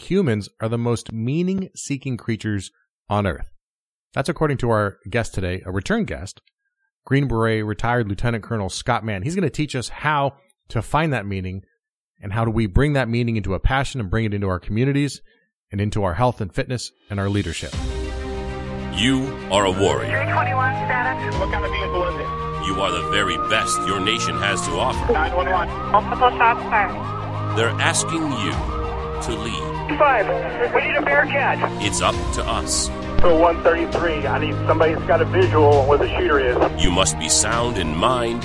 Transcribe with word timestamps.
humans 0.00 0.48
are 0.60 0.68
the 0.68 0.78
most 0.78 1.12
meaning 1.12 1.68
seeking 1.74 2.16
creatures 2.16 2.70
on 3.08 3.26
earth. 3.26 3.50
That's 4.14 4.28
according 4.28 4.58
to 4.58 4.70
our 4.70 4.98
guest 5.08 5.34
today, 5.34 5.62
a 5.64 5.70
return 5.70 6.04
guest, 6.04 6.40
Green 7.04 7.28
Beret 7.28 7.64
retired 7.64 8.08
Lieutenant 8.08 8.44
Colonel 8.44 8.68
Scott 8.68 9.04
Mann. 9.04 9.22
He's 9.22 9.34
going 9.34 9.42
to 9.42 9.50
teach 9.50 9.74
us 9.74 9.88
how 9.88 10.34
to 10.68 10.82
find 10.82 11.12
that 11.12 11.26
meaning 11.26 11.62
and 12.20 12.32
how 12.32 12.44
do 12.44 12.50
we 12.50 12.66
bring 12.66 12.92
that 12.92 13.08
meaning 13.08 13.36
into 13.36 13.54
a 13.54 13.60
passion 13.60 14.00
and 14.00 14.10
bring 14.10 14.24
it 14.24 14.34
into 14.34 14.48
our 14.48 14.60
communities 14.60 15.20
and 15.72 15.80
into 15.80 16.04
our 16.04 16.14
health 16.14 16.40
and 16.40 16.54
fitness 16.54 16.92
and 17.08 17.18
our 17.18 17.28
leadership. 17.28 17.74
You 18.94 19.26
are 19.50 19.64
a 19.64 19.70
warrior. 19.70 20.10
321 20.10 20.74
status. 20.84 21.38
What 21.38 21.52
kind 21.52 21.64
of 21.64 21.70
vehicle 21.70 22.04
is 22.08 22.14
it? 22.16 22.66
You 22.66 22.80
are 22.80 22.92
the 22.92 23.08
very 23.10 23.36
best 23.48 23.80
your 23.86 24.00
nation 24.00 24.36
has 24.36 24.60
to 24.66 24.72
offer. 24.72 25.12
911. 25.12 25.92
Multiple 25.92 26.30
shots 26.36 26.60
fired. 26.68 27.56
They're 27.56 27.68
asking 27.80 28.22
you 28.22 28.79
to 29.22 29.32
lead. 29.36 29.98
Five. 29.98 30.26
We 30.74 30.80
need 30.82 30.96
a 30.96 31.02
Bearcat. 31.02 31.58
It's 31.82 32.00
up 32.00 32.14
to 32.34 32.42
us. 32.44 32.86
So 33.20 33.38
133. 33.38 34.26
I 34.26 34.38
need 34.38 34.54
somebody 34.66 34.94
that's 34.94 35.06
got 35.06 35.20
a 35.20 35.26
visual 35.26 35.80
on 35.80 35.88
where 35.88 35.98
the 35.98 36.08
shooter 36.16 36.38
is. 36.40 36.82
You 36.82 36.90
must 36.90 37.18
be 37.18 37.28
sound 37.28 37.76
in 37.76 37.94
mind, 37.96 38.42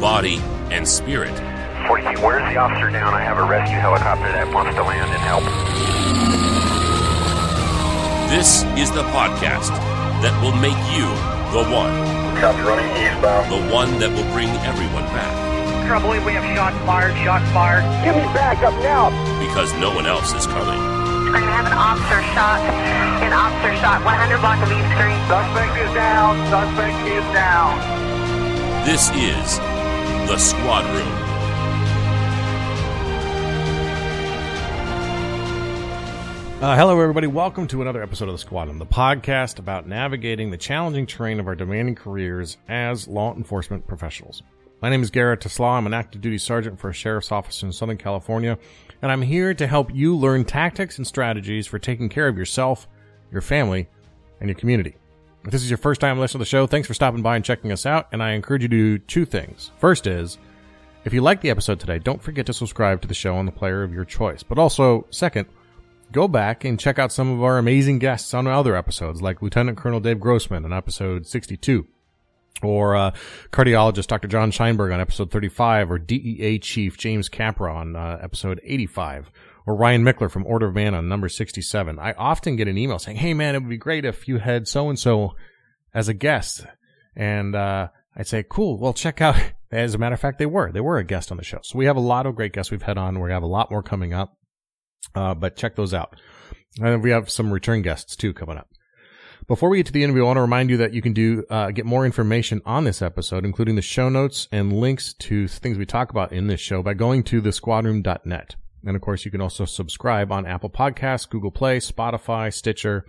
body, 0.00 0.38
and 0.70 0.88
spirit. 0.88 1.34
42, 1.86 2.24
where's 2.24 2.42
the 2.52 2.56
officer 2.58 2.90
down? 2.90 3.12
I 3.12 3.20
have 3.20 3.36
a 3.36 3.44
rescue 3.44 3.76
helicopter 3.76 4.32
that 4.32 4.52
wants 4.54 4.74
to 4.74 4.82
land 4.82 5.10
and 5.10 5.20
help. 5.20 5.44
This 8.30 8.64
is 8.80 8.90
the 8.90 9.02
podcast 9.12 9.68
that 10.24 10.32
will 10.42 10.56
make 10.56 10.80
you 10.96 11.04
the 11.52 11.68
one. 11.70 11.92
Copy 12.40 12.62
running 12.62 12.90
eastbound. 12.96 13.52
The 13.52 13.72
one 13.72 13.98
that 14.00 14.10
will 14.10 14.32
bring 14.32 14.48
everyone 14.64 15.04
back. 15.12 15.53
I 15.92 16.00
believe 16.00 16.24
we 16.24 16.32
have 16.32 16.44
shots 16.56 16.76
fired, 16.86 17.14
shots 17.22 17.44
fired. 17.52 17.84
Give 18.04 18.16
me 18.16 18.24
back 18.32 18.64
up 18.64 18.72
now. 18.80 19.12
Because 19.38 19.72
no 19.74 19.94
one 19.94 20.06
else 20.06 20.32
is 20.32 20.46
coming. 20.46 20.80
We're 21.28 21.38
going 21.38 21.44
to 21.44 21.52
have 21.52 21.66
an 21.66 21.76
officer 21.76 22.22
shot. 22.32 22.58
An 23.20 23.32
officer 23.32 23.76
shot 23.84 24.04
100 24.04 24.38
block 24.40 24.58
of 24.64 24.72
East 24.72 24.88
Street. 24.96 25.20
Suspect 25.28 25.76
is 25.76 25.92
down. 25.92 26.40
Suspect 26.48 26.96
is 27.06 27.24
down. 27.36 27.76
This 28.88 29.10
is 29.12 29.58
the 30.28 30.38
Squad 30.38 30.84
Room. 30.96 31.24
Uh, 36.64 36.76
hello, 36.76 36.98
everybody. 36.98 37.26
Welcome 37.26 37.66
to 37.68 37.82
another 37.82 38.02
episode 38.02 38.28
of 38.28 38.34
the 38.34 38.38
Squad 38.38 38.68
Squadron, 38.68 38.78
the 38.78 38.86
podcast 38.86 39.58
about 39.58 39.86
navigating 39.86 40.50
the 40.50 40.56
challenging 40.56 41.06
terrain 41.06 41.38
of 41.38 41.46
our 41.46 41.54
demanding 41.54 41.94
careers 41.94 42.56
as 42.68 43.06
law 43.06 43.34
enforcement 43.34 43.86
professionals. 43.86 44.42
My 44.84 44.90
name 44.90 45.02
is 45.02 45.10
Garrett 45.10 45.40
Tesla. 45.40 45.68
I'm 45.68 45.86
an 45.86 45.94
active 45.94 46.20
duty 46.20 46.36
sergeant 46.36 46.78
for 46.78 46.90
a 46.90 46.92
sheriff's 46.92 47.32
office 47.32 47.62
in 47.62 47.72
Southern 47.72 47.96
California, 47.96 48.58
and 49.00 49.10
I'm 49.10 49.22
here 49.22 49.54
to 49.54 49.66
help 49.66 49.90
you 49.94 50.14
learn 50.14 50.44
tactics 50.44 50.98
and 50.98 51.06
strategies 51.06 51.66
for 51.66 51.78
taking 51.78 52.10
care 52.10 52.28
of 52.28 52.36
yourself, 52.36 52.86
your 53.32 53.40
family, 53.40 53.88
and 54.40 54.48
your 54.50 54.58
community. 54.58 54.94
If 55.42 55.52
this 55.52 55.62
is 55.62 55.70
your 55.70 55.78
first 55.78 56.02
time 56.02 56.18
listening 56.18 56.40
to 56.40 56.44
the 56.44 56.50
show, 56.50 56.66
thanks 56.66 56.86
for 56.86 56.92
stopping 56.92 57.22
by 57.22 57.36
and 57.36 57.42
checking 57.42 57.72
us 57.72 57.86
out, 57.86 58.08
and 58.12 58.22
I 58.22 58.32
encourage 58.32 58.60
you 58.60 58.68
to 58.68 58.76
do 58.76 58.98
two 58.98 59.24
things. 59.24 59.70
First 59.78 60.06
is, 60.06 60.36
if 61.06 61.14
you 61.14 61.22
like 61.22 61.40
the 61.40 61.48
episode 61.48 61.80
today, 61.80 61.98
don't 61.98 62.22
forget 62.22 62.44
to 62.44 62.52
subscribe 62.52 63.00
to 63.00 63.08
the 63.08 63.14
show 63.14 63.36
on 63.36 63.46
the 63.46 63.52
player 63.52 63.84
of 63.84 63.94
your 63.94 64.04
choice. 64.04 64.42
But 64.42 64.58
also, 64.58 65.06
second, 65.08 65.48
go 66.12 66.28
back 66.28 66.66
and 66.66 66.78
check 66.78 66.98
out 66.98 67.10
some 67.10 67.30
of 67.30 67.42
our 67.42 67.56
amazing 67.56 68.00
guests 68.00 68.34
on 68.34 68.46
other 68.46 68.76
episodes, 68.76 69.22
like 69.22 69.40
Lieutenant 69.40 69.78
Colonel 69.78 70.00
Dave 70.00 70.20
Grossman 70.20 70.66
on 70.66 70.74
episode 70.74 71.26
62, 71.26 71.86
or 72.62 72.94
uh, 72.94 73.10
cardiologist 73.50 74.06
Dr. 74.06 74.28
John 74.28 74.50
Scheinberg 74.50 74.92
on 74.92 75.00
episode 75.00 75.30
35, 75.30 75.90
or 75.90 75.98
DEA 75.98 76.58
Chief 76.58 76.96
James 76.96 77.28
Capra 77.28 77.74
on 77.74 77.96
uh, 77.96 78.18
episode 78.22 78.60
85, 78.64 79.30
or 79.66 79.76
Ryan 79.76 80.04
Michler 80.04 80.30
from 80.30 80.46
Order 80.46 80.68
of 80.68 80.74
Man 80.74 80.94
on 80.94 81.08
number 81.08 81.28
67. 81.28 81.98
I 81.98 82.12
often 82.12 82.56
get 82.56 82.68
an 82.68 82.78
email 82.78 82.98
saying, 82.98 83.18
hey 83.18 83.34
man, 83.34 83.54
it 83.54 83.60
would 83.60 83.68
be 83.68 83.76
great 83.76 84.04
if 84.04 84.28
you 84.28 84.38
had 84.38 84.68
so-and-so 84.68 85.34
as 85.92 86.08
a 86.08 86.14
guest. 86.14 86.66
And 87.16 87.54
uh, 87.54 87.88
I'd 88.16 88.26
say, 88.26 88.44
cool, 88.48 88.78
well, 88.78 88.92
check 88.92 89.20
out. 89.20 89.36
As 89.70 89.92
a 89.92 89.98
matter 89.98 90.14
of 90.14 90.20
fact, 90.20 90.38
they 90.38 90.46
were. 90.46 90.70
They 90.70 90.80
were 90.80 90.98
a 90.98 91.04
guest 91.04 91.32
on 91.32 91.36
the 91.36 91.42
show. 91.42 91.58
So 91.64 91.76
we 91.76 91.86
have 91.86 91.96
a 91.96 92.00
lot 92.00 92.26
of 92.26 92.36
great 92.36 92.52
guests 92.52 92.70
we've 92.70 92.80
had 92.80 92.96
on. 92.96 93.20
We 93.20 93.32
have 93.32 93.42
a 93.42 93.46
lot 93.46 93.72
more 93.72 93.82
coming 93.82 94.12
up. 94.12 94.38
Uh, 95.16 95.34
but 95.34 95.56
check 95.56 95.74
those 95.74 95.92
out. 95.92 96.14
And 96.80 97.02
we 97.02 97.10
have 97.10 97.28
some 97.28 97.52
return 97.52 97.82
guests 97.82 98.14
too 98.14 98.32
coming 98.32 98.56
up. 98.56 98.68
Before 99.46 99.68
we 99.68 99.76
get 99.76 99.86
to 99.86 99.92
the 99.92 100.02
interview, 100.02 100.22
I 100.22 100.26
want 100.26 100.38
to 100.38 100.42
remind 100.42 100.70
you 100.70 100.78
that 100.78 100.94
you 100.94 101.02
can 101.02 101.12
do 101.12 101.44
uh, 101.50 101.70
get 101.70 101.84
more 101.84 102.06
information 102.06 102.62
on 102.64 102.84
this 102.84 103.02
episode, 103.02 103.44
including 103.44 103.74
the 103.74 103.82
show 103.82 104.08
notes 104.08 104.48
and 104.50 104.72
links 104.72 105.12
to 105.14 105.48
things 105.48 105.76
we 105.76 105.84
talk 105.84 106.10
about 106.10 106.32
in 106.32 106.46
this 106.46 106.60
show 106.60 106.82
by 106.82 106.94
going 106.94 107.22
to 107.24 107.42
thesquadroom.net. 107.42 108.56
And 108.86 108.96
of 108.96 109.02
course, 109.02 109.26
you 109.26 109.30
can 109.30 109.42
also 109.42 109.66
subscribe 109.66 110.32
on 110.32 110.46
Apple 110.46 110.70
Podcasts, 110.70 111.28
Google 111.28 111.50
Play, 111.50 111.78
Spotify, 111.78 112.54
Stitcher, 112.54 113.04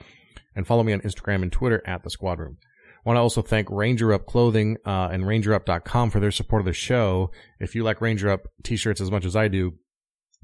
and 0.54 0.68
follow 0.68 0.84
me 0.84 0.92
on 0.92 1.00
Instagram 1.02 1.42
and 1.42 1.54
Twitter 1.54 1.82
at 1.88 2.04
the 2.04 2.10
Squadroom. 2.10 2.58
I 2.58 3.10
want 3.10 3.16
to 3.16 3.22
also 3.22 3.42
thank 3.42 3.70
Ranger 3.70 4.12
Up 4.12 4.26
Clothing 4.26 4.76
uh, 4.86 5.08
and 5.14 5.24
RangerUp.com 5.24 6.10
for 6.10 6.20
their 6.20 6.32
support 6.32 6.60
of 6.60 6.66
the 6.66 6.74
show. 6.74 7.32
If 7.62 7.76
you 7.76 7.84
like 7.84 8.02
Ranger 8.02 8.30
Up 8.30 8.48
t-shirts 8.62 9.00
as 9.00 9.10
much 9.10 9.24
as 9.24 9.38
I 9.38 9.48
do, 9.48 9.76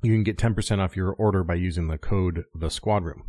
you 0.03 0.13
can 0.13 0.23
get 0.23 0.37
10% 0.37 0.79
off 0.79 0.95
your 0.95 1.11
order 1.11 1.43
by 1.43 1.55
using 1.55 1.87
the 1.87 1.97
code 1.97 2.45
the 2.55 2.69
squad 2.69 3.03
room. 3.03 3.23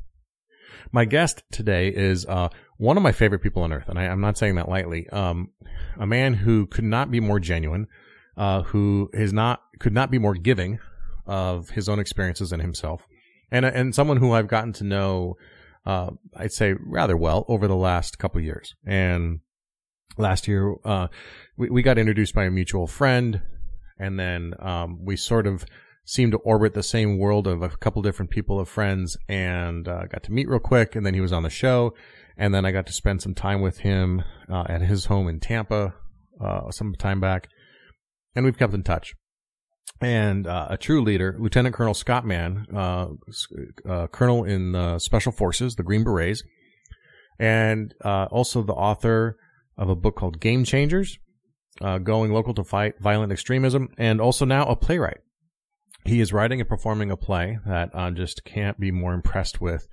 My 0.91 1.05
guest 1.05 1.43
today 1.50 1.88
is 1.88 2.27
uh, 2.27 2.49
one 2.78 2.97
of 2.97 3.03
my 3.03 3.12
favorite 3.12 3.41
people 3.41 3.62
on 3.62 3.72
earth, 3.72 3.88
and 3.88 3.99
I, 3.99 4.05
am 4.05 4.21
not 4.21 4.37
saying 4.37 4.56
that 4.56 4.69
lightly. 4.69 5.09
Um, 5.10 5.50
a 5.99 6.06
man 6.06 6.34
who 6.34 6.66
could 6.66 6.84
not 6.84 7.10
be 7.10 7.21
more 7.21 7.41
genuine, 7.41 7.87
uh, 8.37 8.62
who 8.62 9.11
is 9.12 9.32
not 9.32 9.62
could 9.78 9.93
not 9.93 10.11
be 10.11 10.19
more 10.19 10.34
giving 10.34 10.78
of 11.27 11.71
his 11.71 11.88
own 11.88 11.99
experiences 11.99 12.53
and 12.53 12.62
himself, 12.62 13.06
and 13.50 13.65
and 13.65 13.94
someone 13.94 14.16
who 14.16 14.32
I've 14.32 14.49
gotten 14.49 14.72
to 14.75 14.84
know, 14.84 15.37
uh, 15.87 16.11
I'd 16.37 16.53
say 16.53 16.75
rather 16.81 17.16
well 17.16 17.44
over 17.49 17.69
the 17.69 17.77
last 17.77 18.19
couple 18.19 18.41
years. 18.41 18.75
And 18.87 19.41
last 20.19 20.49
year, 20.49 20.75
uh, 20.84 21.09
we 21.56 21.71
we 21.71 21.82
got 21.82 21.99
introduced 21.99 22.34
by 22.34 22.44
a 22.44 22.50
mutual 22.50 22.87
friend, 22.87 23.43
and 23.99 24.19
then 24.19 24.55
um, 24.59 25.05
we 25.05 25.16
sort 25.16 25.47
of 25.47 25.65
seemed 26.05 26.33
to 26.33 26.39
orbit 26.39 26.75
the 26.75 26.83
same 26.83 27.19
world 27.19 27.47
of 27.47 27.63
a 27.63 27.69
couple 27.69 28.03
different 28.03 28.31
people 28.31 28.59
of 28.59 28.69
friends 28.69 29.17
and 29.29 29.87
uh, 29.87 30.07
got 30.07 30.23
to 30.25 30.33
meet 30.33 30.49
real 30.49 30.59
quick. 30.59 30.97
And 30.97 31.07
then 31.07 31.15
he 31.15 31.21
was 31.21 31.33
on 31.33 31.43
the 31.43 31.51
show. 31.51 31.95
And 32.37 32.55
then 32.55 32.65
I 32.65 32.73
got 32.73 32.87
to 32.87 32.93
spend 32.93 33.23
some 33.23 33.35
time 33.35 33.61
with 33.61 33.79
him 33.79 34.23
uh, 34.51 34.65
at 34.69 34.83
his 34.83 35.07
home 35.07 35.29
in 35.29 35.39
Tampa 35.39 35.95
uh, 36.41 36.71
some 36.71 36.95
time 36.95 37.21
back. 37.21 37.49
And 38.35 38.45
we've 38.45 38.59
kept 38.59 38.75
in 38.75 38.83
touch. 38.83 39.15
And 40.01 40.47
uh, 40.47 40.67
a 40.71 40.77
true 40.77 41.03
leader, 41.03 41.37
Lieutenant 41.39 41.75
Colonel 41.75 41.95
Scott 41.95 42.27
Mann, 42.27 42.67
uh, 42.75 43.09
uh, 43.89 44.07
Colonel 44.09 44.43
in 44.43 44.73
the 44.73 44.99
Special 44.99 45.31
Forces, 45.31 45.77
the 45.77 45.85
Green 45.85 46.03
Berets, 46.03 46.43
and 47.39 47.95
also 48.03 48.62
the 48.62 48.73
author 48.73 49.37
of 49.77 49.89
a 49.89 49.95
book 49.95 50.17
called 50.17 50.41
Game 50.41 50.65
Changers, 50.65 51.19
Going 51.81 52.33
Local 52.33 52.55
to 52.55 52.65
Fight 52.65 52.95
Violent 53.01 53.31
Extremism, 53.31 53.91
and 53.97 54.21
also 54.21 54.45
now 54.45 54.65
a 54.67 54.75
playwright 54.75 55.21
he 56.05 56.21
is 56.21 56.33
writing 56.33 56.61
and 56.61 56.69
performing 56.69 57.11
a 57.11 57.17
play 57.17 57.59
that 57.67 57.91
I 57.95 58.11
just 58.11 58.45
can't 58.45 58.79
be 58.79 58.91
more 58.91 59.15
impressed 59.15 59.61
with. 59.61 59.87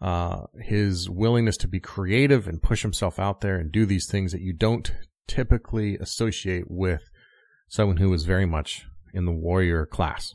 Uh, 0.00 0.46
his 0.58 1.10
willingness 1.10 1.58
to 1.58 1.68
be 1.68 1.78
creative 1.78 2.48
and 2.48 2.62
push 2.62 2.80
himself 2.80 3.18
out 3.18 3.42
there 3.42 3.56
and 3.56 3.70
do 3.70 3.84
these 3.84 4.06
things 4.06 4.32
that 4.32 4.40
you 4.40 4.52
don't 4.52 4.92
typically 5.28 5.98
associate 5.98 6.64
with 6.68 7.10
someone 7.68 7.98
who 7.98 8.12
is 8.14 8.24
very 8.24 8.46
much 8.46 8.86
in 9.12 9.26
the 9.26 9.32
warrior 9.32 9.84
class. 9.84 10.34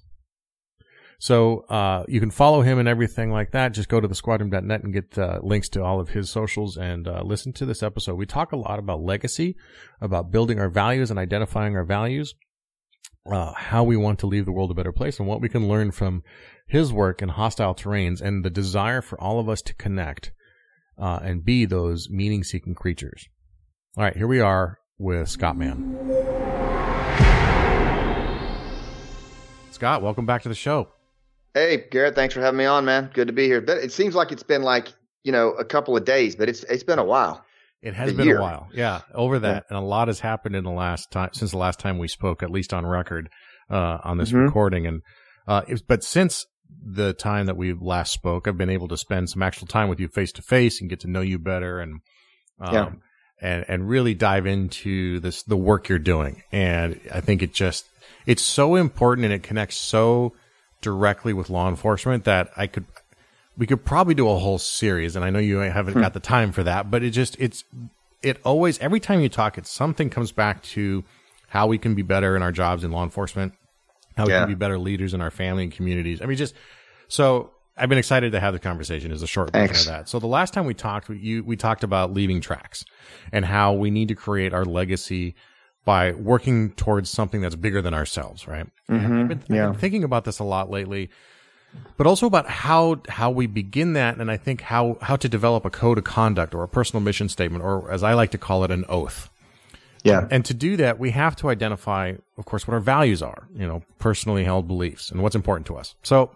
So 1.18 1.62
uh, 1.70 2.04
you 2.08 2.20
can 2.20 2.30
follow 2.30 2.62
him 2.62 2.78
and 2.78 2.88
everything 2.88 3.32
like 3.32 3.52
that. 3.52 3.74
Just 3.74 3.90
go 3.90 4.00
to 4.00 4.08
thesquadroom.net 4.08 4.84
and 4.84 4.94
get 4.94 5.18
uh, 5.18 5.40
links 5.42 5.70
to 5.70 5.84
all 5.84 6.00
of 6.00 6.10
his 6.10 6.30
socials 6.30 6.78
and 6.78 7.08
uh, 7.08 7.22
listen 7.24 7.54
to 7.54 7.66
this 7.66 7.82
episode. 7.82 8.16
We 8.16 8.26
talk 8.26 8.52
a 8.52 8.58
lot 8.58 8.80
about 8.80 9.02
legacy, 9.02 9.56
about 10.02 10.30
building 10.30 10.60
our 10.60 10.70
values 10.70 11.10
and 11.10 11.20
identifying 11.20 11.76
our 11.76 11.86
values 11.86 12.36
uh, 13.32 13.54
how 13.54 13.84
we 13.84 13.98
want 13.98 14.20
to 14.20 14.28
leave 14.28 14.46
the 14.46 14.52
world 14.52 14.72
a 14.72 14.76
better 14.76 14.92
place 14.92 15.20
and 15.20 15.28
what 15.28 15.42
we 15.42 15.50
can 15.50 15.68
learn 15.68 15.92
from 15.92 16.24
his 16.68 16.94
work 16.94 17.22
in 17.22 17.30
hostile 17.30 17.74
terrains 17.74 18.22
and 18.22 18.44
the 18.44 18.50
desire 18.50 19.02
for 19.02 19.20
all 19.20 19.40
of 19.40 19.50
us 19.50 19.62
to 19.62 19.74
connect 19.76 20.32
uh, 20.98 21.20
and 21.22 21.46
be 21.46 21.66
those 21.66 22.10
meaning 22.10 22.44
seeking 22.44 22.76
creatures. 22.76 23.28
All 23.98 24.04
right, 24.04 24.16
here 24.16 24.28
we 24.28 24.40
are 24.40 24.80
with 24.98 25.30
Scott 25.30 25.58
Mann. 25.58 25.96
Scott, 29.72 30.02
welcome 30.02 30.26
back 30.26 30.42
to 30.44 30.50
the 30.50 30.56
show. 30.56 30.90
Hey, 31.54 31.86
Garrett, 31.90 32.16
thanks 32.16 32.34
for 32.34 32.42
having 32.42 32.58
me 32.58 32.66
on, 32.66 32.86
man. 32.86 33.10
Good 33.14 33.28
to 33.28 33.34
be 33.34 33.46
here. 33.46 33.64
It 33.66 33.92
seems 33.92 34.16
like 34.16 34.32
it's 34.32 34.44
been 34.44 34.62
like, 34.62 34.94
you 35.24 35.32
know, 35.32 35.52
a 35.52 35.66
couple 35.66 35.96
of 35.96 36.06
days, 36.06 36.36
but 36.36 36.50
it's 36.50 36.64
it's 36.64 36.84
been 36.84 37.00
a 37.00 37.04
while. 37.04 37.45
It 37.86 37.94
has 37.94 38.12
A 38.12 38.14
been 38.16 38.26
year. 38.26 38.40
a 38.40 38.42
while. 38.42 38.68
Yeah, 38.74 39.02
over 39.14 39.38
that. 39.40 39.66
And 39.70 39.78
a 39.78 39.82
lot 39.82 40.08
has 40.08 40.20
happened 40.20 40.56
in 40.56 40.64
the 40.64 40.72
last 40.72 41.12
time 41.12 41.30
since 41.34 41.52
the 41.52 41.58
last 41.58 41.80
time 41.80 42.00
we 42.00 42.08
spoke, 42.08 42.42
at 42.42 42.50
least 42.50 42.74
on 42.74 42.86
record, 42.86 43.30
uh, 43.70 44.00
on 44.04 44.18
this 44.18 44.32
Mhm. 44.32 44.46
recording. 44.46 44.88
And, 44.88 45.02
uh, 45.48 45.62
it, 45.68 45.84
but 45.88 46.04
since 46.04 46.46
the 46.84 47.14
time 47.14 47.46
that 47.46 47.56
we 47.56 47.74
last 47.74 48.12
spoke, 48.12 48.48
I've 48.48 48.58
been 48.58 48.72
able 48.72 48.88
to 48.88 48.98
spend 48.98 49.30
some 49.30 49.44
actual 49.44 49.68
time 49.68 49.88
with 49.88 50.00
you 50.00 50.08
face 50.08 50.32
to 50.34 50.42
face 50.42 50.82
and 50.82 50.90
get 50.90 51.00
to 51.02 51.08
know 51.08 51.22
you 51.22 51.38
better 51.38 51.80
and, 51.80 52.00
um, 52.60 52.74
Yeah. 52.74 52.90
and, 53.40 53.66
and 53.68 53.88
really 53.88 54.16
dive 54.16 54.48
into 54.48 55.20
this, 55.20 55.44
the 55.44 55.56
work 55.58 55.88
you're 55.88 56.00
doing. 56.00 56.42
And 56.52 57.00
I 57.14 57.22
think 57.22 57.44
it 57.44 57.54
just, 57.54 57.86
it's 58.26 58.42
so 58.44 58.76
important 58.76 59.26
and 59.26 59.34
it 59.34 59.44
connects 59.44 59.78
so 59.78 60.34
directly 60.82 61.34
with 61.34 61.52
law 61.52 61.70
enforcement 61.70 62.24
that 62.26 62.50
I 62.58 62.66
could, 62.66 62.86
we 63.58 63.68
could 63.68 63.86
probably 63.86 64.14
do 64.14 64.30
a 64.30 64.38
whole 64.38 64.58
series, 64.58 65.16
and 65.16 65.24
I 65.24 65.30
know 65.30 65.40
you 65.40 65.58
haven't 65.58 65.94
hmm. 65.94 66.02
got 66.02 66.14
the 66.14 66.20
time 66.20 66.52
for 66.52 66.64
that, 66.64 66.92
but 66.92 67.04
it 67.04 67.12
just 67.12 67.38
it's 67.40 67.64
it 68.22 68.40
always 68.44 68.80
every 68.80 69.00
time 69.00 69.22
you 69.22 69.30
talk, 69.30 69.58
it 69.58 69.68
something 69.68 70.10
comes 70.10 70.32
back 70.32 70.64
to 70.64 71.04
how 71.48 71.68
we 71.68 71.78
can 71.78 71.96
be 71.96 72.02
better 72.02 72.36
in 72.36 72.42
our 72.42 72.52
jobs 72.52 72.84
in 72.84 72.92
law 72.92 73.04
enforcement, 73.04 73.54
how 74.18 74.26
we 74.26 74.32
can 74.32 74.48
be 74.48 74.56
better 74.56 74.78
leaders 74.78 75.14
in 75.14 75.22
our 75.22 75.32
family 75.32 75.64
and 75.64 75.72
communities. 75.72 76.22
I 76.22 76.26
mean, 76.26 76.38
just 76.38 76.54
so 77.08 77.52
I've 77.78 77.90
been 77.90 77.98
excited 77.98 78.32
to 78.32 78.40
have 78.40 78.54
the 78.54 78.60
conversation. 78.60 79.12
Is 79.12 79.22
a 79.22 79.28
short 79.28 79.52
version 79.52 79.76
of 79.76 79.86
that. 79.86 80.10
So 80.10 80.20
the 80.20 80.28
last 80.28 80.54
time 80.54 80.66
we 80.66 80.74
talked, 80.74 81.10
we- 81.10 81.20
you 81.20 81.44
we 81.44 81.56
talked 81.56 81.84
about 81.84 82.14
leaving 82.14 82.42
tracks 82.42 82.84
and 83.32 83.46
how 83.46 83.74
we 83.74 83.92
need 83.92 84.08
to 84.10 84.16
create 84.16 84.54
our 84.54 84.66
legacy 84.66 85.36
by 85.86 86.14
working 86.14 86.72
towards 86.72 87.12
something 87.12 87.42
that's 87.42 87.56
bigger 87.56 87.82
than 87.82 87.94
ourselves, 87.94 88.48
right? 88.48 88.66
And 88.88 88.98
I've 88.98 89.04
mm-hmm. 89.04 89.28
been, 89.28 89.40
I've 89.62 89.72
been 89.72 89.80
thinking 89.80 90.04
about 90.04 90.26
this 90.26 90.40
a 90.40 90.44
lot 90.44 90.72
lately, 90.72 91.12
but 91.98 92.08
also 92.08 92.28
about 92.28 92.50
how 92.50 93.02
how 93.08 93.32
we 93.32 93.48
begin 93.48 93.94
that, 93.94 94.18
and 94.18 94.30
I 94.30 94.38
think 94.38 94.62
how 94.62 94.98
how 95.02 95.16
to 95.16 95.30
develop 95.30 95.66
a 95.66 95.70
code 95.70 95.98
of 95.98 96.04
conduct 96.04 96.54
or 96.54 96.64
a 96.64 96.68
personal 96.68 97.02
mission 97.02 97.30
statement, 97.30 97.64
or 97.64 97.92
as 97.92 98.04
I 98.04 98.14
like 98.14 98.32
to 98.32 98.38
call 98.38 98.64
it, 98.64 98.72
an 98.72 98.86
oath. 98.90 99.30
Yeah. 100.04 100.28
And 100.30 100.46
to 100.46 100.54
do 100.54 100.78
that, 100.78 101.00
we 101.00 101.10
have 101.12 101.36
to 101.38 101.50
identify, 101.50 102.14
of 102.38 102.46
course, 102.46 102.68
what 102.68 102.76
our 102.76 102.80
values 102.80 103.24
are, 103.24 103.48
you 103.56 103.66
know, 103.66 103.82
personally 103.98 104.44
held 104.44 104.68
beliefs 104.68 105.10
and 105.10 105.24
what's 105.24 105.36
important 105.36 105.66
to 105.68 105.78
us. 105.78 105.96
So 106.04 106.30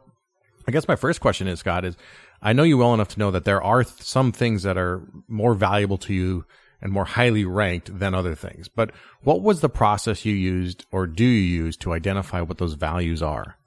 I 0.67 0.71
guess 0.71 0.87
my 0.87 0.95
first 0.95 1.21
question 1.21 1.47
is, 1.47 1.59
Scott, 1.59 1.85
is 1.85 1.95
I 2.41 2.53
know 2.53 2.63
you 2.63 2.79
well 2.79 2.95
enough 2.95 3.09
to 3.09 3.19
know 3.19 3.29
that 3.29 3.45
there 3.45 3.61
are 3.61 3.83
th- 3.83 4.01
some 4.01 4.31
things 4.31 4.63
that 4.63 4.77
are 4.77 5.03
more 5.27 5.53
valuable 5.53 5.99
to 5.99 6.13
you 6.15 6.45
and 6.81 6.91
more 6.91 7.05
highly 7.05 7.45
ranked 7.45 7.99
than 7.99 8.15
other 8.15 8.33
things. 8.33 8.69
But 8.69 8.91
what 9.21 9.43
was 9.43 9.61
the 9.61 9.69
process 9.69 10.25
you 10.25 10.33
used 10.33 10.85
or 10.91 11.05
do 11.05 11.23
you 11.23 11.63
use 11.63 11.77
to 11.77 11.93
identify 11.93 12.41
what 12.41 12.57
those 12.57 12.73
values 12.73 13.21
are? 13.21 13.57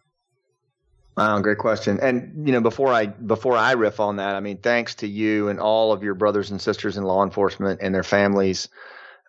Wow, 1.16 1.40
great 1.40 1.58
question. 1.58 2.00
And 2.00 2.46
you 2.46 2.52
know, 2.52 2.60
before 2.60 2.92
I 2.92 3.06
before 3.06 3.56
I 3.56 3.72
riff 3.72 4.00
on 4.00 4.16
that, 4.16 4.34
I 4.34 4.40
mean, 4.40 4.58
thanks 4.58 4.96
to 4.96 5.06
you 5.06 5.48
and 5.48 5.60
all 5.60 5.92
of 5.92 6.02
your 6.02 6.14
brothers 6.14 6.50
and 6.50 6.60
sisters 6.60 6.96
in 6.96 7.04
law 7.04 7.22
enforcement 7.22 7.80
and 7.82 7.94
their 7.94 8.02
families 8.02 8.68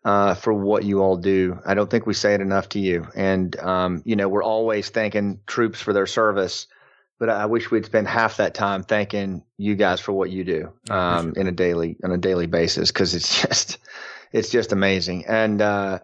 uh, 0.05 0.33
for 0.33 0.53
what 0.53 0.83
you 0.83 1.01
all 1.01 1.17
do. 1.17 1.59
I 1.65 1.73
don't 1.73 1.89
think 1.89 2.05
we 2.05 2.13
say 2.13 2.33
it 2.33 2.41
enough 2.41 2.69
to 2.69 2.79
you. 2.79 3.07
And 3.15 3.57
um, 3.59 4.01
you 4.05 4.15
know, 4.15 4.29
we're 4.29 4.43
always 4.43 4.89
thanking 4.89 5.41
troops 5.45 5.81
for 5.81 5.91
their 5.91 6.07
service, 6.07 6.67
but 7.19 7.29
I 7.29 7.47
wish 7.47 7.69
we'd 7.69 7.85
spend 7.85 8.07
half 8.07 8.37
that 8.37 8.53
time 8.53 8.83
thanking 8.83 9.43
you 9.57 9.75
guys 9.75 9.99
for 9.99 10.13
what 10.13 10.29
you 10.29 10.45
do 10.45 10.71
um, 10.89 11.33
in 11.35 11.47
a 11.47 11.51
daily 11.51 11.97
on 12.01 12.11
a 12.11 12.17
daily 12.17 12.47
basis 12.47 12.91
because 12.91 13.13
it's 13.13 13.41
just 13.47 13.77
it's 14.31 14.49
just 14.49 14.71
amazing. 14.71 15.25
And 15.25 15.61
uh, 15.61 15.99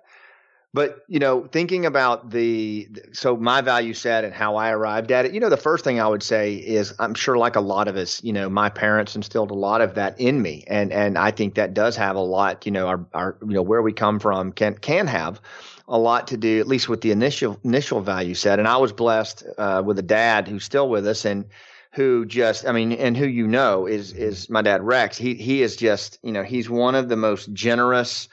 but 0.73 1.03
you 1.07 1.19
know, 1.19 1.47
thinking 1.51 1.85
about 1.85 2.29
the 2.29 2.87
so 3.11 3.35
my 3.35 3.61
value 3.61 3.93
set 3.93 4.23
and 4.23 4.33
how 4.33 4.55
I 4.55 4.69
arrived 4.71 5.11
at 5.11 5.25
it, 5.25 5.33
you 5.33 5.39
know, 5.39 5.49
the 5.49 5.57
first 5.57 5.83
thing 5.83 5.99
I 5.99 6.07
would 6.07 6.21
say 6.21 6.53
is 6.53 6.93
I'm 6.99 7.15
sure 7.15 7.37
like 7.37 7.55
a 7.55 7.61
lot 7.61 7.87
of 7.87 7.95
us, 7.95 8.23
you 8.23 8.31
know, 8.31 8.49
my 8.49 8.69
parents 8.69 9.15
instilled 9.15 9.51
a 9.51 9.55
lot 9.55 9.81
of 9.81 9.95
that 9.95 10.19
in 10.19 10.41
me, 10.41 10.63
and 10.67 10.91
and 10.93 11.17
I 11.17 11.31
think 11.31 11.55
that 11.55 11.73
does 11.73 11.95
have 11.95 12.15
a 12.15 12.21
lot, 12.21 12.65
you 12.65 12.71
know, 12.71 12.87
our 12.87 13.05
our 13.13 13.37
you 13.41 13.53
know 13.53 13.63
where 13.63 13.81
we 13.81 13.93
come 13.93 14.19
from 14.19 14.51
can 14.51 14.75
can 14.75 15.07
have 15.07 15.41
a 15.87 15.97
lot 15.97 16.27
to 16.27 16.37
do 16.37 16.59
at 16.59 16.67
least 16.67 16.87
with 16.87 17.01
the 17.01 17.11
initial 17.11 17.59
initial 17.63 17.99
value 17.99 18.35
set. 18.35 18.59
And 18.59 18.67
I 18.67 18.77
was 18.77 18.93
blessed 18.93 19.43
uh, 19.57 19.81
with 19.83 19.97
a 19.97 20.03
dad 20.03 20.47
who's 20.47 20.63
still 20.63 20.87
with 20.87 21.07
us 21.07 21.25
and 21.25 21.45
who 21.93 22.25
just 22.25 22.67
I 22.67 22.71
mean 22.71 22.91
and 22.91 23.17
who 23.17 23.25
you 23.25 23.47
know 23.47 23.87
is 23.87 24.13
is 24.13 24.51
my 24.51 24.61
dad 24.61 24.83
Rex. 24.83 25.17
He 25.17 25.33
he 25.33 25.63
is 25.63 25.75
just 25.75 26.19
you 26.21 26.31
know 26.31 26.43
he's 26.43 26.69
one 26.69 26.93
of 26.93 27.09
the 27.09 27.15
most 27.15 27.51
generous 27.53 28.29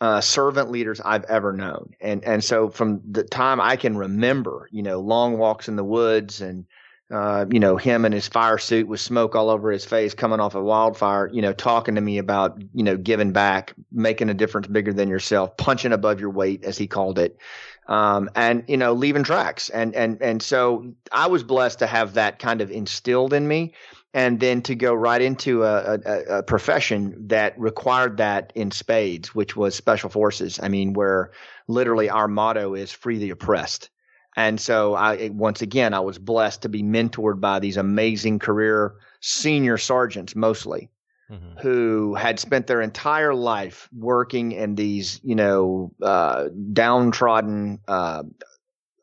uh, 0.00 0.20
servant 0.20 0.70
leaders 0.70 1.00
I've 1.00 1.24
ever 1.24 1.52
known. 1.52 1.94
And 2.00 2.24
and 2.24 2.42
so 2.42 2.70
from 2.70 3.00
the 3.10 3.24
time 3.24 3.60
I 3.60 3.76
can 3.76 3.96
remember, 3.96 4.68
you 4.72 4.82
know, 4.82 5.00
long 5.00 5.38
walks 5.38 5.68
in 5.68 5.76
the 5.76 5.84
woods 5.84 6.40
and 6.40 6.66
uh, 7.10 7.46
you 7.52 7.60
know, 7.60 7.76
him 7.76 8.04
in 8.04 8.10
his 8.10 8.26
fire 8.26 8.58
suit 8.58 8.88
with 8.88 9.00
smoke 9.00 9.36
all 9.36 9.48
over 9.48 9.70
his 9.70 9.84
face 9.84 10.12
coming 10.12 10.40
off 10.40 10.56
a 10.56 10.62
wildfire, 10.62 11.30
you 11.32 11.40
know, 11.40 11.52
talking 11.52 11.94
to 11.94 12.00
me 12.00 12.18
about, 12.18 12.60
you 12.74 12.82
know, 12.82 12.96
giving 12.96 13.30
back, 13.30 13.74
making 13.92 14.28
a 14.28 14.34
difference 14.34 14.66
bigger 14.66 14.92
than 14.92 15.08
yourself, 15.08 15.56
punching 15.56 15.92
above 15.92 16.18
your 16.18 16.30
weight, 16.30 16.64
as 16.64 16.76
he 16.76 16.88
called 16.88 17.20
it. 17.20 17.38
Um, 17.86 18.28
and, 18.34 18.64
you 18.66 18.76
know, 18.76 18.92
leaving 18.92 19.22
tracks. 19.22 19.68
And, 19.68 19.94
and, 19.94 20.20
and 20.20 20.42
so 20.42 20.92
I 21.12 21.28
was 21.28 21.44
blessed 21.44 21.78
to 21.78 21.86
have 21.86 22.14
that 22.14 22.40
kind 22.40 22.60
of 22.60 22.72
instilled 22.72 23.32
in 23.32 23.46
me 23.46 23.72
and 24.16 24.40
then 24.40 24.62
to 24.62 24.74
go 24.74 24.94
right 24.94 25.20
into 25.20 25.62
a, 25.62 25.98
a, 26.06 26.38
a 26.38 26.42
profession 26.42 27.28
that 27.28 27.52
required 27.60 28.16
that 28.16 28.50
in 28.54 28.70
spades, 28.70 29.34
which 29.34 29.54
was 29.54 29.74
special 29.74 30.08
forces. 30.08 30.58
I 30.62 30.68
mean, 30.68 30.94
where 30.94 31.32
literally 31.68 32.08
our 32.08 32.26
motto 32.26 32.74
is 32.74 32.90
free 32.90 33.18
the 33.18 33.30
oppressed. 33.30 33.90
And 34.34 34.58
so 34.58 34.94
I, 34.94 35.28
once 35.34 35.60
again, 35.60 35.92
I 35.92 36.00
was 36.00 36.18
blessed 36.18 36.62
to 36.62 36.70
be 36.70 36.82
mentored 36.82 37.40
by 37.40 37.58
these 37.58 37.76
amazing 37.76 38.38
career 38.38 38.94
senior 39.20 39.76
sergeants 39.78 40.34
mostly 40.34 40.90
Mm-hmm. 41.28 41.58
who 41.58 42.14
had 42.14 42.38
spent 42.38 42.68
their 42.68 42.80
entire 42.80 43.34
life 43.34 43.88
working 43.92 44.52
in 44.52 44.76
these, 44.76 45.20
you 45.24 45.34
know, 45.34 45.90
uh, 46.00 46.44
downtrodden, 46.72 47.80
uh, 47.88 48.22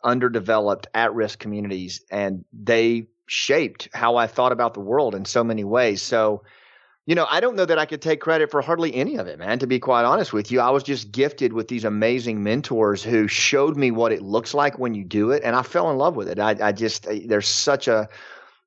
underdeveloped, 0.06 0.88
at-risk 0.94 1.39
communities, 1.39 2.01
and 2.10 2.45
they 2.54 3.07
shaped 3.25 3.90
how 3.94 4.16
I 4.16 4.28
thought 4.28 4.52
about 4.52 4.74
the 4.74 4.80
world 4.80 5.16
in 5.16 5.25
so 5.25 5.44
many 5.44 5.64
ways. 5.64 6.02
So, 6.02 6.44
you 7.06 7.16
know, 7.16 7.25
I 7.30 7.40
don't 7.40 7.56
know 7.56 7.66
that 7.66 7.78
I 7.78 7.86
could 7.86 8.02
take 8.02 8.22
credit 8.22 8.50
for 8.50 8.62
hardly 8.62 8.94
any 8.96 9.18
of 9.18 9.28
it, 9.28 9.40
man. 9.40 9.60
To 9.60 9.68
be 9.68 9.80
quite 9.80 10.06
honest 10.06 10.31
with 10.31 10.52
you, 10.52 10.62
I 10.62 10.70
was 10.70 10.84
just 10.84 11.12
gifted 11.12 11.54
with 11.54 11.68
these 11.68 11.84
amazing 11.84 12.44
mentors 12.44 13.04
who 13.04 13.28
showed 13.28 13.75
me 13.75 13.92
what 13.92 14.12
it 14.12 14.22
looks 14.22 14.54
like 14.54 14.80
when 14.80 14.94
you 14.94 15.04
do 15.04 15.31
it, 15.31 15.44
and 15.44 15.56
I 15.56 15.64
fell 15.64 15.92
in 15.92 15.98
love 15.98 16.16
with 16.16 16.30
it. 16.30 16.40
I, 16.40 16.56
I 16.62 16.72
just 16.72 17.08
there's 17.25 17.48
such 17.48 17.88
a 17.88 18.08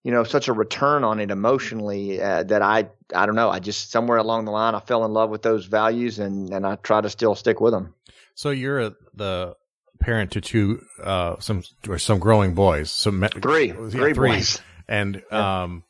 you 0.03 0.13
know 0.13 0.23
such 0.23 0.49
a 0.49 0.53
return 0.53 1.03
on 1.03 1.19
it 1.19 1.31
emotionally 1.31 2.21
uh, 2.21 2.43
that 2.45 2.63
I 2.63 2.89
I 3.15 3.25
don't 3.27 3.37
know. 3.37 3.51
I 3.51 3.59
just 3.59 3.91
somewhere 3.91 4.19
along 4.19 4.45
the 4.45 4.53
line 4.53 4.75
I 4.75 4.81
fell 4.81 5.05
in 5.05 5.13
love 5.13 5.31
with 5.31 5.43
those 5.43 5.65
values, 5.65 6.19
and 6.19 6.53
and 6.53 6.67
I 6.67 6.77
try 6.77 7.01
to 7.01 7.09
still 7.09 7.35
stick 7.35 7.61
with 7.61 7.73
them. 7.73 7.95
So 8.35 8.51
you're 8.51 8.95
the 9.15 9.57
parent 10.01 10.33
to 10.33 10.41
two, 10.41 10.83
uh, 11.03 11.37
some 11.41 11.63
or 11.89 11.99
some 11.99 12.19
growing 12.19 12.55
boys, 12.55 12.91
some 12.91 13.21
me- 13.21 13.29
Three, 13.29 13.69
yeah, 13.69 13.89
three 13.91 14.13
boys. 14.13 14.61
and 14.89 15.23
um, 15.33 15.83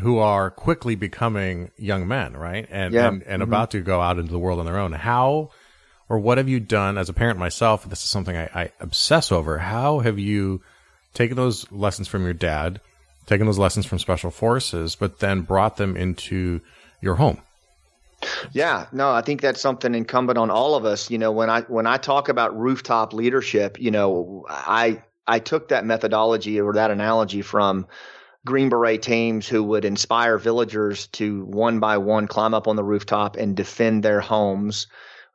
who 0.00 0.18
are 0.18 0.50
quickly 0.50 0.94
becoming 0.94 1.70
young 1.76 2.06
men, 2.08 2.36
right? 2.36 2.66
And 2.70 2.92
Yeah. 2.94 3.08
and, 3.08 3.22
and 3.22 3.42
about 3.42 3.70
to 3.72 3.80
go 3.80 4.00
out 4.00 4.18
into 4.18 4.32
the 4.32 4.38
world 4.38 4.58
on 4.60 4.66
their 4.66 4.78
own. 4.78 4.92
How 4.92 5.50
or 6.08 6.18
what 6.18 6.38
have 6.38 6.48
you 6.48 6.60
done 6.60 6.98
as 6.98 7.08
a 7.08 7.12
parent 7.12 7.38
myself? 7.38 7.88
This 7.88 8.02
is 8.02 8.10
something 8.10 8.36
I, 8.36 8.48
I 8.54 8.72
obsess 8.80 9.32
over. 9.32 9.58
How 9.58 10.00
have 10.00 10.18
you 10.18 10.60
taken 11.14 11.36
those 11.36 11.70
lessons 11.72 12.08
from 12.08 12.24
your 12.24 12.34
dad, 12.34 12.80
taken 13.26 13.46
those 13.46 13.58
lessons 13.58 13.86
from 13.86 13.98
special 13.98 14.30
forces, 14.30 14.96
but 14.96 15.20
then 15.20 15.42
brought 15.42 15.76
them 15.76 15.96
into 15.96 16.60
your 17.00 17.14
home? 17.14 17.40
Yeah, 18.52 18.86
no, 18.92 19.10
I 19.10 19.22
think 19.22 19.40
that's 19.40 19.60
something 19.60 19.94
incumbent 19.94 20.38
on 20.38 20.50
all 20.50 20.74
of 20.74 20.84
us. 20.84 21.10
You 21.10 21.18
know, 21.18 21.32
when 21.32 21.50
I 21.50 21.62
when 21.62 21.86
I 21.86 21.96
talk 21.96 22.28
about 22.28 22.58
rooftop 22.58 23.12
leadership, 23.12 23.80
you 23.80 23.90
know, 23.90 24.44
I 24.48 25.02
I 25.26 25.38
took 25.38 25.68
that 25.68 25.84
methodology 25.84 26.60
or 26.60 26.72
that 26.74 26.90
analogy 26.90 27.42
from 27.42 27.86
Green 28.44 28.68
Beret 28.68 29.02
teams 29.02 29.48
who 29.48 29.62
would 29.64 29.84
inspire 29.84 30.38
villagers 30.38 31.06
to 31.08 31.44
one 31.44 31.80
by 31.80 31.98
one 31.98 32.26
climb 32.26 32.54
up 32.54 32.68
on 32.68 32.76
the 32.76 32.84
rooftop 32.84 33.36
and 33.36 33.56
defend 33.56 34.02
their 34.02 34.20
homes, 34.20 34.86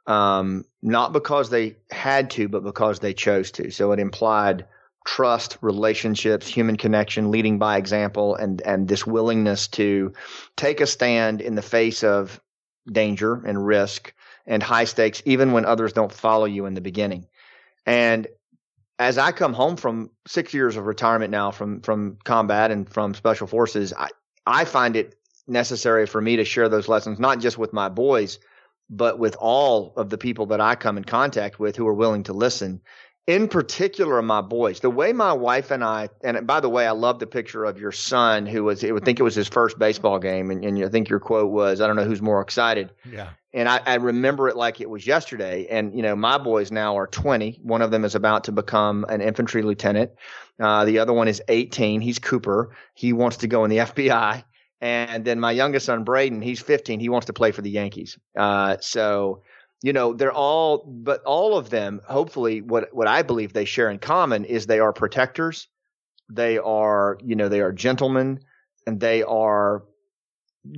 um, 0.05 0.65
not 0.81 1.11
because 1.11 1.49
they 1.49 1.77
had 1.89 2.29
to, 2.31 2.47
but 2.47 2.63
because 2.63 2.99
they 2.99 3.13
chose 3.13 3.51
to. 3.51 3.71
So 3.71 3.91
it 3.91 3.99
implied 3.99 4.65
trust, 5.05 5.57
relationships, 5.61 6.47
human 6.47 6.77
connection, 6.77 7.31
leading 7.31 7.57
by 7.57 7.77
example, 7.77 8.35
and 8.35 8.61
and 8.61 8.87
this 8.87 9.07
willingness 9.07 9.67
to 9.69 10.13
take 10.55 10.81
a 10.81 10.85
stand 10.85 11.41
in 11.41 11.55
the 11.55 11.61
face 11.63 12.03
of 12.03 12.39
danger 12.91 13.41
and 13.45 13.65
risk 13.65 14.13
and 14.45 14.63
high 14.63 14.85
stakes, 14.85 15.21
even 15.25 15.51
when 15.51 15.65
others 15.65 15.93
don't 15.93 16.11
follow 16.11 16.45
you 16.45 16.65
in 16.65 16.73
the 16.73 16.81
beginning. 16.81 17.27
And 17.85 18.27
as 18.97 19.17
I 19.17 19.31
come 19.31 19.53
home 19.53 19.77
from 19.77 20.11
six 20.27 20.53
years 20.53 20.75
of 20.75 20.85
retirement 20.85 21.31
now 21.31 21.51
from 21.51 21.81
from 21.81 22.17
combat 22.23 22.71
and 22.71 22.87
from 22.89 23.13
special 23.13 23.47
forces, 23.47 23.93
I, 23.97 24.09
I 24.45 24.65
find 24.65 24.95
it 24.95 25.15
necessary 25.47 26.05
for 26.05 26.21
me 26.21 26.35
to 26.35 26.45
share 26.45 26.69
those 26.69 26.87
lessons, 26.87 27.19
not 27.19 27.39
just 27.39 27.57
with 27.57 27.73
my 27.73 27.89
boys, 27.89 28.39
but 28.89 29.19
with 29.19 29.35
all 29.39 29.93
of 29.95 30.09
the 30.09 30.17
people 30.17 30.47
that 30.47 30.61
I 30.61 30.75
come 30.75 30.97
in 30.97 31.03
contact 31.03 31.59
with 31.59 31.75
who 31.75 31.87
are 31.87 31.93
willing 31.93 32.23
to 32.23 32.33
listen. 32.33 32.81
In 33.29 33.47
particular, 33.47 34.23
my 34.23 34.41
boys. 34.41 34.79
The 34.79 34.89
way 34.89 35.13
my 35.13 35.33
wife 35.33 35.69
and 35.69 35.83
I, 35.83 36.09
and 36.23 36.47
by 36.47 36.61
the 36.61 36.67
way, 36.67 36.87
I 36.87 36.93
love 36.93 37.19
the 37.19 37.27
picture 37.27 37.63
of 37.63 37.79
your 37.79 37.91
son 37.91 38.47
who 38.47 38.63
was, 38.63 38.83
I 38.83 38.89
would 38.89 39.05
think 39.05 39.19
it 39.19 39.23
was 39.23 39.35
his 39.35 39.47
first 39.47 39.77
baseball 39.77 40.17
game, 40.17 40.49
and, 40.49 40.65
and 40.65 40.83
I 40.83 40.89
think 40.89 41.09
your 41.09 41.19
quote 41.19 41.51
was, 41.51 41.79
I 41.79 41.85
don't 41.85 41.95
know 41.95 42.05
who's 42.05 42.23
more 42.23 42.41
excited. 42.41 42.91
Yeah. 43.07 43.29
And 43.53 43.69
I, 43.69 43.81
I 43.85 43.95
remember 43.97 44.49
it 44.49 44.55
like 44.55 44.81
it 44.81 44.89
was 44.89 45.05
yesterday. 45.05 45.67
And, 45.69 45.95
you 45.95 46.01
know, 46.01 46.15
my 46.15 46.39
boys 46.39 46.71
now 46.71 46.97
are 46.97 47.05
20. 47.05 47.59
One 47.61 47.83
of 47.83 47.91
them 47.91 48.03
is 48.03 48.15
about 48.15 48.45
to 48.45 48.51
become 48.51 49.05
an 49.09 49.21
infantry 49.21 49.61
lieutenant. 49.61 50.09
Uh, 50.59 50.85
the 50.85 50.97
other 50.97 51.13
one 51.13 51.27
is 51.27 51.39
18. 51.47 52.01
He's 52.01 52.17
Cooper. 52.17 52.75
He 52.95 53.13
wants 53.13 53.37
to 53.37 53.47
go 53.47 53.63
in 53.63 53.69
the 53.69 53.77
FBI. 53.89 54.43
And 54.81 55.23
then 55.23 55.39
my 55.39 55.51
youngest 55.51 55.85
son, 55.85 56.03
Braden, 56.03 56.41
he's 56.41 56.61
15. 56.61 56.99
He 56.99 57.09
wants 57.09 57.27
to 57.27 57.33
play 57.33 57.51
for 57.51 57.61
the 57.61 57.69
Yankees. 57.69 58.17
Uh, 58.35 58.77
so, 58.79 59.43
you 59.81 59.93
know, 59.93 60.13
they're 60.13 60.31
all, 60.31 60.85
but 60.85 61.23
all 61.23 61.57
of 61.57 61.69
them, 61.69 62.01
hopefully, 62.07 62.61
what, 62.61 62.93
what 62.93 63.07
I 63.07 63.21
believe 63.23 63.53
they 63.53 63.65
share 63.65 63.89
in 63.89 63.99
common 63.99 64.45
is 64.45 64.65
they 64.65 64.79
are 64.79 64.93
protectors. 64.93 65.67
They 66.29 66.57
are, 66.57 67.17
you 67.23 67.35
know, 67.35 67.49
they 67.49 67.61
are 67.61 67.71
gentlemen. 67.71 68.39
and 68.87 68.99
they 68.99 69.23
are 69.23 69.83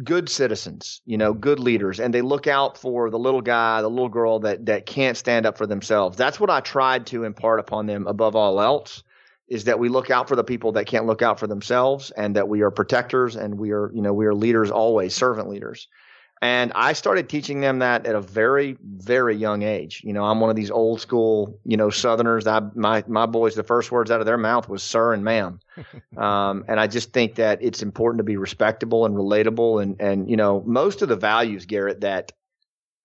good 0.03 0.29
citizens, 0.29 1.01
you 1.05 1.17
know, 1.17 1.33
good 1.33 1.59
leaders, 1.59 1.99
and 1.99 2.13
they 2.13 2.21
look 2.21 2.47
out 2.47 2.77
for 2.77 3.09
the 3.09 3.19
little 3.19 3.41
guy, 3.41 3.81
the 3.81 3.89
little 3.89 4.09
girl 4.09 4.39
that 4.39 4.65
that 4.67 4.85
can't 4.85 5.17
stand 5.17 5.45
up 5.45 5.57
for 5.57 5.67
themselves. 5.67 6.17
That's 6.17 6.39
what 6.39 6.49
I 6.49 6.59
tried 6.59 7.07
to 7.07 7.23
impart 7.23 7.59
upon 7.59 7.87
them 7.87 8.07
above 8.07 8.35
all 8.35 8.61
else 8.61 9.03
is 9.47 9.65
that 9.65 9.79
we 9.79 9.89
look 9.89 10.09
out 10.09 10.29
for 10.29 10.35
the 10.35 10.43
people 10.43 10.73
that 10.73 10.85
can't 10.85 11.05
look 11.05 11.21
out 11.21 11.39
for 11.39 11.47
themselves 11.47 12.11
and 12.11 12.35
that 12.37 12.47
we 12.47 12.61
are 12.61 12.71
protectors 12.71 13.35
and 13.35 13.57
we 13.57 13.71
are, 13.71 13.91
you 13.93 14.01
know, 14.01 14.13
we 14.13 14.25
are 14.25 14.33
leaders 14.33 14.71
always, 14.71 15.13
servant 15.13 15.49
leaders. 15.49 15.87
And 16.43 16.71
I 16.73 16.93
started 16.93 17.29
teaching 17.29 17.61
them 17.61 17.79
that 17.79 18.07
at 18.07 18.15
a 18.15 18.21
very, 18.21 18.75
very 18.83 19.35
young 19.35 19.61
age. 19.61 20.01
You 20.03 20.11
know, 20.11 20.23
I'm 20.23 20.39
one 20.39 20.49
of 20.49 20.55
these 20.55 20.71
old 20.71 20.99
school, 20.99 21.59
you 21.65 21.77
know, 21.77 21.91
Southerners. 21.91 22.47
I, 22.47 22.61
my, 22.73 23.03
my 23.07 23.27
boys, 23.27 23.53
the 23.53 23.63
first 23.63 23.91
words 23.91 24.09
out 24.09 24.21
of 24.21 24.25
their 24.25 24.39
mouth 24.39 24.67
was 24.67 24.81
sir 24.81 25.13
and 25.13 25.23
ma'am. 25.23 25.59
um, 26.17 26.65
and 26.67 26.79
I 26.79 26.87
just 26.87 27.13
think 27.13 27.35
that 27.35 27.61
it's 27.61 27.83
important 27.83 28.17
to 28.17 28.23
be 28.23 28.37
respectable 28.37 29.05
and 29.05 29.15
relatable. 29.15 29.83
And, 29.83 30.01
and, 30.01 30.27
you 30.27 30.35
know, 30.35 30.63
most 30.65 31.03
of 31.03 31.09
the 31.09 31.15
values, 31.15 31.67
Garrett, 31.67 32.01
that 32.01 32.31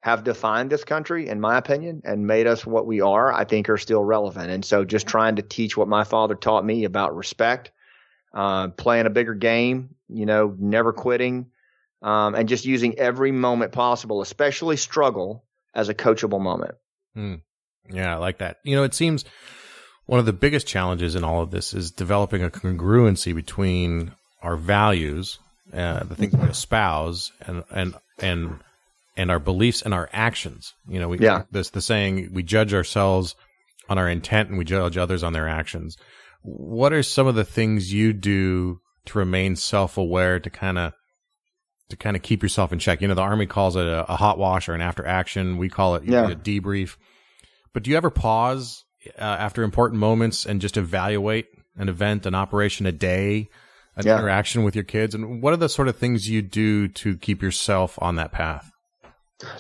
have 0.00 0.24
defined 0.24 0.70
this 0.70 0.84
country, 0.84 1.28
in 1.28 1.38
my 1.38 1.58
opinion, 1.58 2.00
and 2.06 2.26
made 2.26 2.46
us 2.46 2.64
what 2.64 2.86
we 2.86 3.02
are, 3.02 3.34
I 3.34 3.44
think 3.44 3.68
are 3.68 3.76
still 3.76 4.02
relevant. 4.02 4.50
And 4.50 4.64
so 4.64 4.82
just 4.82 5.06
trying 5.06 5.36
to 5.36 5.42
teach 5.42 5.76
what 5.76 5.88
my 5.88 6.04
father 6.04 6.36
taught 6.36 6.64
me 6.64 6.84
about 6.84 7.14
respect, 7.14 7.70
uh, 8.32 8.68
playing 8.68 9.04
a 9.04 9.10
bigger 9.10 9.34
game, 9.34 9.90
you 10.08 10.24
know, 10.24 10.54
never 10.58 10.94
quitting, 10.94 11.50
um, 12.02 12.34
and 12.34 12.48
just 12.48 12.64
using 12.64 12.98
every 12.98 13.32
moment 13.32 13.72
possible, 13.72 14.20
especially 14.20 14.76
struggle, 14.76 15.44
as 15.74 15.88
a 15.88 15.94
coachable 15.94 16.40
moment. 16.40 16.74
Mm. 17.16 17.42
Yeah, 17.90 18.14
I 18.14 18.18
like 18.18 18.38
that. 18.38 18.56
You 18.64 18.76
know, 18.76 18.82
it 18.82 18.94
seems 18.94 19.24
one 20.06 20.20
of 20.20 20.26
the 20.26 20.32
biggest 20.32 20.66
challenges 20.66 21.14
in 21.14 21.24
all 21.24 21.42
of 21.42 21.50
this 21.50 21.74
is 21.74 21.90
developing 21.90 22.42
a 22.42 22.50
congruency 22.50 23.34
between 23.34 24.12
our 24.42 24.56
values, 24.56 25.38
uh, 25.72 26.04
the 26.04 26.14
things 26.14 26.34
we 26.34 26.48
espouse, 26.48 27.32
and 27.40 27.64
and 27.70 27.94
and 28.18 28.60
and 29.16 29.30
our 29.30 29.38
beliefs 29.38 29.82
and 29.82 29.94
our 29.94 30.08
actions. 30.12 30.74
You 30.88 31.00
know, 31.00 31.08
we 31.08 31.18
yeah. 31.18 31.42
this 31.50 31.70
the 31.70 31.80
saying 31.80 32.30
we 32.32 32.42
judge 32.42 32.74
ourselves 32.74 33.34
on 33.88 33.98
our 33.98 34.08
intent 34.08 34.48
and 34.48 34.58
we 34.58 34.64
judge 34.64 34.96
others 34.96 35.22
on 35.22 35.32
their 35.32 35.48
actions. 35.48 35.96
What 36.42 36.92
are 36.92 37.02
some 37.02 37.26
of 37.26 37.34
the 37.34 37.44
things 37.44 37.92
you 37.92 38.12
do 38.12 38.80
to 39.06 39.18
remain 39.18 39.56
self 39.56 39.96
aware 39.96 40.38
to 40.40 40.50
kind 40.50 40.78
of 40.78 40.92
to 41.88 41.96
kind 41.96 42.16
of 42.16 42.22
keep 42.22 42.42
yourself 42.42 42.72
in 42.72 42.78
check. 42.78 43.00
You 43.00 43.08
know, 43.08 43.14
the 43.14 43.22
army 43.22 43.46
calls 43.46 43.76
it 43.76 43.86
a, 43.86 44.10
a 44.12 44.16
hot 44.16 44.38
wash 44.38 44.68
or 44.68 44.74
an 44.74 44.80
after 44.80 45.06
action. 45.06 45.58
We 45.58 45.68
call 45.68 45.96
it 45.96 46.04
yeah. 46.04 46.30
a 46.30 46.34
debrief. 46.34 46.96
But 47.72 47.82
do 47.82 47.90
you 47.90 47.96
ever 47.96 48.10
pause 48.10 48.84
uh, 49.18 49.22
after 49.22 49.62
important 49.62 50.00
moments 50.00 50.46
and 50.46 50.60
just 50.60 50.76
evaluate 50.76 51.46
an 51.76 51.88
event, 51.88 52.26
an 52.26 52.34
operation, 52.34 52.86
a 52.86 52.92
day, 52.92 53.48
an 53.96 54.06
yeah. 54.06 54.18
interaction 54.18 54.64
with 54.64 54.74
your 54.74 54.84
kids? 54.84 55.14
And 55.14 55.42
what 55.42 55.52
are 55.52 55.58
the 55.58 55.68
sort 55.68 55.88
of 55.88 55.96
things 55.96 56.28
you 56.28 56.42
do 56.42 56.88
to 56.88 57.16
keep 57.16 57.42
yourself 57.42 57.98
on 58.00 58.16
that 58.16 58.32
path? 58.32 58.70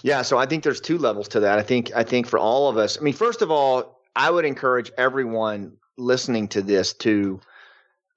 Yeah, 0.02 0.22
so 0.22 0.38
I 0.38 0.46
think 0.46 0.64
there's 0.64 0.80
two 0.80 0.98
levels 0.98 1.28
to 1.28 1.40
that. 1.40 1.58
I 1.58 1.62
think 1.62 1.92
I 1.94 2.02
think 2.02 2.26
for 2.26 2.38
all 2.38 2.68
of 2.70 2.78
us, 2.78 2.98
I 2.98 3.02
mean, 3.02 3.12
first 3.12 3.42
of 3.42 3.50
all, 3.50 4.00
I 4.14 4.30
would 4.30 4.46
encourage 4.46 4.90
everyone 4.96 5.76
listening 5.98 6.48
to 6.48 6.62
this 6.62 6.94
to 6.94 7.40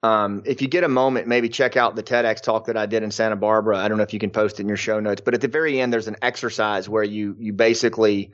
um, 0.02 0.42
if 0.46 0.62
you 0.62 0.68
get 0.68 0.82
a 0.82 0.88
moment, 0.88 1.26
maybe 1.26 1.48
check 1.48 1.76
out 1.76 1.94
the 1.94 2.02
TEDx 2.02 2.40
talk 2.40 2.66
that 2.66 2.76
I 2.76 2.86
did 2.86 3.02
in 3.02 3.10
Santa 3.10 3.36
Barbara. 3.36 3.76
I 3.76 3.88
don't 3.88 3.98
know 3.98 4.02
if 4.02 4.14
you 4.14 4.18
can 4.18 4.30
post 4.30 4.58
it 4.58 4.62
in 4.62 4.68
your 4.68 4.78
show 4.78 4.98
notes, 4.98 5.20
but 5.22 5.34
at 5.34 5.42
the 5.42 5.48
very 5.48 5.78
end, 5.78 5.92
there's 5.92 6.08
an 6.08 6.16
exercise 6.22 6.88
where 6.88 7.02
you 7.02 7.36
you 7.38 7.52
basically, 7.52 8.32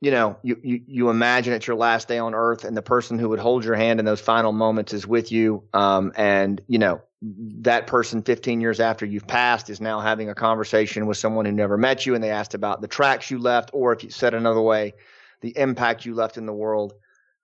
you 0.00 0.10
know, 0.10 0.36
you 0.42 0.58
you, 0.62 0.80
you 0.86 1.10
imagine 1.10 1.52
it's 1.52 1.66
your 1.66 1.76
last 1.76 2.08
day 2.08 2.18
on 2.18 2.34
Earth, 2.34 2.64
and 2.64 2.76
the 2.76 2.82
person 2.82 3.20
who 3.20 3.28
would 3.28 3.38
hold 3.38 3.64
your 3.64 3.76
hand 3.76 4.00
in 4.00 4.06
those 4.06 4.20
final 4.20 4.50
moments 4.50 4.92
is 4.92 5.06
with 5.06 5.30
you, 5.30 5.62
um, 5.72 6.12
and 6.16 6.60
you 6.66 6.80
know 6.80 7.02
that 7.22 7.86
person 7.86 8.22
15 8.22 8.60
years 8.60 8.80
after 8.80 9.06
you've 9.06 9.26
passed 9.26 9.70
is 9.70 9.80
now 9.80 10.00
having 10.00 10.28
a 10.28 10.34
conversation 10.34 11.06
with 11.06 11.16
someone 11.16 11.44
who 11.44 11.52
never 11.52 11.78
met 11.78 12.04
you, 12.04 12.16
and 12.16 12.24
they 12.24 12.30
asked 12.30 12.54
about 12.54 12.80
the 12.80 12.88
tracks 12.88 13.30
you 13.30 13.38
left, 13.38 13.70
or 13.72 13.92
if 13.92 14.02
you 14.02 14.10
said 14.10 14.34
another 14.34 14.60
way, 14.60 14.94
the 15.40 15.56
impact 15.56 16.04
you 16.04 16.14
left 16.14 16.36
in 16.36 16.46
the 16.46 16.52
world 16.52 16.94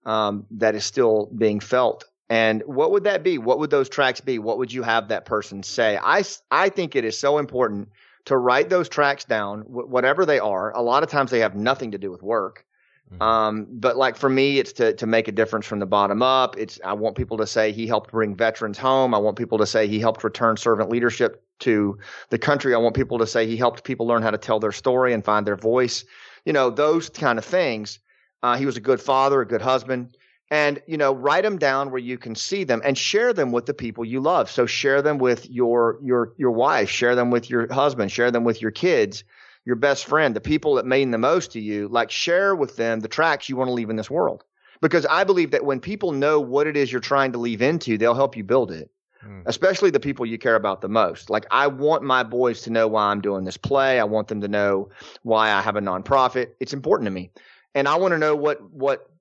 um, 0.05 0.47
that 0.51 0.75
is 0.75 0.85
still 0.85 1.27
being 1.27 1.61
felt 1.61 2.05
and 2.29 2.63
what 2.67 2.93
would 2.93 3.05
that 3.05 3.23
be? 3.23 3.39
What 3.39 3.59
would 3.59 3.71
those 3.71 3.89
tracks 3.89 4.21
be? 4.21 4.39
What 4.39 4.59
would 4.59 4.73
you 4.73 4.83
have 4.83 5.09
that 5.09 5.25
person 5.25 5.63
say? 5.63 5.99
I, 6.03 6.25
I 6.51 6.69
think 6.69 6.97
it 6.97 7.05
is 7.05 7.19
so 7.19 7.39
important 7.39 7.91
to 8.27 8.37
write 8.37 8.69
those 8.69 8.89
tracks 8.89 9.25
down, 9.25 9.63
whatever 9.63 10.25
they 10.25 10.39
are. 10.39 10.75
A 10.75 10.83
lot 10.83 11.03
of 11.03 11.11
times 11.11 11.31
they 11.31 11.41
have 11.41 11.55
nothing 11.55 11.91
to 11.91 11.99
do 11.99 12.11
with 12.11 12.23
work. 12.23 12.65
Mm-hmm. 13.13 13.23
Um, 13.23 13.67
but 13.71 13.97
like 13.97 14.17
for 14.17 14.29
me, 14.29 14.59
it's 14.59 14.73
to, 14.75 14.95
to 14.95 15.07
make 15.07 15.29
a 15.29 15.33
difference 15.33 15.67
from 15.67 15.81
the 15.81 15.87
bottom 15.87 16.23
up. 16.23 16.57
It's, 16.57 16.81
I 16.85 16.93
want 16.93 17.17
people 17.17 17.37
to 17.39 17.47
say 17.47 17.73
he 17.73 17.87
helped 17.87 18.13
bring 18.13 18.35
veterans 18.35 18.79
home. 18.79 19.15
I 19.15 19.19
want 19.19 19.37
people 19.37 19.59
to 19.59 19.67
say 19.67 19.87
he 19.87 19.99
helped 19.99 20.25
return 20.25 20.57
servant 20.57 20.89
leadership 20.89 21.45
to 21.61 21.99
the 22.31 22.39
country. 22.39 22.75
I 22.75 22.79
want 22.79 22.95
people 22.95 23.19
to 23.19 23.27
say 23.27 23.47
he 23.47 23.57
helped 23.57 23.85
people 23.85 24.07
learn 24.07 24.23
how 24.23 24.31
to 24.31 24.39
tell 24.39 24.61
their 24.61 24.73
story 24.73 25.13
and 25.13 25.25
find 25.25 25.47
their 25.47 25.57
voice. 25.57 26.05
You 26.45 26.53
know, 26.53 26.71
those 26.71 27.09
kind 27.09 27.39
of 27.39 27.45
things. 27.45 27.99
Uh, 28.43 28.57
he 28.57 28.67
was 28.67 28.77
a 28.77 28.81
good 28.81 29.01
father, 29.01 29.41
a 29.41 29.47
good 29.47 29.63
husband 29.63 30.17
and 30.53 30.83
you 30.87 30.99
know 30.99 31.15
write 31.15 31.45
them 31.45 31.59
down 31.59 31.91
where 31.91 31.99
you 31.99 32.19
can 32.19 32.35
see 32.35 32.63
them 32.63 32.83
and 32.85 32.97
share 32.99 33.33
them 33.33 33.53
with 33.53 33.65
the 33.65 33.73
people 33.73 34.05
you 34.05 34.21
love. 34.21 34.51
So 34.51 34.67
share 34.67 35.01
them 35.01 35.17
with 35.17 35.51
your 35.51 35.99
your 36.03 36.35
your 36.37 36.51
wife 36.53 36.91
share 36.91 37.17
them 37.17 37.31
with 37.31 37.49
your 37.49 37.73
husband 37.73 38.13
share 38.13 38.31
them 38.31 38.45
with 38.45 38.61
your 38.61 38.71
kids 38.71 39.25
your 39.65 39.77
best 39.77 40.05
friend 40.05 40.37
the 40.37 40.41
people 40.41 40.75
that 40.75 40.87
mean 40.87 41.11
the 41.11 41.19
most 41.19 41.53
to 41.53 41.61
you. 41.61 41.89
Like 41.89 42.11
share 42.11 42.55
with 42.55 42.77
them 42.77 43.01
the 43.01 43.09
tracks 43.09 43.49
you 43.49 43.57
want 43.57 43.69
to 43.69 43.73
leave 43.73 43.91
in 43.91 43.97
this 43.97 44.11
world. 44.11 44.45
Because 44.83 45.07
i 45.07 45.25
believe 45.25 45.53
that 45.53 45.65
when 45.65 45.81
people 45.81 46.13
know 46.13 46.39
what 46.39 46.67
it 46.67 46.77
is 46.77 46.93
you're 46.93 47.01
trying 47.01 47.33
to 47.33 47.39
leave 47.39 47.63
into 47.63 47.97
they'll 47.97 48.15
help 48.15 48.37
you 48.37 48.45
build 48.45 48.71
it. 48.71 48.91
Mm. 49.25 49.45
especially 49.47 49.91
the 49.91 50.01
people 50.01 50.27
you 50.27 50.37
care 50.37 50.57
about 50.57 50.83
the 50.83 50.89
most. 50.89 51.31
Like 51.31 51.47
i 51.51 51.67
want 51.67 52.03
my 52.03 52.23
boys 52.23 52.61
to 52.63 52.71
know 52.71 52.89
why 52.89 53.05
i'm 53.05 53.23
doing 53.23 53.45
this 53.45 53.57
play. 53.57 53.99
I 53.99 54.05
want 54.05 54.29
them 54.29 54.43
to 54.43 54.49
know 54.49 54.91
why 55.23 55.51
i 55.51 55.63
have 55.63 55.77
a 55.77 55.81
nonprofit. 55.81 56.49
It's 56.61 56.75
important 56.75 57.07
to 57.07 57.11
me. 57.13 57.31
And 57.75 57.89
i 57.89 57.95
want 57.95 58.13
to 58.13 58.19
know 58.19 58.37
what 58.37 58.61
what 58.71 59.12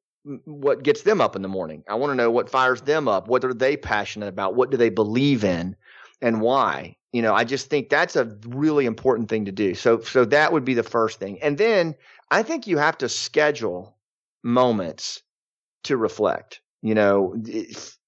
what 0.46 0.84
gets 0.84 1.04
them 1.04 1.22
up 1.22 1.36
in 1.36 1.42
the 1.42 1.48
morning. 1.48 1.84
I 1.90 1.96
want 1.96 2.12
to 2.12 2.16
know 2.16 2.32
what 2.32 2.50
fires 2.50 2.82
them 2.82 3.08
up. 3.08 3.28
What 3.28 3.44
are 3.44 3.54
they 3.54 3.76
passionate 3.78 4.28
about? 4.28 4.56
What 4.56 4.72
do 4.72 4.78
they 4.78 4.90
believe 4.90 5.44
in, 5.44 5.76
and 6.22 6.42
why? 6.42 6.96
You 7.12 7.22
know, 7.22 7.34
I 7.34 7.44
just 7.44 7.70
think 7.70 7.90
that's 7.90 8.16
a 8.16 8.38
really 8.48 8.86
important 8.86 9.30
thing 9.30 9.46
to 9.46 9.52
do. 9.52 9.76
So, 9.76 10.00
so 10.00 10.24
that 10.26 10.54
would 10.54 10.64
be 10.64 10.74
the 10.74 10.84
first 10.84 11.20
thing. 11.20 11.42
And 11.42 11.58
then 11.58 11.96
I 12.30 12.42
think 12.42 12.68
you 12.68 12.78
have 12.78 12.98
to 13.00 13.10
schedule 13.10 13.98
moments 14.44 15.22
to 15.84 15.98
reflect. 15.98 16.62
You 16.82 16.96
know, 16.96 17.36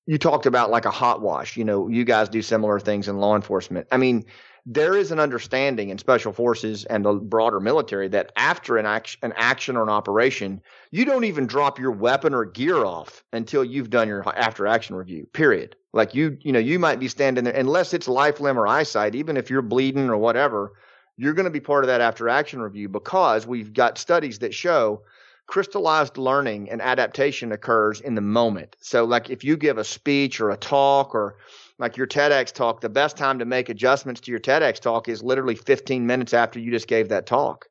you 0.06 0.18
talked 0.18 0.46
about 0.46 0.72
like 0.72 0.86
a 0.86 0.92
hot 0.92 1.22
wash. 1.22 1.58
You 1.58 1.66
know, 1.66 1.90
you 1.90 2.06
guys 2.06 2.30
do 2.30 2.42
similar 2.42 2.80
things 2.80 3.10
in 3.10 3.18
law 3.18 3.36
enforcement. 3.36 3.88
I 3.92 3.98
mean, 3.98 4.24
there 4.66 4.96
is 4.96 5.12
an 5.12 5.20
understanding 5.20 5.90
in 5.90 5.98
special 5.98 6.32
forces 6.32 6.86
and 6.86 7.04
the 7.04 7.14
broader 7.14 7.60
military 7.60 8.08
that 8.08 8.32
after 8.38 8.78
an 8.78 8.86
action, 8.86 9.20
an 9.22 9.34
action 9.36 9.76
or 9.76 9.84
an 9.84 9.90
operation, 9.90 10.62
you 10.92 11.04
don't 11.04 11.26
even 11.26 11.48
drop 11.48 11.80
your 11.80 11.92
weapon 11.92 12.34
or 12.34 12.46
gear 12.46 12.86
off 12.86 13.24
until 13.34 13.64
you've 13.64 13.90
done 13.90 14.08
your 14.08 14.24
after 14.38 14.66
action 14.66 14.96
review. 14.96 15.28
Period. 15.34 15.76
Like 15.92 16.16
you, 16.16 16.38
you 16.42 16.54
know, 16.54 16.60
you 16.60 16.80
might 16.80 17.00
be 17.00 17.10
standing 17.10 17.44
there 17.44 17.54
unless 17.54 17.94
it's 17.94 18.08
life, 18.08 18.40
limb, 18.40 18.58
or 18.58 18.68
eyesight. 18.68 19.16
Even 19.16 19.36
if 19.36 19.50
you're 19.50 19.62
bleeding 19.62 20.10
or 20.10 20.18
whatever, 20.18 20.74
you're 21.18 21.34
going 21.34 21.46
to 21.46 21.52
be 21.52 21.60
part 21.60 21.84
of 21.84 21.90
that 21.90 22.02
after 22.02 22.30
action 22.30 22.62
review 22.62 22.88
because 22.88 23.46
we've 23.46 23.74
got 23.74 23.98
studies 23.98 24.40
that 24.40 24.54
show 24.54 25.02
crystallized 25.46 26.18
learning 26.18 26.70
and 26.70 26.82
adaptation 26.82 27.52
occurs 27.52 28.00
in 28.00 28.16
the 28.16 28.22
moment. 28.22 28.76
So, 28.80 29.04
like 29.04 29.30
if 29.30 29.44
you 29.44 29.58
give 29.58 29.78
a 29.78 29.84
speech 29.84 30.40
or 30.40 30.52
a 30.52 30.58
talk 30.58 31.14
or 31.14 31.36
like 31.80 31.98
your 31.98 32.08
TEDx 32.08 32.52
talk, 32.52 32.82
the 32.82 32.90
best 32.90 33.18
time 33.18 33.40
to 33.40 33.46
make 33.46 33.70
adjustments 33.70 34.22
to 34.22 34.32
your 34.32 34.40
TEDx 34.40 34.80
talk 34.80 35.10
is 35.10 35.24
literally 35.24 35.56
15 35.56 36.06
minutes 36.06 36.34
after 36.34 36.60
you 36.60 36.72
just 36.72 36.88
gave 36.88 37.10
that 37.10 37.26
talk, 37.26 37.68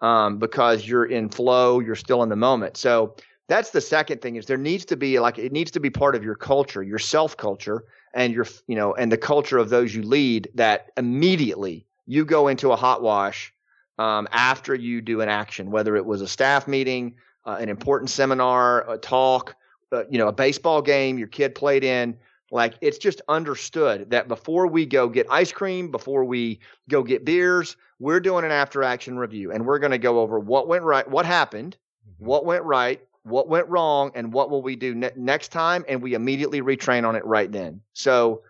um, 0.00 0.38
because 0.38 0.86
you're 0.86 1.04
in 1.04 1.28
flow, 1.28 1.80
you're 1.80 1.94
still 1.94 2.22
in 2.22 2.28
the 2.28 2.36
moment. 2.36 2.76
So 2.76 3.14
that's 3.48 3.70
the 3.70 3.80
second 3.80 4.22
thing 4.22 4.36
is 4.36 4.46
there 4.46 4.56
needs 4.56 4.84
to 4.86 4.96
be 4.96 5.18
like 5.20 5.38
it 5.38 5.52
needs 5.52 5.70
to 5.72 5.80
be 5.80 5.90
part 5.90 6.14
of 6.14 6.24
your 6.24 6.34
culture, 6.34 6.82
your 6.82 6.98
self 6.98 7.36
culture, 7.36 7.84
and 8.14 8.32
your 8.32 8.46
you 8.66 8.76
know 8.76 8.94
and 8.94 9.12
the 9.12 9.18
culture 9.18 9.58
of 9.58 9.68
those 9.68 9.94
you 9.94 10.02
lead 10.02 10.48
that 10.54 10.90
immediately 10.96 11.86
you 12.06 12.24
go 12.24 12.48
into 12.48 12.72
a 12.72 12.76
hot 12.76 13.02
wash 13.02 13.52
um, 13.98 14.26
after 14.32 14.74
you 14.74 15.00
do 15.00 15.20
an 15.20 15.28
action, 15.28 15.70
whether 15.70 15.96
it 15.96 16.06
was 16.06 16.20
a 16.22 16.28
staff 16.28 16.66
meeting, 16.66 17.14
uh, 17.44 17.58
an 17.60 17.68
important 17.68 18.10
seminar, 18.10 18.90
a 18.90 18.96
talk, 18.96 19.54
uh, 19.92 20.04
you 20.10 20.18
know, 20.18 20.28
a 20.28 20.32
baseball 20.32 20.80
game 20.80 21.18
your 21.18 21.28
kid 21.28 21.54
played 21.54 21.84
in 21.84 22.16
like 22.52 22.74
it's 22.82 22.98
just 22.98 23.22
understood 23.28 24.10
that 24.10 24.28
before 24.28 24.66
we 24.66 24.84
go 24.84 25.08
get 25.08 25.26
ice 25.30 25.50
cream, 25.50 25.90
before 25.90 26.22
we 26.22 26.60
go 26.90 27.02
get 27.02 27.24
beers, 27.24 27.76
we're 27.98 28.20
doing 28.20 28.44
an 28.44 28.52
after 28.52 28.82
action 28.82 29.18
review 29.18 29.50
and 29.50 29.64
we're 29.64 29.78
going 29.78 29.90
to 29.90 29.98
go 29.98 30.20
over 30.20 30.38
what 30.38 30.68
went 30.68 30.84
right, 30.84 31.08
what 31.10 31.24
happened, 31.24 31.78
mm-hmm. 32.06 32.26
what 32.26 32.44
went 32.44 32.62
right, 32.64 33.00
what 33.22 33.48
went 33.48 33.66
wrong, 33.68 34.12
and 34.14 34.34
what 34.34 34.50
will 34.50 34.60
we 34.60 34.76
do 34.76 34.94
ne- 34.94 35.10
next 35.16 35.48
time. 35.48 35.82
And 35.88 36.02
we 36.02 36.12
immediately 36.12 36.60
retrain 36.60 37.08
on 37.08 37.16
it 37.16 37.24
right 37.24 37.50
then. 37.50 37.80
So, 37.94 38.42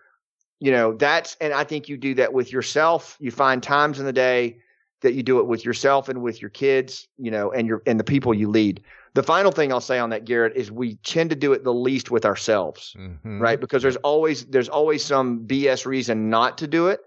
you 0.59 0.71
know, 0.71 0.93
that's, 0.93 1.37
and 1.39 1.53
I 1.53 1.63
think 1.63 1.87
you 1.87 1.95
do 1.95 2.13
that 2.15 2.33
with 2.33 2.51
yourself. 2.51 3.15
You 3.21 3.31
find 3.31 3.63
times 3.63 3.99
in 3.99 4.05
the 4.05 4.13
day 4.13 4.57
that 4.99 5.13
you 5.13 5.23
do 5.23 5.39
it 5.39 5.47
with 5.47 5.63
yourself 5.63 6.09
and 6.09 6.21
with 6.21 6.41
your 6.41 6.49
kids, 6.49 7.07
you 7.17 7.31
know, 7.31 7.51
and 7.51 7.67
your, 7.67 7.81
and 7.85 7.97
the 7.97 8.03
people 8.03 8.33
you 8.33 8.49
lead. 8.49 8.83
The 9.15 9.23
final 9.23 9.51
thing 9.51 9.71
I'll 9.71 9.79
say 9.81 9.99
on 9.99 10.09
that, 10.09 10.25
Garrett, 10.25 10.55
is 10.55 10.71
we 10.71 10.95
tend 10.95 11.29
to 11.29 11.35
do 11.35 11.53
it 11.53 11.63
the 11.63 11.73
least 11.73 12.09
with 12.09 12.25
ourselves, 12.25 12.95
Mhm. 12.97 13.39
right? 13.39 13.59
Because 13.59 13.83
there's 13.83 13.97
always 13.97 14.45
there's 14.45 14.69
always 14.69 15.03
some 15.03 15.39
BS 15.45 15.85
reason 15.85 16.29
not 16.29 16.57
to 16.59 16.67
do 16.67 16.87
it. 16.87 17.01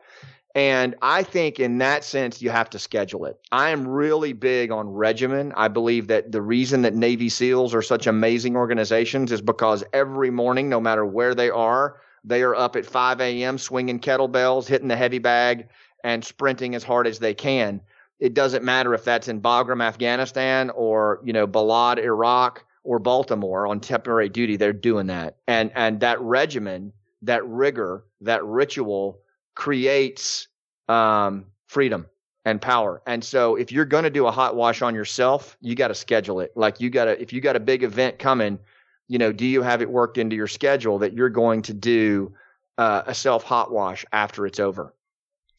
And 0.55 0.95
I 1.03 1.23
think 1.23 1.61
in 1.61 1.79
that 1.79 2.03
sense, 2.03 2.41
you 2.41 2.49
have 2.49 2.71
to 2.71 2.79
schedule 2.79 3.27
it. 3.27 3.39
I 3.53 3.71
am 3.71 3.87
really 3.87 4.33
big 4.33 4.71
on 4.71 4.89
regimen. 4.89 5.53
I 5.55 5.69
believe 5.69 6.07
that 6.07 6.33
the 6.33 6.41
reason 6.41 6.81
that 6.83 6.95
Navy 6.95 7.29
SEALs 7.29 7.75
are 7.75 7.83
such 7.83 8.07
amazing 8.07 8.57
organizations 8.57 9.33
is 9.33 9.43
because 9.43 9.85
every 9.93 10.31
morning, 10.31 10.71
no 10.71 10.81
matter 10.81 11.05
where 11.05 11.35
they 11.35 11.51
are, 11.51 11.97
they 12.25 12.43
are 12.43 12.55
up 12.55 12.75
at 12.75 12.87
5 12.87 13.21
a.m. 13.21 13.59
swinging 13.59 14.01
kettlebells, 14.01 14.67
hitting 14.67 14.89
the 14.89 14.97
heavy 14.97 15.19
bag, 15.19 15.69
and 16.05 16.25
sprinting 16.25 16.75
as 16.75 16.83
hard 16.83 17.07
as 17.07 17.19
they 17.19 17.35
can. 17.35 17.81
It 18.19 18.35
doesn't 18.35 18.65
matter 18.65 18.95
if 18.95 19.05
that's 19.05 19.29
in 19.29 19.41
Bagram, 19.41 19.83
Afghanistan, 19.83 20.71
or 20.71 21.21
you 21.25 21.33
know 21.33 21.47
Balad, 21.47 21.99
Iraq, 21.99 22.65
or 22.83 22.99
Baltimore 22.99 23.67
on 23.67 23.81
temporary 23.81 24.29
duty. 24.29 24.57
They're 24.57 24.73
doing 24.73 25.09
that, 25.09 25.37
and 25.47 25.71
and 25.75 26.01
that 26.01 26.21
regimen, 26.21 26.93
that 27.23 27.47
rigor, 27.47 28.05
that 28.23 28.45
ritual 28.45 29.21
creates 29.55 30.49
um, 30.89 31.47
freedom 31.67 32.07
and 32.45 32.63
power. 32.63 33.03
And 33.07 33.25
so 33.25 33.57
if 33.57 33.73
you're 33.73 33.85
going 33.85 34.05
to 34.05 34.11
do 34.11 34.27
a 34.27 34.31
hot 34.31 34.55
wash 34.55 34.81
on 34.81 34.95
yourself, 34.95 35.57
you 35.61 35.75
got 35.75 35.89
to 35.89 35.95
schedule 35.95 36.41
it. 36.41 36.53
Like 36.55 36.81
you 36.81 36.91
got 36.91 37.07
to, 37.07 37.21
if 37.21 37.33
you 37.33 37.41
got 37.41 37.57
a 37.57 37.61
big 37.61 37.83
event 37.83 38.21
coming, 38.21 38.61
you 39.09 39.19
know, 39.19 39.33
do 39.33 39.45
you 39.45 39.63
have 39.63 39.83
it 39.83 39.91
worked 39.91 40.17
into 40.17 40.37
your 40.37 40.47
schedule 40.47 40.99
that 41.01 41.13
you're 41.13 41.29
going 41.29 41.63
to 41.63 41.75
do 41.75 42.33
uh, 42.79 43.03
a 43.07 43.15
self 43.15 43.43
hot 43.43 43.73
wash 43.73 44.05
after 44.13 44.47
it's 44.47 44.61
over 44.61 44.95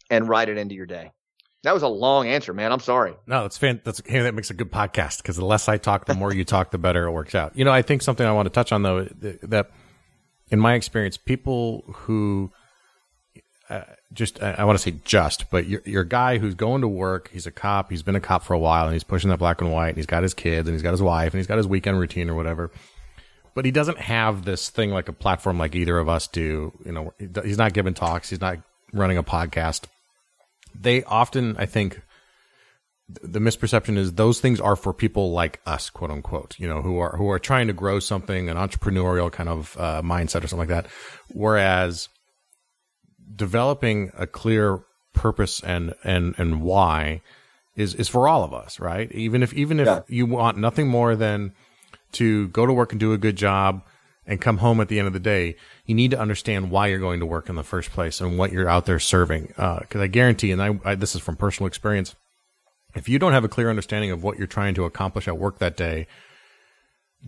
and 0.09 0.29
write 0.29 0.47
it 0.47 0.57
into 0.57 0.75
your 0.75 0.85
day? 0.85 1.11
That 1.63 1.73
was 1.73 1.83
a 1.83 1.87
long 1.87 2.27
answer, 2.27 2.53
man. 2.53 2.71
I'm 2.71 2.79
sorry. 2.79 3.13
No, 3.25 3.41
that's 3.41 3.57
fan. 3.57 3.81
That's 3.83 4.01
hey, 4.05 4.21
that 4.21 4.33
makes 4.33 4.49
a 4.49 4.53
good 4.53 4.71
podcast 4.71 5.17
because 5.17 5.35
the 5.35 5.45
less 5.45 5.67
I 5.67 5.77
talk, 5.77 6.05
the 6.05 6.13
more 6.13 6.33
you 6.33 6.45
talk, 6.45 6.71
the 6.71 6.77
better 6.77 7.05
it 7.05 7.11
works 7.11 7.35
out. 7.35 7.57
You 7.57 7.65
know, 7.65 7.71
I 7.71 7.81
think 7.81 8.01
something 8.01 8.25
I 8.25 8.31
want 8.31 8.45
to 8.45 8.51
touch 8.51 8.71
on 8.71 8.83
though 8.83 9.03
that, 9.03 9.71
in 10.49 10.59
my 10.59 10.75
experience, 10.75 11.17
people 11.17 11.83
who 11.87 12.51
uh, 13.69 13.81
just 14.13 14.41
I, 14.41 14.51
I 14.59 14.63
want 14.63 14.77
to 14.77 14.83
say 14.83 14.97
just, 15.03 15.49
but 15.49 15.67
you're, 15.67 15.81
you're 15.83 16.03
a 16.03 16.07
guy 16.07 16.37
who's 16.37 16.55
going 16.55 16.81
to 16.81 16.87
work. 16.87 17.29
He's 17.33 17.45
a 17.47 17.51
cop. 17.51 17.89
He's 17.89 18.03
been 18.03 18.15
a 18.15 18.21
cop 18.21 18.43
for 18.43 18.53
a 18.53 18.59
while, 18.59 18.85
and 18.85 18.93
he's 18.93 19.03
pushing 19.03 19.29
that 19.31 19.39
black 19.39 19.59
and 19.59 19.71
white. 19.71 19.89
And 19.89 19.97
he's 19.97 20.05
got 20.05 20.23
his 20.23 20.33
kids, 20.33 20.67
and 20.67 20.75
he's 20.75 20.83
got 20.83 20.91
his 20.91 21.01
wife, 21.01 21.33
and 21.33 21.39
he's 21.39 21.47
got 21.47 21.57
his 21.57 21.67
weekend 21.67 21.99
routine 21.99 22.29
or 22.29 22.35
whatever. 22.35 22.71
But 23.55 23.65
he 23.65 23.71
doesn't 23.71 23.97
have 23.97 24.45
this 24.45 24.69
thing 24.69 24.91
like 24.91 25.09
a 25.09 25.13
platform 25.13 25.57
like 25.57 25.75
either 25.75 25.97
of 25.97 26.07
us 26.07 26.27
do. 26.27 26.71
You 26.85 26.91
know, 26.91 27.13
he's 27.43 27.57
not 27.57 27.73
giving 27.73 27.95
talks. 27.95 28.29
He's 28.29 28.39
not 28.39 28.59
running 28.93 29.17
a 29.17 29.23
podcast. 29.23 29.85
They 30.79 31.03
often, 31.03 31.55
I 31.57 31.65
think, 31.65 32.01
the 33.09 33.39
misperception 33.39 33.97
is 33.97 34.13
those 34.13 34.39
things 34.41 34.59
are 34.59 34.75
for 34.75 34.93
people 34.93 35.31
like 35.31 35.61
us, 35.65 35.89
quote 35.89 36.11
unquote, 36.11 36.55
you 36.59 36.67
know, 36.67 36.81
who 36.81 36.99
are 36.99 37.15
who 37.15 37.29
are 37.29 37.39
trying 37.39 37.67
to 37.67 37.73
grow 37.73 37.99
something, 37.99 38.49
an 38.49 38.57
entrepreneurial 38.57 39.31
kind 39.31 39.49
of 39.49 39.75
uh, 39.79 40.01
mindset 40.01 40.43
or 40.43 40.47
something 40.47 40.67
like 40.67 40.83
that. 40.83 40.87
Whereas 41.29 42.09
developing 43.35 44.11
a 44.17 44.27
clear 44.27 44.83
purpose 45.13 45.61
and 45.63 45.93
and 46.03 46.35
and 46.37 46.61
why 46.61 47.21
is 47.75 47.95
is 47.95 48.07
for 48.09 48.27
all 48.27 48.43
of 48.43 48.53
us, 48.53 48.79
right? 48.79 49.11
Even 49.11 49.41
if 49.41 49.53
even 49.53 49.79
if 49.79 49.87
Yeah. 49.87 50.01
you 50.07 50.25
want 50.25 50.57
nothing 50.57 50.87
more 50.87 51.15
than 51.15 51.53
to 52.13 52.47
go 52.49 52.65
to 52.65 52.73
work 52.73 52.91
and 52.91 52.99
do 52.99 53.13
a 53.13 53.17
good 53.17 53.35
job 53.35 53.83
and 54.27 54.41
come 54.41 54.57
home 54.57 54.81
at 54.81 54.89
the 54.89 54.99
end 54.99 55.07
of 55.07 55.13
the 55.13 55.19
day, 55.19 55.55
you 55.85 55.95
need 55.95 56.11
to 56.11 56.19
understand 56.19 56.69
why 56.69 56.87
you're 56.87 56.99
going 56.99 57.21
to 57.21 57.25
work 57.25 57.49
in 57.49 57.55
the 57.55 57.63
first 57.63 57.91
place 57.91 58.19
and 58.19 58.37
what 58.37 58.51
you're 58.51 58.69
out 58.69 58.85
there 58.85 58.99
serving. 58.99 59.47
Because 59.47 60.01
I 60.01 60.07
guarantee, 60.07 60.51
and 60.51 60.61
I, 60.61 60.79
I 60.83 60.95
this 60.95 61.15
is 61.15 61.21
from 61.21 61.37
personal 61.37 61.67
experience, 61.67 62.13
if 62.93 63.07
you 63.07 63.17
don't 63.19 63.31
have 63.31 63.45
a 63.45 63.49
clear 63.49 63.69
understanding 63.69 64.11
of 64.11 64.23
what 64.23 64.37
you're 64.37 64.45
trying 64.47 64.75
to 64.75 64.83
accomplish 64.85 65.27
at 65.27 65.37
work 65.37 65.59
that 65.59 65.77
day, 65.77 66.07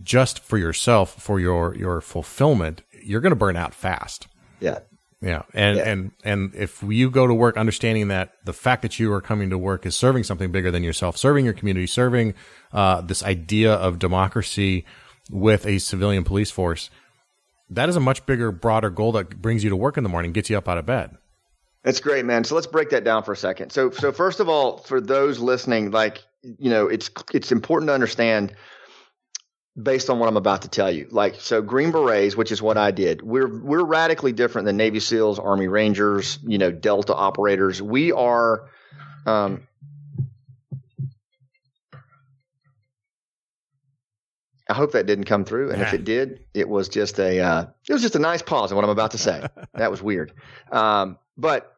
just 0.02 0.40
for 0.40 0.58
yourself, 0.58 1.20
for 1.20 1.40
your 1.40 1.74
your 1.74 2.00
fulfillment, 2.00 2.82
you're 3.02 3.20
going 3.20 3.30
to 3.30 3.36
burn 3.36 3.56
out 3.56 3.74
fast. 3.74 4.26
Yeah. 4.60 4.80
Yeah, 5.22 5.42
and 5.52 5.76
Yeah. 5.76 5.90
and 5.90 6.10
and 6.24 6.54
if 6.54 6.82
you 6.82 7.10
go 7.10 7.26
to 7.26 7.34
work 7.34 7.56
understanding 7.56 8.08
that 8.08 8.32
the 8.44 8.54
fact 8.54 8.82
that 8.82 8.98
you 8.98 9.12
are 9.12 9.20
coming 9.20 9.50
to 9.50 9.58
work 9.58 9.84
is 9.84 9.94
serving 9.94 10.24
something 10.24 10.50
bigger 10.50 10.70
than 10.70 10.82
yourself, 10.82 11.16
serving 11.16 11.44
your 11.44 11.54
community, 11.54 11.86
serving 11.86 12.34
uh, 12.72 13.02
this 13.02 13.22
idea 13.22 13.72
of 13.74 13.98
democracy 13.98 14.86
with 15.30 15.66
a 15.66 15.78
civilian 15.78 16.24
police 16.24 16.50
force, 16.50 16.90
that 17.70 17.88
is 17.88 17.96
a 17.96 18.00
much 18.00 18.26
bigger, 18.26 18.50
broader 18.50 18.90
goal 18.90 19.12
that 19.12 19.40
brings 19.40 19.62
you 19.64 19.70
to 19.70 19.76
work 19.76 19.96
in 19.96 20.02
the 20.02 20.10
morning, 20.10 20.32
gets 20.32 20.50
you 20.50 20.58
up 20.58 20.68
out 20.68 20.78
of 20.78 20.86
bed. 20.86 21.16
That's 21.82 22.00
great, 22.00 22.24
man. 22.24 22.44
So 22.44 22.54
let's 22.54 22.66
break 22.66 22.90
that 22.90 23.04
down 23.04 23.22
for 23.22 23.32
a 23.32 23.36
second. 23.36 23.70
So, 23.70 23.90
so 23.90 24.12
first 24.12 24.40
of 24.40 24.48
all, 24.48 24.78
for 24.78 25.00
those 25.00 25.38
listening, 25.38 25.92
like 25.92 26.22
you 26.42 26.70
know, 26.70 26.88
it's 26.88 27.10
it's 27.32 27.52
important 27.52 27.88
to 27.88 27.94
understand 27.94 28.54
based 29.80 30.10
on 30.10 30.18
what 30.18 30.28
I'm 30.28 30.36
about 30.36 30.62
to 30.62 30.68
tell 30.68 30.90
you. 30.90 31.06
Like, 31.10 31.36
so 31.36 31.62
Green 31.62 31.90
Berets, 31.90 32.36
which 32.36 32.52
is 32.52 32.60
what 32.60 32.76
I 32.76 32.90
did, 32.90 33.22
we're 33.22 33.48
we're 33.48 33.84
radically 33.84 34.32
different 34.32 34.66
than 34.66 34.76
Navy 34.76 35.00
SEALs, 35.00 35.38
Army 35.38 35.68
Rangers, 35.68 36.38
you 36.46 36.58
know, 36.58 36.70
Delta 36.70 37.14
operators. 37.14 37.80
We 37.80 38.12
are. 38.12 38.68
Um, 39.26 39.66
I 44.70 44.74
hope 44.74 44.92
that 44.92 45.06
didn't 45.06 45.24
come 45.24 45.44
through, 45.44 45.70
and 45.70 45.82
if 45.82 45.92
it 45.92 46.04
did, 46.04 46.44
it 46.54 46.68
was 46.68 46.88
just 46.88 47.18
a 47.18 47.40
uh, 47.40 47.66
it 47.88 47.92
was 47.92 48.02
just 48.02 48.14
a 48.14 48.20
nice 48.20 48.40
pause 48.40 48.70
in 48.70 48.76
what 48.76 48.84
I'm 48.84 48.90
about 48.90 49.10
to 49.10 49.18
say. 49.18 49.44
that 49.74 49.90
was 49.90 50.00
weird, 50.00 50.32
um, 50.70 51.18
but 51.36 51.76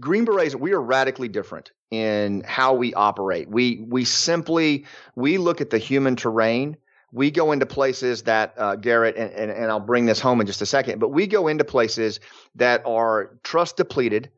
Green 0.00 0.24
Berets, 0.24 0.56
we 0.56 0.72
are 0.72 0.82
radically 0.82 1.28
different 1.28 1.70
in 1.92 2.42
how 2.44 2.74
we 2.74 2.92
operate. 2.94 3.48
We 3.48 3.84
we 3.88 4.04
simply 4.04 4.86
we 5.14 5.38
look 5.38 5.60
at 5.60 5.70
the 5.70 5.78
human 5.78 6.16
terrain. 6.16 6.76
We 7.12 7.30
go 7.30 7.52
into 7.52 7.66
places 7.66 8.22
that 8.24 8.54
uh, 8.56 8.74
Garrett 8.74 9.16
and, 9.16 9.32
and 9.32 9.50
and 9.50 9.70
I'll 9.70 9.78
bring 9.78 10.06
this 10.06 10.18
home 10.18 10.40
in 10.40 10.46
just 10.48 10.62
a 10.62 10.66
second. 10.66 10.98
But 10.98 11.10
we 11.10 11.28
go 11.28 11.46
into 11.46 11.64
places 11.64 12.18
that 12.56 12.84
are 12.84 13.38
trust 13.44 13.76
depleted, 13.76 14.30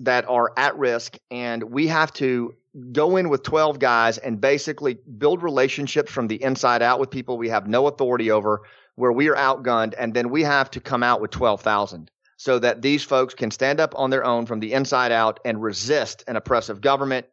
that 0.00 0.28
are 0.28 0.52
at 0.56 0.76
risk, 0.76 1.16
and 1.30 1.62
we 1.62 1.86
have 1.86 2.12
to 2.14 2.54
go 2.92 3.16
in 3.16 3.28
with 3.28 3.42
12 3.42 3.78
guys 3.78 4.18
and 4.18 4.40
basically 4.40 4.98
build 5.16 5.42
relationships 5.42 6.12
from 6.12 6.28
the 6.28 6.42
inside 6.42 6.82
out 6.82 7.00
with 7.00 7.10
people 7.10 7.38
we 7.38 7.48
have 7.48 7.66
no 7.66 7.86
authority 7.86 8.30
over, 8.30 8.62
where 8.94 9.12
we 9.12 9.28
are 9.28 9.36
outgunned, 9.36 9.94
and 9.98 10.14
then 10.14 10.30
we 10.30 10.42
have 10.42 10.70
to 10.72 10.80
come 10.80 11.02
out 11.02 11.20
with 11.20 11.30
12,000 11.30 12.10
so 12.36 12.58
that 12.58 12.82
these 12.82 13.02
folks 13.02 13.34
can 13.34 13.50
stand 13.50 13.80
up 13.80 13.94
on 13.96 14.10
their 14.10 14.24
own 14.24 14.46
from 14.46 14.60
the 14.60 14.72
inside 14.72 15.12
out 15.12 15.40
and 15.44 15.62
resist 15.62 16.24
an 16.28 16.36
oppressive 16.36 16.80
government 16.80 17.26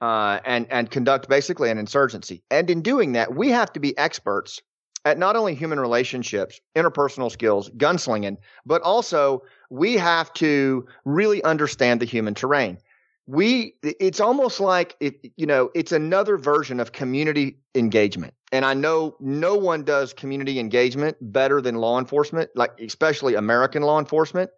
uh, 0.00 0.38
and 0.44 0.66
and 0.70 0.90
conduct 0.90 1.28
basically 1.28 1.70
an 1.70 1.78
insurgency. 1.78 2.42
And 2.50 2.70
in 2.70 2.82
doing 2.82 3.12
that, 3.12 3.34
we 3.34 3.50
have 3.50 3.72
to 3.72 3.80
be 3.80 3.96
experts 3.98 4.60
at 5.04 5.18
not 5.18 5.36
only 5.36 5.54
human 5.54 5.80
relationships, 5.80 6.60
interpersonal 6.76 7.30
skills, 7.30 7.70
gunslinging, 7.70 8.36
but 8.66 8.82
also 8.82 9.42
we 9.70 9.94
have 9.94 10.32
to 10.34 10.86
really 11.04 11.42
understand 11.44 12.00
the 12.00 12.06
human 12.06 12.34
terrain. 12.34 12.78
We 13.26 13.74
it's 13.82 14.20
almost 14.20 14.60
like 14.60 14.96
it, 15.00 15.32
you 15.36 15.46
know 15.46 15.70
it's 15.74 15.92
another 15.92 16.38
version 16.38 16.78
of 16.78 16.92
community 16.92 17.58
engagement. 17.74 18.34
And 18.52 18.64
I 18.64 18.74
know 18.74 19.16
no 19.20 19.56
one 19.56 19.82
does 19.82 20.12
community 20.12 20.60
engagement 20.60 21.16
better 21.20 21.60
than 21.60 21.76
law 21.76 21.98
enforcement, 21.98 22.50
like 22.54 22.72
especially 22.80 23.34
American 23.34 23.82
law 23.82 23.98
enforcement. 23.98 24.50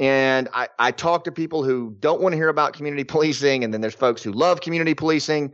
And 0.00 0.48
I, 0.54 0.68
I 0.78 0.90
talk 0.92 1.24
to 1.24 1.32
people 1.32 1.64
who 1.64 1.96
don't 1.98 2.20
want 2.20 2.32
to 2.32 2.36
hear 2.36 2.48
about 2.48 2.72
community 2.72 3.04
policing, 3.04 3.64
and 3.64 3.74
then 3.74 3.80
there's 3.80 3.94
folks 3.94 4.22
who 4.22 4.32
love 4.32 4.60
community 4.60 4.94
policing. 4.94 5.52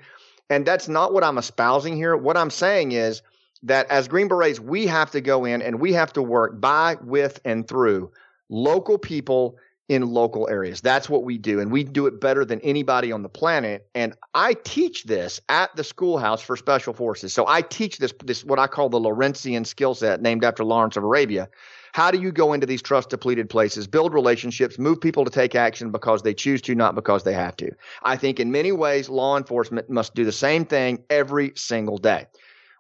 And 0.50 0.66
that's 0.66 0.88
not 0.88 1.14
what 1.14 1.24
I'm 1.24 1.38
espousing 1.38 1.96
here. 1.96 2.16
What 2.16 2.37
I'm 2.37 2.50
saying 2.50 2.92
is 2.92 3.22
that 3.62 3.90
as 3.90 4.07
Green 4.09 4.29
Berets, 4.29 4.61
we 4.61 4.87
have 4.87 5.11
to 5.12 5.22
go 5.22 5.46
in 5.46 5.62
and 5.62 5.81
we 5.81 5.94
have 5.94 6.12
to 6.14 6.22
work 6.22 6.61
by, 6.61 6.96
with, 7.03 7.40
and 7.46 7.66
through 7.66 8.11
local 8.50 8.98
people 8.98 9.57
in 9.88 10.07
local 10.07 10.49
areas. 10.49 10.81
That's 10.81 11.11
what 11.11 11.25
we 11.25 11.37
do. 11.37 11.61
And 11.61 11.70
we 11.70 11.85
do 11.85 12.07
it 12.07 12.20
better 12.20 12.44
than 12.44 12.61
anybody 12.61 13.12
on 13.12 13.23
the 13.23 13.29
planet. 13.29 13.87
And 13.94 14.14
I 14.33 14.55
teach 14.64 15.05
this 15.05 15.40
at 15.49 15.75
the 15.77 15.85
schoolhouse 15.85 16.40
for 16.40 16.57
special 16.57 16.94
forces. 16.94 17.35
So 17.35 17.47
I 17.47 17.61
teach 17.61 17.99
this, 17.99 18.14
this 18.25 18.44
what 18.44 18.59
I 18.59 18.66
call 18.66 18.88
the 18.88 18.99
Lawrenceian 18.99 19.66
skill 19.66 19.94
set 19.94 20.23
named 20.23 20.42
after 20.42 20.64
Lawrence 20.64 20.97
of 20.97 21.05
Arabia. 21.05 21.49
How 21.92 22.11
do 22.11 22.18
you 22.18 22.33
go 22.33 22.55
into 22.55 22.66
these 22.66 22.83
trust 22.83 23.11
depleted 23.11 23.49
places, 23.49 23.87
build 23.87 24.14
relationships, 24.14 24.81
move 24.81 25.01
people 25.01 25.25
to 25.25 25.31
take 25.31 25.55
action 25.55 25.92
because 25.92 26.23
they 26.23 26.35
choose 26.35 26.61
to, 26.62 26.75
not 26.75 26.97
because 26.97 27.23
they 27.23 27.35
have 27.35 27.57
to? 27.59 27.70
I 28.03 28.16
think 28.16 28.40
in 28.40 28.51
many 28.51 28.73
ways, 28.73 29.09
law 29.09 29.37
enforcement 29.37 29.88
must 29.88 30.14
do 30.14 30.25
the 30.25 30.33
same 30.33 30.64
thing 30.64 31.05
every 31.09 31.53
single 31.55 31.99
day. 31.99 32.27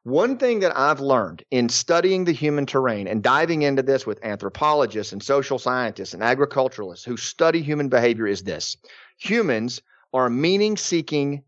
One 0.04 0.36
thing 0.36 0.60
that 0.60 0.76
I've 0.76 1.00
learned 1.00 1.44
in 1.50 1.70
studying 1.70 2.24
the 2.24 2.32
human 2.32 2.66
terrain 2.66 3.08
and 3.08 3.22
diving 3.22 3.62
into 3.62 3.82
this 3.82 4.06
with 4.06 4.22
anthropologists 4.22 5.14
and 5.14 5.22
social 5.22 5.58
scientists 5.58 6.12
and 6.12 6.22
agriculturalists 6.22 7.06
who 7.06 7.16
study 7.16 7.62
human 7.62 7.88
behavior 7.88 8.26
is 8.26 8.42
this 8.42 8.76
humans 9.16 9.80
are 10.12 10.28
meaning 10.28 10.76
seeking, 10.76 11.42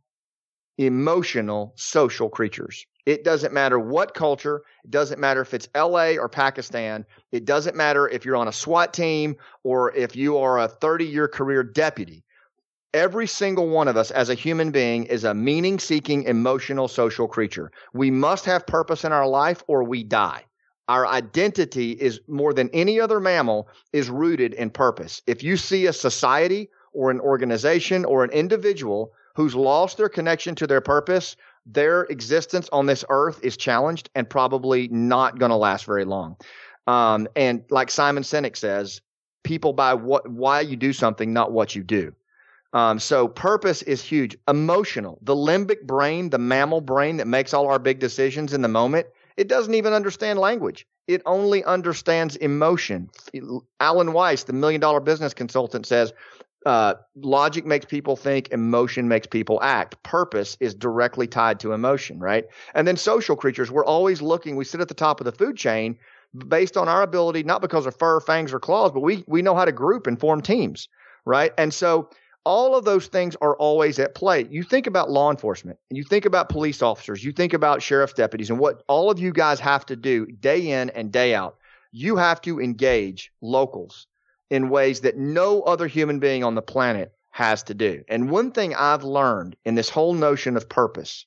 emotional, 0.79 1.75
social 1.77 2.31
creatures. 2.31 2.87
It 3.05 3.25
doesn't 3.25 3.53
matter 3.53 3.79
what 3.79 4.14
culture, 4.14 4.62
it 4.85 4.90
doesn't 4.90 5.21
matter 5.21 5.42
if 5.42 5.53
it's 5.53 5.69
LA 5.77 6.12
or 6.12 6.31
Pakistan, 6.31 7.05
it 7.33 7.45
doesn't 7.45 7.77
matter 7.77 8.09
if 8.09 8.25
you're 8.25 8.37
on 8.37 8.49
a 8.49 8.53
SWAT 8.53 8.95
team 8.95 9.37
or 9.64 9.95
if 9.95 10.16
you 10.16 10.38
are 10.38 10.61
a 10.61 10.69
30 10.69 11.05
year 11.05 11.29
career 11.29 11.62
deputy. 11.62 12.25
Every 12.94 13.27
single 13.27 13.68
one 13.68 13.88
of 13.88 13.96
us 13.96 14.11
as 14.11 14.31
a 14.31 14.35
human 14.35 14.70
being 14.70 15.05
is 15.05 15.25
a 15.25 15.35
meaning 15.35 15.79
seeking, 15.79 16.22
emotional, 16.22 16.88
social 16.88 17.29
creature. 17.29 17.70
We 17.92 18.11
must 18.11 18.44
have 18.46 18.66
purpose 18.66 19.05
in 19.05 19.12
our 19.12 19.27
life 19.29 19.62
or 19.66 19.85
we 19.85 20.03
die. 20.03 20.44
Our 20.88 21.07
identity 21.07 21.92
is 21.92 22.20
more 22.29 22.55
than 22.55 22.70
any 22.72 23.01
other 23.01 23.18
mammal 23.18 23.68
is 23.92 24.09
rooted 24.09 24.55
in 24.55 24.70
purpose. 24.70 25.20
If 25.27 25.42
you 25.42 25.57
see 25.57 25.87
a 25.87 25.92
society 25.92 26.70
or 26.92 27.11
an 27.11 27.20
organization 27.20 28.05
or 28.05 28.22
an 28.22 28.31
individual 28.31 29.12
who's 29.35 29.55
lost 29.55 29.96
their 29.99 30.09
connection 30.09 30.55
to 30.55 30.66
their 30.66 30.81
purpose, 30.81 31.37
their 31.66 32.05
existence 32.05 32.68
on 32.72 32.87
this 32.87 33.05
earth 33.11 33.40
is 33.42 33.57
challenged 33.57 34.09
and 34.14 34.31
probably 34.31 34.88
not 34.88 35.38
going 35.38 35.51
to 35.51 35.57
last 35.57 35.85
very 35.85 36.05
long. 36.05 36.37
Um, 36.87 37.27
and 37.35 37.64
like 37.68 37.90
Simon 37.90 38.22
Sinek 38.22 38.57
says, 38.57 39.01
people 39.42 39.72
buy 39.72 39.92
what 39.94 40.31
why 40.31 40.61
you 40.61 40.77
do 40.77 40.92
something, 40.92 41.33
not 41.33 41.53
what 41.53 41.75
you 41.75 41.83
do. 41.83 42.14
Um, 42.72 42.98
so 42.98 43.29
purpose 43.29 43.83
is 43.83 44.02
huge. 44.02 44.37
Emotional, 44.48 45.18
the 45.22 45.35
limbic 45.35 45.83
brain, 45.83 46.31
the 46.31 46.38
mammal 46.38 46.81
brain 46.81 47.16
that 47.18 47.26
makes 47.26 47.55
all 47.55 47.68
our 47.68 47.79
big 47.79 47.98
decisions 47.98 48.52
in 48.52 48.62
the 48.62 48.68
moment, 48.68 49.07
it 49.37 49.48
doesn't 49.48 49.74
even 49.74 49.92
understand 49.92 50.38
language. 50.38 50.87
It 51.07 51.22
only 51.24 51.62
understands 51.64 52.37
emotion. 52.37 53.09
Alan 53.81 54.12
Weiss, 54.12 54.44
the 54.44 54.52
million 54.52 54.81
dollar 54.81 55.00
business 55.00 55.33
consultant, 55.35 55.87
says 55.87 56.12
uh, 56.66 56.94
logic 57.14 57.64
makes 57.64 57.85
people 57.85 58.16
think, 58.16 58.48
emotion 58.50 59.07
makes 59.07 59.26
people 59.29 59.61
act. 59.62 60.02
Purpose 60.02 60.57
is 60.59 60.74
directly 60.74 61.29
tied 61.29 61.61
to 61.61 61.72
emotion, 61.72 62.18
right? 62.18 62.44
And 62.74 62.88
then 62.88 62.96
social 62.96 63.37
creatures, 63.37 63.70
we're 63.70 63.85
always 63.85 64.20
looking, 64.20 64.57
we 64.57 64.64
sit 64.64 64.81
at 64.81 64.88
the 64.88 64.94
top 64.94 65.20
of 65.20 65.26
the 65.26 65.33
food 65.33 65.57
chain 65.57 65.96
based 66.48 66.76
on 66.76 66.88
our 66.88 67.02
ability, 67.02 67.44
not 67.44 67.62
because 67.62 67.87
of 67.87 67.96
fur, 67.96 68.18
fangs, 68.18 68.52
or 68.52 68.59
claws, 68.59 68.90
but 68.90 69.00
we, 69.00 69.22
we 69.29 69.42
know 69.42 69.55
how 69.55 69.64
to 69.64 69.70
group 69.72 70.09
and 70.09 70.18
form 70.18 70.42
teams, 70.42 70.88
right? 71.24 71.52
And 71.57 71.72
so 71.72 72.11
all 72.47 72.77
of 72.77 72.85
those 72.85 73.09
things 73.09 73.37
are 73.43 73.57
always 73.57 73.99
at 73.99 74.15
play. 74.15 74.47
You 74.49 74.63
think 74.63 74.87
about 74.87 75.11
law 75.11 75.33
enforcement, 75.33 75.81
you 75.91 76.05
think 76.05 76.25
about 76.25 76.49
police 76.49 76.81
officers, 76.81 77.25
you 77.25 77.33
think 77.33 77.53
about 77.53 77.83
sheriff's 77.83 78.13
deputies, 78.13 78.51
and 78.51 78.61
what 78.61 78.85
all 78.87 79.11
of 79.11 79.19
you 79.19 79.33
guys 79.33 79.59
have 79.59 79.85
to 79.87 79.97
do 79.97 80.27
day 80.27 80.71
in 80.71 80.91
and 80.91 81.11
day 81.11 81.35
out. 81.35 81.57
You 81.91 82.17
have 82.17 82.41
to 82.43 82.61
engage 82.61 83.33
locals 83.41 84.07
in 84.49 84.69
ways 84.69 85.01
that 85.01 85.17
no 85.17 85.63
other 85.63 85.89
human 85.89 86.21
being 86.21 86.45
on 86.45 86.55
the 86.55 86.63
planet 86.63 87.13
has 87.33 87.65
to 87.65 87.75
do. 87.75 88.05
And 88.09 88.31
one 88.31 88.53
thing 88.53 88.77
I've 88.77 89.03
learned 89.03 89.57
in 89.65 89.75
this 89.75 89.91
whole 89.91 90.15
notion 90.15 90.57
of 90.57 90.69
purpose 90.69 91.27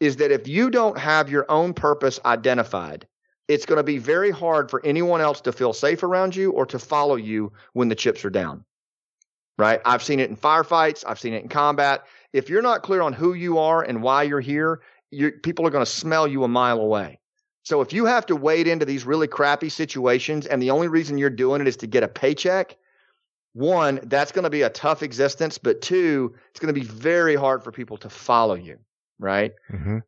is 0.00 0.16
that 0.16 0.32
if 0.32 0.48
you 0.48 0.70
don't 0.70 0.96
have 0.96 1.28
your 1.28 1.44
own 1.50 1.74
purpose 1.74 2.20
identified, 2.24 3.06
it's 3.48 3.66
going 3.66 3.76
to 3.76 3.82
be 3.82 3.98
very 3.98 4.30
hard 4.30 4.70
for 4.70 4.80
anyone 4.82 5.20
else 5.20 5.42
to 5.42 5.52
feel 5.52 5.74
safe 5.74 6.02
around 6.02 6.34
you 6.34 6.52
or 6.52 6.64
to 6.64 6.78
follow 6.78 7.16
you 7.16 7.52
when 7.74 7.88
the 7.88 7.94
chips 7.94 8.24
are 8.24 8.30
down. 8.30 8.64
Right? 9.58 9.80
I've 9.84 10.02
seen 10.02 10.20
it 10.20 10.30
in 10.30 10.36
firefights, 10.36 11.04
I've 11.06 11.18
seen 11.18 11.34
it 11.34 11.42
in 11.42 11.48
combat. 11.48 12.06
If 12.32 12.48
you're 12.48 12.62
not 12.62 12.82
clear 12.82 13.02
on 13.02 13.12
who 13.12 13.34
you 13.34 13.58
are 13.58 13.82
and 13.82 14.02
why 14.02 14.22
you're 14.22 14.40
here, 14.40 14.80
you're, 15.10 15.32
people 15.32 15.66
are 15.66 15.70
going 15.70 15.84
to 15.84 15.90
smell 15.90 16.28
you 16.28 16.44
a 16.44 16.48
mile 16.48 16.78
away. 16.80 17.18
So 17.64 17.80
if 17.80 17.92
you 17.92 18.06
have 18.06 18.24
to 18.26 18.36
wade 18.36 18.66
into 18.66 18.86
these 18.86 19.04
really 19.04 19.26
crappy 19.26 19.68
situations 19.68 20.46
and 20.46 20.62
the 20.62 20.70
only 20.70 20.88
reason 20.88 21.18
you're 21.18 21.28
doing 21.28 21.60
it 21.60 21.68
is 21.68 21.76
to 21.78 21.86
get 21.86 22.02
a 22.02 22.08
paycheck, 22.08 22.76
one, 23.52 24.00
that's 24.04 24.32
going 24.32 24.44
to 24.44 24.50
be 24.50 24.62
a 24.62 24.70
tough 24.70 25.02
existence. 25.02 25.58
But 25.58 25.82
two, 25.82 26.34
it's 26.50 26.60
going 26.60 26.72
to 26.72 26.80
be 26.80 26.86
very 26.86 27.34
hard 27.34 27.64
for 27.64 27.72
people 27.72 27.96
to 27.98 28.08
follow 28.08 28.54
you. 28.54 28.78
Right. 29.18 29.52
Mm-hmm. 29.72 29.98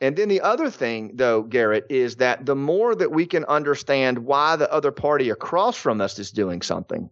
And 0.00 0.16
then 0.16 0.28
the 0.28 0.40
other 0.40 0.70
thing, 0.70 1.12
though, 1.14 1.42
Garrett, 1.42 1.84
is 1.90 2.16
that 2.16 2.46
the 2.46 2.56
more 2.56 2.94
that 2.94 3.10
we 3.10 3.26
can 3.26 3.44
understand 3.46 4.20
why 4.20 4.56
the 4.56 4.72
other 4.72 4.92
party 4.92 5.28
across 5.28 5.76
from 5.76 6.00
us 6.00 6.18
is 6.18 6.30
doing 6.30 6.62
something, 6.62 7.10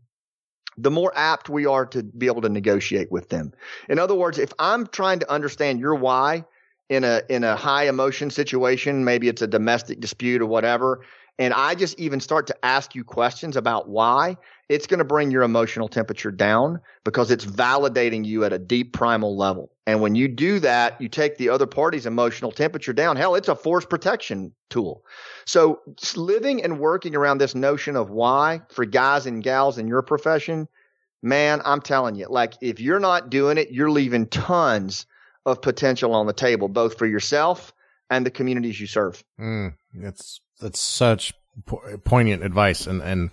the 0.78 0.90
more 0.90 1.12
apt 1.16 1.48
we 1.48 1.66
are 1.66 1.84
to 1.86 2.02
be 2.02 2.26
able 2.26 2.42
to 2.42 2.48
negotiate 2.48 3.10
with 3.10 3.28
them. 3.28 3.52
In 3.88 3.98
other 3.98 4.14
words, 4.14 4.38
if 4.38 4.52
I'm 4.58 4.86
trying 4.86 5.18
to 5.18 5.30
understand 5.30 5.80
your 5.80 5.94
why, 5.94 6.44
in 6.88 7.04
a 7.04 7.22
in 7.28 7.44
a 7.44 7.56
high 7.56 7.88
emotion 7.88 8.30
situation, 8.30 9.04
maybe 9.04 9.28
it's 9.28 9.42
a 9.42 9.46
domestic 9.46 10.00
dispute 10.00 10.40
or 10.40 10.46
whatever, 10.46 11.02
and 11.38 11.54
I 11.54 11.74
just 11.74 11.98
even 12.00 12.18
start 12.18 12.48
to 12.48 12.64
ask 12.64 12.94
you 12.94 13.04
questions 13.04 13.56
about 13.56 13.88
why, 13.88 14.36
it's 14.68 14.86
going 14.86 14.98
to 14.98 15.04
bring 15.04 15.30
your 15.30 15.42
emotional 15.42 15.88
temperature 15.88 16.32
down 16.32 16.80
because 17.04 17.30
it's 17.30 17.46
validating 17.46 18.24
you 18.24 18.44
at 18.44 18.52
a 18.52 18.58
deep 18.58 18.92
primal 18.92 19.36
level. 19.36 19.70
And 19.86 20.00
when 20.00 20.16
you 20.16 20.26
do 20.26 20.58
that, 20.60 21.00
you 21.00 21.08
take 21.08 21.38
the 21.38 21.48
other 21.48 21.66
party's 21.66 22.06
emotional 22.06 22.50
temperature 22.50 22.92
down. 22.92 23.16
Hell, 23.16 23.36
it's 23.36 23.48
a 23.48 23.54
force 23.54 23.86
protection 23.86 24.52
tool. 24.68 25.04
So 25.46 25.80
living 26.16 26.62
and 26.62 26.80
working 26.80 27.14
around 27.14 27.38
this 27.38 27.54
notion 27.54 27.94
of 27.96 28.10
why 28.10 28.62
for 28.68 28.84
guys 28.84 29.24
and 29.26 29.42
gals 29.42 29.78
in 29.78 29.86
your 29.86 30.02
profession, 30.02 30.68
man, 31.22 31.62
I'm 31.64 31.80
telling 31.80 32.16
you, 32.16 32.26
like 32.28 32.54
if 32.60 32.80
you're 32.80 33.00
not 33.00 33.30
doing 33.30 33.58
it, 33.58 33.70
you're 33.70 33.90
leaving 33.90 34.26
tons 34.26 35.06
of 35.46 35.62
potential 35.62 36.14
on 36.14 36.26
the 36.26 36.32
table, 36.32 36.68
both 36.68 36.98
for 36.98 37.06
yourself 37.06 37.72
and 38.10 38.26
the 38.26 38.30
communities 38.30 38.80
you 38.80 38.86
serve. 38.86 39.22
Mm, 39.40 39.74
it's 39.94 40.40
that's 40.60 40.80
such 40.80 41.34
po- 41.66 41.98
poignant 42.04 42.44
advice, 42.44 42.86
and 42.86 43.02
and 43.02 43.30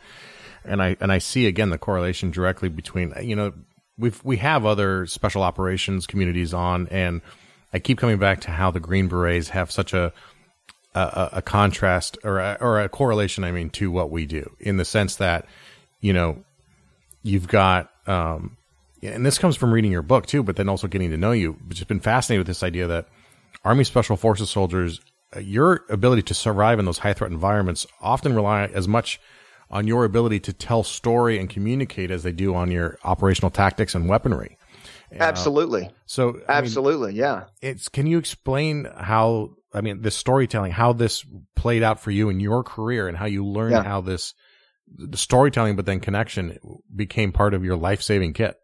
and 0.64 0.82
I 0.82 0.98
and 1.00 1.12
I 1.12 1.20
see 1.20 1.48
again 1.48 1.70
the 1.70 1.78
correlation 1.78 2.32
directly 2.32 2.70
between 2.70 3.14
you 3.22 3.36
know 3.36 3.54
we've 3.98 4.24
we 4.24 4.38
have 4.38 4.66
other 4.66 5.06
special 5.06 5.44
operations 5.44 6.08
communities 6.08 6.54
on, 6.54 6.88
and 6.90 7.22
I 7.74 7.80
keep 7.80 7.98
coming 7.98 8.18
back 8.18 8.42
to 8.42 8.52
how 8.52 8.72
the 8.72 8.80
Green 8.80 9.08
Berets 9.08 9.50
have 9.50 9.72
such 9.72 9.94
a 9.94 10.14
a, 10.94 11.30
a 11.34 11.42
contrast 11.42 12.18
or 12.24 12.40
a, 12.40 12.58
or 12.60 12.80
a 12.82 12.90
correlation. 12.90 13.44
I 13.44 13.52
mean, 13.52 13.70
to 13.72 13.92
what 13.92 14.12
we 14.12 14.26
do 14.26 14.56
in 14.60 14.78
the 14.78 14.86
sense 14.86 15.18
that 15.18 15.46
you 16.02 16.14
know 16.14 16.44
you've 17.24 17.48
got 17.48 17.92
um, 18.08 18.58
and 19.02 19.26
this 19.26 19.38
comes 19.38 19.56
from 19.56 19.74
reading 19.74 19.92
your 19.92 20.02
book 20.02 20.26
too, 20.26 20.44
but 20.44 20.56
then 20.56 20.70
also 20.70 20.88
getting 20.88 21.12
to 21.12 21.18
know 21.18 21.32
you. 21.32 21.58
But 21.62 21.76
just 21.76 21.88
been 21.88 22.00
fascinated 22.00 22.42
with 22.42 22.48
this 22.48 22.64
idea 22.64 22.88
that 22.88 23.08
Army 23.64 23.84
Special 23.84 24.16
Forces 24.16 24.50
soldiers, 24.50 25.02
your 25.40 25.86
ability 25.90 26.22
to 26.24 26.34
survive 26.34 26.80
in 26.80 26.86
those 26.86 27.00
high 27.00 27.14
threat 27.14 27.32
environments 27.32 27.86
often 28.02 28.34
rely 28.34 28.66
as 28.66 28.88
much 28.88 29.20
on 29.70 29.88
your 29.88 30.06
ability 30.06 30.40
to 30.40 30.54
tell 30.54 30.84
story 30.84 31.40
and 31.40 31.50
communicate 31.50 32.12
as 32.12 32.24
they 32.24 32.32
do 32.32 32.54
on 32.56 32.72
your 32.72 32.98
operational 33.04 33.50
tactics 33.50 33.96
and 33.96 34.08
weaponry. 34.08 34.58
Uh, 35.12 35.18
absolutely. 35.20 35.90
So 36.06 36.40
I 36.48 36.54
absolutely, 36.54 37.10
mean, 37.10 37.18
yeah. 37.18 37.44
It's 37.62 37.90
can 37.90 38.08
you 38.08 38.18
explain 38.18 38.88
how 38.98 39.52
I 39.74 39.82
mean 39.82 40.02
this 40.02 40.16
storytelling, 40.16 40.72
how 40.72 40.94
this 40.94 41.26
played 41.56 41.84
out 41.84 42.00
for 42.00 42.12
you 42.12 42.30
in 42.30 42.40
your 42.40 42.64
career, 42.64 43.08
and 43.08 43.18
how 43.18 43.26
you 43.26 43.46
learned 43.46 43.74
yeah. 43.74 43.84
how 43.84 44.02
this 44.02 44.34
the 44.88 45.18
storytelling, 45.18 45.76
but 45.76 45.86
then 45.86 46.00
connection 46.00 46.60
became 46.96 47.32
part 47.32 47.54
of 47.54 47.64
your 47.64 47.76
life 47.76 48.02
saving 48.02 48.34
kit. 48.34 48.58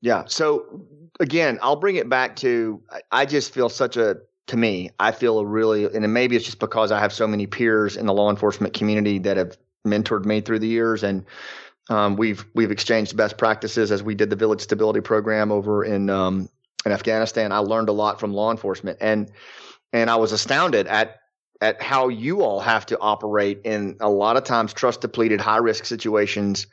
Yeah. 0.00 0.24
So 0.26 0.86
again, 1.20 1.58
I'll 1.62 1.76
bring 1.76 1.96
it 1.96 2.08
back 2.08 2.36
to 2.36 2.82
I 3.10 3.26
just 3.26 3.52
feel 3.52 3.68
such 3.68 3.96
a 3.96 4.16
to 4.48 4.56
me, 4.56 4.90
I 4.98 5.12
feel 5.12 5.38
a 5.38 5.46
really 5.46 5.84
and 5.84 6.12
maybe 6.12 6.36
it's 6.36 6.44
just 6.44 6.58
because 6.58 6.92
I 6.92 7.00
have 7.00 7.12
so 7.12 7.26
many 7.26 7.46
peers 7.46 7.96
in 7.96 8.06
the 8.06 8.12
law 8.12 8.30
enforcement 8.30 8.74
community 8.74 9.18
that 9.20 9.36
have 9.36 9.56
mentored 9.86 10.24
me 10.24 10.40
through 10.40 10.58
the 10.58 10.68
years 10.68 11.02
and 11.02 11.24
um, 11.90 12.16
we've 12.16 12.44
we've 12.54 12.70
exchanged 12.70 13.16
best 13.16 13.38
practices 13.38 13.90
as 13.90 14.02
we 14.02 14.14
did 14.14 14.30
the 14.30 14.36
village 14.36 14.60
stability 14.60 15.00
program 15.00 15.50
over 15.50 15.84
in 15.84 16.10
um, 16.10 16.48
in 16.84 16.92
Afghanistan. 16.92 17.52
I 17.52 17.58
learned 17.58 17.88
a 17.88 17.92
lot 17.92 18.20
from 18.20 18.32
law 18.32 18.50
enforcement 18.50 18.98
and 19.00 19.30
and 19.92 20.10
I 20.10 20.16
was 20.16 20.32
astounded 20.32 20.86
at 20.86 21.20
at 21.60 21.80
how 21.80 22.08
you 22.08 22.42
all 22.42 22.60
have 22.60 22.84
to 22.86 22.98
operate 22.98 23.60
in 23.64 23.96
a 24.00 24.10
lot 24.10 24.36
of 24.36 24.44
times 24.44 24.72
trust 24.72 25.00
depleted 25.00 25.40
high 25.40 25.58
risk 25.58 25.84
situations 25.84 26.66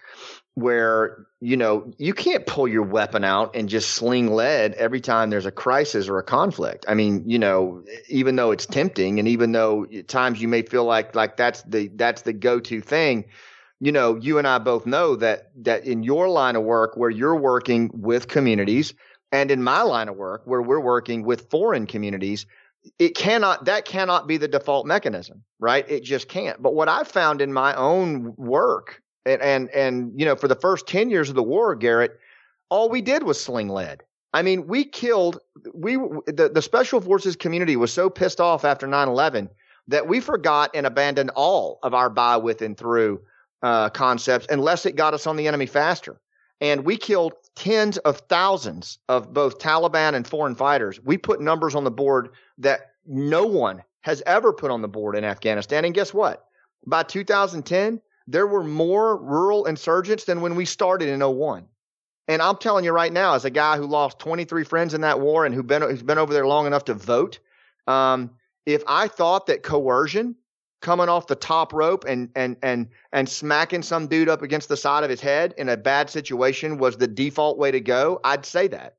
where 0.60 1.26
you 1.40 1.56
know 1.56 1.92
you 1.98 2.14
can't 2.14 2.46
pull 2.46 2.68
your 2.68 2.84
weapon 2.84 3.24
out 3.24 3.56
and 3.56 3.70
just 3.70 3.92
sling 3.92 4.34
lead 4.34 4.74
every 4.74 5.02
time 5.02 5.30
there's 5.30 5.46
a 5.46 5.52
crisis 5.52 6.08
or 6.08 6.18
a 6.18 6.24
conflict. 6.24 6.86
I 6.88 6.94
mean 6.94 7.24
you 7.28 7.40
know 7.40 7.84
even 8.08 8.36
though 8.36 8.52
it's 8.52 8.66
tempting 8.66 9.20
and 9.20 9.28
even 9.28 9.52
though 9.52 9.86
at 9.94 10.08
times 10.08 10.42
you 10.42 10.48
may 10.48 10.62
feel 10.62 10.86
like 10.86 11.16
like 11.16 11.38
that's 11.38 11.64
the 11.64 11.88
that's 11.96 12.24
the 12.24 12.34
go-to 12.34 12.82
thing 12.82 13.26
you 13.80 13.92
know 13.92 14.16
you 14.16 14.38
and 14.38 14.48
i 14.48 14.58
both 14.58 14.86
know 14.86 15.16
that 15.16 15.52
that 15.56 15.86
in 15.86 16.04
your 16.04 16.28
line 16.28 16.56
of 16.56 16.64
work 16.64 16.98
where 16.98 17.10
you're 17.10 17.36
working 17.36 17.90
with 17.94 18.28
communities 18.28 18.94
and 19.32 19.52
in 19.52 19.64
my 19.64 19.82
line 19.82 20.10
of 20.10 20.18
work 20.18 20.42
where 20.46 20.62
we're 20.62 20.82
working 20.82 21.24
with 21.24 21.50
foreign 21.50 21.88
communities 21.88 22.46
it 22.98 23.16
cannot 23.16 23.66
that 23.66 23.86
cannot 23.86 24.28
be 24.28 24.38
the 24.38 24.48
default 24.48 24.86
mechanism 24.86 25.44
right? 25.60 25.86
It 25.90 26.04
just 26.04 26.28
can't. 26.30 26.62
But 26.62 26.74
what 26.74 26.90
i've 26.90 27.08
found 27.08 27.42
in 27.42 27.54
my 27.54 27.74
own 27.76 28.34
work 28.38 29.02
and, 29.30 29.42
and, 29.42 29.70
and, 29.70 30.20
you 30.20 30.26
know, 30.26 30.36
for 30.36 30.48
the 30.48 30.56
first 30.56 30.88
10 30.88 31.10
years 31.10 31.30
of 31.30 31.36
the 31.36 31.44
war, 31.44 31.76
Garrett, 31.76 32.20
all 32.70 32.90
we 32.90 33.02
did 33.02 33.24
was 33.24 33.40
sling 33.40 33.70
lead. 33.70 34.04
I 34.34 34.42
mean, 34.42 34.68
we 34.68 34.84
killed, 34.84 35.40
we, 35.74 35.96
the, 35.96 36.52
the 36.54 36.62
special 36.62 37.02
forces 37.02 37.36
community 37.36 37.76
was 37.76 37.92
so 37.92 38.10
pissed 38.10 38.40
off 38.40 38.64
after 38.64 38.86
9 38.86 39.08
11 39.08 39.50
that 39.88 40.08
we 40.08 40.20
forgot 40.20 40.70
and 40.74 40.86
abandoned 40.86 41.32
all 41.36 41.80
of 41.82 41.94
our 41.94 42.10
by, 42.10 42.38
with, 42.38 42.62
and 42.62 42.78
through 42.78 43.22
uh, 43.64 43.90
concepts 43.90 44.46
unless 44.50 44.86
it 44.86 44.96
got 44.96 45.14
us 45.14 45.26
on 45.26 45.36
the 45.36 45.48
enemy 45.48 45.66
faster. 45.66 46.20
And 46.62 46.86
we 46.86 46.98
killed 46.98 47.34
tens 47.56 47.98
of 48.00 48.20
thousands 48.30 49.00
of 49.08 49.34
both 49.34 49.60
Taliban 49.60 50.14
and 50.14 50.28
foreign 50.28 50.56
fighters. 50.56 51.00
We 51.04 51.18
put 51.18 51.42
numbers 51.42 51.74
on 51.74 51.84
the 51.84 51.92
board 51.92 52.30
that 52.58 52.92
no 53.06 53.46
one 53.46 53.84
has 54.02 54.22
ever 54.26 54.54
put 54.54 54.72
on 54.72 54.82
the 54.82 54.88
board 54.88 55.16
in 55.16 55.24
Afghanistan. 55.24 55.86
And 55.86 55.94
guess 55.94 56.14
what? 56.14 56.46
By 56.86 57.04
2010, 57.04 58.02
there 58.30 58.46
were 58.46 58.64
more 58.64 59.18
rural 59.18 59.66
insurgents 59.66 60.26
than 60.26 60.42
when 60.42 60.56
we 60.56 60.64
started 60.64 61.10
in 61.10 61.20
01. 61.20 61.66
And 62.28 62.44
I'm 62.44 62.58
telling 62.58 62.86
you 62.86 62.92
right 62.92 63.12
now, 63.12 63.34
as 63.34 63.44
a 63.44 63.50
guy 63.50 63.76
who 63.76 63.88
lost 63.88 64.20
23 64.20 64.64
friends 64.64 64.94
in 64.94 65.02
that 65.02 65.20
war 65.20 65.48
and 65.48 65.56
who 65.56 65.64
been 65.64 65.82
who's 65.82 66.04
been 66.04 66.20
over 66.20 66.32
there 66.32 66.46
long 66.46 66.68
enough 66.68 66.86
to 66.86 66.94
vote, 66.94 67.40
um, 67.88 68.30
if 68.68 68.84
I 68.88 69.08
thought 69.08 69.48
that 69.48 69.64
coercion 69.64 70.36
coming 70.80 71.10
off 71.10 71.26
the 71.26 71.36
top 71.36 71.74
rope 71.74 72.06
and 72.08 72.30
and 72.36 72.56
and 72.62 72.88
and 73.12 73.28
smacking 73.28 73.82
some 73.82 74.06
dude 74.06 74.30
up 74.30 74.44
against 74.44 74.70
the 74.70 74.78
side 74.78 75.04
of 75.04 75.10
his 75.10 75.22
head 75.22 75.56
in 75.58 75.68
a 75.68 75.76
bad 75.76 76.08
situation 76.12 76.78
was 76.78 76.98
the 76.98 77.08
default 77.08 77.58
way 77.58 77.72
to 77.72 77.82
go, 77.82 78.20
I'd 78.24 78.46
say 78.46 78.68
that. 78.68 78.98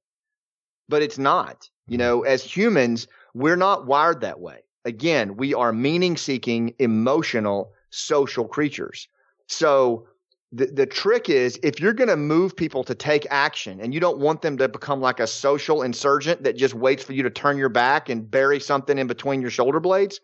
But 0.88 1.02
it's 1.02 1.18
not. 1.18 1.70
You 1.86 1.98
mm-hmm. 1.98 1.98
know, 1.98 2.22
as 2.22 2.42
humans, 2.42 3.06
we're 3.32 3.54
not 3.54 3.86
wired 3.86 4.22
that 4.22 4.40
way. 4.40 4.64
Again, 4.84 5.36
we 5.36 5.54
are 5.54 5.72
meaning 5.72 6.16
seeking, 6.16 6.74
emotional, 6.80 7.72
social 7.90 8.48
creatures. 8.48 9.06
So 9.50 10.06
the, 10.52 10.66
the 10.66 10.86
trick 10.86 11.28
is 11.28 11.58
if 11.62 11.80
you're 11.80 11.92
going 11.92 12.08
to 12.08 12.16
move 12.16 12.56
people 12.56 12.84
to 12.84 12.94
take 12.94 13.26
action 13.30 13.80
and 13.80 13.92
you 13.92 14.00
don't 14.00 14.18
want 14.18 14.42
them 14.42 14.56
to 14.58 14.68
become 14.68 15.00
like 15.00 15.20
a 15.20 15.26
social 15.26 15.82
insurgent 15.82 16.42
that 16.44 16.56
just 16.56 16.74
waits 16.74 17.04
for 17.04 17.12
you 17.12 17.22
to 17.22 17.30
turn 17.30 17.58
your 17.58 17.68
back 17.68 18.08
and 18.08 18.30
bury 18.30 18.60
something 18.60 18.98
in 18.98 19.06
between 19.06 19.40
your 19.40 19.50
shoulder 19.50 19.80
blades, 19.80 20.20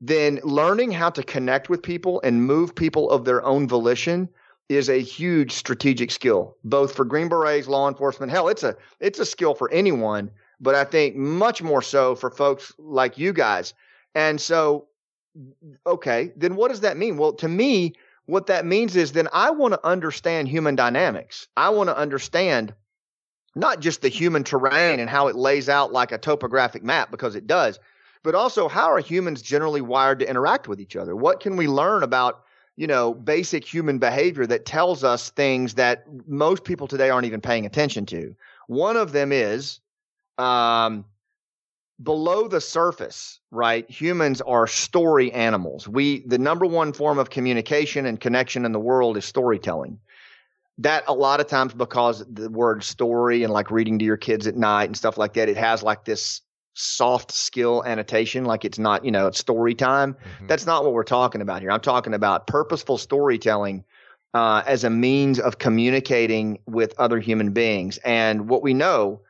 then 0.00 0.40
learning 0.44 0.92
how 0.92 1.10
to 1.10 1.22
connect 1.22 1.68
with 1.68 1.82
people 1.82 2.20
and 2.24 2.46
move 2.46 2.74
people 2.74 3.10
of 3.10 3.24
their 3.24 3.44
own 3.44 3.68
volition 3.68 4.28
is 4.68 4.88
a 4.88 5.00
huge 5.00 5.52
strategic 5.52 6.12
skill, 6.12 6.56
both 6.62 6.94
for 6.94 7.04
Green 7.04 7.28
Berets, 7.28 7.66
law 7.66 7.88
enforcement. 7.88 8.30
Hell, 8.30 8.48
it's 8.48 8.62
a 8.62 8.76
it's 9.00 9.18
a 9.18 9.26
skill 9.26 9.52
for 9.52 9.68
anyone, 9.72 10.30
but 10.60 10.76
I 10.76 10.84
think 10.84 11.16
much 11.16 11.60
more 11.60 11.82
so 11.82 12.14
for 12.14 12.30
folks 12.30 12.72
like 12.78 13.18
you 13.18 13.32
guys. 13.32 13.74
And 14.14 14.40
so, 14.40 14.86
okay, 15.86 16.32
then 16.36 16.54
what 16.54 16.68
does 16.68 16.80
that 16.80 16.96
mean? 16.96 17.16
Well, 17.16 17.32
to 17.34 17.48
me, 17.48 17.94
what 18.30 18.46
that 18.46 18.64
means 18.64 18.94
is 18.94 19.12
then 19.12 19.28
I 19.32 19.50
want 19.50 19.74
to 19.74 19.86
understand 19.86 20.48
human 20.48 20.76
dynamics. 20.76 21.48
I 21.56 21.70
want 21.70 21.88
to 21.88 21.96
understand 21.96 22.72
not 23.56 23.80
just 23.80 24.02
the 24.02 24.08
human 24.08 24.44
terrain 24.44 25.00
and 25.00 25.10
how 25.10 25.26
it 25.26 25.34
lays 25.34 25.68
out 25.68 25.92
like 25.92 26.12
a 26.12 26.18
topographic 26.18 26.84
map, 26.84 27.10
because 27.10 27.34
it 27.34 27.48
does, 27.48 27.80
but 28.22 28.36
also 28.36 28.68
how 28.68 28.86
are 28.86 29.00
humans 29.00 29.42
generally 29.42 29.80
wired 29.80 30.20
to 30.20 30.30
interact 30.30 30.68
with 30.68 30.80
each 30.80 30.94
other? 30.94 31.16
What 31.16 31.40
can 31.40 31.56
we 31.56 31.66
learn 31.66 32.04
about, 32.04 32.44
you 32.76 32.86
know, 32.86 33.12
basic 33.12 33.64
human 33.64 33.98
behavior 33.98 34.46
that 34.46 34.64
tells 34.64 35.02
us 35.02 35.30
things 35.30 35.74
that 35.74 36.04
most 36.28 36.62
people 36.62 36.86
today 36.86 37.10
aren't 37.10 37.26
even 37.26 37.40
paying 37.40 37.66
attention 37.66 38.06
to? 38.06 38.36
One 38.68 38.96
of 38.96 39.10
them 39.10 39.32
is 39.32 39.80
um, 40.38 41.04
below 42.02 42.48
the 42.48 42.60
surface, 42.60 43.40
right? 43.50 43.88
Humans 43.90 44.40
are 44.42 44.66
story 44.66 45.32
animals. 45.32 45.88
We 45.88 46.20
the 46.26 46.38
number 46.38 46.66
one 46.66 46.92
form 46.92 47.18
of 47.18 47.30
communication 47.30 48.06
and 48.06 48.18
connection 48.20 48.64
in 48.64 48.72
the 48.72 48.80
world 48.80 49.16
is 49.16 49.24
storytelling. 49.24 49.98
That 50.78 51.04
a 51.08 51.12
lot 51.12 51.40
of 51.40 51.46
times 51.46 51.74
because 51.74 52.24
the 52.30 52.48
word 52.48 52.82
story 52.82 53.42
and 53.42 53.52
like 53.52 53.70
reading 53.70 53.98
to 53.98 54.04
your 54.04 54.16
kids 54.16 54.46
at 54.46 54.56
night 54.56 54.84
and 54.84 54.96
stuff 54.96 55.18
like 55.18 55.34
that, 55.34 55.48
it 55.48 55.58
has 55.58 55.82
like 55.82 56.04
this 56.04 56.40
soft 56.72 57.32
skill 57.32 57.84
annotation, 57.84 58.44
like 58.46 58.64
it's 58.64 58.78
not, 58.78 59.04
you 59.04 59.10
know, 59.10 59.26
it's 59.26 59.38
story 59.38 59.74
time. 59.74 60.14
Mm-hmm. 60.14 60.46
That's 60.46 60.64
not 60.64 60.84
what 60.84 60.94
we're 60.94 61.04
talking 61.04 61.42
about 61.42 61.60
here. 61.60 61.70
I'm 61.70 61.80
talking 61.80 62.14
about 62.14 62.46
purposeful 62.46 62.96
storytelling 62.96 63.84
uh, 64.32 64.62
as 64.66 64.84
a 64.84 64.90
means 64.90 65.38
of 65.38 65.58
communicating 65.58 66.60
with 66.66 66.94
other 66.98 67.18
human 67.18 67.52
beings. 67.52 67.98
And 67.98 68.48
what 68.48 68.62
we 68.62 68.72
know 68.72 69.20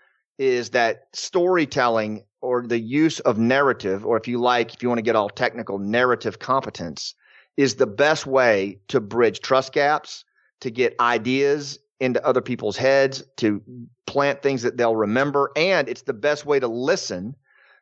is 0.41 0.71
that 0.71 1.07
storytelling 1.13 2.25
or 2.41 2.67
the 2.67 2.79
use 2.79 3.21
of 3.21 3.37
narrative, 3.37 4.07
or 4.07 4.17
if 4.17 4.27
you 4.27 4.41
like, 4.41 4.73
if 4.73 4.83
you 4.83 4.89
want 4.89 4.97
to 4.99 5.03
get 5.03 5.15
all 5.15 5.29
technical, 5.29 5.79
narrative 5.79 6.39
competence 6.39 7.15
is 7.59 7.75
the 7.75 7.87
best 7.87 8.27
way 8.27 8.79
to 8.89 9.01
bridge 9.01 9.41
trust 9.41 9.75
gaps, 9.75 10.25
to 10.61 10.71
get 10.71 10.97
ideas 10.99 11.79
into 12.01 12.27
other 12.27 12.41
people's 12.41 12.79
heads, 12.79 13.23
to 13.37 13.61
plant 14.07 14.41
things 14.41 14.63
that 14.63 14.79
they'll 14.79 14.97
remember. 14.97 15.53
And 15.57 15.91
it's 15.91 16.03
the 16.03 16.15
best 16.15 16.47
way 16.47 16.59
to 16.59 16.69
listen 16.69 17.37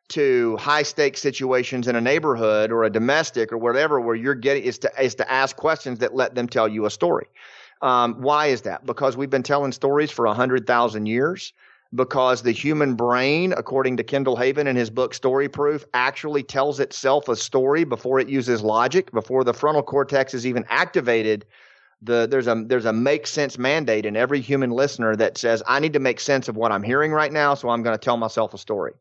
to 0.09 0.57
high 0.57 0.83
stakes 0.83 1.21
situations 1.21 1.87
in 1.87 1.95
a 1.95 2.01
neighborhood 2.01 2.73
or 2.73 2.83
a 2.83 2.89
domestic 2.89 3.53
or 3.53 3.57
whatever 3.57 4.01
where 4.01 4.15
you're 4.15 4.35
getting 4.35 4.63
is 4.63 4.79
to 4.79 4.91
is 5.01 5.15
to 5.15 5.31
ask 5.31 5.55
questions 5.55 5.99
that 5.99 6.13
let 6.13 6.35
them 6.35 6.49
tell 6.49 6.67
you 6.67 6.85
a 6.85 6.89
story. 6.89 7.27
Um, 7.81 8.15
why 8.15 8.47
is 8.47 8.63
that? 8.63 8.85
Because 8.85 9.15
we've 9.15 9.29
been 9.29 9.43
telling 9.43 9.71
stories 9.71 10.11
for 10.11 10.25
a 10.25 10.33
hundred 10.33 10.67
thousand 10.67 11.05
years 11.05 11.53
because 11.93 12.43
the 12.43 12.51
human 12.51 12.93
brain, 12.93 13.53
according 13.53 13.97
to 13.97 14.03
Kendall 14.03 14.35
Haven 14.35 14.67
in 14.67 14.75
his 14.75 14.89
book 14.89 15.13
Story 15.13 15.49
Proof, 15.49 15.85
actually 15.93 16.43
tells 16.43 16.79
itself 16.79 17.27
a 17.27 17.35
story 17.35 17.83
before 17.83 18.19
it 18.19 18.29
uses 18.29 18.61
logic, 18.61 19.11
before 19.11 19.43
the 19.43 19.53
frontal 19.53 19.81
cortex 19.81 20.33
is 20.33 20.45
even 20.45 20.65
activated. 20.69 21.45
The, 22.01 22.27
there's 22.29 22.47
a 22.47 22.63
there's 22.65 22.85
a 22.85 22.93
make 22.93 23.27
sense 23.27 23.57
mandate 23.57 24.05
in 24.05 24.15
every 24.15 24.39
human 24.39 24.69
listener 24.69 25.15
that 25.15 25.37
says 25.37 25.61
I 25.67 25.79
need 25.79 25.93
to 25.93 25.99
make 25.99 26.19
sense 26.19 26.47
of 26.47 26.55
what 26.55 26.71
I'm 26.71 26.83
hearing 26.83 27.11
right 27.11 27.31
now, 27.31 27.55
so 27.55 27.69
I'm 27.69 27.83
going 27.83 27.97
to 27.97 28.03
tell 28.03 28.17
myself 28.17 28.53
a 28.53 28.57
story. 28.57 28.93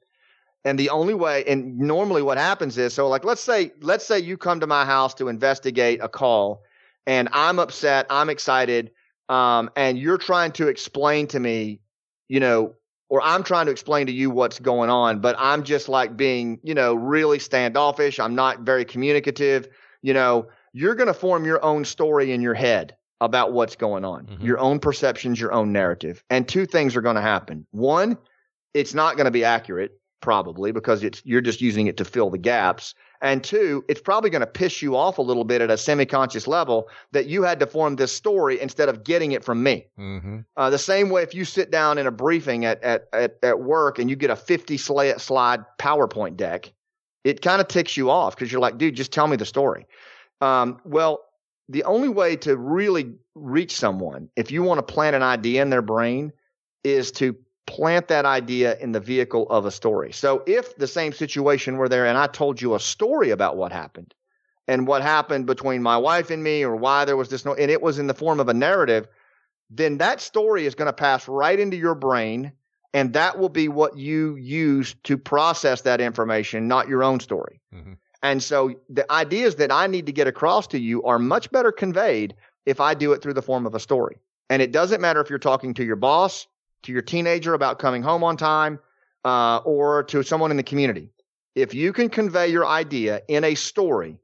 And 0.65 0.77
the 0.79 0.91
only 0.91 1.15
way, 1.15 1.45
and 1.47 1.79
normally 1.79 2.23
what 2.23 2.39
happens 2.39 2.77
is, 2.77 2.95
so 2.95 3.07
like 3.09 3.25
let's 3.25 3.43
say 3.43 3.73
let's 3.83 4.05
say 4.05 4.19
you 4.19 4.37
come 4.37 4.61
to 4.61 4.67
my 4.67 4.85
house 4.85 5.15
to 5.15 5.29
investigate 5.29 6.01
a 6.03 6.09
call, 6.09 6.65
and 7.07 7.29
I'm 7.33 7.59
upset, 7.61 8.07
I'm 8.11 8.31
excited, 8.31 8.91
um, 9.29 9.71
and 9.77 9.99
you're 9.99 10.19
trying 10.19 10.53
to 10.53 10.67
explain 10.67 11.29
to 11.29 11.39
me 11.39 11.81
you 12.29 12.41
know, 12.41 12.75
or 13.09 13.23
I'm 13.23 13.43
trying 13.43 13.67
to 13.67 13.73
explain 13.73 14.07
to 14.07 14.13
you 14.13 14.31
what's 14.31 14.59
going 14.59 14.91
on, 14.91 15.21
but 15.21 15.37
I'm 15.39 15.63
just 15.63 15.89
like 15.89 16.17
being, 16.17 16.61
you 16.63 16.75
know, 16.75 16.95
really 16.95 17.39
standoffish. 17.39 18.21
I'm 18.21 18.35
not 18.35 18.61
very 18.61 18.85
communicative. 18.85 19.69
You 20.03 20.15
know, 20.15 20.49
you're 20.73 20.95
going 20.95 21.07
to 21.07 21.15
form 21.15 21.45
your 21.45 21.65
own 21.65 21.85
story 21.85 22.33
in 22.33 22.43
your 22.43 22.55
head 22.55 22.97
about 23.21 23.53
what's 23.53 23.77
going 23.77 24.05
on, 24.05 24.27
mm-hmm. 24.27 24.45
your 24.45 24.59
own 24.59 24.79
perceptions, 24.79 25.41
your 25.41 25.53
own 25.53 25.73
narrative. 25.73 26.23
And 26.31 26.47
two 26.47 26.67
things 26.67 26.95
are 26.97 27.01
going 27.01 27.17
to 27.17 27.23
happen. 27.23 27.67
One, 27.71 28.17
it's 28.75 28.95
not 28.95 29.17
going 29.17 29.25
to 29.25 29.31
be 29.31 29.45
accurate, 29.45 29.99
probably, 30.21 30.71
because 30.73 31.03
it's, 31.03 31.23
you're 31.25 31.41
just 31.41 31.61
using 31.61 31.87
it 31.87 31.97
to 31.97 32.05
fill 32.05 32.31
the 32.31 32.39
gaps. 32.39 32.95
And 33.21 33.43
two, 33.43 33.85
it's 33.89 34.01
probably 34.01 34.31
going 34.31 34.41
to 34.41 34.47
piss 34.47 34.81
you 34.81 34.97
off 34.97 35.19
a 35.19 35.23
little 35.23 35.45
bit 35.45 35.61
at 35.61 35.71
a 35.71 35.77
semi 35.77 36.07
conscious 36.07 36.47
level 36.47 36.89
that 37.13 37.27
you 37.27 37.43
had 37.43 37.59
to 37.61 37.67
form 37.67 37.97
this 37.97 38.13
story 38.13 38.61
instead 38.61 38.89
of 38.89 39.03
getting 39.03 39.33
it 39.33 39.45
from 39.45 39.63
me. 39.63 39.87
Mm-hmm. 39.99 40.41
Uh, 40.57 40.71
the 40.71 40.79
same 40.79 41.11
way 41.11 41.23
if 41.23 41.35
you 41.35 41.45
sit 41.45 41.71
down 41.71 41.99
in 41.99 42.07
a 42.07 42.13
briefing 42.13 42.65
at, 42.65 42.83
at, 42.83 43.09
at, 43.13 43.39
at 43.43 43.61
work 43.61 43.99
and 43.99 44.09
you 44.09 44.17
get 44.17 44.31
a 44.31 44.37
50 44.37 44.77
slide 44.77 45.65
PowerPoint 45.79 46.37
deck, 46.37 46.73
it 47.25 47.43
kind 47.43 47.61
of 47.61 47.69
ticks 47.69 47.97
you 47.97 48.11
off 48.11 48.37
because 48.37 48.53
you're 48.53 48.61
like, 48.61 48.79
dude, 48.79 48.95
just 48.95 49.13
tell 49.13 49.27
me 49.27 49.37
the 49.37 49.47
story. 49.47 49.87
Um, 50.41 50.81
well, 50.85 51.25
the 51.69 51.85
only 51.85 52.09
way 52.09 52.37
to 52.37 52.57
really 52.57 53.15
reach 53.35 53.77
someone, 53.77 54.31
if 54.37 54.51
you 54.51 54.63
want 54.63 54.79
to 54.79 54.83
plant 54.83 55.17
an 55.17 55.23
idea 55.23 55.61
in 55.63 55.71
their 55.71 55.83
brain, 55.83 56.33
is 56.85 57.11
to 57.13 57.37
plant 57.69 58.09
that 58.09 58.25
idea 58.25 58.79
in 58.79 58.93
the 58.93 59.01
vehicle 59.01 59.47
of 59.51 59.67
a 59.67 59.71
story. 59.71 60.11
So 60.11 60.43
if 60.47 60.77
the 60.77 60.87
same 60.87 61.13
situation 61.13 61.77
were 61.77 61.89
there 61.89 62.07
and 62.07 62.17
I 62.17 62.27
told 62.27 62.61
you 62.61 62.75
a 62.75 62.81
story 62.81 63.31
about 63.31 63.57
what 63.57 63.73
happened 63.73 64.15
and 64.67 64.87
what 64.87 65.03
happened 65.03 65.47
between 65.47 65.83
my 65.83 65.99
wife 65.99 66.31
and 66.31 66.43
me 66.43 66.65
or 66.65 66.75
why 66.75 67.05
there 67.05 67.17
was 67.17 67.29
this 67.29 67.45
no 67.45 67.55
and 67.55 67.71
it 67.71 67.83
was 67.83 67.99
in 67.99 68.07
the 68.07 68.15
form 68.15 68.41
of 68.41 68.49
a 68.49 68.55
narrative, 68.55 69.07
then 69.69 69.99
that 69.99 70.23
story 70.23 70.65
is 70.65 70.75
going 70.75 70.87
to 70.87 70.95
pass 70.95 71.29
right 71.29 71.61
into 71.61 71.77
your 71.77 71.95
brain 71.95 72.53
and 72.95 73.13
that 73.13 73.39
will 73.39 73.51
be 73.51 73.69
what 73.69 73.99
you 73.99 74.37
use 74.37 74.95
to 75.05 75.19
process 75.19 75.83
that 75.83 76.01
information, 76.01 76.69
not 76.69 76.89
your 76.89 77.05
own 77.05 77.21
story. 77.21 77.61
Mm-hmm. 77.75 77.93
And 78.23 78.43
so 78.43 78.75
the 78.89 79.11
ideas 79.13 79.57
that 79.57 79.71
I 79.71 79.87
need 79.87 80.07
to 80.07 80.13
get 80.13 80.27
across 80.27 80.67
to 80.69 80.79
you 80.79 81.03
are 81.05 81.19
much 81.19 81.51
better 81.51 81.71
conveyed 81.71 82.35
if 82.65 82.81
I 82.81 82.95
do 82.95 83.13
it 83.13 83.23
through 83.23 83.35
the 83.35 83.43
form 83.43 83.67
of 83.67 83.75
a 83.75 83.81
story. 83.81 84.19
And 84.51 84.63
it 84.63 84.73
doesn't 84.73 85.03
matter 85.03 85.21
if 85.21 85.29
you're 85.29 85.39
talking 85.39 85.75
to 85.75 85.85
your 85.85 85.97
boss, 85.97 86.47
to 86.83 86.93
your 86.93 87.03
teenager 87.03 87.55
about 87.55 87.79
coming 87.79 88.03
home 88.03 88.25
on 88.25 88.37
time, 88.37 88.79
uh, 89.25 89.59
or 89.59 90.05
to 90.05 90.23
someone 90.23 90.51
in 90.51 90.57
the 90.57 90.63
community. 90.63 91.11
If 91.55 91.75
you 91.75 91.93
can 91.93 92.09
convey 92.09 92.49
your 92.49 92.67
idea 92.67 93.23
in 93.29 93.45
a 93.45 93.55
story, 93.55 94.19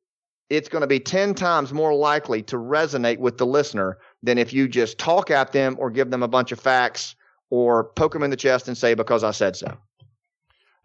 it's 0.50 0.68
going 0.68 0.82
to 0.82 0.86
be 0.86 1.00
10 1.00 1.34
times 1.34 1.72
more 1.72 1.94
likely 1.94 2.42
to 2.44 2.56
resonate 2.56 3.18
with 3.18 3.38
the 3.38 3.46
listener 3.46 3.98
than 4.22 4.38
if 4.38 4.52
you 4.52 4.68
just 4.68 4.98
talk 4.98 5.30
at 5.30 5.52
them 5.52 5.76
or 5.78 5.90
give 5.90 6.10
them 6.10 6.22
a 6.22 6.28
bunch 6.28 6.52
of 6.52 6.60
facts 6.60 7.16
or 7.50 7.84
poke 7.84 8.12
them 8.12 8.22
in 8.22 8.30
the 8.30 8.36
chest 8.36 8.68
and 8.68 8.78
say, 8.78 8.94
because 8.94 9.24
I 9.24 9.32
said 9.32 9.56
so. 9.56 9.76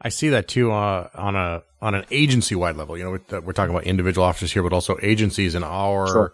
I 0.01 0.09
see 0.09 0.29
that 0.29 0.47
too 0.47 0.71
uh, 0.71 1.09
on 1.13 1.35
a 1.35 1.63
on 1.81 1.93
an 1.93 2.05
agency 2.09 2.55
wide 2.55 2.77
level. 2.77 2.97
You 2.97 3.03
know, 3.03 3.11
we're, 3.11 3.41
we're, 3.41 3.53
talking 3.53 3.75
about 3.75 3.85
individual 3.85 4.25
officers 4.25 4.51
here, 4.53 4.63
but 4.63 4.71
also 4.71 4.97
agencies 5.01 5.55
and 5.55 5.65
our 5.65 6.07
sure. 6.07 6.33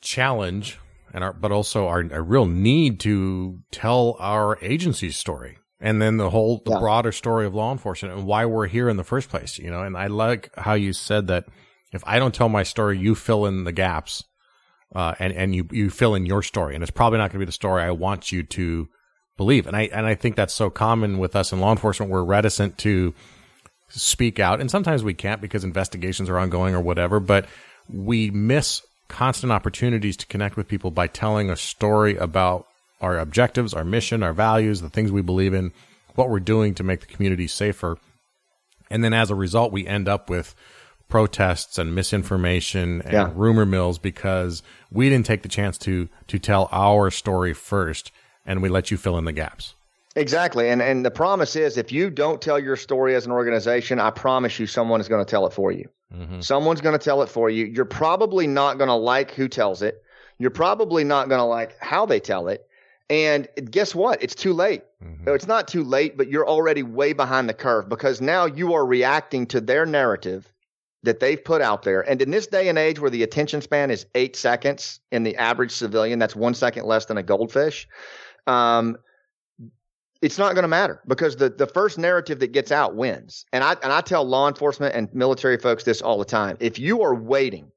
challenge 0.00 0.78
and 1.12 1.24
our, 1.24 1.32
but 1.32 1.52
also 1.52 1.86
our, 1.86 2.00
a 2.00 2.22
real 2.22 2.46
need 2.46 3.00
to 3.00 3.60
tell 3.70 4.16
our 4.18 4.58
agency's 4.62 5.16
story 5.16 5.58
and 5.80 6.00
then 6.00 6.16
the 6.16 6.30
whole 6.30 6.62
the 6.64 6.72
yeah. 6.72 6.78
broader 6.78 7.12
story 7.12 7.46
of 7.46 7.54
law 7.54 7.72
enforcement 7.72 8.14
and 8.14 8.26
why 8.26 8.44
we're 8.44 8.66
here 8.66 8.88
in 8.88 8.96
the 8.96 9.04
first 9.04 9.28
place 9.28 9.58
you 9.58 9.70
know? 9.70 9.82
And 9.82 9.96
i 9.96 10.06
like 10.06 10.50
how 10.56 10.74
you 10.74 10.92
said 10.92 11.28
that 11.28 11.46
if 11.92 12.02
i 12.06 12.18
don't 12.18 12.34
tell 12.34 12.48
my 12.48 12.62
story 12.62 12.98
you 12.98 13.14
fill 13.14 13.46
in 13.46 13.64
the 13.64 13.72
gaps 13.72 14.24
uh, 14.94 15.14
and 15.18 15.32
and 15.32 15.54
you 15.54 15.68
you 15.70 15.90
fill 15.90 16.14
in 16.14 16.26
your 16.26 16.42
story. 16.42 16.74
And 16.74 16.82
it's 16.82 16.90
probably 16.90 17.18
not 17.18 17.30
going 17.30 17.40
to 17.40 17.46
be 17.46 17.46
the 17.46 17.52
story 17.52 17.82
i 17.82 17.90
want 17.90 18.32
you 18.32 18.42
to 18.42 18.88
believe. 19.36 19.66
And 19.66 19.76
i 19.76 19.82
and 19.82 20.06
i 20.06 20.14
think 20.14 20.36
that's 20.36 20.54
so 20.54 20.70
common 20.70 21.18
with 21.18 21.36
us 21.36 21.52
in 21.52 21.60
law 21.60 21.70
enforcement. 21.70 22.10
We're 22.10 22.24
reticent 22.24 22.78
to 22.78 23.14
speak 23.88 24.38
out. 24.38 24.60
And 24.60 24.70
sometimes 24.70 25.02
we 25.02 25.14
can't 25.14 25.40
because 25.40 25.64
investigations 25.64 26.28
are 26.28 26.38
ongoing 26.38 26.74
or 26.74 26.80
whatever 26.80 27.20
but 27.20 27.46
we 27.88 28.30
miss 28.30 28.82
constant 29.10 29.52
opportunities 29.52 30.16
to 30.16 30.26
connect 30.26 30.56
with 30.56 30.68
people 30.68 30.90
by 30.90 31.06
telling 31.06 31.50
a 31.50 31.56
story 31.56 32.16
about 32.16 32.66
our 33.00 33.18
objectives, 33.18 33.74
our 33.74 33.84
mission, 33.84 34.22
our 34.22 34.32
values, 34.32 34.80
the 34.80 34.88
things 34.88 35.12
we 35.12 35.22
believe 35.22 35.52
in, 35.52 35.72
what 36.14 36.30
we're 36.30 36.40
doing 36.40 36.74
to 36.74 36.82
make 36.82 37.00
the 37.00 37.06
community 37.06 37.46
safer. 37.46 37.98
And 38.90 39.04
then 39.04 39.12
as 39.12 39.30
a 39.30 39.34
result, 39.34 39.72
we 39.72 39.86
end 39.86 40.08
up 40.08 40.30
with 40.30 40.54
protests 41.08 41.76
and 41.78 41.94
misinformation 41.94 43.02
and 43.02 43.12
Yeah. 43.12 43.30
rumor 43.34 43.66
mills 43.66 43.98
because 43.98 44.62
we 44.90 45.08
didn't 45.10 45.26
take 45.26 45.42
the 45.42 45.48
chance 45.48 45.76
to 45.78 46.08
to 46.28 46.38
tell 46.38 46.68
our 46.70 47.10
story 47.10 47.52
first 47.52 48.12
and 48.46 48.62
we 48.62 48.68
let 48.68 48.90
you 48.90 48.96
fill 48.96 49.18
in 49.18 49.24
the 49.24 49.32
gaps. 49.32 49.74
Exactly. 50.14 50.68
And 50.68 50.80
and 50.80 51.04
the 51.04 51.10
promise 51.10 51.56
is 51.56 51.76
if 51.76 51.90
you 51.92 52.10
don't 52.10 52.40
tell 52.40 52.58
your 52.58 52.76
story 52.76 53.14
as 53.16 53.26
an 53.26 53.32
organization, 53.32 53.98
I 53.98 54.10
promise 54.10 54.58
you 54.60 54.66
someone 54.66 55.00
is 55.00 55.08
going 55.08 55.24
to 55.24 55.28
tell 55.30 55.46
it 55.46 55.52
for 55.52 55.72
you. 55.72 55.88
Someone's 56.40 56.80
going 56.80 56.98
to 56.98 57.04
tell 57.04 57.22
it 57.22 57.28
for 57.28 57.50
you. 57.50 57.66
You're 57.66 57.84
probably 57.84 58.46
not 58.46 58.78
going 58.78 58.88
to 58.88 58.94
like 58.94 59.30
who 59.32 59.48
tells 59.48 59.82
it. 59.82 60.02
You're 60.38 60.50
probably 60.50 61.04
not 61.04 61.28
going 61.28 61.38
to 61.38 61.44
like 61.44 61.78
how 61.80 62.06
they 62.06 62.20
tell 62.20 62.48
it. 62.48 62.66
And 63.08 63.48
guess 63.70 63.94
what? 63.94 64.22
It's 64.22 64.34
too 64.34 64.52
late. 64.52 64.82
It's 65.34 65.46
not 65.46 65.68
too 65.68 65.82
late, 65.82 66.16
but 66.16 66.28
you're 66.28 66.46
already 66.46 66.82
way 66.82 67.12
behind 67.12 67.48
the 67.48 67.54
curve 67.54 67.88
because 67.88 68.20
now 68.20 68.46
you 68.46 68.74
are 68.74 68.86
reacting 68.86 69.46
to 69.48 69.60
their 69.60 69.84
narrative 69.86 70.52
that 71.02 71.20
they've 71.20 71.42
put 71.42 71.62
out 71.62 71.82
there. 71.82 72.02
And 72.02 72.20
in 72.20 72.30
this 72.30 72.46
day 72.46 72.68
and 72.68 72.78
age 72.78 73.00
where 73.00 73.10
the 73.10 73.22
attention 73.22 73.62
span 73.62 73.90
is 73.90 74.06
eight 74.14 74.36
seconds 74.36 75.00
in 75.10 75.22
the 75.22 75.36
average 75.36 75.72
civilian, 75.72 76.18
that's 76.18 76.36
one 76.36 76.54
second 76.54 76.86
less 76.86 77.06
than 77.06 77.18
a 77.18 77.22
goldfish. 77.22 77.88
Um, 78.46 78.96
it's 80.22 80.38
not 80.38 80.54
going 80.54 80.62
to 80.64 80.68
matter 80.68 81.00
because 81.06 81.36
the, 81.36 81.48
the 81.48 81.66
first 81.66 81.98
narrative 81.98 82.40
that 82.40 82.52
gets 82.52 82.70
out 82.70 82.94
wins. 82.94 83.46
And 83.52 83.64
I 83.64 83.76
and 83.82 83.92
I 83.92 84.00
tell 84.00 84.24
law 84.24 84.48
enforcement 84.48 84.94
and 84.94 85.12
military 85.14 85.58
folks 85.58 85.84
this 85.84 86.02
all 86.02 86.18
the 86.18 86.24
time. 86.24 86.56
If 86.60 86.78
you 86.78 87.02
are 87.02 87.14
waiting 87.14 87.70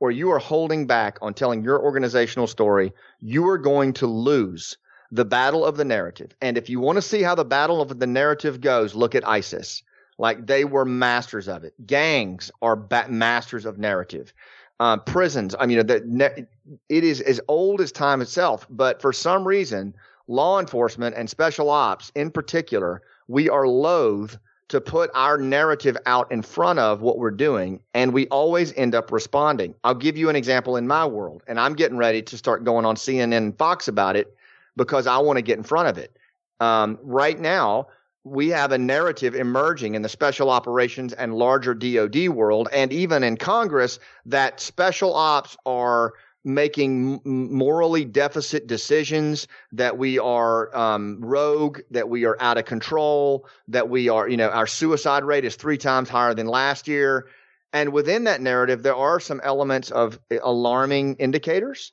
or 0.00 0.10
you 0.10 0.30
are 0.30 0.38
holding 0.38 0.86
back 0.86 1.18
on 1.20 1.34
telling 1.34 1.62
your 1.62 1.82
organizational 1.82 2.46
story, 2.46 2.92
you 3.20 3.46
are 3.48 3.58
going 3.58 3.92
to 3.94 4.06
lose 4.06 4.78
the 5.12 5.24
battle 5.24 5.64
of 5.64 5.76
the 5.76 5.84
narrative. 5.84 6.34
And 6.40 6.56
if 6.56 6.70
you 6.70 6.80
want 6.80 6.96
to 6.96 7.02
see 7.02 7.22
how 7.22 7.34
the 7.34 7.44
battle 7.44 7.82
of 7.82 7.98
the 7.98 8.06
narrative 8.06 8.60
goes, 8.60 8.94
look 8.94 9.14
at 9.14 9.28
ISIS. 9.28 9.82
Like 10.18 10.46
they 10.46 10.64
were 10.64 10.84
masters 10.84 11.48
of 11.48 11.64
it. 11.64 11.74
Gangs 11.86 12.50
are 12.62 12.76
ba- 12.76 13.08
masters 13.08 13.66
of 13.66 13.78
narrative. 13.78 14.32
Uh, 14.78 14.96
prisons. 14.96 15.54
I 15.58 15.66
mean, 15.66 15.86
the, 15.86 16.46
it 16.88 17.04
is 17.04 17.20
as 17.20 17.40
old 17.48 17.82
as 17.82 17.92
time 17.92 18.22
itself. 18.22 18.66
But 18.70 19.02
for 19.02 19.12
some 19.12 19.46
reason, 19.46 19.94
law 20.30 20.60
enforcement 20.60 21.16
and 21.16 21.28
special 21.28 21.68
ops 21.68 22.12
in 22.14 22.30
particular, 22.30 23.02
we 23.26 23.50
are 23.50 23.66
loath 23.66 24.38
to 24.68 24.80
put 24.80 25.10
our 25.14 25.36
narrative 25.36 25.96
out 26.06 26.30
in 26.30 26.40
front 26.40 26.78
of 26.78 27.02
what 27.02 27.18
we're 27.18 27.32
doing, 27.32 27.80
and 27.92 28.12
we 28.12 28.28
always 28.28 28.72
end 28.74 28.94
up 28.94 29.10
responding. 29.10 29.74
I'll 29.82 29.96
give 29.96 30.16
you 30.16 30.28
an 30.28 30.36
example 30.36 30.76
in 30.76 30.86
my 30.86 31.04
world, 31.04 31.42
and 31.48 31.58
I'm 31.58 31.74
getting 31.74 31.96
ready 31.96 32.22
to 32.22 32.38
start 32.38 32.62
going 32.62 32.86
on 32.86 32.94
CNN 32.94 33.36
and 33.36 33.58
Fox 33.58 33.88
about 33.88 34.14
it 34.14 34.32
because 34.76 35.08
I 35.08 35.18
want 35.18 35.38
to 35.38 35.42
get 35.42 35.58
in 35.58 35.64
front 35.64 35.88
of 35.88 35.98
it. 35.98 36.16
Um, 36.60 36.96
right 37.02 37.38
now, 37.38 37.88
we 38.22 38.50
have 38.50 38.70
a 38.70 38.78
narrative 38.78 39.34
emerging 39.34 39.96
in 39.96 40.02
the 40.02 40.08
special 40.08 40.48
operations 40.50 41.12
and 41.14 41.34
larger 41.34 41.74
DoD 41.74 42.28
world, 42.28 42.68
and 42.72 42.92
even 42.92 43.24
in 43.24 43.36
Congress, 43.36 43.98
that 44.26 44.60
special 44.60 45.12
ops 45.12 45.56
are 45.66 46.12
making 46.44 47.20
morally 47.24 48.04
deficit 48.04 48.66
decisions, 48.66 49.46
that 49.72 49.98
we 49.98 50.18
are 50.18 50.74
um, 50.76 51.18
rogue, 51.20 51.80
that 51.90 52.08
we 52.08 52.24
are 52.24 52.36
out 52.40 52.56
of 52.58 52.64
control, 52.64 53.46
that 53.68 53.88
we 53.88 54.08
are, 54.08 54.28
you 54.28 54.36
know, 54.36 54.48
our 54.48 54.66
suicide 54.66 55.24
rate 55.24 55.44
is 55.44 55.56
three 55.56 55.78
times 55.78 56.08
higher 56.08 56.34
than 56.34 56.46
last 56.46 56.88
year. 56.88 57.28
And 57.72 57.92
within 57.92 58.24
that 58.24 58.40
narrative, 58.40 58.82
there 58.82 58.96
are 58.96 59.20
some 59.20 59.40
elements 59.44 59.90
of 59.92 60.18
alarming 60.42 61.16
indicators, 61.16 61.92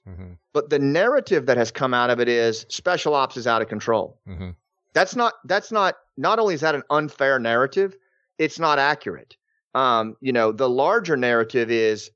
but 0.54 0.70
the 0.70 0.80
narrative 0.80 1.46
that 1.46 1.58
has 1.58 1.70
come 1.70 1.94
out 1.94 2.10
of 2.10 2.20
it 2.20 2.28
is 2.28 2.66
special 2.70 3.14
ops 3.14 3.38
is 3.38 3.46
out 3.46 3.62
of 3.62 3.68
control. 3.68 4.18
Mhm. 4.28 4.56
That's 4.94 5.16
not, 5.16 5.34
that's 5.46 5.72
not, 5.72 5.96
not 6.18 6.40
only 6.40 6.56
is 6.56 6.62
that 6.62 6.74
an 6.74 6.82
unfair 6.90 7.38
narrative, 7.38 7.96
it's 8.40 8.58
not 8.58 8.80
accurate. 8.80 9.38
Um, 9.76 10.16
you 10.20 10.32
know, 10.32 10.52
the 10.52 10.68
larger 10.68 11.16
narrative 11.16 11.70
is 11.70 12.10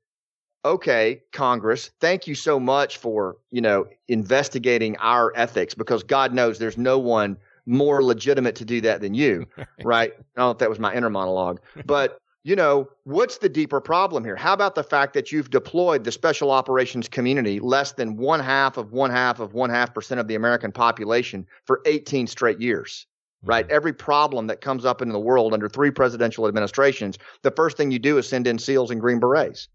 okay, 0.64 1.22
Congress, 1.32 1.90
thank 2.00 2.26
you 2.26 2.34
so 2.34 2.60
much 2.60 2.98
for, 2.98 3.36
you 3.50 3.60
know, 3.60 3.86
investigating 4.08 4.96
our 4.98 5.32
ethics 5.36 5.74
because 5.74 6.02
God 6.02 6.32
knows 6.32 6.58
there's 6.58 6.78
no 6.78 6.98
one 6.98 7.36
more 7.66 8.02
legitimate 8.02 8.56
to 8.56 8.64
do 8.64 8.80
that 8.80 9.00
than 9.00 9.14
you, 9.14 9.46
right? 9.84 10.12
I 10.12 10.40
don't 10.40 10.46
know 10.46 10.50
if 10.50 10.58
that 10.58 10.70
was 10.70 10.78
my 10.78 10.94
inner 10.94 11.10
monologue, 11.10 11.60
but 11.84 12.18
you 12.44 12.56
know, 12.56 12.88
what's 13.04 13.38
the 13.38 13.48
deeper 13.48 13.80
problem 13.80 14.24
here? 14.24 14.34
How 14.34 14.52
about 14.52 14.74
the 14.74 14.82
fact 14.82 15.14
that 15.14 15.30
you've 15.30 15.50
deployed 15.50 16.02
the 16.02 16.10
special 16.10 16.50
operations 16.50 17.08
community 17.08 17.60
less 17.60 17.92
than 17.92 18.16
one 18.16 18.40
half 18.40 18.76
of 18.76 18.92
one 18.92 19.10
half 19.10 19.38
of 19.38 19.54
one 19.54 19.70
half 19.70 19.94
percent 19.94 20.18
of 20.18 20.26
the 20.26 20.34
American 20.34 20.72
population 20.72 21.46
for 21.66 21.82
18 21.86 22.26
straight 22.26 22.60
years? 22.60 23.06
Right. 23.44 23.64
Mm-hmm. 23.64 23.74
Every 23.74 23.92
problem 23.92 24.48
that 24.48 24.60
comes 24.60 24.84
up 24.84 25.02
in 25.02 25.10
the 25.10 25.20
world 25.20 25.52
under 25.52 25.68
three 25.68 25.92
presidential 25.92 26.48
administrations, 26.48 27.16
the 27.42 27.50
first 27.52 27.76
thing 27.76 27.92
you 27.92 28.00
do 28.00 28.18
is 28.18 28.28
send 28.28 28.48
in 28.48 28.58
SEALs 28.58 28.90
and 28.90 29.00
Green 29.00 29.20
Berets 29.20 29.68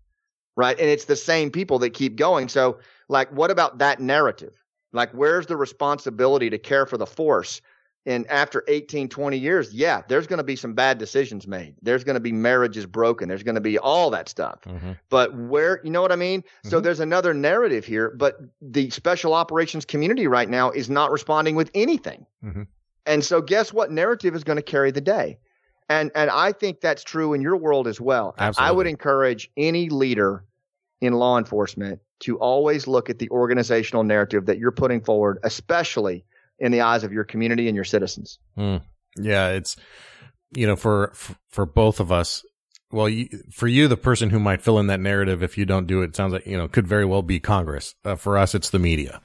right? 0.57 0.77
And 0.77 0.89
it's 0.89 1.05
the 1.05 1.15
same 1.15 1.49
people 1.49 1.79
that 1.79 1.91
keep 1.91 2.17
going. 2.17 2.49
So, 2.49 2.79
like, 3.07 3.31
what 3.31 3.49
about 3.49 3.77
that 3.77 4.01
narrative? 4.01 4.61
Like, 4.91 5.11
where's 5.11 5.45
the 5.45 5.55
responsibility 5.55 6.49
to 6.49 6.57
care 6.57 6.85
for 6.85 6.97
the 6.97 7.05
force? 7.05 7.61
And 8.05 8.25
after 8.27 8.63
18, 8.69 9.09
20 9.09 9.37
years, 9.37 9.73
yeah, 9.73 10.01
there's 10.07 10.27
going 10.27 10.37
to 10.37 10.43
be 10.43 10.55
some 10.55 10.73
bad 10.73 10.97
decisions 10.97 11.45
made. 11.45 11.75
There's 11.81 12.05
going 12.05 12.13
to 12.13 12.21
be 12.21 12.31
marriages 12.31 12.85
broken. 12.85 13.27
There's 13.27 13.43
going 13.43 13.55
to 13.55 13.61
be 13.61 13.77
all 13.77 14.09
that 14.11 14.29
stuff. 14.29 14.59
But 15.09 15.35
where, 15.35 15.81
you 15.83 15.91
know 15.91 16.01
what 16.01 16.13
I 16.13 16.15
mean? 16.15 16.43
So 16.63 16.79
there's 16.79 17.01
another 17.01 17.33
narrative 17.33 17.85
here, 17.85 18.13
but 18.17 18.37
the 18.61 18.89
special 18.91 19.33
operations 19.33 19.83
community 19.83 20.25
right 20.27 20.49
now 20.49 20.71
is 20.71 20.89
not 20.89 21.11
responding 21.11 21.55
with 21.55 21.69
anything. 21.73 22.25
Mhm. 22.43 22.67
And 23.05 23.25
so 23.25 23.41
guess 23.41 23.73
what 23.73 23.91
narrative 23.91 24.35
is 24.35 24.43
going 24.45 24.57
to 24.57 24.61
carry 24.63 24.91
the 24.91 25.01
day? 25.01 25.37
And 25.89 26.11
and 26.15 26.29
I 26.29 26.51
think 26.51 26.81
that's 26.81 27.03
true 27.03 27.33
in 27.33 27.41
your 27.41 27.57
world 27.57 27.87
as 27.87 27.99
well. 28.01 28.35
I 28.37 28.71
would 28.71 28.87
encourage 28.87 29.49
any 29.57 29.89
leader 29.89 30.43
in 31.01 31.13
law 31.13 31.37
enforcement 31.37 31.99
to 32.19 32.37
always 32.37 32.87
look 32.87 33.09
at 33.09 33.19
the 33.19 33.29
organizational 33.29 34.03
narrative 34.03 34.47
that 34.47 34.57
you're 34.57 34.71
putting 34.71 35.01
forward, 35.01 35.39
especially 35.43 36.25
in 36.59 36.71
the 36.71 36.81
eyes 36.81 37.03
of 37.03 37.13
your 37.13 37.23
community 37.23 37.67
and 37.67 37.75
your 37.75 37.85
citizens. 37.85 38.39
Yeah, 39.17 39.49
it's 39.49 39.75
you 40.55 40.67
know 40.67 40.75
for 40.75 41.11
for, 41.47 41.65
both 41.65 41.99
of 41.99 42.11
us. 42.11 42.43
Well, 42.89 43.09
you, 43.09 43.27
for 43.51 43.67
you, 43.67 43.89
the 43.89 43.97
person 43.97 44.29
who 44.29 44.39
might 44.39 44.61
fill 44.61 44.79
in 44.79 44.87
that 44.87 45.01
narrative 45.01 45.43
if 45.43 45.57
you 45.57 45.65
don't 45.65 45.87
do 45.87 46.03
it, 46.03 46.15
sounds 46.15 46.33
like 46.33 46.47
you 46.47 46.57
know 46.57 46.67
could 46.67 46.87
very 46.87 47.03
well 47.05 47.21
be 47.21 47.39
Congress. 47.39 47.95
Uh, 48.05 48.15
for 48.15 48.37
us, 48.37 48.55
it's 48.55 48.69
the 48.69 48.79
media. 48.79 49.21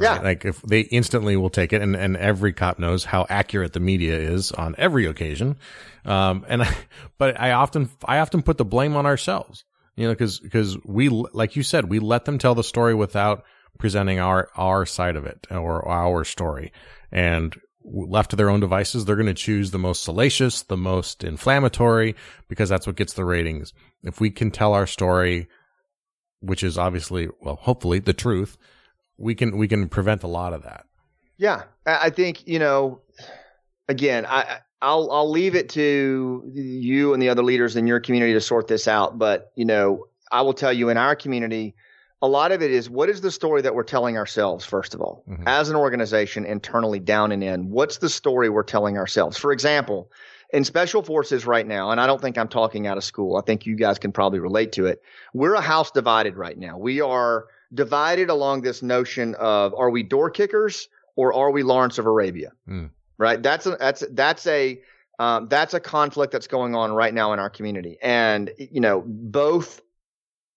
Yeah. 0.00 0.20
like 0.20 0.46
if 0.46 0.62
they 0.62 0.80
instantly 0.80 1.36
will 1.36 1.50
take 1.50 1.72
it, 1.72 1.82
and 1.82 1.94
and 1.94 2.16
every 2.16 2.52
cop 2.52 2.78
knows 2.78 3.04
how 3.04 3.26
accurate 3.28 3.74
the 3.74 3.80
media 3.80 4.16
is 4.16 4.50
on 4.52 4.74
every 4.78 5.06
occasion. 5.06 5.56
Um, 6.04 6.44
and 6.48 6.62
I, 6.62 6.76
but 7.18 7.38
I 7.38 7.52
often 7.52 7.90
I 8.04 8.18
often 8.18 8.42
put 8.42 8.56
the 8.56 8.64
blame 8.64 8.96
on 8.96 9.04
ourselves. 9.04 9.64
You 9.96 10.06
know, 10.06 10.12
because 10.12 10.40
because 10.40 10.78
we 10.84 11.08
like 11.08 11.56
you 11.56 11.62
said, 11.62 11.90
we 11.90 11.98
let 11.98 12.24
them 12.24 12.38
tell 12.38 12.54
the 12.54 12.64
story 12.64 12.94
without 12.94 13.44
presenting 13.78 14.18
our 14.18 14.48
our 14.56 14.86
side 14.86 15.16
of 15.16 15.26
it 15.26 15.46
or 15.50 15.86
our 15.86 16.24
story, 16.24 16.72
and 17.10 17.54
left 17.84 18.30
to 18.30 18.36
their 18.36 18.48
own 18.50 18.60
devices, 18.60 19.04
they're 19.04 19.16
going 19.16 19.26
to 19.26 19.34
choose 19.34 19.70
the 19.70 19.78
most 19.78 20.04
salacious, 20.04 20.62
the 20.62 20.76
most 20.76 21.24
inflammatory, 21.24 22.14
because 22.48 22.68
that's 22.68 22.86
what 22.86 22.96
gets 22.96 23.12
the 23.14 23.24
ratings. 23.24 23.72
If 24.02 24.20
we 24.20 24.30
can 24.30 24.50
tell 24.50 24.72
our 24.72 24.86
story, 24.86 25.48
which 26.40 26.62
is 26.62 26.78
obviously, 26.78 27.28
well, 27.40 27.56
hopefully 27.56 27.98
the 27.98 28.12
truth, 28.12 28.56
we 29.18 29.34
can, 29.34 29.56
we 29.56 29.66
can 29.66 29.88
prevent 29.88 30.22
a 30.22 30.28
lot 30.28 30.52
of 30.52 30.62
that. 30.62 30.86
Yeah, 31.36 31.64
I 31.84 32.10
think 32.10 32.46
you 32.46 32.58
know. 32.58 33.00
Again, 33.88 34.24
I 34.26 34.60
I'll 34.82 35.10
I'll 35.10 35.30
leave 35.30 35.54
it 35.54 35.68
to 35.70 36.42
you 36.52 37.14
and 37.14 37.22
the 37.22 37.28
other 37.30 37.42
leaders 37.42 37.76
in 37.76 37.86
your 37.86 38.00
community 38.00 38.32
to 38.34 38.40
sort 38.40 38.66
this 38.68 38.86
out. 38.88 39.18
But 39.18 39.52
you 39.54 39.64
know, 39.64 40.06
I 40.30 40.42
will 40.42 40.52
tell 40.54 40.72
you 40.72 40.88
in 40.90 40.96
our 40.96 41.14
community, 41.16 41.74
a 42.20 42.28
lot 42.28 42.52
of 42.52 42.60
it 42.62 42.70
is 42.70 42.90
what 42.90 43.08
is 43.08 43.20
the 43.20 43.30
story 43.30 43.62
that 43.62 43.74
we're 43.74 43.82
telling 43.84 44.16
ourselves 44.18 44.64
first 44.64 44.94
of 44.94 45.00
all, 45.00 45.24
Mhm. 45.28 45.44
as 45.46 45.70
an 45.70 45.76
organization, 45.76 46.44
internally, 46.44 46.98
down 47.00 47.32
and 47.32 47.42
in. 47.42 47.70
What's 47.70 47.98
the 47.98 48.08
story 48.08 48.48
we're 48.48 48.62
telling 48.62 48.98
ourselves? 48.98 49.38
For 49.38 49.52
example, 49.52 50.10
in 50.52 50.64
special 50.64 51.02
forces 51.02 51.46
right 51.46 51.66
now, 51.66 51.90
and 51.90 52.00
I 52.00 52.06
don't 52.06 52.20
think 52.20 52.36
I'm 52.36 52.48
talking 52.48 52.86
out 52.86 52.96
of 52.98 53.04
school. 53.04 53.36
I 53.36 53.40
think 53.40 53.64
you 53.66 53.74
guys 53.76 53.98
can 53.98 54.12
probably 54.12 54.38
relate 54.40 54.72
to 54.72 54.86
it. 54.86 55.00
We're 55.32 55.54
a 55.54 55.60
house 55.62 55.90
divided 55.90 56.36
right 56.36 56.58
now. 56.58 56.76
We 56.76 57.00
are 57.00 57.46
divided 57.72 58.28
along 58.30 58.60
this 58.62 58.82
notion 58.82 59.34
of 59.36 59.74
are 59.74 59.88
we 59.90 60.02
door 60.02 60.28
kickers 60.28 60.88
or 61.16 61.32
are 61.32 61.50
we 61.50 61.62
Lawrence 61.62 61.98
of 61.98 62.04
Arabia? 62.06 62.52
Hmm. 62.66 62.86
Right. 63.18 63.42
That's 63.42 63.66
a, 63.66 63.76
that's 63.78 64.04
that's 64.10 64.46
a 64.46 64.80
um, 65.18 65.48
that's 65.48 65.74
a 65.74 65.80
conflict 65.80 66.32
that's 66.32 66.46
going 66.46 66.74
on 66.74 66.92
right 66.92 67.12
now 67.12 67.32
in 67.32 67.38
our 67.38 67.50
community, 67.50 67.98
and 68.02 68.50
you 68.58 68.80
know 68.80 69.04
both 69.06 69.80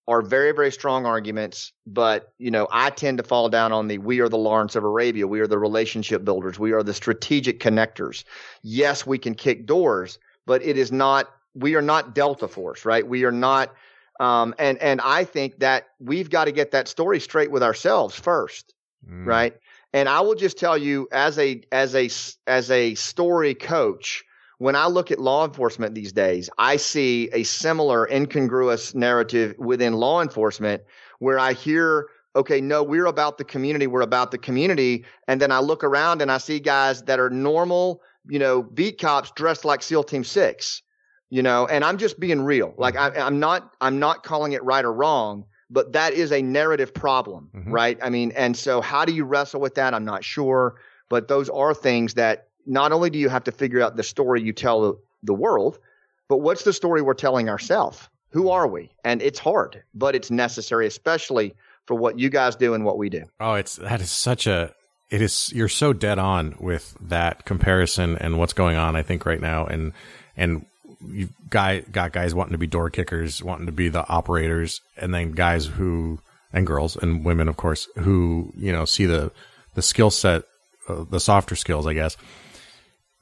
are 0.08 0.22
very 0.22 0.52
very 0.52 0.72
strong 0.72 1.06
arguments. 1.06 1.74
But 1.86 2.34
you 2.38 2.52
know 2.52 2.68
I 2.72 2.90
tend 2.90 3.18
to 3.18 3.24
fall 3.24 3.50
down 3.50 3.72
on 3.72 3.88
the 3.88 3.98
we 3.98 4.20
are 4.22 4.30
the 4.30 4.38
Lawrence 4.38 4.76
of 4.76 4.84
Arabia, 4.84 5.28
we 5.28 5.40
are 5.42 5.48
the 5.48 5.60
relationship 5.60 6.24
builders, 6.24 6.58
we 6.58 6.72
are 6.72 6.84
the 6.84 6.94
strategic 6.94 7.60
connectors. 7.60 8.24
Yes, 8.64 9.06
we 9.06 9.18
can 9.18 9.36
kick 9.36 9.66
doors, 9.66 10.18
but 10.46 10.64
it 10.64 10.78
is 10.78 10.92
not. 10.92 11.30
We 11.54 11.76
are 11.76 11.82
not 11.82 12.16
Delta 12.16 12.48
Force, 12.48 12.86
right? 12.86 13.08
We 13.08 13.24
are 13.26 13.32
not. 13.32 13.74
Um, 14.20 14.56
and 14.58 14.78
and 14.80 15.02
I 15.02 15.26
think 15.26 15.60
that 15.60 15.88
we've 16.00 16.30
got 16.30 16.46
to 16.46 16.52
get 16.52 16.72
that 16.72 16.88
story 16.88 17.20
straight 17.20 17.52
with 17.52 17.62
ourselves 17.62 18.16
first 18.16 18.74
Mm. 19.10 19.26
right? 19.26 19.54
And 19.96 20.10
I 20.10 20.20
will 20.20 20.36
just 20.36 20.58
tell 20.58 20.78
you 20.78 21.08
as 21.14 21.40
a 21.40 21.62
as 21.72 21.96
a 21.96 22.10
as 22.48 22.70
a 22.70 22.96
story 22.96 23.56
coach, 23.56 24.26
when 24.58 24.76
I 24.76 24.88
look 24.88 25.10
at 25.10 25.20
law 25.20 25.46
enforcement 25.46 25.96
these 25.96 26.12
days, 26.12 26.50
I 26.58 26.76
see 26.76 27.30
a 27.32 27.44
similar 27.44 28.06
incongruous 28.06 28.94
narrative 28.94 29.56
within 29.58 29.94
law 29.94 30.22
enforcement 30.22 30.84
where 31.20 31.40
I 31.40 31.54
hear, 31.54 32.08
okay, 32.36 32.60
no, 32.60 32.84
we're 32.84 33.06
about 33.06 33.38
the 33.38 33.46
community, 33.46 33.88
we're 33.88 34.02
about 34.02 34.32
the 34.32 34.38
community. 34.38 35.06
And 35.30 35.40
then 35.40 35.50
I 35.50 35.60
look 35.60 35.82
around 35.82 36.22
and 36.22 36.30
I 36.30 36.40
see 36.40 36.60
guys 36.60 37.04
that 37.04 37.18
are 37.18 37.30
normal, 37.30 38.02
you 38.28 38.38
know, 38.38 38.64
beat 38.64 39.00
cops 39.00 39.32
dressed 39.32 39.64
like 39.64 39.82
SEAL 39.82 40.04
Team 40.04 40.26
Six, 40.26 40.82
you 41.30 41.42
know, 41.42 41.68
and 41.68 41.86
I'm 41.86 41.98
just 41.98 42.20
being 42.20 42.42
real. 42.42 42.74
Like 42.78 42.96
mm-hmm. 42.96 43.18
I, 43.18 43.26
I'm 43.26 43.40
not, 43.40 43.74
I'm 43.80 43.98
not 43.98 44.24
calling 44.24 44.52
it 44.52 44.64
right 44.66 44.84
or 44.84 44.92
wrong 44.92 45.46
but 45.70 45.94
that 45.94 46.14
is 46.14 46.32
a 46.32 46.42
narrative 46.42 46.94
problem, 46.94 47.50
mm-hmm. 47.56 47.72
right? 47.72 47.98
I 48.02 48.10
mean, 48.10 48.32
and 48.36 48.56
so 48.56 48.82
how 48.82 49.06
do 49.06 49.14
you 49.14 49.24
wrestle 49.24 49.62
with 49.62 49.76
that? 49.76 49.94
I'm 49.94 50.06
not 50.06 50.24
sure, 50.24 50.76
but 51.10 51.28
those 51.28 51.50
are 51.50 51.74
things 51.74 52.14
that 52.16 52.48
not 52.66 52.92
only 52.92 53.10
do 53.10 53.20
you 53.20 53.30
have 53.30 53.44
to 53.46 53.52
figure 53.52 53.82
out 53.82 53.96
the 53.96 54.04
story 54.04 54.42
you 54.42 54.54
tell 54.54 54.82
the, 54.82 55.00
the 55.24 55.34
world, 55.34 55.80
but 56.28 56.38
what's 56.38 56.64
the 56.64 56.74
story 56.74 57.02
we're 57.02 57.14
telling 57.14 57.50
ourselves? 57.50 58.10
Who 58.30 58.50
are 58.50 58.68
we? 58.68 58.92
And 59.04 59.22
it's 59.22 59.40
hard, 59.40 59.84
but 59.94 60.16
it's 60.16 60.30
necessary, 60.30 60.88
especially 60.88 61.56
for 61.86 61.96
what 61.96 62.20
you 62.20 62.30
guys 62.30 62.56
do 62.56 62.74
and 62.74 62.84
what 62.84 62.98
we 62.98 63.10
do. 63.10 63.24
Oh, 63.40 63.54
it's 63.54 63.78
that 63.78 64.02
is 64.02 64.12
such 64.12 64.48
a 64.48 64.74
it 65.10 65.22
is 65.22 65.54
you're 65.54 65.70
so 65.70 65.94
dead 65.94 66.20
on 66.20 66.56
with 66.60 66.98
that 67.00 67.46
comparison 67.46 68.18
and 68.18 68.38
what's 68.40 68.54
going 68.54 68.76
on 68.76 68.96
I 68.96 69.04
think 69.04 69.26
right 69.26 69.40
now 69.40 69.66
and 69.66 69.94
and 70.36 70.66
you 71.08 71.30
guy 71.50 71.80
got 71.80 72.12
guys 72.14 72.36
wanting 72.36 72.54
to 72.54 72.58
be 72.58 72.68
door 72.68 72.90
kickers, 72.90 73.44
wanting 73.44 73.66
to 73.66 73.72
be 73.72 73.90
the 73.90 74.08
operators, 74.08 74.82
and 74.98 75.14
then 75.14 75.32
guys 75.32 75.66
who 75.66 76.20
and 76.54 76.66
girls 76.66 76.96
and 76.96 77.26
women, 77.26 77.48
of 77.48 77.58
course, 77.58 77.88
who 77.98 78.52
you 78.58 78.72
know 78.72 78.86
see 78.86 79.06
the 79.06 79.32
the 79.74 79.82
skill 79.82 80.10
set, 80.10 80.44
uh, 80.88 81.04
the 81.10 81.20
softer 81.20 81.56
skills, 81.56 81.86
I 81.86 81.94
guess. 81.94 82.18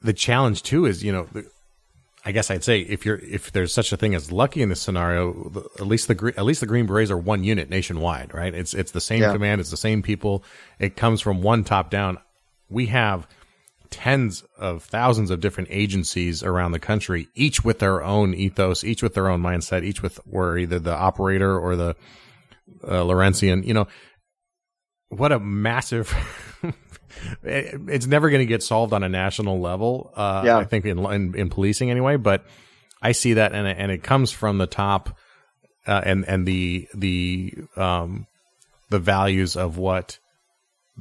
The 0.00 0.12
challenge 0.12 0.62
too 0.62 0.86
is 0.86 1.02
you 1.02 1.12
know. 1.12 1.28
The, 1.32 1.46
I 2.26 2.32
guess 2.32 2.50
I'd 2.50 2.64
say 2.64 2.80
if 2.80 3.04
you're 3.04 3.18
if 3.18 3.52
there's 3.52 3.72
such 3.72 3.92
a 3.92 3.98
thing 3.98 4.14
as 4.14 4.32
lucky 4.32 4.62
in 4.62 4.70
this 4.70 4.80
scenario, 4.80 5.50
the, 5.50 5.68
at 5.78 5.86
least 5.86 6.08
the 6.08 6.32
at 6.38 6.44
least 6.46 6.60
the 6.60 6.66
Green 6.66 6.86
Berets 6.86 7.10
are 7.10 7.18
one 7.18 7.44
unit 7.44 7.68
nationwide, 7.68 8.32
right? 8.32 8.54
It's 8.54 8.72
it's 8.72 8.92
the 8.92 9.00
same 9.00 9.20
yeah. 9.20 9.32
command, 9.32 9.60
it's 9.60 9.70
the 9.70 9.76
same 9.76 10.00
people. 10.00 10.42
It 10.78 10.96
comes 10.96 11.20
from 11.20 11.42
one 11.42 11.64
top 11.64 11.90
down. 11.90 12.18
We 12.70 12.86
have 12.86 13.26
tens 13.94 14.42
of 14.58 14.82
thousands 14.82 15.30
of 15.30 15.40
different 15.40 15.68
agencies 15.70 16.42
around 16.42 16.72
the 16.72 16.78
country, 16.78 17.28
each 17.34 17.64
with 17.64 17.78
their 17.78 18.02
own 18.02 18.34
ethos, 18.34 18.84
each 18.84 19.02
with 19.02 19.14
their 19.14 19.28
own 19.28 19.40
mindset, 19.40 19.84
each 19.84 20.02
with 20.02 20.16
where 20.24 20.58
either 20.58 20.78
the 20.78 20.94
operator 20.94 21.58
or 21.58 21.76
the 21.76 21.96
uh, 22.86 23.04
you 23.04 23.74
know, 23.74 23.86
what 25.08 25.32
a 25.32 25.38
massive. 25.38 26.12
it's 27.42 28.06
never 28.06 28.30
going 28.30 28.40
to 28.40 28.46
get 28.46 28.62
solved 28.62 28.92
on 28.92 29.02
a 29.02 29.08
national 29.08 29.60
level. 29.60 30.12
Uh, 30.14 30.42
yeah. 30.44 30.56
I 30.58 30.64
think 30.64 30.84
in, 30.84 30.98
in, 30.98 31.34
in 31.34 31.50
policing 31.50 31.90
anyway, 31.90 32.16
but 32.16 32.44
I 33.00 33.12
see 33.12 33.34
that 33.34 33.52
and 33.52 33.68
and 33.68 33.92
it 33.92 34.02
comes 34.02 34.32
from 34.32 34.58
the 34.58 34.66
top, 34.66 35.16
uh, 35.86 36.00
and 36.04 36.24
and 36.26 36.46
the 36.46 36.88
the 36.94 37.54
um 37.76 38.26
the 38.90 38.98
values 38.98 39.56
of 39.56 39.76
what 39.76 40.18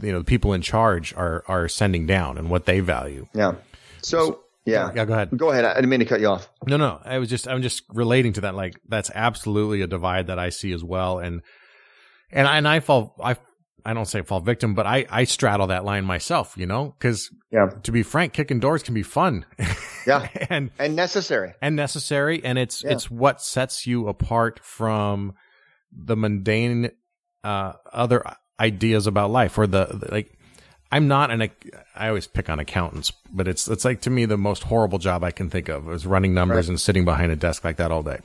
you 0.01 0.11
know 0.11 0.19
the 0.19 0.25
people 0.25 0.53
in 0.53 0.61
charge 0.61 1.13
are 1.13 1.43
are 1.47 1.67
sending 1.67 2.05
down 2.05 2.37
and 2.37 2.49
what 2.49 2.65
they 2.65 2.79
value. 2.79 3.27
Yeah. 3.33 3.55
So, 4.01 4.41
yeah, 4.65 4.91
yeah. 4.95 5.05
Go 5.05 5.13
ahead. 5.13 5.37
Go 5.37 5.51
ahead. 5.51 5.65
I 5.65 5.75
didn't 5.75 5.89
mean 5.89 5.99
to 5.99 6.05
cut 6.05 6.19
you 6.19 6.27
off. 6.27 6.49
No, 6.67 6.77
no. 6.77 7.01
I 7.03 7.19
was 7.19 7.29
just 7.29 7.47
I'm 7.47 7.61
just 7.61 7.83
relating 7.89 8.33
to 8.33 8.41
that. 8.41 8.55
Like 8.55 8.79
that's 8.87 9.11
absolutely 9.13 9.81
a 9.81 9.87
divide 9.87 10.27
that 10.27 10.39
I 10.39 10.49
see 10.49 10.71
as 10.73 10.83
well. 10.83 11.19
And 11.19 11.41
and 12.31 12.47
I, 12.47 12.57
and 12.57 12.67
I 12.67 12.79
fall 12.79 13.15
I 13.23 13.37
I 13.85 13.93
don't 13.93 14.05
say 14.05 14.21
fall 14.21 14.39
victim, 14.39 14.73
but 14.73 14.87
I 14.87 15.05
I 15.09 15.25
straddle 15.25 15.67
that 15.67 15.85
line 15.85 16.05
myself. 16.05 16.55
You 16.57 16.65
know, 16.65 16.95
because 16.97 17.29
yeah. 17.51 17.67
To 17.83 17.91
be 17.91 18.03
frank, 18.03 18.33
kicking 18.33 18.59
doors 18.59 18.83
can 18.83 18.93
be 18.93 19.03
fun. 19.03 19.45
yeah. 20.07 20.27
and 20.49 20.71
and 20.79 20.95
necessary. 20.95 21.53
And 21.61 21.75
necessary, 21.75 22.43
and 22.43 22.57
it's 22.57 22.83
yeah. 22.83 22.91
it's 22.93 23.11
what 23.11 23.41
sets 23.41 23.85
you 23.85 24.07
apart 24.07 24.59
from 24.63 25.33
the 25.91 26.15
mundane 26.15 26.91
uh, 27.43 27.73
other 27.91 28.23
ideas 28.59 29.07
about 29.07 29.31
life 29.31 29.57
or 29.57 29.67
the, 29.67 30.07
like 30.11 30.37
I'm 30.93 31.07
not 31.07 31.31
an 31.31 31.49
I 31.95 32.07
always 32.07 32.27
pick 32.27 32.51
on 32.51 32.59
accountants, 32.59 33.11
but 33.31 33.47
it's 33.47 33.67
it's 33.67 33.83
like 33.83 34.01
to 34.01 34.11
me 34.11 34.25
the 34.25 34.37
most 34.37 34.61
horrible 34.61 34.99
job 34.99 35.23
I 35.23 35.31
can 35.31 35.49
think 35.49 35.67
of 35.67 35.91
is 35.91 36.05
running 36.05 36.35
numbers 36.35 36.67
right. 36.67 36.69
and 36.69 36.79
sitting 36.79 37.03
behind 37.03 37.31
a 37.31 37.35
desk 37.35 37.63
like 37.63 37.77
that 37.77 37.91
all 37.91 38.03
day. 38.03 38.19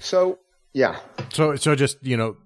So, 0.00 0.38
yeah. 0.72 0.98
So 1.34 1.54
so 1.56 1.74
just, 1.74 2.02
you 2.02 2.16
know, 2.16 2.38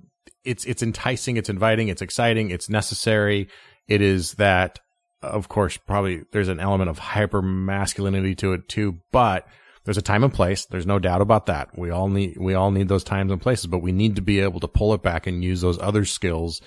it's 0.44 0.64
it's 0.64 0.82
enticing, 0.82 1.36
it's 1.36 1.48
inviting, 1.48 1.86
it's 1.86 2.02
exciting, 2.02 2.50
it's 2.50 2.68
necessary. 2.68 3.48
It 3.86 4.02
is 4.02 4.34
that 4.34 4.80
of 5.22 5.48
course 5.48 5.76
probably 5.76 6.24
there's 6.32 6.48
an 6.48 6.58
element 6.58 6.90
of 6.90 6.98
hyper 6.98 7.40
masculinity 7.40 8.34
to 8.34 8.52
it 8.52 8.68
too, 8.68 8.98
but 9.12 9.46
there's 9.90 9.98
a 9.98 10.02
time 10.02 10.22
and 10.22 10.32
place. 10.32 10.66
There's 10.66 10.86
no 10.86 11.00
doubt 11.00 11.20
about 11.20 11.46
that. 11.46 11.76
We 11.76 11.90
all 11.90 12.08
need 12.08 12.36
we 12.36 12.54
all 12.54 12.70
need 12.70 12.86
those 12.86 13.02
times 13.02 13.32
and 13.32 13.42
places, 13.42 13.66
but 13.66 13.82
we 13.82 13.90
need 13.90 14.14
to 14.14 14.22
be 14.22 14.38
able 14.38 14.60
to 14.60 14.68
pull 14.68 14.94
it 14.94 15.02
back 15.02 15.26
and 15.26 15.42
use 15.42 15.62
those 15.62 15.80
other 15.80 16.04
skills 16.04 16.62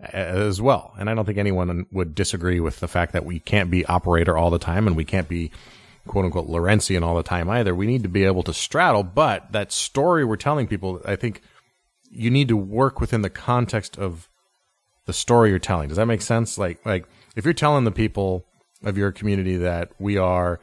as 0.00 0.58
well. 0.58 0.94
And 0.98 1.10
I 1.10 1.14
don't 1.14 1.26
think 1.26 1.36
anyone 1.36 1.84
would 1.92 2.14
disagree 2.14 2.60
with 2.60 2.80
the 2.80 2.88
fact 2.88 3.12
that 3.12 3.26
we 3.26 3.40
can't 3.40 3.70
be 3.70 3.84
operator 3.84 4.38
all 4.38 4.48
the 4.48 4.58
time 4.58 4.86
and 4.86 4.96
we 4.96 5.04
can't 5.04 5.28
be 5.28 5.50
quote 6.06 6.24
unquote 6.24 6.48
Lawrenceian 6.48 7.02
all 7.02 7.14
the 7.14 7.22
time 7.22 7.50
either. 7.50 7.74
We 7.74 7.86
need 7.86 8.04
to 8.04 8.08
be 8.08 8.24
able 8.24 8.42
to 8.44 8.54
straddle, 8.54 9.02
but 9.02 9.52
that 9.52 9.70
story 9.70 10.24
we're 10.24 10.36
telling 10.36 10.66
people, 10.66 11.02
I 11.04 11.16
think 11.16 11.42
you 12.10 12.30
need 12.30 12.48
to 12.48 12.56
work 12.56 13.02
within 13.02 13.20
the 13.20 13.28
context 13.28 13.98
of 13.98 14.30
the 15.04 15.12
story 15.12 15.50
you're 15.50 15.58
telling. 15.58 15.88
Does 15.88 15.98
that 15.98 16.06
make 16.06 16.22
sense? 16.22 16.56
Like, 16.56 16.86
like 16.86 17.04
if 17.36 17.44
you're 17.44 17.52
telling 17.52 17.84
the 17.84 17.92
people 17.92 18.46
of 18.82 18.96
your 18.96 19.12
community 19.12 19.58
that 19.58 19.90
we 19.98 20.16
are, 20.16 20.58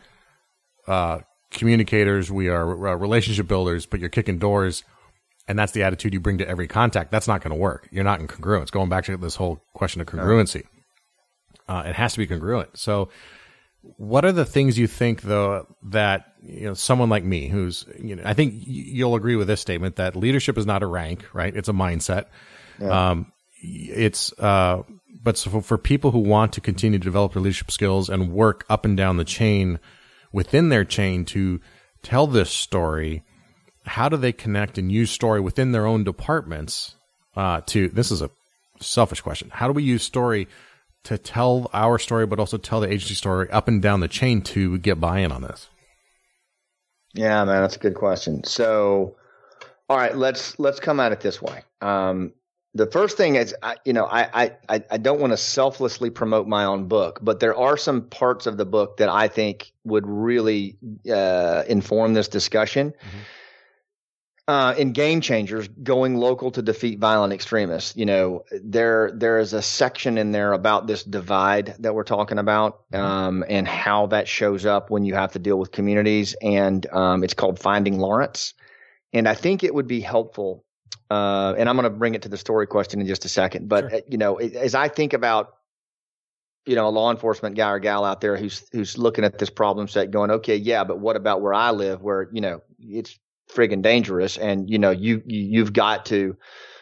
uh, 0.88 1.20
communicators, 1.52 2.32
we 2.32 2.48
are 2.48 2.88
uh, 2.88 2.96
relationship 2.96 3.48
builders, 3.48 3.86
but 3.86 4.00
you're 4.00 4.10
kicking 4.10 4.40
doors, 4.40 4.84
and 5.48 5.58
that's 5.58 5.72
the 5.72 5.84
attitude 5.84 6.14
you 6.14 6.20
bring 6.20 6.38
to 6.38 6.48
every 6.48 6.68
contact, 6.68 7.12
that's 7.12 7.28
not 7.28 7.42
going 7.42 7.52
to 7.52 7.60
work. 7.60 7.88
You're 7.92 8.04
not 8.04 8.20
in 8.20 8.28
congruence. 8.28 8.72
Going 8.72 8.90
back 8.90 9.06
to 9.06 9.18
this 9.18 9.36
whole 9.36 9.62
question 9.74 10.02
of 10.02 10.08
congruency, 10.08 10.66
uh, 11.68 11.84
it 11.86 11.96
has 11.96 12.14
to 12.14 12.20
be 12.20 12.28
congruent. 12.28 12.78
So, 12.78 13.10
what 13.82 14.26
are 14.26 14.32
the 14.32 14.46
things 14.46 14.78
you 14.78 14.88
think 14.88 15.22
though 15.22 15.66
that 15.84 16.34
you 16.44 16.66
know 16.66 16.74
someone 16.74 17.10
like 17.10 17.24
me, 17.24 17.48
who's 17.48 17.86
you 17.98 18.16
know, 18.16 18.24
I 18.26 18.34
think 18.34 18.54
you'll 18.58 19.16
agree 19.16 19.36
with 19.36 19.48
this 19.48 19.62
statement 19.62 19.96
that 19.96 20.16
leadership 20.16 20.58
is 20.58 20.66
not 20.66 20.84
a 20.84 20.88
rank, 20.88 21.26
right? 21.34 21.56
It's 21.56 21.70
a 21.70 21.74
mindset. 21.74 22.26
Yeah. 22.80 23.10
Um, 23.12 23.32
it's 23.62 24.34
uh, 24.40 24.84
but 25.22 25.38
so 25.38 25.62
for 25.62 25.78
people 25.78 26.12
who 26.12 26.20
want 26.20 26.54
to 26.54 26.62
continue 26.62 27.00
to 27.00 27.04
develop 27.04 27.34
their 27.34 27.42
leadership 27.42 27.72
skills 27.72 28.10
and 28.10 28.32
work 28.32 28.66
up 28.70 28.86
and 28.86 28.96
down 28.96 29.18
the 29.18 29.26
chain 29.26 29.80
within 30.32 30.70
their 30.70 30.86
chain 30.86 31.26
to 31.26 31.60
tell 32.04 32.28
this 32.28 32.50
story. 32.50 33.24
How 33.86 34.10
do 34.10 34.18
they 34.18 34.32
connect 34.32 34.78
and 34.78 34.92
use 34.92 35.12
story 35.12 35.40
within 35.40 35.72
their 35.72 35.86
own 35.86 36.04
departments 36.04 36.96
uh, 37.36 37.62
to 37.68 37.90
this 37.90 38.12
is 38.12 38.22
a 38.22 38.30
selfish 38.82 39.22
question. 39.22 39.50
How 39.52 39.68
do 39.68 39.74
we 39.74 39.84
use 39.84 40.04
story 40.04 40.48
to 41.04 41.18
tell 41.18 41.70
our 41.74 41.98
story 41.98 42.26
but 42.26 42.40
also 42.40 42.58
tell 42.58 42.82
the 42.82 42.92
agency 42.92 43.16
story 43.16 43.50
up 43.50 43.68
and 43.68 43.82
down 43.82 44.00
the 44.00 44.08
chain 44.08 44.42
to 44.42 44.78
get 44.80 45.00
buy-in 45.00 45.32
on 45.32 45.42
this? 45.42 45.70
Yeah 47.14 47.44
man 47.46 47.62
that's 47.62 47.76
a 47.76 47.80
good 47.80 47.96
question. 47.96 48.44
So 48.44 49.16
all 49.90 49.98
right 49.98 50.16
let's 50.16 50.60
let's 50.60 50.80
come 50.80 51.00
at 51.00 51.12
it 51.12 51.22
this 51.22 51.42
way. 51.42 51.64
Um, 51.82 52.34
the 52.74 52.86
first 52.86 53.18
thing 53.18 53.36
is, 53.36 53.56
I, 53.62 53.78
you 53.84 53.94
know, 53.94 54.06
I, 54.06 54.52
I, 54.68 54.84
I 54.92 54.98
don't 54.98 55.20
want 55.20 55.34
to 55.34 55.38
selflessly 55.38 56.10
promote 56.10 56.48
my 56.48 56.66
own 56.66 56.88
book, 56.88 57.20
but 57.22 57.40
there 57.40 57.56
are 57.56 57.78
some 57.78 58.04
parts 58.04 58.46
of 58.46 58.58
the 58.58 58.66
book 58.66 58.98
that 58.98 59.10
I 59.10 59.28
think 59.28 59.72
would 59.84 60.06
really 60.06 60.78
uh, 61.12 61.64
inform 61.68 62.14
this 62.14 62.28
discussion. 62.28 62.92
Mm-hmm 62.92 63.20
uh, 64.50 64.74
in 64.80 64.94
Game 64.94 65.22
Changers, 65.22 65.68
going 65.68 66.16
local 66.16 66.50
to 66.50 66.64
defeat 66.64 66.98
violent 66.98 67.34
extremists. 67.34 67.96
You 67.96 68.08
know, 68.08 68.46
there 68.64 69.12
there 69.14 69.38
is 69.38 69.54
a 69.54 69.62
section 69.62 70.18
in 70.18 70.32
there 70.32 70.54
about 70.54 70.88
this 70.88 71.04
divide 71.04 71.76
that 71.78 71.94
we're 71.94 72.04
talking 72.04 72.40
about, 72.40 72.90
mm-hmm. 72.92 73.06
um, 73.06 73.46
and 73.48 73.68
how 73.68 74.08
that 74.08 74.28
shows 74.28 74.66
up 74.66 74.90
when 74.90 75.06
you 75.06 75.14
have 75.14 75.34
to 75.34 75.40
deal 75.40 75.60
with 75.60 75.72
communities. 75.72 76.36
And 76.42 76.84
um, 76.92 77.24
it's 77.24 77.36
called 77.36 77.60
Finding 77.60 78.00
Lawrence. 78.00 78.56
And 79.14 79.30
I 79.30 79.36
think 79.36 79.64
it 79.64 79.72
would 79.72 79.86
be 79.86 80.02
helpful. 80.02 80.66
Uh, 81.10 81.56
and 81.58 81.68
I'm 81.68 81.76
going 81.76 81.86
to 81.86 81.90
bring 81.90 82.14
it 82.14 82.22
to 82.24 82.30
the 82.30 82.38
story 82.38 82.68
question 82.68 83.02
in 83.02 83.08
just 83.08 83.26
a 83.26 83.30
second. 83.30 83.68
But 83.68 83.90
sure. 83.90 84.02
You 84.08 84.18
know, 84.18 84.36
as 84.36 84.76
I 84.76 84.88
think 84.88 85.14
about 85.14 85.54
you 86.66 86.76
know 86.76 86.88
a 86.88 86.90
law 86.90 87.10
enforcement 87.10 87.56
guy 87.56 87.70
or 87.72 87.80
gal 87.80 88.06
out 88.06 88.22
there 88.22 88.38
who's 88.38 88.68
who's 88.72 88.98
looking 88.98 89.24
at 89.24 89.40
this 89.40 89.50
problem 89.50 89.88
set 89.88 90.12
going 90.12 90.30
okay 90.30 90.56
yeah 90.56 90.84
but 90.84 91.00
what 91.00 91.16
about 91.16 91.42
where 91.42 91.54
i 91.54 91.72
live 91.72 92.02
where 92.04 92.30
you 92.32 92.42
know 92.42 92.62
it's 92.80 93.18
friggin' 93.52 93.82
dangerous 93.82 94.38
and 94.38 94.70
you 94.70 94.78
know 94.78 94.92
you, 94.92 95.24
you 95.26 95.62
have 95.62 95.74
got 95.74 96.06
to 96.06 96.38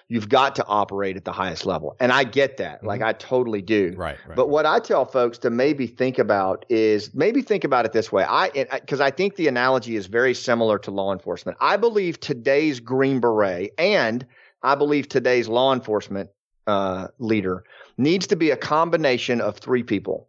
you've 0.10 0.30
got 0.30 0.55
to 0.55 0.66
operate 0.68 1.18
at 1.18 1.26
the 1.26 1.32
highest 1.32 1.66
level. 1.66 1.95
And 1.99 2.12
i 2.12 2.24
get 2.24 2.58
that. 2.58 2.78
Mm-hmm. 2.78 2.88
like 2.88 3.01
i 3.01 3.14
totally 3.14 3.62
do. 3.62 3.93
Right, 3.95 4.18
right, 4.28 4.36
but 4.36 4.49
what 4.49 4.66
i 4.66 4.80
tell 4.80 5.05
folks 5.05 5.38
to 5.39 5.49
maybe 5.49 5.88
think 5.88 6.18
about 6.20 6.66
is 6.70 7.14
maybe 7.14 7.41
think 7.41 7.64
about 7.64 7.86
it 7.86 7.93
this 7.93 8.12
way. 8.12 8.24
I 8.24 8.49
because 8.49 9.01
I, 9.01 9.12
think 9.12 9.36
the 9.36 9.47
analogy 9.47 9.95
is 9.95 10.08
very 10.08 10.34
similar 10.34 10.78
to 10.80 10.91
law 10.91 11.12
enforcement. 11.12 11.58
I 11.62 11.78
believe 11.78 12.20
today's 12.20 12.80
green 12.80 13.20
beret 13.20 13.74
and 13.78 14.26
i 14.64 14.76
believe 14.76 15.08
today's 15.08 15.47
law 15.47 15.74
enforcement 15.74 16.30
uh, 16.66 17.08
leader 17.20 17.64
needs 17.97 18.28
to 18.28 18.36
be 18.36 18.51
a 18.51 18.58
combination 18.58 19.41
of 19.41 19.58
three 19.58 19.84
people. 19.84 20.28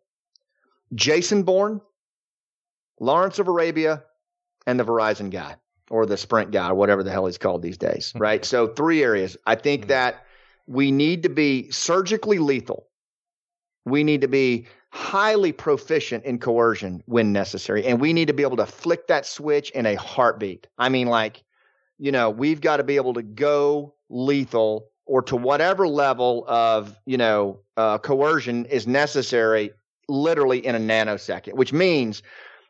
Jason 0.94 1.42
Bourne, 1.42 1.80
Lawrence 3.00 3.38
of 3.38 3.48
Arabia, 3.48 4.02
and 4.66 4.78
the 4.78 4.84
Verizon 4.84 5.30
guy 5.30 5.56
or 5.90 6.06
the 6.06 6.16
Sprint 6.16 6.50
guy 6.50 6.70
or 6.70 6.74
whatever 6.74 7.02
the 7.02 7.10
hell 7.10 7.26
he's 7.26 7.38
called 7.38 7.62
these 7.62 7.78
days, 7.78 8.12
right? 8.18 8.44
so, 8.44 8.66
three 8.68 9.02
areas. 9.02 9.36
I 9.46 9.54
think 9.54 9.84
Mhm. 9.84 9.88
that 9.88 10.24
we 10.66 10.90
need 10.90 11.22
to 11.22 11.28
be 11.30 11.70
surgically 11.70 12.38
lethal. 12.38 12.86
We 13.86 14.04
need 14.04 14.20
to 14.20 14.28
be 14.28 14.66
highly 14.90 15.52
proficient 15.52 16.24
in 16.24 16.38
coercion 16.38 17.02
when 17.06 17.32
necessary. 17.32 17.84
And 17.86 18.00
we 18.00 18.12
need 18.12 18.26
to 18.28 18.34
be 18.34 18.42
able 18.42 18.56
to 18.58 18.66
flick 18.66 19.06
that 19.08 19.24
switch 19.26 19.70
in 19.70 19.86
a 19.86 19.94
heartbeat. 19.94 20.66
I 20.78 20.88
mean, 20.88 21.08
like, 21.08 21.42
you 21.98 22.12
know, 22.12 22.30
we've 22.30 22.60
got 22.60 22.78
to 22.78 22.84
be 22.84 22.96
able 22.96 23.14
to 23.14 23.22
go 23.22 23.94
lethal 24.10 24.88
or 25.06 25.22
to 25.22 25.36
whatever 25.36 25.88
level 25.88 26.44
of, 26.48 26.94
you 27.06 27.16
know, 27.16 27.60
uh, 27.76 27.98
coercion 27.98 28.66
is 28.66 28.86
necessary 28.86 29.72
literally 30.08 30.64
in 30.64 30.74
a 30.74 30.78
nanosecond, 30.78 31.54
which 31.54 31.72
means 31.72 32.22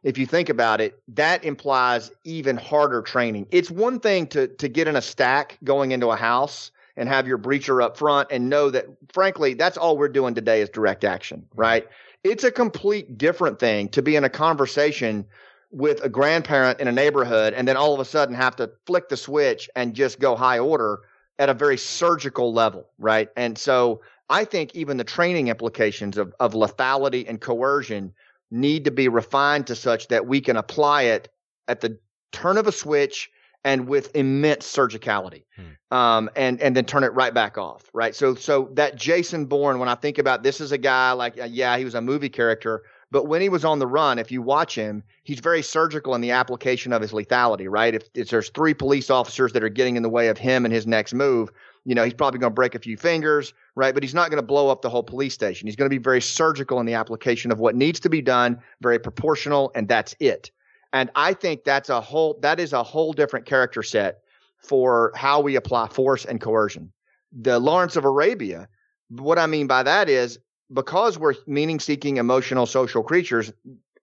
if 0.02 0.16
you 0.16 0.26
think 0.26 0.48
about 0.48 0.80
it, 0.80 1.00
that 1.08 1.44
implies 1.44 2.10
even 2.24 2.56
harder 2.56 3.02
training. 3.02 3.46
It's 3.50 3.70
one 3.70 4.00
thing 4.00 4.26
to 4.28 4.48
to 4.48 4.68
get 4.68 4.88
in 4.88 4.96
a 4.96 5.02
stack 5.02 5.58
going 5.64 5.92
into 5.92 6.08
a 6.08 6.16
house 6.16 6.70
and 6.96 7.08
have 7.08 7.28
your 7.28 7.38
breacher 7.38 7.82
up 7.82 7.96
front 7.96 8.28
and 8.30 8.48
know 8.48 8.70
that 8.70 8.86
frankly, 9.12 9.54
that's 9.54 9.76
all 9.76 9.96
we're 9.96 10.08
doing 10.08 10.34
today 10.34 10.60
is 10.60 10.68
direct 10.68 11.04
action, 11.04 11.46
right? 11.54 11.86
It's 12.24 12.44
a 12.44 12.50
complete 12.50 13.16
different 13.16 13.58
thing 13.60 13.88
to 13.90 14.02
be 14.02 14.16
in 14.16 14.24
a 14.24 14.28
conversation 14.28 15.24
with 15.70 16.02
a 16.02 16.08
grandparent 16.08 16.80
in 16.80 16.88
a 16.88 16.92
neighborhood 16.92 17.52
and 17.52 17.68
then 17.68 17.76
all 17.76 17.94
of 17.94 18.00
a 18.00 18.04
sudden 18.04 18.34
have 18.34 18.56
to 18.56 18.70
flick 18.86 19.08
the 19.08 19.16
switch 19.16 19.68
and 19.76 19.94
just 19.94 20.18
go 20.18 20.34
high 20.34 20.58
order 20.58 21.00
at 21.38 21.48
a 21.48 21.54
very 21.54 21.76
surgical 21.76 22.52
level, 22.52 22.88
right? 22.98 23.28
And 23.36 23.56
so 23.56 24.00
I 24.30 24.44
think 24.44 24.74
even 24.74 24.96
the 24.96 25.04
training 25.04 25.48
implications 25.48 26.18
of, 26.18 26.34
of 26.40 26.52
lethality 26.54 27.28
and 27.28 27.40
coercion 27.40 28.12
need 28.50 28.84
to 28.84 28.90
be 28.90 29.08
refined 29.08 29.66
to 29.66 29.74
such 29.74 30.08
that 30.08 30.26
we 30.26 30.40
can 30.40 30.56
apply 30.56 31.02
it 31.02 31.28
at 31.66 31.80
the 31.80 31.98
turn 32.32 32.56
of 32.56 32.66
a 32.66 32.72
switch 32.72 33.30
and 33.64 33.88
with 33.88 34.14
immense 34.14 34.66
surgicality 34.66 35.44
um, 35.90 36.30
and 36.36 36.60
and 36.60 36.76
then 36.76 36.84
turn 36.84 37.02
it 37.02 37.12
right 37.12 37.34
back 37.34 37.58
off 37.58 37.90
right? 37.92 38.14
So 38.14 38.34
so 38.34 38.70
that 38.74 38.96
jason 38.96 39.46
bourne 39.46 39.78
when 39.78 39.88
i 39.88 39.94
think 39.94 40.18
about 40.18 40.42
this 40.42 40.60
is 40.60 40.72
a 40.72 40.78
guy 40.78 41.12
like 41.12 41.38
uh, 41.40 41.44
yeah 41.44 41.76
he 41.76 41.84
was 41.84 41.94
a 41.94 42.00
movie 42.00 42.28
character 42.28 42.82
but 43.10 43.24
when 43.24 43.40
he 43.40 43.48
was 43.48 43.64
on 43.64 43.78
the 43.78 43.86
run 43.86 44.18
if 44.18 44.30
you 44.30 44.40
watch 44.40 44.74
him 44.74 45.02
he's 45.24 45.40
very 45.40 45.62
surgical 45.62 46.14
in 46.14 46.20
the 46.20 46.30
application 46.30 46.92
of 46.92 47.02
his 47.02 47.12
lethality 47.12 47.66
right? 47.68 47.94
If, 47.94 48.08
if 48.14 48.30
there's 48.30 48.50
three 48.50 48.74
police 48.74 49.10
officers 49.10 49.52
that 49.52 49.64
are 49.64 49.68
getting 49.68 49.96
in 49.96 50.02
the 50.02 50.08
way 50.08 50.28
of 50.28 50.38
him 50.38 50.64
and 50.64 50.72
his 50.72 50.86
next 50.86 51.12
move 51.12 51.50
you 51.84 51.94
know 51.94 52.04
he's 52.04 52.14
probably 52.14 52.38
going 52.38 52.52
to 52.52 52.54
break 52.54 52.74
a 52.74 52.78
few 52.78 52.96
fingers 52.96 53.52
right? 53.78 53.94
But 53.94 54.02
he's 54.02 54.14
not 54.14 54.28
going 54.28 54.42
to 54.42 54.46
blow 54.46 54.70
up 54.70 54.82
the 54.82 54.90
whole 54.90 55.04
police 55.04 55.34
station. 55.34 55.68
He's 55.68 55.76
going 55.76 55.88
to 55.88 55.96
be 55.96 56.02
very 56.02 56.20
surgical 56.20 56.80
in 56.80 56.86
the 56.86 56.94
application 56.94 57.52
of 57.52 57.60
what 57.60 57.76
needs 57.76 58.00
to 58.00 58.10
be 58.10 58.20
done 58.20 58.58
very 58.82 58.98
proportional 58.98 59.70
and 59.74 59.86
that's 59.86 60.16
it. 60.18 60.50
And 60.92 61.10
i 61.14 61.32
think 61.32 61.64
that's 61.64 61.88
a 61.88 62.00
whole 62.00 62.38
that 62.42 62.58
is 62.58 62.72
a 62.72 62.82
whole 62.82 63.12
different 63.12 63.46
character 63.46 63.82
set 63.82 64.20
for 64.58 65.12
how 65.14 65.40
we 65.40 65.54
apply 65.54 65.88
force 65.88 66.24
and 66.24 66.40
coercion. 66.40 66.92
The 67.30 67.58
lawrence 67.58 67.94
of 67.94 68.04
arabia 68.04 68.68
what 69.10 69.38
i 69.38 69.46
mean 69.46 69.66
by 69.66 69.82
that 69.82 70.08
is 70.08 70.38
because 70.72 71.18
we're 71.18 71.34
meaning 71.46 71.78
seeking 71.78 72.16
emotional 72.16 72.66
social 72.66 73.02
creatures 73.02 73.52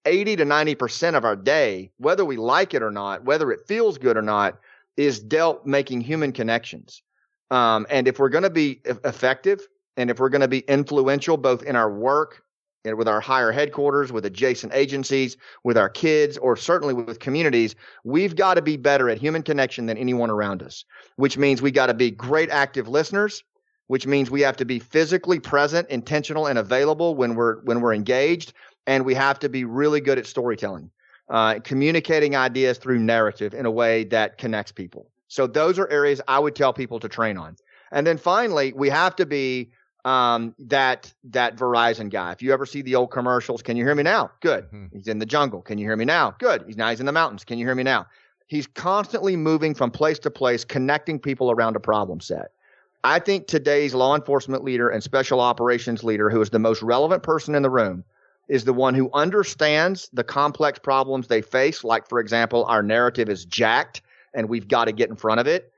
80 0.07 0.36
to 0.36 0.45
90% 0.45 1.15
of 1.15 1.26
our 1.26 1.36
day 1.36 1.91
whether 1.97 2.23
we 2.23 2.38
like 2.38 2.73
it 2.73 2.84
or 2.84 2.91
not 2.91 3.26
whether 3.26 3.51
it 3.51 3.67
feels 3.67 3.97
good 3.97 4.15
or 4.15 4.21
not 4.21 4.59
is 4.95 5.19
dealt 5.19 5.65
making 5.65 6.01
human 6.01 6.32
connections 6.32 7.01
um, 7.52 7.86
and 7.89 8.08
if 8.08 8.20
we're 8.20 8.30
going 8.30 8.43
to 8.43 8.50
be 8.50 8.82
effective 8.86 9.68
and 9.98 10.10
if 10.10 10.20
we're 10.20 10.30
going 10.30 10.41
to 10.41 10.48
be 10.48 10.60
influential 10.60 11.38
both 11.38 11.64
in 11.64 11.76
our 11.76 11.91
work 11.91 12.43
and 12.84 12.98
with 12.98 13.08
our 13.08 13.20
higher 13.20 13.52
headquarters, 13.52 14.12
with 14.12 14.26
adjacent 14.26 14.74
agencies, 14.74 15.38
with 15.64 15.78
our 15.78 15.89
kids, 15.89 16.38
or 16.38 16.56
certainly 16.56 16.93
with 16.93 17.20
communities, 17.20 17.76
we've 18.04 18.36
got 18.36 18.56
to 18.56 18.62
be 18.62 18.78
better 18.78 19.10
at 19.10 19.18
human 19.18 19.41
connection 19.41 19.88
than 19.88 19.98
anyone 19.98 20.30
around 20.30 20.62
us, 20.62 20.86
which 21.16 21.38
means 21.38 21.62
we 21.62 21.72
got 21.72 21.88
to 21.88 21.93
be 21.93 22.12
great 22.12 22.50
active 22.50 22.88
listeners, 22.88 23.43
which 23.88 24.06
means 24.06 24.30
we 24.30 24.41
have 24.41 24.58
to 24.58 24.66
be 24.66 24.80
physically 24.80 25.39
present, 25.39 25.89
intentional, 25.89 26.48
and 26.48 26.60
available 26.60 27.16
when 27.16 27.36
we're 27.36 27.62
when 27.62 27.82
we're 27.82 27.93
engaged, 27.93 28.54
and 28.88 29.06
we 29.06 29.14
have 29.16 29.39
to 29.39 29.50
be 29.50 29.66
really 29.66 30.02
good 30.02 30.20
at 30.20 30.28
storytelling, 30.28 30.89
uh, 31.30 31.60
communicating 31.64 32.36
ideas 32.36 32.78
through 32.78 33.00
narrative 33.00 33.54
in 33.54 33.66
a 33.66 33.72
way 33.72 34.04
that 34.04 34.38
connects 34.38 34.72
people. 34.72 35.10
So 35.28 35.47
those 35.47 35.80
are 35.80 35.89
areas 35.89 36.21
I 36.28 36.39
would 36.39 36.55
tell 36.55 36.73
people 36.73 36.99
to 36.99 37.09
train 37.09 37.38
on. 37.38 37.55
And 37.91 38.05
then 38.05 38.17
finally, 38.17 38.73
we 38.73 38.89
have 38.89 39.15
to 39.17 39.26
be 39.26 39.71
um, 40.03 40.53
that 40.59 41.11
that 41.23 41.55
Verizon 41.55 42.11
guy. 42.11 42.32
If 42.32 42.41
you 42.41 42.53
ever 42.53 42.65
see 42.65 42.84
the 42.84 42.95
old 42.95 43.11
commercials, 43.11 43.63
can 43.63 43.76
you 43.76 43.84
hear 43.84 43.95
me 43.95 44.03
now? 44.03 44.32
Good. 44.41 44.69
Mhm. 44.71 44.89
He's 44.93 45.07
in 45.07 45.17
the 45.17 45.26
jungle. 45.26 45.61
Can 45.61 45.80
you 45.80 45.86
hear 45.88 45.95
me 45.95 46.05
now? 46.05 46.36
Good. 46.38 46.63
He's 46.67 46.78
now 46.78 46.89
he's 46.89 46.99
in 46.99 47.07
the 47.07 47.11
mountains. 47.11 47.43
Can 47.43 47.57
you 47.57 47.65
hear 47.65 47.76
me 47.76 47.84
now? 47.84 48.05
He's 48.47 48.67
constantly 48.67 49.36
moving 49.36 49.73
from 49.73 49.89
place 49.89 50.19
to 50.19 50.30
place, 50.30 50.63
connecting 50.63 51.19
people 51.19 51.49
around 51.49 51.76
a 51.76 51.80
problem 51.80 52.19
set. 52.19 52.51
I 53.03 53.17
think 53.19 53.47
today's 53.47 53.95
law 53.95 54.15
enforcement 54.15 54.63
leader 54.63 54.89
and 54.89 55.01
special 55.01 55.39
operations 55.39 56.03
leader, 56.03 56.30
who 56.30 56.41
is 56.41 56.51
the 56.51 56.59
most 56.59 56.84
relevant 56.84 57.23
person 57.23 57.55
in 57.55 57.63
the 57.63 57.69
room, 57.69 58.03
is 58.47 58.63
the 58.63 58.73
one 58.73 58.93
who 58.93 59.09
understands 59.13 60.09
the 60.13 60.23
complex 60.23 60.78
problems 60.78 61.28
they 61.28 61.41
face. 61.41 61.84
Like, 61.84 62.07
for 62.07 62.19
example, 62.19 62.65
our 62.65 62.84
narrative 62.84 63.30
is 63.30 63.45
jacked 63.45 64.03
and 64.36 64.49
we've 64.49 64.67
got 64.67 64.86
to 64.86 64.91
get 64.91 65.09
in 65.09 65.15
front 65.15 65.39
of 65.39 65.47
it 65.47 65.71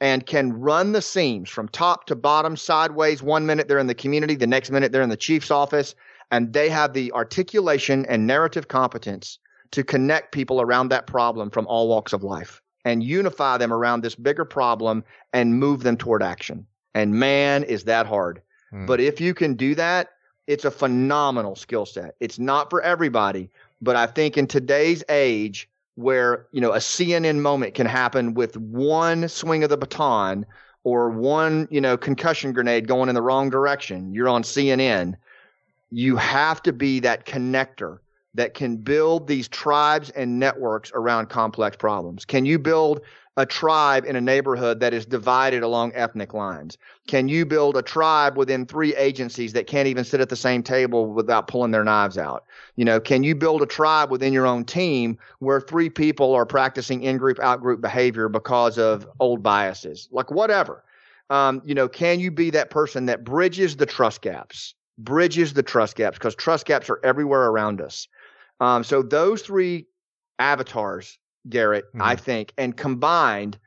and 0.00 0.26
can 0.26 0.52
run 0.52 0.92
the 0.92 1.02
seams 1.02 1.48
from 1.48 1.68
top 1.68 2.06
to 2.06 2.16
bottom, 2.16 2.56
sideways. 2.56 3.22
One 3.22 3.46
minute 3.46 3.68
they're 3.68 3.78
in 3.78 3.86
the 3.86 3.94
community, 3.94 4.34
the 4.34 4.46
next 4.46 4.70
minute 4.70 4.92
they're 4.92 5.02
in 5.02 5.10
the 5.10 5.16
chief's 5.16 5.50
office, 5.50 5.94
and 6.30 6.52
they 6.52 6.68
have 6.68 6.92
the 6.92 7.12
articulation 7.12 8.06
and 8.06 8.26
narrative 8.26 8.68
competence 8.68 9.38
to 9.72 9.84
connect 9.84 10.32
people 10.32 10.60
around 10.60 10.88
that 10.88 11.06
problem 11.06 11.50
from 11.50 11.66
all 11.66 11.88
walks 11.88 12.12
of 12.12 12.22
life 12.22 12.62
and 12.84 13.04
unify 13.04 13.58
them 13.58 13.72
around 13.72 14.02
this 14.02 14.14
bigger 14.14 14.44
problem 14.44 15.04
and 15.32 15.58
move 15.58 15.82
them 15.82 15.96
toward 15.96 16.22
action. 16.22 16.66
And 16.94 17.14
man, 17.14 17.62
is 17.64 17.84
that 17.84 18.06
hard. 18.06 18.42
Hmm. 18.70 18.86
But 18.86 19.00
if 19.00 19.20
you 19.20 19.34
can 19.34 19.54
do 19.54 19.74
that, 19.74 20.10
it's 20.46 20.64
a 20.64 20.70
phenomenal 20.70 21.54
skill 21.54 21.86
set. 21.86 22.16
It's 22.20 22.38
not 22.38 22.70
for 22.70 22.82
everybody, 22.82 23.50
but 23.80 23.96
I 23.96 24.06
think 24.06 24.36
in 24.36 24.46
today's 24.46 25.04
age, 25.08 25.68
where 26.00 26.46
you 26.52 26.60
know 26.60 26.72
a 26.72 26.78
CNN 26.78 27.40
moment 27.40 27.74
can 27.74 27.86
happen 27.86 28.34
with 28.34 28.56
one 28.56 29.28
swing 29.28 29.62
of 29.62 29.70
the 29.70 29.76
baton 29.76 30.46
or 30.82 31.10
one 31.10 31.68
you 31.70 31.80
know 31.80 31.96
concussion 31.96 32.52
grenade 32.52 32.88
going 32.88 33.08
in 33.08 33.14
the 33.14 33.22
wrong 33.22 33.50
direction. 33.50 34.12
You're 34.12 34.28
on 34.28 34.42
CNN. 34.42 35.14
You 35.90 36.16
have 36.16 36.62
to 36.62 36.72
be 36.72 37.00
that 37.00 37.26
connector 37.26 37.98
that 38.34 38.54
can 38.54 38.76
build 38.76 39.26
these 39.26 39.48
tribes 39.48 40.10
and 40.10 40.38
networks 40.38 40.92
around 40.94 41.28
complex 41.28 41.76
problems. 41.76 42.24
Can 42.24 42.46
you 42.46 42.58
build 42.58 43.00
a 43.40 43.46
tribe 43.46 44.04
in 44.04 44.16
a 44.16 44.20
neighborhood 44.20 44.80
that 44.80 44.92
is 44.92 45.06
divided 45.06 45.62
along 45.62 45.92
ethnic 45.94 46.34
lines? 46.34 46.76
Can 47.08 47.26
you 47.26 47.46
build 47.46 47.76
a 47.76 47.82
tribe 47.82 48.36
within 48.36 48.66
three 48.66 48.94
agencies 48.94 49.54
that 49.54 49.66
can't 49.66 49.88
even 49.88 50.04
sit 50.04 50.20
at 50.20 50.28
the 50.28 50.36
same 50.36 50.62
table 50.62 51.12
without 51.12 51.48
pulling 51.48 51.70
their 51.70 51.82
knives 51.82 52.18
out? 52.18 52.44
You 52.76 52.84
know, 52.84 53.00
can 53.00 53.22
you 53.24 53.34
build 53.34 53.62
a 53.62 53.66
tribe 53.66 54.10
within 54.10 54.34
your 54.34 54.46
own 54.46 54.64
team 54.64 55.18
where 55.38 55.60
three 55.60 55.88
people 55.88 56.34
are 56.34 56.44
practicing 56.44 57.02
in-group, 57.02 57.40
out-group 57.40 57.80
behavior 57.80 58.28
because 58.28 58.76
of 58.76 59.08
old 59.18 59.42
biases? 59.42 60.08
Like 60.12 60.30
whatever. 60.30 60.84
Um, 61.30 61.62
you 61.64 61.74
know, 61.74 61.88
can 61.88 62.20
you 62.20 62.30
be 62.30 62.50
that 62.50 62.68
person 62.68 63.06
that 63.06 63.24
bridges 63.24 63.76
the 63.76 63.86
trust 63.86 64.20
gaps? 64.20 64.74
Bridges 64.98 65.54
the 65.54 65.62
trust 65.62 65.96
gaps 65.96 66.18
because 66.18 66.34
trust 66.34 66.66
gaps 66.66 66.90
are 66.90 67.00
everywhere 67.02 67.46
around 67.46 67.80
us. 67.80 68.06
Um, 68.60 68.84
so 68.84 69.02
those 69.02 69.40
three 69.40 69.86
avatars, 70.38 71.18
Garrett, 71.48 71.84
I 72.00 72.16
think, 72.16 72.52
and 72.58 72.76
combined 72.76 73.58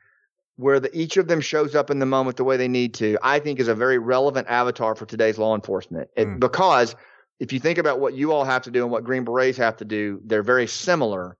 where 0.56 0.78
the, 0.78 0.96
each 0.96 1.16
of 1.16 1.26
them 1.26 1.40
shows 1.40 1.74
up 1.74 1.90
in 1.90 1.98
the 1.98 2.06
moment 2.06 2.36
the 2.36 2.44
way 2.44 2.56
they 2.56 2.68
need 2.68 2.94
to, 2.94 3.18
I 3.22 3.40
think 3.40 3.58
is 3.58 3.66
a 3.68 3.74
very 3.74 3.98
relevant 3.98 4.46
avatar 4.48 4.94
for 4.94 5.04
today's 5.06 5.36
law 5.38 5.54
enforcement. 5.54 6.08
It- 6.16 6.28
Mm. 6.28 6.38
Because 6.40 6.94
if 7.40 7.52
you 7.52 7.58
think 7.58 7.78
about 7.78 7.98
what 7.98 8.14
you 8.14 8.30
all 8.30 8.44
have 8.44 8.62
to 8.62 8.70
do 8.70 8.82
and 8.84 8.92
what 8.92 9.02
Green 9.02 9.24
Berets 9.24 9.58
have 9.58 9.76
to 9.78 9.84
do, 9.84 10.20
they're 10.24 10.44
very 10.44 10.68
similar 10.68 11.36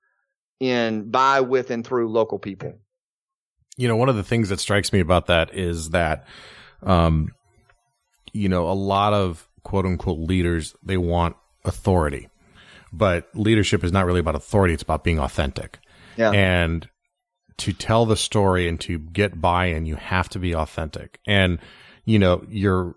in 0.58 1.10
by, 1.10 1.40
with, 1.40 1.70
and 1.70 1.86
through 1.86 2.08
local 2.10 2.38
people. 2.38 2.72
you 3.76 3.88
know, 3.88 3.96
one 3.96 4.08
of 4.08 4.14
the 4.16 4.22
things 4.22 4.48
that 4.50 4.60
strikes 4.60 4.92
me 4.92 5.00
about 5.00 5.26
that 5.26 5.52
is 5.54 5.90
that, 5.90 6.26
um, 6.84 7.32
you 8.32 8.48
know, 8.48 8.68
a 8.68 8.72
lot 8.72 9.12
of 9.12 9.48
quote 9.64 9.84
unquote 9.86 10.18
leaders, 10.20 10.74
they 10.82 10.96
want 10.96 11.34
authority, 11.64 12.28
but 12.92 13.28
leadership 13.34 13.82
is 13.82 13.90
not 13.90 14.06
really 14.06 14.20
about 14.20 14.36
authority. 14.36 14.74
It's 14.74 14.82
about 14.84 15.02
being 15.02 15.18
authentic. 15.18 15.78
Yeah. 16.16 16.30
And 16.30 16.88
to 17.58 17.72
tell 17.72 18.06
the 18.06 18.16
story 18.16 18.68
and 18.68 18.80
to 18.80 18.98
get 18.98 19.40
buy-in, 19.40 19.86
you 19.86 19.96
have 19.96 20.28
to 20.30 20.38
be 20.38 20.54
authentic. 20.54 21.20
And, 21.26 21.58
you 22.04 22.18
know, 22.18 22.44
you're, 22.48 22.96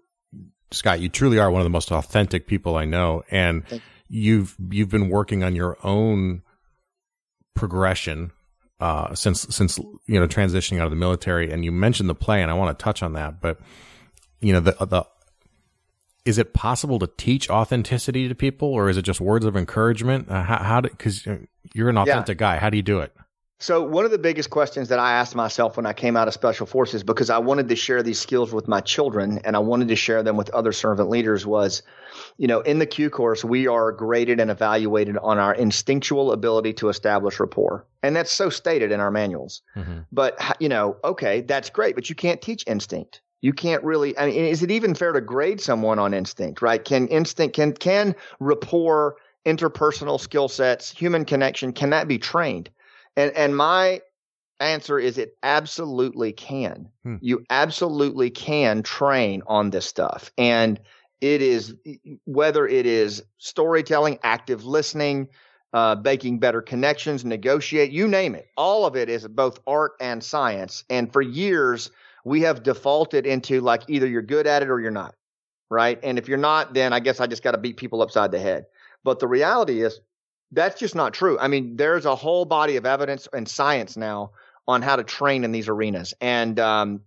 Scott, 0.71 0.99
you 0.99 1.09
truly 1.09 1.39
are 1.39 1.51
one 1.51 1.61
of 1.61 1.65
the 1.65 1.69
most 1.69 1.91
authentic 1.91 2.47
people 2.47 2.75
I 2.75 2.85
know. 2.85 3.23
And 3.29 3.63
you've, 4.09 4.55
you've 4.69 4.89
been 4.89 5.09
working 5.09 5.43
on 5.43 5.55
your 5.55 5.77
own 5.83 6.41
progression 7.53 8.31
uh, 8.79 9.15
since 9.15 9.41
since 9.49 9.79
you 10.05 10.19
know 10.19 10.27
transitioning 10.27 10.79
out 10.79 10.85
of 10.85 10.91
the 10.91 10.97
military. 10.97 11.51
And 11.51 11.65
you 11.65 11.71
mentioned 11.71 12.09
the 12.09 12.15
play, 12.15 12.41
and 12.41 12.51
I 12.51 12.53
want 12.53 12.77
to 12.77 12.83
touch 12.83 13.01
on 13.01 13.13
that. 13.13 13.41
But 13.41 13.59
you 14.39 14.53
know 14.53 14.59
the 14.59 14.73
the 14.85 15.03
is 16.27 16.37
it 16.37 16.53
possible 16.53 16.99
to 16.99 17.07
teach 17.17 17.49
authenticity 17.49 18.27
to 18.27 18.35
people, 18.35 18.67
or 18.69 18.89
is 18.89 18.97
it 18.97 19.03
just 19.03 19.21
words 19.21 19.45
of 19.45 19.55
encouragement? 19.55 20.29
Uh, 20.29 20.43
how, 20.43 20.57
how 20.57 20.81
because 20.81 21.25
you're 21.73 21.89
an 21.89 21.97
authentic 21.97 22.39
yeah. 22.39 22.55
guy, 22.55 22.57
how 22.57 22.69
do 22.69 22.77
you 22.77 22.83
do 22.83 22.99
it? 22.99 23.13
So 23.59 23.81
one 23.81 24.05
of 24.05 24.11
the 24.11 24.19
biggest 24.19 24.51
questions 24.51 24.89
that 24.89 24.99
I 24.99 25.13
asked 25.13 25.35
myself 25.35 25.77
when 25.77 25.87
I 25.87 25.93
came 25.93 26.15
out 26.15 26.27
of 26.27 26.33
special 26.35 26.67
forces, 26.67 27.01
because 27.01 27.31
I 27.31 27.39
wanted 27.39 27.69
to 27.69 27.75
share 27.75 28.03
these 28.03 28.19
skills 28.19 28.53
with 28.53 28.67
my 28.67 28.81
children 28.81 29.39
and 29.45 29.55
I 29.55 29.59
wanted 29.59 29.87
to 29.87 29.95
share 29.95 30.21
them 30.21 30.37
with 30.37 30.51
other 30.51 30.71
servant 30.71 31.09
leaders, 31.09 31.43
was, 31.43 31.81
you 32.37 32.47
know, 32.47 32.59
in 32.61 32.77
the 32.77 32.85
Q 32.85 33.09
course 33.09 33.43
we 33.43 33.65
are 33.65 33.91
graded 33.91 34.39
and 34.39 34.51
evaluated 34.51 35.17
on 35.17 35.39
our 35.39 35.55
instinctual 35.55 36.33
ability 36.33 36.73
to 36.73 36.89
establish 36.89 37.39
rapport, 37.39 37.87
and 38.03 38.15
that's 38.15 38.31
so 38.31 38.51
stated 38.51 38.91
in 38.91 38.99
our 38.99 39.09
manuals. 39.09 39.63
Mm-hmm. 39.75 39.99
But 40.11 40.39
you 40.59 40.69
know, 40.69 40.97
okay, 41.03 41.41
that's 41.41 41.71
great, 41.71 41.95
but 41.95 42.09
you 42.09 42.15
can't 42.15 42.41
teach 42.41 42.63
instinct. 42.67 43.21
You 43.41 43.53
can't 43.53 43.83
really. 43.83 44.17
I 44.17 44.27
mean, 44.27 44.45
is 44.45 44.63
it 44.63 44.71
even 44.71 44.95
fair 44.95 45.11
to 45.13 45.21
grade 45.21 45.61
someone 45.61 45.99
on 45.99 46.13
instinct? 46.13 46.61
Right? 46.61 46.83
Can 46.83 47.07
instinct 47.07 47.55
can 47.55 47.73
can 47.73 48.15
rapport, 48.39 49.17
interpersonal 49.45 50.19
skill 50.19 50.47
sets, 50.47 50.91
human 50.91 51.25
connection, 51.25 51.71
can 51.71 51.89
that 51.91 52.07
be 52.07 52.17
trained? 52.17 52.69
And 53.15 53.31
and 53.31 53.55
my 53.55 54.01
answer 54.59 54.99
is 54.99 55.17
it 55.17 55.37
absolutely 55.43 56.33
can. 56.33 56.89
Hmm. 57.03 57.17
You 57.21 57.45
absolutely 57.49 58.29
can 58.29 58.83
train 58.83 59.43
on 59.47 59.69
this 59.69 59.85
stuff. 59.85 60.31
And 60.37 60.79
it 61.21 61.41
is 61.41 61.75
whether 62.25 62.67
it 62.67 62.85
is 62.85 63.23
storytelling, 63.37 64.19
active 64.23 64.65
listening, 64.65 65.27
uh, 65.73 65.95
making 66.03 66.39
better 66.39 66.61
connections, 66.61 67.25
negotiate, 67.25 67.91
you 67.91 68.07
name 68.07 68.35
it. 68.35 68.47
All 68.57 68.85
of 68.85 68.95
it 68.95 69.09
is 69.09 69.27
both 69.27 69.59
art 69.67 69.93
and 69.99 70.23
science. 70.23 70.83
And 70.89 71.11
for 71.11 71.21
years, 71.21 71.91
we 72.27 72.41
have 72.41 72.61
defaulted 72.61 73.25
into 73.25 73.61
like 73.61 73.83
either 73.87 74.05
you're 74.05 74.21
good 74.21 74.47
at 74.47 74.61
it 74.61 74.69
or 74.69 74.81
you're 74.81 74.91
not. 74.91 75.15
Right. 75.69 75.97
And 76.03 76.17
if 76.17 76.27
you're 76.27 76.37
not, 76.37 76.73
then 76.73 76.91
I 76.91 76.99
guess 76.99 77.21
I 77.21 77.27
just 77.27 77.41
got 77.41 77.51
to 77.51 77.57
beat 77.57 77.77
people 77.77 78.01
upside 78.01 78.31
the 78.31 78.39
head. 78.39 78.65
But 79.03 79.19
the 79.19 79.27
reality 79.27 79.81
is 79.81 80.01
that's 80.51 80.77
just 80.77 80.93
not 80.93 81.13
true. 81.13 81.39
I 81.39 81.47
mean, 81.47 81.77
there's 81.77 82.05
a 82.05 82.15
whole 82.15 82.43
body 82.43 82.75
of 82.75 82.85
evidence 82.85 83.29
and 83.31 83.47
science 83.47 83.95
now 83.95 84.31
on 84.67 84.81
how 84.81 84.97
to 84.97 85.03
train 85.03 85.45
in 85.45 85.53
these 85.53 85.69
arenas. 85.69 86.13
And 86.19 86.59
um, 86.59 87.01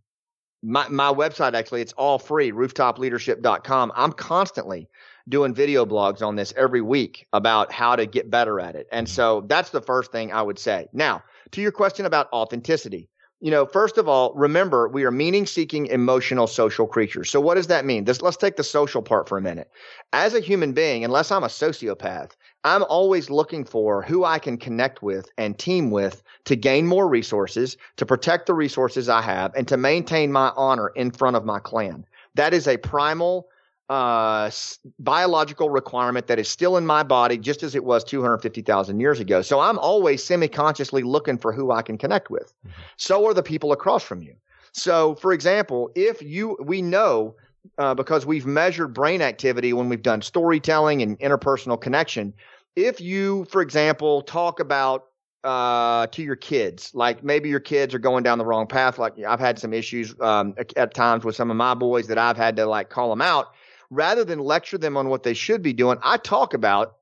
my, 0.62 0.88
my 0.88 1.12
website, 1.12 1.52
actually, 1.52 1.82
it's 1.82 1.92
all 1.94 2.18
free, 2.18 2.50
rooftopleadership.com. 2.50 3.92
I'm 3.94 4.12
constantly 4.12 4.88
doing 5.28 5.54
video 5.54 5.84
blogs 5.84 6.26
on 6.26 6.36
this 6.36 6.54
every 6.56 6.80
week 6.80 7.26
about 7.34 7.72
how 7.72 7.94
to 7.96 8.06
get 8.06 8.30
better 8.30 8.58
at 8.58 8.74
it. 8.74 8.86
And 8.90 9.06
so 9.06 9.42
that's 9.42 9.68
the 9.68 9.82
first 9.82 10.12
thing 10.12 10.32
I 10.32 10.40
would 10.40 10.58
say. 10.58 10.88
Now, 10.94 11.22
to 11.52 11.60
your 11.60 11.72
question 11.72 12.06
about 12.06 12.32
authenticity, 12.32 13.10
you 13.40 13.50
know, 13.50 13.64
first 13.64 13.96
of 13.96 14.06
all, 14.06 14.34
remember 14.34 14.88
we 14.88 15.04
are 15.04 15.10
meaning 15.10 15.46
seeking 15.46 15.86
emotional 15.86 16.46
social 16.46 16.86
creatures. 16.86 17.30
So 17.30 17.40
what 17.40 17.54
does 17.54 17.68
that 17.68 17.86
mean? 17.86 18.04
This, 18.04 18.20
let's 18.20 18.36
take 18.36 18.56
the 18.56 18.64
social 18.64 19.00
part 19.00 19.28
for 19.28 19.38
a 19.38 19.42
minute. 19.42 19.70
As 20.12 20.34
a 20.34 20.40
human 20.40 20.72
being, 20.72 21.04
unless 21.04 21.30
I'm 21.30 21.42
a 21.42 21.48
sociopath, 21.48 22.32
I'm 22.64 22.84
always 22.84 23.30
looking 23.30 23.64
for 23.64 24.02
who 24.02 24.24
I 24.24 24.38
can 24.38 24.58
connect 24.58 25.02
with 25.02 25.30
and 25.38 25.58
team 25.58 25.90
with 25.90 26.22
to 26.44 26.54
gain 26.54 26.86
more 26.86 27.08
resources, 27.08 27.78
to 27.96 28.04
protect 28.04 28.46
the 28.46 28.54
resources 28.54 29.08
I 29.08 29.22
have, 29.22 29.54
and 29.54 29.66
to 29.68 29.78
maintain 29.78 30.30
my 30.30 30.52
honor 30.56 30.88
in 30.88 31.10
front 31.10 31.36
of 31.36 31.46
my 31.46 31.58
clan. 31.58 32.04
That 32.34 32.52
is 32.52 32.68
a 32.68 32.76
primal 32.76 33.48
uh, 33.90 34.48
biological 35.00 35.68
requirement 35.68 36.28
that 36.28 36.38
is 36.38 36.48
still 36.48 36.76
in 36.76 36.86
my 36.86 37.02
body 37.02 37.36
just 37.36 37.64
as 37.64 37.74
it 37.74 37.84
was 37.84 38.04
250,000 38.04 39.00
years 39.00 39.18
ago. 39.18 39.42
So 39.42 39.58
I'm 39.58 39.80
always 39.80 40.22
semi 40.22 40.46
consciously 40.46 41.02
looking 41.02 41.36
for 41.36 41.52
who 41.52 41.72
I 41.72 41.82
can 41.82 41.98
connect 41.98 42.30
with. 42.30 42.54
Mm-hmm. 42.60 42.70
So 42.96 43.26
are 43.26 43.34
the 43.34 43.42
people 43.42 43.72
across 43.72 44.04
from 44.04 44.22
you. 44.22 44.36
So, 44.72 45.16
for 45.16 45.32
example, 45.32 45.90
if 45.96 46.22
you, 46.22 46.56
we 46.62 46.80
know 46.80 47.34
uh, 47.78 47.94
because 47.94 48.24
we've 48.24 48.46
measured 48.46 48.94
brain 48.94 49.20
activity 49.20 49.72
when 49.72 49.88
we've 49.88 50.02
done 50.02 50.22
storytelling 50.22 51.02
and 51.02 51.18
interpersonal 51.18 51.78
connection. 51.78 52.32
If 52.76 53.00
you, 53.00 53.44
for 53.46 53.60
example, 53.60 54.22
talk 54.22 54.60
about 54.60 55.06
uh, 55.42 56.06
to 56.06 56.22
your 56.22 56.36
kids, 56.36 56.92
like 56.94 57.24
maybe 57.24 57.48
your 57.48 57.60
kids 57.60 57.92
are 57.92 57.98
going 57.98 58.22
down 58.22 58.38
the 58.38 58.46
wrong 58.46 58.66
path. 58.68 58.98
Like 58.98 59.18
I've 59.18 59.40
had 59.40 59.58
some 59.58 59.74
issues 59.74 60.14
um, 60.20 60.54
at 60.76 60.94
times 60.94 61.24
with 61.24 61.34
some 61.34 61.50
of 61.50 61.56
my 61.56 61.74
boys 61.74 62.06
that 62.06 62.18
I've 62.18 62.36
had 62.36 62.56
to 62.56 62.66
like 62.66 62.88
call 62.88 63.10
them 63.10 63.20
out 63.20 63.52
rather 63.90 64.24
than 64.24 64.38
lecture 64.38 64.78
them 64.78 64.96
on 64.96 65.08
what 65.08 65.22
they 65.22 65.34
should 65.34 65.62
be 65.62 65.72
doing, 65.72 65.98
I 66.02 66.16
talk 66.16 66.54
about 66.54 66.96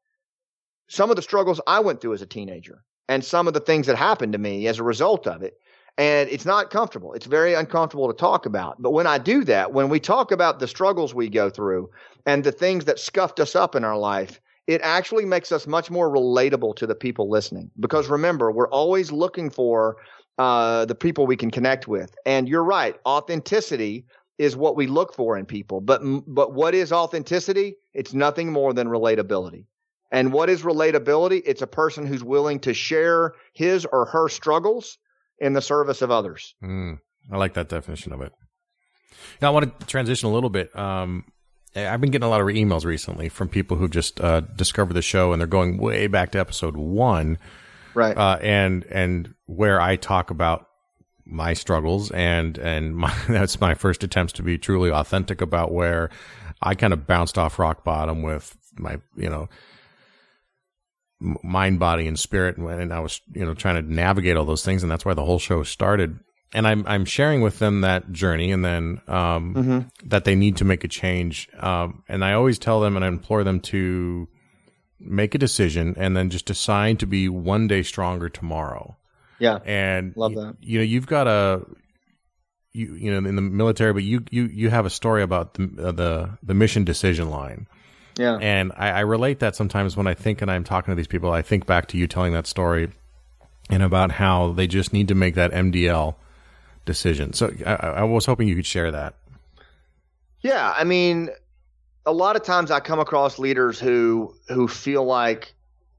some 0.89 1.11
of 1.11 1.17
the 1.17 1.23
struggles 1.23 1.61
I 1.67 1.81
went 1.81 2.01
through 2.01 2.15
as 2.15 2.23
a 2.23 2.27
teenager 2.27 2.83
and 3.09 3.25
some 3.25 3.47
of 3.47 3.55
the 3.55 3.61
things 3.61 3.87
that 3.87 3.97
happened 3.97 4.33
to 4.33 4.39
me 4.39 4.67
as 4.67 4.79
a 4.79 4.85
result 4.85 5.27
of 5.27 5.43
it. 5.43 5.59
And 5.99 6.31
it's 6.31 6.47
not 6.47 6.71
comfortable. 6.71 7.13
It's 7.13 7.27
very 7.27 7.55
uncomfortable 7.55 8.07
to 8.07 8.17
talk 8.17 8.47
about. 8.47 8.81
But 8.81 8.93
when 8.93 9.07
I 9.07 9.19
do 9.19 9.43
that, 9.45 9.73
when 9.73 9.89
we 9.89 9.99
talk 9.99 10.31
about 10.31 10.61
the 10.61 10.69
struggles 10.69 11.13
we 11.13 11.29
go 11.29 11.51
through 11.51 11.91
and 12.25 12.45
the 12.45 12.53
things 12.53 12.85
that 12.85 13.01
scuffed 13.01 13.41
us 13.41 13.57
up 13.57 13.75
in 13.75 13.85
our 13.85 13.99
life, 13.99 14.41
it 14.69 14.81
actually 14.83 15.25
makes 15.25 15.51
us 15.51 15.67
much 15.67 15.91
more 15.91 16.09
relatable 16.09 16.77
to 16.77 16.87
the 16.87 16.95
people 16.95 17.29
listening. 17.29 17.71
Because 17.81 18.09
remember, 18.09 18.53
we're 18.53 18.69
always 18.69 19.11
looking 19.11 19.51
for 19.51 19.97
uh, 20.39 20.85
the 20.85 20.95
people 20.95 21.27
we 21.27 21.37
can 21.37 21.51
connect 21.51 21.89
with. 21.89 22.15
And 22.25 22.49
you're 22.49 22.63
right, 22.63 22.95
authenticity 23.05 24.05
is 24.39 24.57
what 24.57 24.77
we 24.77 24.87
look 24.87 25.15
for 25.15 25.37
in 25.37 25.45
people. 25.45 25.81
But 25.81 26.01
but 26.27 26.55
what 26.55 26.75
is 26.75 26.93
authenticity? 26.93 27.77
It's 27.93 28.15
nothing 28.15 28.53
more 28.53 28.73
than 28.73 28.89
relatability. 28.89 29.67
And 30.11 30.33
what 30.33 30.49
is 30.49 30.63
relatability? 30.63 31.43
It's 31.45 31.61
a 31.61 31.67
person 31.67 32.07
who's 32.07 32.25
willing 32.25 32.61
to 32.61 32.73
share 32.73 33.35
his 33.53 33.85
or 33.85 34.07
her 34.07 34.29
struggles 34.29 34.97
in 35.39 35.53
the 35.53 35.61
service 35.61 36.01
of 36.01 36.11
others. 36.11 36.55
Mm, 36.63 36.99
I 37.31 37.37
like 37.37 37.55
that 37.55 37.69
definition 37.69 38.13
of 38.13 38.23
it. 38.23 38.33
Now 39.43 39.49
I 39.49 39.51
want 39.51 39.81
to 39.81 39.87
transition 39.87 40.29
a 40.29 40.33
little 40.33 40.51
bit. 40.51 40.75
Um, 40.77 41.25
I've 41.77 42.01
been 42.01 42.11
getting 42.11 42.27
a 42.27 42.31
lot 42.31 42.41
of 42.41 42.47
emails 42.47 42.85
recently 42.85 43.29
from 43.29 43.49
people 43.49 43.77
who 43.77 43.89
just 43.89 44.21
uh, 44.21 44.41
discovered 44.41 44.95
the 44.95 45.03
show 45.03 45.33
and 45.33 45.41
they're 45.41 45.47
going 45.47 45.79
way 45.79 46.07
back 46.07 46.33
to 46.33 46.39
episode 46.39 46.77
one, 46.77 47.39
right? 47.95 48.17
Uh, 48.17 48.39
and 48.41 48.85
and 48.87 49.35
where 49.47 49.81
I 49.81 49.97
talk 49.97 50.31
about 50.31 50.68
my 51.29 51.53
struggles 51.53 52.11
and 52.11 52.59
and 52.59 52.97
my, 53.05 53.15
that's 53.29 53.61
my 53.61 53.75
first 53.75 54.03
attempts 54.03 54.33
to 54.35 54.43
be 54.43 54.59
truly 54.59 54.91
authentic 54.91 55.41
about 55.41 55.73
where 55.73 56.11
I 56.63 56.75
kind 56.75 56.93
of 56.93 57.07
bounced 57.07 57.39
off 57.39 57.59
rock 57.59 57.85
bottom 57.85 58.23
with 58.23 58.57
my 58.77 59.01
you 59.17 59.29
know 59.29 59.49
mind 61.21 61.79
body 61.81 62.07
and 62.07 62.19
spirit 62.19 62.57
and 62.57 62.93
I 62.93 63.01
was 63.01 63.21
you 63.33 63.45
know 63.45 63.55
trying 63.55 63.83
to 63.85 63.93
navigate 63.93 64.37
all 64.37 64.45
those 64.45 64.65
things 64.65 64.83
and 64.83 64.91
that's 64.91 65.05
why 65.05 65.15
the 65.15 65.25
whole 65.25 65.39
show 65.39 65.63
started 65.63 66.19
and 66.53 66.67
I'm 66.67 66.87
I'm 66.87 67.05
sharing 67.05 67.43
with 67.43 67.59
them 67.59 67.83
that 67.83 68.13
journey 68.13 68.53
and 68.53 68.65
then 68.65 69.01
um, 69.09 69.55
mm-hmm. 69.55 70.09
that 70.09 70.25
they 70.25 70.35
need 70.35 70.57
to 70.59 70.65
make 70.65 70.85
a 70.85 70.89
change 70.89 71.49
um, 71.59 72.05
and 72.09 72.25
I 72.25 72.33
always 72.33 72.59
tell 72.59 72.81
them 72.81 72.97
and 72.97 73.05
I 73.05 73.09
implore 73.09 73.45
them 73.45 73.61
to 73.61 74.29
make 75.01 75.35
a 75.35 75.39
decision 75.39 75.95
and 75.97 76.17
then 76.17 76.31
just 76.31 76.47
decide 76.47 76.99
to 77.01 77.07
be 77.07 77.29
one 77.29 77.67
day 77.67 77.83
stronger 77.83 78.29
tomorrow 78.29 78.97
yeah. 79.39 79.59
And 79.65 80.17
love 80.17 80.35
that. 80.35 80.57
You, 80.61 80.73
you 80.73 80.79
know, 80.79 80.85
you've 80.85 81.07
got 81.07 81.27
a 81.27 81.65
you 82.73 82.95
you 82.95 83.11
know 83.11 83.29
in 83.29 83.37
the 83.37 83.43
military, 83.43 83.93
but 83.93 84.03
you 84.03 84.25
you 84.31 84.45
you 84.45 84.71
have 84.71 84.87
a 84.87 84.91
story 84.91 85.23
about 85.23 85.55
the 85.55 85.71
uh, 85.79 85.93
the 85.93 86.39
the 86.43 86.55
mission 86.55 86.85
decision 86.85 87.31
line. 87.31 87.67
Yeah. 88.19 88.37
And 88.41 88.73
I, 88.77 88.91
I 88.91 89.01
relate 89.01 89.39
that 89.41 89.55
sometimes 89.55 89.97
when 89.97 90.09
I 90.09 90.15
think 90.15 90.43
and 90.43 90.51
I'm 90.51 90.65
talking 90.65 90.91
to 90.91 90.97
these 90.97 91.07
people, 91.07 91.31
I 91.31 91.43
think 91.43 91.67
back 91.67 91.87
to 91.89 91.97
you 91.97 92.09
telling 92.09 92.33
that 92.33 92.49
story 92.49 92.91
and 93.71 93.83
about 93.83 94.11
how 94.11 94.53
they 94.53 94.67
just 94.67 94.93
need 94.93 95.09
to 95.09 95.15
make 95.15 95.37
that 95.37 95.53
MDL 95.53 96.17
decision. 96.85 97.33
So 97.33 97.53
I, 97.65 97.75
I 97.75 98.03
was 98.03 98.27
hoping 98.27 98.49
you 98.49 98.57
could 98.57 98.67
share 98.67 98.91
that. 98.91 99.15
Yeah, 100.41 100.73
I 100.77 100.85
mean, 100.85 101.31
a 102.07 102.13
lot 102.13 102.35
of 102.37 102.43
times 102.43 102.71
I 102.71 102.81
come 102.81 102.99
across 102.99 103.39
leaders 103.39 103.79
who 103.79 104.35
who 104.49 104.67
feel 104.67 105.05
like 105.05 105.55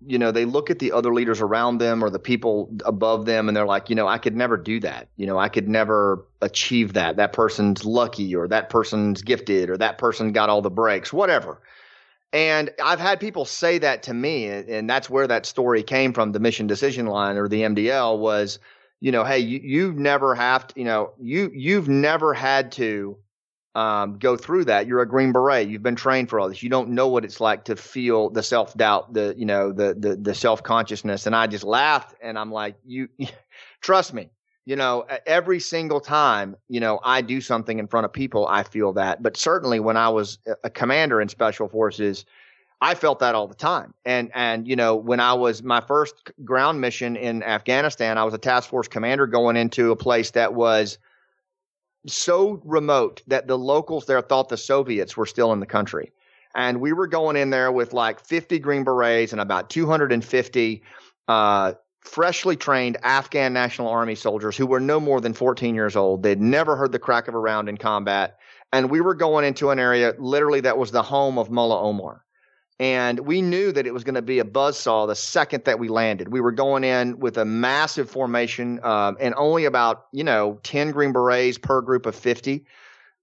you 0.06 0.18
know, 0.18 0.32
they 0.32 0.46
look 0.46 0.70
at 0.70 0.80
the 0.80 0.92
other 0.92 1.14
leaders 1.14 1.42
around 1.42 1.80
them 1.80 2.04
or 2.04 2.10
the 2.10 2.20
people 2.20 2.74
above 2.86 3.26
them 3.26 3.48
and 3.48 3.58
they're 3.58 3.66
like, 3.66 3.90
you 3.90 3.96
know, 3.96 4.08
I 4.08 4.18
could 4.18 4.36
never 4.36 4.56
do 4.56 4.80
that. 4.80 5.10
You 5.18 5.28
know, 5.28 5.38
I 5.38 5.50
could 5.50 5.68
never 5.68 6.26
achieve 6.42 6.94
that. 6.94 7.18
That 7.18 7.34
person's 7.34 7.84
lucky 7.84 8.34
or 8.36 8.48
that 8.48 8.70
person's 8.70 9.22
gifted 9.22 9.70
or 9.70 9.78
that 9.78 9.98
person 9.98 10.32
got 10.32 10.50
all 10.50 10.62
the 10.62 10.70
breaks, 10.70 11.12
whatever. 11.12 11.62
And 12.32 12.70
I've 12.82 13.00
had 13.00 13.20
people 13.20 13.44
say 13.44 13.80
that 13.80 14.04
to 14.04 14.14
me, 14.14 14.48
and 14.48 14.88
that's 14.90 15.10
where 15.10 15.28
that 15.28 15.48
story 15.48 15.82
came 15.82 16.14
from. 16.14 16.32
The 16.32 16.40
mission 16.40 16.68
decision 16.68 17.08
line 17.08 17.38
or 17.38 17.48
the 17.48 17.64
MDL 17.64 18.20
was, 18.20 18.60
you 19.00 19.12
know, 19.12 19.24
hey, 19.24 19.40
you, 19.40 19.60
you 19.64 19.94
never 19.94 20.36
have 20.36 20.68
to, 20.68 20.80
you 20.80 20.86
know, 20.86 21.14
you 21.20 21.50
you've 21.54 21.90
never 21.90 22.34
had 22.36 22.72
to 22.74 23.18
um, 23.76 24.18
go 24.18 24.36
through 24.36 24.66
that. 24.66 24.88
You're 24.88 25.02
a 25.02 25.08
Green 25.08 25.32
Beret. 25.32 25.68
You've 25.68 25.84
been 25.84 25.96
trained 25.96 26.30
for 26.30 26.40
all 26.40 26.50
this. 26.50 26.64
You 26.64 26.70
don't 26.70 26.90
know 26.90 27.08
what 27.08 27.24
it's 27.24 27.40
like 27.40 27.66
to 27.66 27.76
feel 27.76 28.30
the 28.30 28.44
self 28.44 28.76
doubt, 28.76 29.14
the 29.14 29.34
you 29.38 29.46
know 29.46 29.72
the 29.72 29.96
the 29.98 30.16
the 30.16 30.34
self 30.34 30.64
consciousness. 30.64 31.26
And 31.26 31.36
I 31.36 31.48
just 31.48 31.64
laughed, 31.64 32.16
and 32.22 32.38
I'm 32.38 32.52
like, 32.52 32.76
you, 32.86 33.10
trust 33.82 34.14
me. 34.14 34.30
You 34.66 34.76
know, 34.76 35.08
every 35.26 35.60
single 35.60 36.00
time, 36.00 36.56
you 36.68 36.80
know, 36.80 37.00
I 37.04 37.22
do 37.22 37.42
something 37.42 37.80
in 37.80 37.88
front 37.88 38.06
of 38.06 38.14
people, 38.14 38.46
I 38.48 38.62
feel 38.62 38.94
that. 38.94 39.24
But 39.24 39.36
certainly 39.36 39.80
when 39.80 39.98
I 39.98 40.10
was 40.10 40.38
a 40.64 40.70
commander 40.70 41.20
in 41.22 41.28
special 41.28 41.68
forces, 41.68 42.24
I 42.82 42.94
felt 42.94 43.18
that 43.20 43.34
all 43.34 43.48
the 43.48 43.56
time. 43.56 43.94
And 44.06 44.32
and 44.34 44.68
you 44.68 44.76
know, 44.76 44.96
when 44.96 45.20
I 45.20 45.34
was 45.34 45.64
my 45.64 45.82
first 45.82 46.32
ground 46.44 46.82
mission 46.82 47.16
in 47.16 47.44
Afghanistan, 47.44 48.18
I 48.18 48.24
was 48.24 48.34
a 48.34 48.38
task 48.38 48.70
force 48.70 48.88
commander 48.88 49.28
going 49.28 49.58
into 49.58 49.92
a 49.92 49.96
place 49.96 50.32
that 50.32 50.54
was 50.54 50.98
so 52.08 52.62
remote 52.64 53.22
that 53.28 53.48
the 53.48 53.58
locals 53.58 54.06
there 54.06 54.22
thought 54.22 54.50
the 54.50 54.58
Soviets 54.58 55.18
were 55.18 55.26
still 55.26 55.52
in 55.54 55.60
the 55.60 55.66
country. 55.66 56.12
And 56.56 56.82
we 56.82 56.94
were 56.94 57.08
going 57.08 57.36
in 57.36 57.50
there 57.50 57.72
with 57.72 57.94
like 57.94 58.20
50 58.20 58.60
Green 58.60 58.84
Berets 58.84 59.32
and 59.32 59.42
about 59.42 59.70
250 59.70 60.84
uh, 61.28 61.74
freshly 62.02 62.56
trained 62.56 62.98
Afghan 63.04 63.54
National 63.54 63.90
Army 63.90 64.16
soldiers 64.16 64.58
who 64.58 64.66
were 64.66 64.80
no 64.80 65.00
more 65.00 65.22
than 65.22 65.34
14 65.34 65.76
years 65.76 65.96
old. 65.96 66.24
They'd 66.24 66.42
never 66.42 66.76
heard 66.76 66.92
the 66.92 67.00
crack 67.00 67.28
of 67.28 67.36
a 67.36 67.40
round 67.40 67.70
in 67.70 67.78
combat. 67.78 68.40
And 68.74 68.90
we 68.90 69.02
were 69.02 69.16
going 69.16 69.46
into 69.46 69.70
an 69.70 69.80
area 69.80 70.14
literally 70.18 70.62
that 70.62 70.78
was 70.78 70.92
the 70.92 71.04
home 71.04 71.38
of 71.38 71.52
Mullah 71.52 71.82
Omar. 71.82 72.24
And 72.80 73.20
we 73.20 73.42
knew 73.42 73.74
that 73.74 73.86
it 73.86 73.94
was 73.94 74.06
going 74.06 74.16
to 74.16 74.22
be 74.22 74.40
a 74.40 74.46
buzz 74.46 74.80
saw 74.80 75.06
the 75.06 75.16
second 75.16 75.66
that 75.66 75.80
we 75.80 75.90
landed. 75.90 76.30
We 76.30 76.40
were 76.40 76.54
going 76.54 76.86
in 76.86 77.20
with 77.20 77.38
a 77.38 77.44
massive 77.44 78.10
formation 78.10 78.80
um, 78.86 79.18
and 79.20 79.34
only 79.36 79.66
about, 79.66 80.06
you 80.14 80.24
know, 80.24 80.60
10 80.64 80.92
Green 80.92 81.12
Berets 81.12 81.58
per 81.58 81.82
group 81.82 82.06
of 82.06 82.16
50 82.16 82.64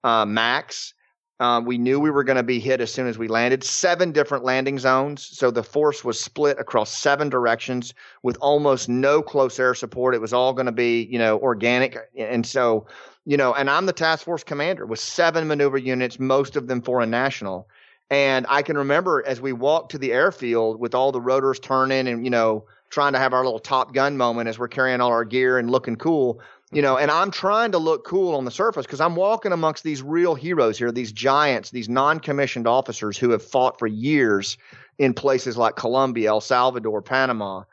uh, 0.04 0.26
max. 0.26 0.92
Um, 1.40 1.64
we 1.64 1.78
knew 1.78 2.00
we 2.00 2.10
were 2.10 2.24
going 2.24 2.36
to 2.36 2.42
be 2.42 2.60
hit 2.60 2.80
as 2.80 2.92
soon 2.92 3.06
as 3.06 3.18
we 3.18 3.28
landed. 3.28 3.64
Seven 3.64 4.12
different 4.12 4.44
landing 4.44 4.78
zones. 4.78 5.24
So 5.24 5.50
the 5.50 5.62
force 5.62 6.04
was 6.04 6.20
split 6.20 6.58
across 6.58 6.96
seven 6.96 7.28
directions 7.30 7.94
with 8.22 8.36
almost 8.40 8.88
no 8.90 9.22
close 9.22 9.58
air 9.58 9.74
support. 9.74 10.14
It 10.14 10.20
was 10.20 10.32
all 10.32 10.52
going 10.52 10.66
to 10.66 10.72
be, 10.72 11.08
you 11.10 11.18
know, 11.18 11.38
organic. 11.38 11.96
And 12.16 12.46
so, 12.46 12.86
you 13.24 13.36
know, 13.36 13.54
and 13.54 13.68
I'm 13.68 13.86
the 13.86 13.92
task 13.92 14.24
force 14.24 14.44
commander 14.44 14.86
with 14.86 14.98
seven 14.98 15.46
maneuver 15.46 15.78
units, 15.78 16.18
most 16.18 16.56
of 16.56 16.68
them 16.68 16.80
foreign 16.80 17.10
national. 17.10 17.68
And 18.10 18.46
I 18.48 18.62
can 18.62 18.78
remember 18.78 19.24
as 19.26 19.40
we 19.40 19.52
walked 19.52 19.90
to 19.92 19.98
the 19.98 20.12
airfield 20.12 20.78
with 20.78 20.94
all 20.94 21.10
the 21.10 21.20
rotors 21.20 21.58
turning 21.58 22.06
and, 22.06 22.24
you 22.24 22.30
know, 22.30 22.64
trying 22.90 23.12
to 23.12 23.18
have 23.18 23.32
our 23.32 23.44
little 23.44 23.58
Top 23.58 23.92
Gun 23.94 24.16
moment 24.16 24.48
as 24.48 24.58
we're 24.58 24.68
carrying 24.68 25.00
all 25.00 25.10
our 25.10 25.24
gear 25.24 25.58
and 25.58 25.70
looking 25.70 25.96
cool, 25.96 26.40
you 26.70 26.82
know, 26.82 26.96
and 26.96 27.10
I'm 27.10 27.32
trying 27.32 27.72
to 27.72 27.78
look 27.78 28.04
cool 28.04 28.36
on 28.36 28.44
the 28.44 28.50
surface 28.50 28.86
because 28.86 29.00
I'm 29.00 29.16
walking 29.16 29.52
amongst 29.52 29.82
these 29.82 30.02
real 30.02 30.36
heroes 30.36 30.78
here, 30.78 30.92
these 30.92 31.10
giants, 31.10 31.70
these 31.70 31.88
non 31.88 32.20
commissioned 32.20 32.68
officers 32.68 33.18
who 33.18 33.30
have 33.30 33.42
fought 33.42 33.78
for 33.78 33.88
years 33.88 34.56
in 34.98 35.12
places 35.12 35.56
like 35.56 35.74
Colombia, 35.74 36.28
El 36.28 36.40
Salvador, 36.40 37.02
Panama. 37.02 37.64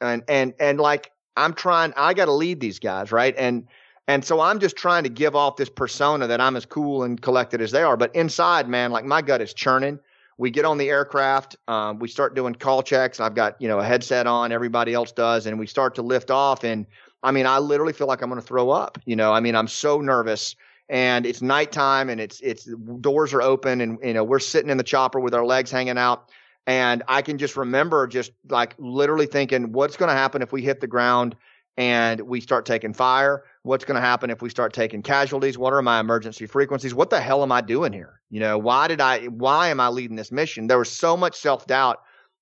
And, 0.00 0.22
and, 0.26 0.54
and 0.58 0.80
like, 0.80 1.12
I'm 1.36 1.52
trying, 1.52 1.92
I 1.96 2.14
got 2.14 2.26
to 2.26 2.32
lead 2.32 2.60
these 2.60 2.78
guys, 2.78 3.12
right? 3.12 3.34
And, 3.36 3.68
and 4.08 4.24
so 4.24 4.40
I'm 4.40 4.58
just 4.58 4.76
trying 4.76 5.04
to 5.04 5.08
give 5.08 5.36
off 5.36 5.56
this 5.56 5.68
persona 5.68 6.26
that 6.26 6.40
I'm 6.40 6.56
as 6.56 6.66
cool 6.66 7.04
and 7.04 7.20
collected 7.20 7.60
as 7.60 7.70
they 7.70 7.82
are. 7.82 7.96
But 7.96 8.14
inside, 8.14 8.68
man, 8.68 8.90
like 8.90 9.04
my 9.04 9.22
gut 9.22 9.40
is 9.40 9.54
churning. 9.54 10.00
We 10.38 10.50
get 10.50 10.64
on 10.64 10.78
the 10.78 10.88
aircraft, 10.88 11.56
um, 11.68 11.98
we 11.98 12.08
start 12.08 12.34
doing 12.34 12.54
call 12.54 12.82
checks. 12.82 13.20
I've 13.20 13.34
got, 13.34 13.60
you 13.60 13.68
know, 13.68 13.78
a 13.78 13.84
headset 13.84 14.26
on, 14.26 14.50
everybody 14.50 14.92
else 14.92 15.12
does, 15.12 15.46
and 15.46 15.58
we 15.58 15.66
start 15.66 15.94
to 15.96 16.02
lift 16.02 16.30
off. 16.30 16.64
And 16.64 16.86
I 17.22 17.30
mean, 17.30 17.46
I 17.46 17.58
literally 17.58 17.92
feel 17.92 18.08
like 18.08 18.22
I'm 18.22 18.28
going 18.28 18.40
to 18.40 18.46
throw 18.46 18.70
up. 18.70 18.98
You 19.04 19.14
know, 19.14 19.32
I 19.32 19.40
mean, 19.40 19.54
I'm 19.54 19.68
so 19.68 20.00
nervous 20.00 20.56
and 20.88 21.26
it's 21.26 21.42
nighttime 21.42 22.08
and 22.08 22.20
it's, 22.20 22.40
it's 22.40 22.68
doors 23.00 23.32
are 23.34 23.42
open 23.42 23.80
and, 23.80 23.98
you 24.02 24.14
know, 24.14 24.24
we're 24.24 24.40
sitting 24.40 24.70
in 24.70 24.78
the 24.78 24.84
chopper 24.84 25.20
with 25.20 25.34
our 25.34 25.44
legs 25.44 25.70
hanging 25.70 25.98
out. 25.98 26.28
And 26.66 27.02
I 27.08 27.22
can 27.22 27.38
just 27.38 27.56
remember 27.56 28.06
just 28.06 28.32
like 28.48 28.74
literally 28.78 29.26
thinking, 29.26 29.72
what's 29.72 29.96
going 29.96 30.08
to 30.08 30.14
happen 30.14 30.42
if 30.42 30.52
we 30.52 30.62
hit 30.62 30.80
the 30.80 30.86
ground 30.86 31.36
and 31.76 32.20
we 32.20 32.40
start 32.40 32.66
taking 32.66 32.92
fire? 32.92 33.44
what's 33.62 33.84
going 33.84 33.94
to 33.94 34.00
happen 34.00 34.30
if 34.30 34.42
we 34.42 34.50
start 34.50 34.72
taking 34.72 35.02
casualties? 35.02 35.56
What 35.56 35.72
are 35.72 35.82
my 35.82 36.00
emergency 36.00 36.46
frequencies? 36.46 36.94
What 36.94 37.10
the 37.10 37.20
hell 37.20 37.42
am 37.42 37.52
i 37.52 37.60
doing 37.60 37.92
here? 37.92 38.20
You 38.30 38.40
know 38.40 38.58
why 38.58 38.88
did 38.88 39.00
i 39.00 39.26
why 39.26 39.68
am 39.68 39.80
i 39.80 39.88
leading 39.88 40.16
this 40.16 40.32
mission? 40.32 40.66
There 40.66 40.78
was 40.78 40.90
so 40.90 41.16
much 41.16 41.36
self-doubt 41.36 41.98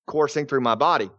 coursing 0.07 0.47
through 0.47 0.61
my 0.61 0.75
body. 0.75 1.09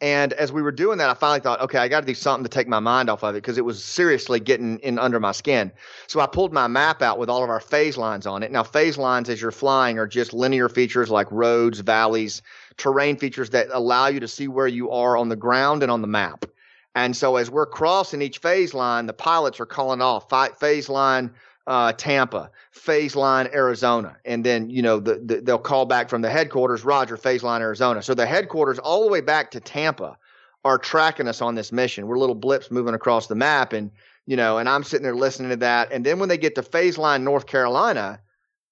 And 0.00 0.32
as 0.32 0.50
we 0.50 0.62
were 0.62 0.72
doing 0.72 0.98
that 0.98 1.10
i 1.10 1.14
finally 1.14 1.40
thought 1.40 1.60
okay 1.60 1.78
i 1.78 1.86
got 1.86 2.00
to 2.00 2.06
do 2.06 2.14
something 2.14 2.42
to 2.42 2.50
take 2.50 2.66
my 2.66 2.80
mind 2.80 3.08
off 3.08 3.22
of 3.22 3.36
it 3.36 3.42
because 3.42 3.58
it 3.58 3.64
was 3.64 3.84
seriously 3.84 4.40
getting 4.40 4.80
in 4.80 4.98
under 4.98 5.20
my 5.20 5.32
skin. 5.32 5.70
So 6.08 6.18
i 6.18 6.26
pulled 6.26 6.52
my 6.52 6.66
map 6.66 7.02
out 7.02 7.18
with 7.18 7.30
all 7.30 7.44
of 7.44 7.50
our 7.50 7.60
phase 7.60 7.96
lines 7.96 8.26
on 8.26 8.42
it. 8.42 8.50
Now 8.50 8.64
phase 8.64 8.98
lines 8.98 9.28
as 9.28 9.40
you're 9.40 9.52
flying 9.52 9.98
are 9.98 10.08
just 10.08 10.32
linear 10.32 10.68
features 10.68 11.10
like 11.10 11.30
roads 11.30 11.78
valleys 11.80 12.42
terrain 12.78 13.16
features 13.16 13.50
that 13.50 13.68
allow 13.70 14.08
you 14.08 14.18
to 14.18 14.26
see 14.26 14.48
where 14.48 14.66
you 14.66 14.90
are 14.90 15.16
on 15.16 15.28
the 15.28 15.36
ground 15.36 15.82
and 15.82 15.92
on 15.92 16.00
the 16.00 16.08
map 16.08 16.46
and 16.94 17.16
so 17.16 17.36
as 17.36 17.50
we're 17.50 17.66
crossing 17.66 18.20
each 18.20 18.38
phase 18.38 18.74
line, 18.74 19.06
the 19.06 19.12
pilots 19.12 19.60
are 19.60 19.66
calling 19.66 20.02
off 20.02 20.28
phase 20.58 20.88
line 20.88 21.32
uh, 21.66 21.92
Tampa, 21.92 22.50
phase 22.72 23.14
line 23.16 23.48
Arizona, 23.52 24.16
and 24.24 24.44
then 24.44 24.68
you 24.68 24.82
know 24.82 24.98
the, 24.98 25.22
the, 25.24 25.40
they'll 25.40 25.58
call 25.58 25.86
back 25.86 26.08
from 26.08 26.22
the 26.22 26.30
headquarters, 26.30 26.84
Roger, 26.84 27.16
phase 27.16 27.42
line 27.42 27.62
Arizona. 27.62 28.02
So 28.02 28.14
the 28.14 28.26
headquarters 28.26 28.78
all 28.78 29.04
the 29.04 29.10
way 29.10 29.20
back 29.20 29.50
to 29.52 29.60
Tampa 29.60 30.18
are 30.64 30.78
tracking 30.78 31.28
us 31.28 31.40
on 31.40 31.54
this 31.54 31.72
mission. 31.72 32.06
We're 32.06 32.18
little 32.18 32.34
blips 32.34 32.70
moving 32.70 32.94
across 32.94 33.26
the 33.26 33.34
map, 33.34 33.72
and 33.72 33.90
you 34.26 34.36
know, 34.36 34.58
and 34.58 34.68
I'm 34.68 34.84
sitting 34.84 35.04
there 35.04 35.14
listening 35.14 35.50
to 35.50 35.56
that. 35.56 35.92
And 35.92 36.04
then 36.04 36.18
when 36.18 36.28
they 36.28 36.38
get 36.38 36.54
to 36.56 36.62
phase 36.62 36.98
line 36.98 37.24
North 37.24 37.46
Carolina, 37.46 38.20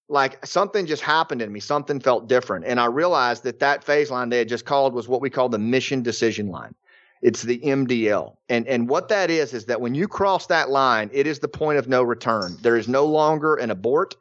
like 0.08 0.44
something 0.44 0.86
just 0.86 1.02
happened 1.02 1.40
in 1.42 1.52
me. 1.52 1.60
Something 1.60 2.00
felt 2.00 2.28
different, 2.28 2.64
and 2.66 2.80
I 2.80 2.86
realized 2.86 3.44
that 3.44 3.60
that 3.60 3.84
phase 3.84 4.10
line 4.10 4.28
they 4.28 4.38
had 4.38 4.48
just 4.48 4.64
called 4.64 4.94
was 4.94 5.08
what 5.08 5.20
we 5.20 5.30
call 5.30 5.48
the 5.48 5.58
mission 5.58 6.02
decision 6.02 6.48
line. 6.48 6.74
It's 7.22 7.42
the 7.42 7.58
MDL. 7.58 8.36
And 8.48 8.66
and 8.66 8.88
what 8.88 9.08
that 9.08 9.30
is 9.30 9.52
is 9.52 9.66
that 9.66 9.80
when 9.80 9.94
you 9.94 10.08
cross 10.08 10.46
that 10.46 10.70
line, 10.70 11.10
it 11.12 11.26
is 11.26 11.38
the 11.38 11.48
point 11.48 11.78
of 11.78 11.88
no 11.88 12.02
return. 12.02 12.56
There 12.62 12.76
is 12.76 12.88
no 12.88 13.04
longer 13.04 13.56
an 13.56 13.70
abort. 13.70 14.16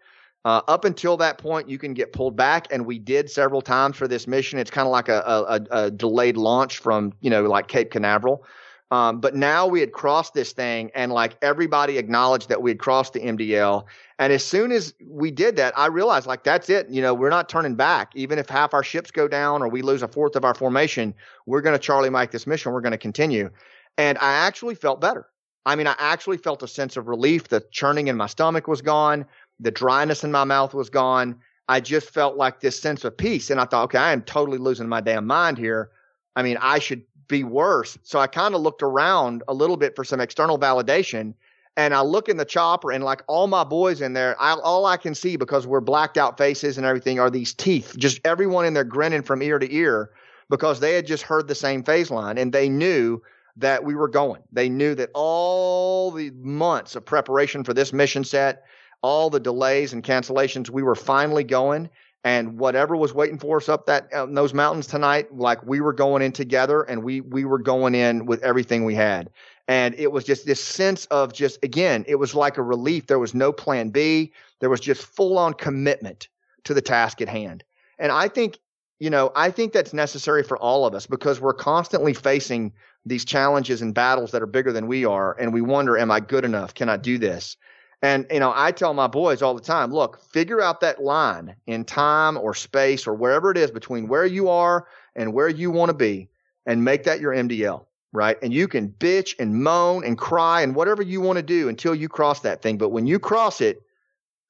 Uh, 0.45 0.61
up 0.67 0.85
until 0.85 1.17
that 1.17 1.37
point, 1.37 1.69
you 1.69 1.77
can 1.77 1.93
get 1.93 2.13
pulled 2.13 2.35
back, 2.35 2.67
and 2.71 2.85
we 2.85 2.97
did 2.97 3.29
several 3.29 3.61
times 3.61 3.97
for 3.97 4.07
this 4.07 4.25
mission. 4.25 4.57
It's 4.57 4.71
kind 4.71 4.85
of 4.87 4.91
like 4.91 5.09
a, 5.09 5.19
a, 5.21 5.65
a, 5.69 5.91
delayed 5.91 6.37
launch 6.37 6.77
from 6.77 7.13
you 7.19 7.29
know 7.29 7.43
like 7.43 7.67
Cape 7.67 7.91
Canaveral. 7.91 8.45
Um, 8.91 9.19
but 9.19 9.35
now 9.35 9.67
we 9.67 9.79
had 9.79 9.91
crossed 9.91 10.33
this 10.33 10.51
thing, 10.51 10.89
and 10.95 11.11
like 11.11 11.37
everybody 11.43 11.97
acknowledged 11.97 12.49
that 12.49 12.61
we 12.61 12.71
had 12.71 12.79
crossed 12.79 13.13
the 13.13 13.19
MDL. 13.19 13.85
And 14.17 14.33
as 14.33 14.43
soon 14.43 14.71
as 14.71 14.93
we 15.05 15.29
did 15.29 15.55
that, 15.57 15.77
I 15.77 15.87
realized 15.87 16.25
like 16.25 16.43
that's 16.43 16.69
it. 16.69 16.89
You 16.89 17.01
know, 17.01 17.13
we're 17.13 17.29
not 17.29 17.49
turning 17.49 17.75
back. 17.75 18.11
Even 18.15 18.39
if 18.39 18.49
half 18.49 18.73
our 18.73 18.83
ships 18.83 19.11
go 19.11 19.27
down 19.27 19.61
or 19.61 19.67
we 19.67 19.83
lose 19.83 20.01
a 20.01 20.07
fourth 20.07 20.35
of 20.35 20.43
our 20.43 20.55
formation, 20.55 21.13
we're 21.45 21.61
going 21.61 21.75
to 21.75 21.79
Charlie 21.79 22.09
Mike 22.09 22.31
this 22.31 22.47
mission. 22.47 22.71
We're 22.71 22.81
going 22.81 22.91
to 22.91 22.97
continue. 22.97 23.51
And 23.97 24.17
I 24.17 24.31
actually 24.31 24.75
felt 24.75 25.01
better. 25.01 25.27
I 25.65 25.75
mean, 25.75 25.87
I 25.87 25.95
actually 25.99 26.37
felt 26.37 26.63
a 26.63 26.67
sense 26.67 26.97
of 26.97 27.07
relief. 27.07 27.49
The 27.49 27.63
churning 27.71 28.07
in 28.07 28.17
my 28.17 28.27
stomach 28.27 28.67
was 28.67 28.81
gone. 28.81 29.25
The 29.59 29.71
dryness 29.71 30.23
in 30.23 30.31
my 30.31 30.45
mouth 30.45 30.73
was 30.73 30.89
gone. 30.89 31.39
I 31.67 31.79
just 31.79 32.09
felt 32.09 32.37
like 32.37 32.59
this 32.59 32.79
sense 32.79 33.03
of 33.03 33.15
peace. 33.15 33.51
And 33.51 33.61
I 33.61 33.65
thought, 33.65 33.83
okay, 33.85 33.99
I 33.99 34.13
am 34.13 34.23
totally 34.23 34.57
losing 34.57 34.89
my 34.89 35.01
damn 35.01 35.27
mind 35.27 35.59
here. 35.59 35.91
I 36.35 36.41
mean, 36.41 36.57
I 36.59 36.79
should 36.79 37.03
be 37.29 37.45
worse. 37.45 37.97
So 38.03 38.19
I 38.19 38.27
kind 38.27 38.53
of 38.53 38.61
looked 38.61 38.83
around 38.83 39.43
a 39.47 39.53
little 39.53 39.77
bit 39.77 39.95
for 39.95 40.03
some 40.03 40.19
external 40.19 40.59
validation. 40.59 41.33
And 41.77 41.93
I 41.93 42.01
look 42.01 42.27
in 42.27 42.35
the 42.35 42.43
chopper 42.43 42.91
and 42.91 43.05
like 43.05 43.23
all 43.27 43.47
my 43.47 43.63
boys 43.63 44.01
in 44.01 44.11
there, 44.11 44.35
I, 44.41 44.53
all 44.55 44.85
I 44.85 44.97
can 44.97 45.15
see 45.15 45.37
because 45.37 45.65
we're 45.65 45.79
blacked 45.79 46.17
out 46.17 46.37
faces 46.37 46.77
and 46.77 46.85
everything 46.85 47.19
are 47.19 47.29
these 47.29 47.53
teeth. 47.53 47.95
Just 47.97 48.19
everyone 48.25 48.65
in 48.65 48.73
there 48.73 48.83
grinning 48.83 49.21
from 49.21 49.41
ear 49.41 49.59
to 49.59 49.73
ear 49.73 50.09
because 50.49 50.81
they 50.81 50.93
had 50.95 51.07
just 51.07 51.23
heard 51.23 51.47
the 51.47 51.55
same 51.55 51.83
phase 51.83 52.11
line 52.11 52.37
and 52.37 52.51
they 52.51 52.67
knew 52.67 53.21
that 53.55 53.83
we 53.83 53.95
were 53.95 54.09
going. 54.09 54.41
They 54.51 54.67
knew 54.67 54.95
that 54.95 55.11
all 55.13 56.11
the 56.11 56.31
months 56.31 56.95
of 56.95 57.05
preparation 57.05 57.63
for 57.63 57.73
this 57.73 57.93
mission 57.93 58.23
set, 58.23 58.63
all 59.01 59.29
the 59.29 59.39
delays 59.39 59.93
and 59.93 60.03
cancellations, 60.03 60.69
we 60.69 60.83
were 60.83 60.95
finally 60.95 61.43
going 61.43 61.89
and 62.23 62.59
whatever 62.59 62.95
was 62.95 63.13
waiting 63.13 63.37
for 63.37 63.57
us 63.57 63.69
up 63.69 63.85
that 63.85 64.11
uh, 64.13 64.25
those 64.25 64.53
mountains 64.53 64.87
tonight 64.87 65.33
like 65.33 65.65
we 65.65 65.79
were 65.79 65.93
going 65.93 66.21
in 66.21 66.31
together 66.31 66.83
and 66.83 67.03
we 67.03 67.21
we 67.21 67.45
were 67.45 67.59
going 67.59 67.95
in 67.95 68.25
with 68.25 68.43
everything 68.43 68.85
we 68.85 68.95
had. 68.95 69.29
And 69.67 69.93
it 69.95 70.11
was 70.11 70.23
just 70.23 70.45
this 70.45 70.61
sense 70.61 71.05
of 71.07 71.33
just 71.33 71.63
again 71.63 72.03
it 72.07 72.15
was 72.15 72.35
like 72.35 72.57
a 72.57 72.63
relief. 72.63 73.07
There 73.07 73.19
was 73.19 73.33
no 73.33 73.51
plan 73.51 73.89
b. 73.89 74.33
There 74.59 74.69
was 74.69 74.81
just 74.81 75.05
full 75.05 75.37
on 75.37 75.53
commitment 75.53 76.27
to 76.65 76.73
the 76.73 76.81
task 76.81 77.21
at 77.21 77.29
hand. 77.29 77.63
And 77.97 78.11
i 78.11 78.27
think 78.27 78.59
you 78.99 79.09
know 79.09 79.31
i 79.35 79.49
think 79.49 79.71
that's 79.71 79.93
necessary 79.93 80.43
for 80.43 80.57
all 80.57 80.85
of 80.85 80.93
us 80.93 81.07
because 81.07 81.39
we're 81.39 81.53
constantly 81.53 82.13
facing 82.13 82.73
these 83.05 83.23
challenges 83.23 83.81
and 83.81 83.93
battles 83.93 84.31
that 84.31 84.41
are 84.41 84.47
bigger 84.47 84.73
than 84.73 84.87
we 84.87 85.05
are. 85.05 85.37
And 85.39 85.53
we 85.53 85.61
wonder 85.61 85.97
am 85.97 86.11
i 86.11 86.19
good 86.19 86.43
enough? 86.43 86.73
Can 86.73 86.89
i 86.89 86.97
do 86.97 87.17
this 87.17 87.55
and, 88.01 88.25
you 88.31 88.39
know, 88.39 88.53
I 88.55 88.71
tell 88.71 88.93
my 88.93 89.07
boys 89.07 89.41
all 89.41 89.53
the 89.53 89.61
time 89.61 89.91
look, 89.91 90.21
figure 90.21 90.61
out 90.61 90.79
that 90.81 91.03
line 91.03 91.55
in 91.67 91.83
time 91.83 92.37
or 92.37 92.53
space 92.53 93.05
or 93.05 93.13
wherever 93.13 93.51
it 93.51 93.57
is 93.57 93.71
between 93.71 94.07
where 94.07 94.25
you 94.25 94.49
are 94.49 94.87
and 95.15 95.33
where 95.33 95.49
you 95.49 95.69
want 95.69 95.89
to 95.89 95.95
be 95.95 96.29
and 96.65 96.83
make 96.85 97.03
that 97.03 97.19
your 97.19 97.33
MDL, 97.33 97.85
right? 98.13 98.37
And 98.41 98.53
you 98.53 98.67
can 98.67 98.89
bitch 98.89 99.35
and 99.37 99.63
moan 99.63 100.05
and 100.05 100.17
cry 100.17 100.61
and 100.61 100.75
whatever 100.75 101.01
you 101.01 101.19
want 101.19 101.37
to 101.37 101.43
do 101.43 101.67
until 101.67 101.93
you 101.93 102.07
cross 102.07 102.39
that 102.41 102.61
thing. 102.61 102.77
But 102.77 102.89
when 102.89 103.05
you 103.05 103.19
cross 103.19 103.59
it, 103.59 103.81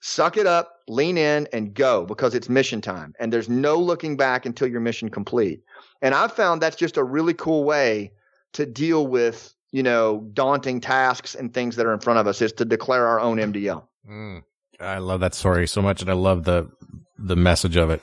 suck 0.01 0.37
it 0.37 0.45
up, 0.45 0.81
lean 0.87 1.17
in 1.17 1.47
and 1.51 1.73
go 1.73 2.05
because 2.05 2.35
it's 2.35 2.49
mission 2.49 2.81
time. 2.81 3.15
And 3.19 3.33
there's 3.33 3.49
no 3.49 3.77
looking 3.77 4.15
back 4.15 4.45
until 4.45 4.67
your 4.67 4.81
mission 4.81 5.09
complete. 5.09 5.61
And 6.03 6.13
I've 6.13 6.33
found 6.33 6.61
that's 6.61 6.75
just 6.75 6.97
a 6.97 7.03
really 7.03 7.33
cool 7.33 7.63
way 7.63 8.11
to 8.53 8.65
deal 8.65 9.07
with 9.07 9.53
you 9.71 9.83
know, 9.83 10.27
daunting 10.33 10.81
tasks 10.81 11.35
and 11.35 11.53
things 11.53 11.75
that 11.75 11.85
are 11.85 11.93
in 11.93 11.99
front 11.99 12.19
of 12.19 12.27
us 12.27 12.41
is 12.41 12.53
to 12.53 12.65
declare 12.65 13.05
our 13.07 13.19
own 13.19 13.37
MDL. 13.37 13.83
Mm, 14.09 14.43
I 14.79 14.97
love 14.99 15.19
that 15.21 15.33
story 15.35 15.67
so 15.67 15.81
much, 15.81 16.01
and 16.01 16.09
I 16.09 16.13
love 16.13 16.43
the 16.43 16.69
the 17.17 17.35
message 17.35 17.75
of 17.75 17.89
it. 17.89 18.01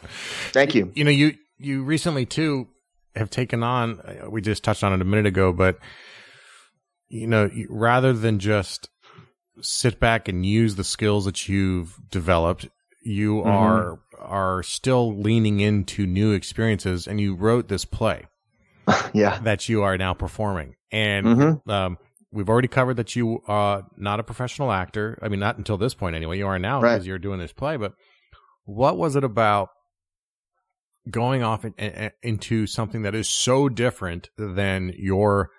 Thank 0.52 0.74
you. 0.74 0.92
You 0.94 1.04
know, 1.04 1.10
you 1.10 1.34
you 1.58 1.82
recently 1.82 2.26
too 2.26 2.68
have 3.14 3.30
taken 3.30 3.62
on. 3.62 4.00
Uh, 4.00 4.30
we 4.30 4.40
just 4.42 4.62
touched 4.62 4.84
on 4.84 4.92
it 4.92 5.00
a 5.00 5.04
minute 5.04 5.26
ago, 5.26 5.52
but 5.52 5.78
you 7.08 7.26
know, 7.26 7.50
rather 7.68 8.12
than 8.12 8.38
just 8.38 8.88
sit 9.62 9.98
back 9.98 10.28
and 10.28 10.44
use 10.44 10.76
the 10.76 10.84
skills 10.84 11.24
that 11.24 11.48
you've 11.48 11.98
developed. 12.10 12.68
You 13.02 13.36
Mm-hmm. 13.36 13.48
are 13.48 13.98
are 14.18 14.62
still 14.62 15.16
leaning 15.18 15.60
into 15.60 16.06
new 16.06 16.32
experiences, 16.32 17.06
and 17.06 17.20
you 17.20 17.34
wrote 17.34 17.68
this 17.68 17.84
play 17.84 18.26
Yeah. 19.14 19.38
that 19.40 19.68
you 19.68 19.82
are 19.82 19.96
now 19.98 20.12
performing. 20.14 20.74
And 20.92 21.26
Mhm. 21.26 21.68
um, 21.70 21.98
we've 22.32 22.48
already 22.48 22.68
covered 22.68 22.94
that 22.94 23.16
you 23.16 23.40
are 23.46 23.84
not 23.96 24.20
a 24.20 24.22
professional 24.22 24.70
actor. 24.72 25.18
I 25.22 25.28
mean, 25.28 25.40
not 25.40 25.58
until 25.58 25.76
this 25.76 25.94
point 25.94 26.16
anyway. 26.16 26.38
You 26.38 26.46
are 26.46 26.58
now 26.58 26.80
Right. 26.80 26.94
because 26.94 27.06
you're 27.06 27.18
doing 27.18 27.38
this 27.38 27.52
play. 27.52 27.76
But 27.76 27.92
what 28.64 28.96
was 28.96 29.16
it 29.16 29.24
about 29.24 29.68
going 31.10 31.42
off 31.42 31.64
in, 31.64 31.72
in- 31.74 32.10
into 32.22 32.66
something 32.66 33.02
that 33.02 33.14
is 33.14 33.28
so 33.28 33.68
different 33.68 34.30
than 34.36 34.92
your 34.96 35.50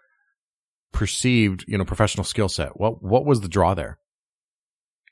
perceived, 0.94 1.66
you 1.68 1.78
know, 1.78 1.86
professional 1.86 2.24
skill 2.24 2.50
set? 2.50 2.80
What 2.80 3.04
what 3.04 3.26
was 3.26 3.42
the 3.42 3.48
draw 3.50 3.74
there? 3.74 4.00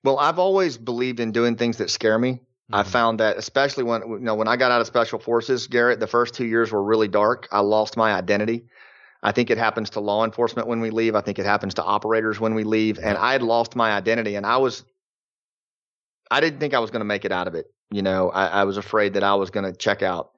Well, 0.03 0.19
I've 0.19 0.39
always 0.39 0.77
believed 0.77 1.19
in 1.19 1.31
doing 1.31 1.55
things 1.55 1.77
that 1.77 1.89
scare 1.89 2.19
me. 2.19 2.41
I 2.71 2.81
found 2.83 3.19
that 3.19 3.37
especially 3.37 3.83
when 3.83 4.01
you 4.07 4.19
know 4.19 4.33
when 4.35 4.47
I 4.47 4.55
got 4.57 4.71
out 4.71 4.81
of 4.81 4.87
special 4.87 5.19
forces, 5.19 5.67
Garrett, 5.67 5.99
the 5.99 6.07
first 6.07 6.33
two 6.33 6.45
years 6.45 6.71
were 6.71 6.83
really 6.83 7.07
dark. 7.07 7.47
I 7.51 7.59
lost 7.59 7.95
my 7.95 8.13
identity. 8.13 8.65
I 9.25 9.31
think 9.31 9.49
it 9.49 9.57
happens 9.57 9.89
to 9.91 9.99
law 9.99 10.23
enforcement 10.23 10.67
when 10.67 10.81
we 10.81 10.91
leave. 10.91 11.15
I 11.15 11.21
think 11.21 11.39
it 11.39 11.47
happens 11.47 11.73
to 11.73 11.83
operators 11.83 12.39
when 12.39 12.53
we 12.53 12.63
leave. 12.63 12.99
And 12.99 13.17
I 13.17 13.31
had 13.31 13.41
lost 13.41 13.75
my 13.75 13.91
identity, 13.91 14.35
and 14.35 14.45
I 14.45 14.57
was, 14.57 14.83
I 16.29 16.41
didn't 16.41 16.59
think 16.59 16.75
I 16.75 16.79
was 16.79 16.91
going 16.91 16.99
to 16.99 17.05
make 17.05 17.25
it 17.25 17.31
out 17.31 17.47
of 17.47 17.55
it. 17.55 17.65
You 17.89 18.03
know, 18.03 18.29
I, 18.29 18.45
I 18.45 18.63
was 18.65 18.77
afraid 18.77 19.15
that 19.15 19.23
I 19.23 19.33
was 19.33 19.49
going 19.49 19.65
to 19.65 19.75
check 19.75 20.03
out. 20.03 20.29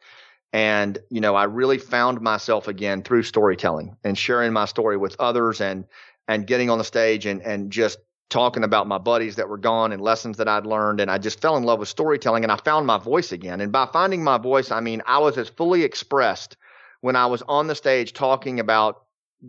And 0.53 0.97
you 1.09 1.19
know, 1.19 1.35
I 1.35 1.43
really 1.43 1.79
found 1.79 2.21
myself 2.21 2.69
again 2.69 3.03
through 3.03 3.23
storytelling 3.23 3.97
and 4.05 4.17
sharing 4.17 4.53
my 4.53 4.63
story 4.63 4.95
with 4.95 5.17
others, 5.19 5.59
and 5.59 5.83
and 6.29 6.47
getting 6.47 6.69
on 6.69 6.77
the 6.77 6.85
stage 6.85 7.25
and 7.25 7.41
and 7.41 7.69
just 7.69 7.99
talking 8.29 8.63
about 8.63 8.87
my 8.87 8.97
buddies 8.97 9.35
that 9.35 9.49
were 9.49 9.57
gone 9.57 9.91
and 9.91 10.01
lessons 10.01 10.37
that 10.37 10.47
I'd 10.47 10.65
learned. 10.65 11.01
And 11.01 11.11
I 11.11 11.17
just 11.17 11.41
fell 11.41 11.57
in 11.57 11.63
love 11.63 11.79
with 11.79 11.89
storytelling 11.89 12.43
and 12.43 12.51
I 12.51 12.57
found 12.57 12.85
my 12.85 12.97
voice 12.97 13.33
again. 13.33 13.59
And 13.59 13.71
by 13.71 13.85
finding 13.85 14.23
my 14.23 14.37
voice, 14.37 14.71
I 14.71 14.79
mean, 14.79 15.01
I 15.05 15.19
was 15.19 15.37
as 15.37 15.47
fully 15.49 15.83
expressed 15.83 16.57
when 17.01 17.15
I 17.15 17.25
was 17.25 17.41
on 17.47 17.67
the 17.67 17.75
stage 17.75 18.13
talking 18.13 18.59
about 18.59 19.03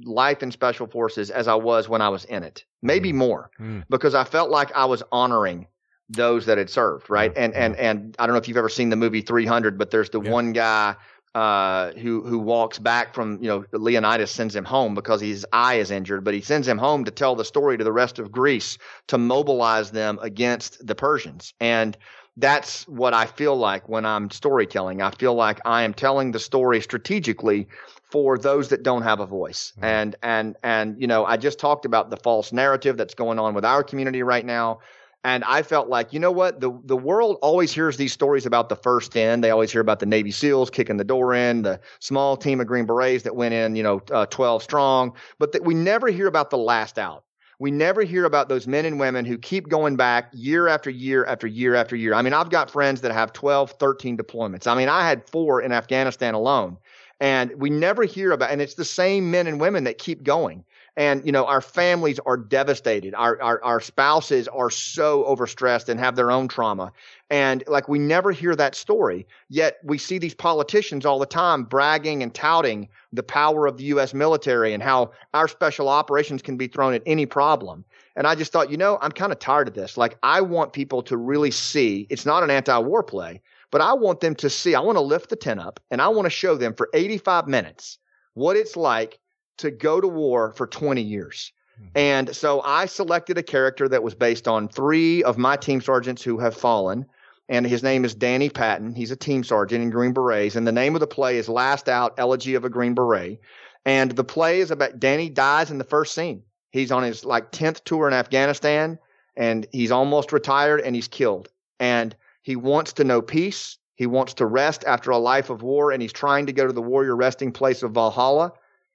life 0.05 0.43
in 0.43 0.51
special 0.51 0.87
forces 0.87 1.31
as 1.31 1.49
I 1.49 1.55
was 1.55 1.89
when 1.89 2.03
I 2.03 2.09
was 2.11 2.25
in 2.27 2.43
it, 2.43 2.65
maybe 2.83 3.13
more 3.13 3.51
Mm. 3.61 3.85
because 3.89 4.15
I 4.15 4.25
felt 4.25 4.51
like 4.51 4.71
I 4.77 4.85
was 4.85 5.03
honoring 5.13 5.67
those 6.11 6.47
that 6.47 6.59
had 6.59 6.71
served. 6.71 7.09
Right. 7.11 7.33
And, 7.37 7.55
and, 7.55 7.77
and 7.77 8.15
I 8.19 8.27
don't 8.27 8.35
know 8.35 8.39
if 8.39 8.49
you've 8.49 8.57
ever 8.57 8.69
seen 8.69 8.89
the 8.91 8.97
movie 8.97 9.21
300, 9.23 9.79
but 9.79 9.91
there's 9.91 10.11
the 10.11 10.21
Yeah. 10.21 10.31
one 10.31 10.53
guy 10.53 10.95
uh, 11.35 11.93
who 11.93 12.23
who 12.23 12.39
walks 12.39 12.79
back 12.79 13.15
from 13.15 13.41
you 13.43 13.49
know 13.49 13.63
Leonidas 13.73 14.31
sends 14.31 14.57
him 14.57 14.65
home 14.65 14.95
because 14.95 15.21
his 15.21 15.47
eye 15.53 15.75
is 15.75 15.91
injured, 15.91 16.25
but 16.25 16.33
he 16.33 16.41
sends 16.41 16.67
him 16.67 16.79
home 16.79 17.05
to 17.05 17.11
tell 17.11 17.37
the 17.37 17.45
story 17.45 17.77
to 17.77 17.85
the 17.85 17.93
rest 17.93 18.19
of 18.19 18.33
Greece 18.33 18.79
to 19.09 19.19
mobilize 19.19 19.91
them 19.91 20.19
against 20.23 20.85
the 20.85 20.95
Persians. 20.95 21.53
And 21.61 21.97
that's 22.39 22.87
what 22.87 23.15
I 23.15 23.27
feel 23.27 23.57
like 23.57 23.89
when 23.89 24.07
I'm 24.07 24.31
storytelling. 24.31 25.03
I 25.03 25.11
feel 25.11 25.35
like 25.35 25.61
I 25.65 25.83
am 25.83 25.93
telling 25.93 26.31
the 26.31 26.39
story 26.39 26.81
strategically 26.81 27.67
for 28.11 28.39
those 28.39 28.69
that 28.69 28.85
don't 28.85 29.03
have 29.03 29.19
a 29.19 29.27
voice. 29.27 29.73
And 29.83 30.17
and 30.23 30.57
and 30.63 31.01
you 31.01 31.07
know, 31.07 31.25
I 31.25 31.37
just 31.37 31.59
talked 31.59 31.85
about 31.85 32.11
the 32.11 32.17
false 32.17 32.53
narrative 32.53 32.97
that's 32.97 33.15
going 33.15 33.39
on 33.41 33.55
with 33.55 33.65
our 33.65 33.83
community 33.83 34.23
right 34.23 34.45
now. 34.45 34.79
And 35.25 35.43
I 35.45 35.63
felt 35.63 35.89
like, 35.89 36.13
you 36.13 36.21
know 36.21 36.31
what? 36.31 36.61
The 36.61 36.71
the 36.85 36.97
world 36.97 37.39
always 37.43 37.73
hears 37.73 37.97
these 37.97 38.13
stories 38.13 38.47
about 38.47 38.69
the 38.69 38.77
first 38.77 39.17
in. 39.17 39.41
They 39.41 39.51
always 39.51 39.73
hear 39.73 39.81
about 39.81 39.99
the 39.99 40.07
Navy 40.07 40.31
SEALs 40.31 40.71
kicking 40.71 40.97
the 40.97 41.05
door 41.05 41.35
in, 41.35 41.63
the 41.63 41.81
small 41.99 42.37
team 42.37 42.61
of 42.61 42.69
Green 42.69 42.87
Berets 42.87 43.25
that 43.25 43.35
went 43.35 43.53
in, 43.53 43.75
you 43.75 43.83
know, 43.83 44.01
uh, 44.13 44.27
12 44.27 44.63
strong, 44.63 45.13
but 45.41 45.51
that 45.53 45.65
we 45.65 45.75
never 45.75 46.07
hear 46.07 46.29
about 46.29 46.51
the 46.51 46.59
last 46.59 47.01
out. 47.01 47.25
We 47.61 47.73
never 47.73 48.03
hear 48.03 48.25
about 48.25 48.49
those 48.49 48.69
men 48.69 48.85
and 48.85 49.01
women 49.01 49.25
who 49.25 49.37
keep 49.37 49.69
going 49.69 49.97
back 49.97 50.31
year 50.33 50.69
after 50.69 50.91
year 50.91 51.25
after 51.25 51.47
year 51.49 51.75
after 51.75 51.97
year. 51.97 52.15
I 52.15 52.23
mean, 52.23 52.33
I've 52.33 52.51
got 52.51 52.71
friends 52.71 53.01
that 53.01 53.11
have 53.11 53.33
12, 53.33 53.73
13 53.73 54.17
deployments. 54.17 54.69
I 54.69 54.77
mean, 54.77 54.89
I 54.89 55.07
had 55.09 55.29
four 55.29 55.61
in 55.61 55.73
Afghanistan 55.73 56.35
alone. 56.35 56.79
And 57.21 57.53
we 57.57 57.69
never 57.69 58.05
hear 58.05 58.31
about, 58.31 58.53
and 58.53 58.63
it's 58.63 58.75
the 58.75 58.85
same 58.85 59.31
men 59.33 59.49
and 59.49 59.61
women 59.61 59.83
that 59.85 59.99
keep 59.99 60.23
going. 60.23 60.65
And, 60.99 61.25
you 61.25 61.31
know, 61.31 61.47
our 61.47 61.61
families 61.61 62.19
are 62.27 62.37
devastated. 62.37 63.15
Our, 63.15 63.41
our, 63.41 63.63
our 63.63 63.81
spouses 63.81 64.49
are 64.49 64.69
so 64.69 65.23
overstressed 65.23 65.89
and 65.89 66.01
have 66.01 66.17
their 66.17 66.33
own 66.33 66.49
trauma. 66.49 66.93
And 67.31 67.63
like 67.69 67.89
we 67.89 68.01
never 68.01 68.33
hear 68.33 68.57
that 68.57 68.75
story. 68.75 69.25
Yet 69.49 69.79
we 69.85 69.97
see 69.97 70.19
these 70.19 70.35
politicians 70.35 71.07
all 71.07 71.21
the 71.21 71.25
time 71.25 71.63
bragging 71.63 72.21
and 72.21 72.35
touting 72.35 72.89
the 73.13 73.23
power 73.23 73.69
of 73.69 73.77
the 73.77 73.85
U.S. 73.85 74.13
military 74.13 74.75
and 74.75 74.83
how 74.83 75.13
our 75.35 75.47
special 75.47 75.89
operations 75.89 76.43
can 76.43 76.57
be 76.57 76.67
thrown 76.67 76.95
at 76.95 77.03
any 77.07 77.27
problem. 77.27 77.85
And 78.17 78.27
I 78.27 78.35
just 78.35 78.51
thought, 78.51 78.69
you 78.69 78.77
know, 78.77 78.99
I'm 79.01 79.13
kind 79.13 79.31
of 79.31 79.39
tired 79.39 79.69
of 79.69 79.75
this. 79.75 79.97
Like 79.97 80.19
I 80.25 80.41
want 80.41 80.73
people 80.73 81.03
to 81.03 81.17
really 81.17 81.53
see 81.53 82.09
it's 82.11 82.27
not 82.27 82.43
an 82.43 82.51
anti-war 82.51 83.05
play, 83.05 83.41
but 83.71 83.81
I 83.81 83.93
want 83.93 84.19
them 84.19 84.35
to 84.35 84.51
see, 84.51 84.75
I 84.75 84.81
want 84.81 84.97
to 84.97 85.03
lift 85.03 85.31
the 85.31 85.37
tent 85.37 85.61
up 85.61 85.79
and 85.93 86.03
I 86.03 86.09
want 86.09 86.27
to 86.27 86.31
show 86.31 86.57
them 86.57 86.75
for 86.75 86.89
85 86.93 87.47
minutes 87.47 87.99
what 88.35 88.57
it's 88.57 88.77
like 88.77 89.21
to 89.59 89.71
go 89.71 90.01
to 90.01 90.09
war 90.09 90.53
for 90.53 90.67
20 90.67 91.03
years. 91.03 91.53
Hmm. 91.79 91.87
And 91.95 92.37
so 92.37 92.61
I 92.63 92.87
selected 92.87 93.39
a 93.39 93.43
character 93.43 93.89
that 93.89 94.03
was 94.03 94.15
based 94.15 94.49
on 94.49 94.69
three 94.69 95.23
of 95.23 95.39
my 95.39 95.57
team 95.57 95.81
sergeants 95.81 96.23
who 96.23 96.39
have 96.39 96.55
fallen. 96.55 97.07
And 97.49 97.67
his 97.67 97.83
name 97.83 98.05
is 98.05 98.15
Danny 98.15 98.51
Patton. 98.51 98.95
He's 98.95 99.11
a 99.11 99.17
team 99.17 99.43
sergeant 99.43 99.83
in 99.83 99.91
Green 99.91 100.13
Berets. 100.13 100.57
And 100.57 100.67
the 100.67 100.73
name 100.73 100.95
of 100.95 101.01
the 101.01 101.07
play 101.07 101.39
is 101.39 101.49
Last 101.49 101.89
Out 101.89 102.15
Elegy 102.19 102.55
of 102.55 102.65
a 102.65 102.69
Green 102.69 102.95
Beret. 102.95 103.41
And 103.87 104.11
the 104.11 104.25
play 104.25 104.61
is 104.61 104.71
about 104.71 105.01
Danny 105.01 105.31
dies 105.31 105.71
in 105.71 105.79
the 105.79 105.85
first 105.85 106.15
scene. 106.15 106.43
He's 106.71 106.93
on 106.93 107.03
his 107.03 107.25
like 107.25 107.53
10th 107.53 107.85
tour 107.85 108.07
in 108.07 108.13
Afghanistan 108.13 108.99
and 109.37 109.67
he's 109.73 109.91
almost 109.91 110.33
retired 110.33 110.81
and 110.81 110.95
he's 110.95 111.09
killed. 111.09 111.49
And 111.81 112.15
he 112.43 112.57
wants 112.57 112.93
to 112.95 113.05
know 113.05 113.23
peace. 113.23 113.79
He 113.95 114.07
wants 114.07 114.35
to 114.35 114.47
rest 114.47 114.85
after 114.87 115.11
a 115.11 115.19
life 115.19 115.49
of 115.49 115.63
war 115.63 115.91
and 115.91 116.03
he's 116.03 116.13
trying 116.13 116.47
to 116.47 116.53
go 116.53 116.67
to 116.67 116.73
the 116.73 116.83
warrior 116.83 117.17
resting 117.17 117.53
place 117.53 117.83
of 117.83 117.93
Valhalla 117.93 118.53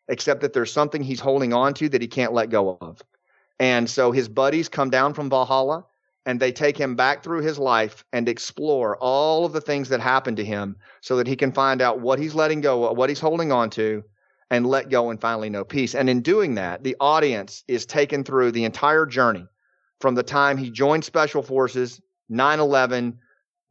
except 0.08 0.42
that 0.42 0.54
there's 0.54 0.72
something 0.72 1.02
he's 1.02 1.20
holding 1.20 1.54
on 1.54 1.74
to 1.76 1.90
that 1.90 2.02
he 2.02 2.08
can't 2.08 2.34
let 2.34 2.50
go 2.50 2.78
of. 2.82 3.02
And 3.60 3.90
so 3.90 4.12
his 4.12 4.28
buddies 4.28 4.70
come 4.70 4.90
down 4.90 5.14
from 5.14 5.30
Valhalla 5.30 5.86
and 6.26 6.40
they 6.40 6.52
take 6.52 6.78
him 6.78 6.96
back 6.96 7.24
through 7.24 7.42
his 7.42 7.60
life 7.60 8.04
and 8.14 8.28
explore 8.28 8.98
all 8.98 9.46
of 9.46 9.54
the 9.54 9.62
things 9.62 9.90
that 9.90 10.00
happened 10.00 10.38
to 10.38 10.46
him 10.46 10.78
so 11.02 11.18
that 11.18 11.28
he 11.28 11.36
can 11.36 11.52
find 11.52 11.82
out 11.82 12.00
what 12.00 12.20
he's 12.20 12.36
letting 12.36 12.62
go 12.62 12.86
of, 12.86 12.98
what 12.98 13.10
he's 13.10 13.20
holding 13.20 13.52
on 13.52 13.70
to, 13.72 14.04
and 14.50 14.66
let 14.66 14.90
go 14.90 15.10
and 15.10 15.20
finally 15.20 15.50
know 15.50 15.64
peace. 15.64 15.96
And 15.96 16.10
in 16.10 16.22
doing 16.22 16.56
that, 16.56 16.84
the 16.84 16.96
audience 17.00 17.64
is 17.68 17.86
taken 17.86 18.24
through 18.24 18.52
the 18.52 18.66
entire 18.66 19.06
journey 19.06 19.48
from 20.00 20.16
the 20.16 20.24
time 20.24 20.58
he 20.58 20.70
joined 20.70 21.04
special 21.04 21.42
forces, 21.42 22.02
9 22.30 22.60
11, 22.60 23.18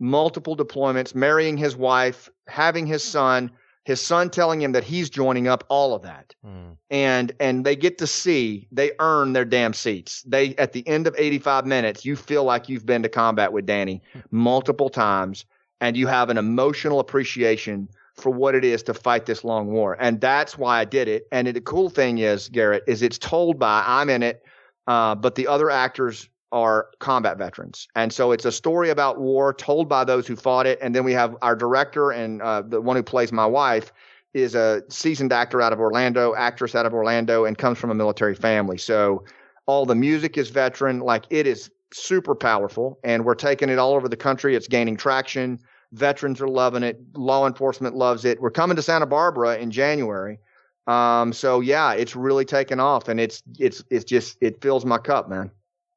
multiple 0.01 0.57
deployments, 0.57 1.15
marrying 1.15 1.57
his 1.57 1.77
wife, 1.77 2.31
having 2.49 2.87
his 2.87 3.05
son, 3.05 3.51
his 3.85 4.01
son 4.01 4.31
telling 4.31 4.63
him 4.63 4.73
that 4.73 4.85
he's 4.85 5.11
joining 5.11 5.49
up, 5.49 5.65
all 5.69 5.95
of 5.95 6.03
that 6.03 6.35
Mm. 6.47 6.77
and 6.91 7.33
and 7.41 7.65
they 7.67 7.77
get 7.77 7.99
to 7.99 8.07
see 8.07 8.69
they 8.73 8.93
earn 9.01 9.33
their 9.33 9.45
damn 9.45 9.73
seats. 9.73 10.23
They 10.27 10.55
at 10.57 10.73
the 10.73 10.87
end 10.87 11.07
of 11.07 11.15
85 11.19 11.67
minutes, 11.67 12.05
you 12.05 12.17
feel 12.17 12.45
like 12.45 12.69
you've 12.69 12.87
been 12.87 13.03
to 13.03 13.09
combat 13.09 13.53
with 13.53 13.67
Danny 13.67 14.03
multiple 14.31 14.89
times, 14.89 15.45
and 15.81 15.97
you 15.97 16.07
have 16.07 16.31
an 16.31 16.39
emotional 16.39 17.01
appreciation 17.01 17.89
for 18.15 18.31
what 18.31 18.55
it 18.55 18.65
is 18.65 18.83
to 18.85 18.95
fight 18.95 19.27
this 19.27 19.43
long 19.43 19.69
war. 19.73 19.97
And 19.99 20.21
that's 20.21 20.59
why 20.59 20.79
I 20.81 20.85
did 20.85 21.09
it. 21.09 21.27
And 21.33 21.49
the 21.49 21.61
cool 21.61 21.89
thing 21.89 22.19
is, 22.19 22.49
Garrett, 22.51 22.85
is 22.87 23.03
it's 23.03 23.19
told 23.19 23.59
by 23.59 23.83
I'm 23.87 24.11
in 24.11 24.23
it, 24.23 24.45
uh, 24.87 25.15
but 25.15 25.35
the 25.35 25.47
other 25.47 25.71
actors 25.71 26.29
are 26.53 26.89
combat 26.99 27.39
veterans. 27.39 27.89
And 27.97 28.13
so 28.13 28.31
it's 28.31 28.45
a 28.45 28.53
story 28.53 28.91
about 28.91 29.19
war 29.19 29.53
told 29.55 29.89
by 29.89 30.05
those 30.05 30.27
who 30.27 30.37
fought 30.37 30.67
it. 30.67 30.79
And 30.83 30.95
then 30.95 31.03
we 31.03 31.13
have 31.15 31.35
our 31.43 31.57
director 31.57 32.11
and 32.11 32.41
uh, 32.43 32.63
the 32.63 32.81
one 32.81 32.95
who 32.97 33.03
plays 33.03 33.33
my 33.33 33.47
wife 33.47 33.93
is 34.35 34.55
a 34.55 34.83
seasoned 34.89 35.33
actor 35.33 35.61
out 35.61 35.73
of 35.73 35.81
Orlando, 35.81 36.35
actress 36.35 36.75
out 36.75 36.87
of 36.87 36.95
Orlando, 36.95 37.45
and 37.45 37.59
comes 37.59 37.79
from 37.79 37.91
a 37.91 37.95
military 37.95 38.35
family. 38.35 38.79
So 38.79 39.25
all 39.67 39.87
the 39.87 39.95
music 39.95 40.39
is 40.39 40.51
veteran. 40.51 41.01
Like 41.01 41.25
it 41.31 41.47
is 41.47 41.71
super 41.93 42.35
powerful, 42.35 42.99
and 43.05 43.25
we're 43.25 43.35
taking 43.35 43.69
it 43.69 43.79
all 43.79 43.95
over 43.95 44.09
the 44.09 44.17
country. 44.17 44.55
It's 44.57 44.69
gaining 44.69 44.97
traction. 44.97 45.59
Veterans 45.93 46.41
are 46.41 46.49
loving 46.49 46.83
it. 46.83 46.99
Law 47.15 47.47
enforcement 47.47 47.95
loves 47.95 48.25
it. 48.25 48.41
We're 48.41 48.51
coming 48.51 48.77
to 48.77 48.83
Santa 48.83 49.07
Barbara 49.07 49.59
in 49.59 49.71
January. 49.71 50.39
Um, 50.87 51.33
so 51.33 51.61
yeah, 51.61 51.93
it's 51.93 52.17
really 52.17 52.45
taken 52.45 52.81
off, 52.81 53.09
and 53.09 53.21
it's 53.21 53.43
it's 53.59 53.85
it's 53.91 54.05
just 54.05 54.39
it 54.41 54.61
fills 54.63 54.85
my 54.85 54.99
cup, 54.99 55.29
man. 55.29 55.51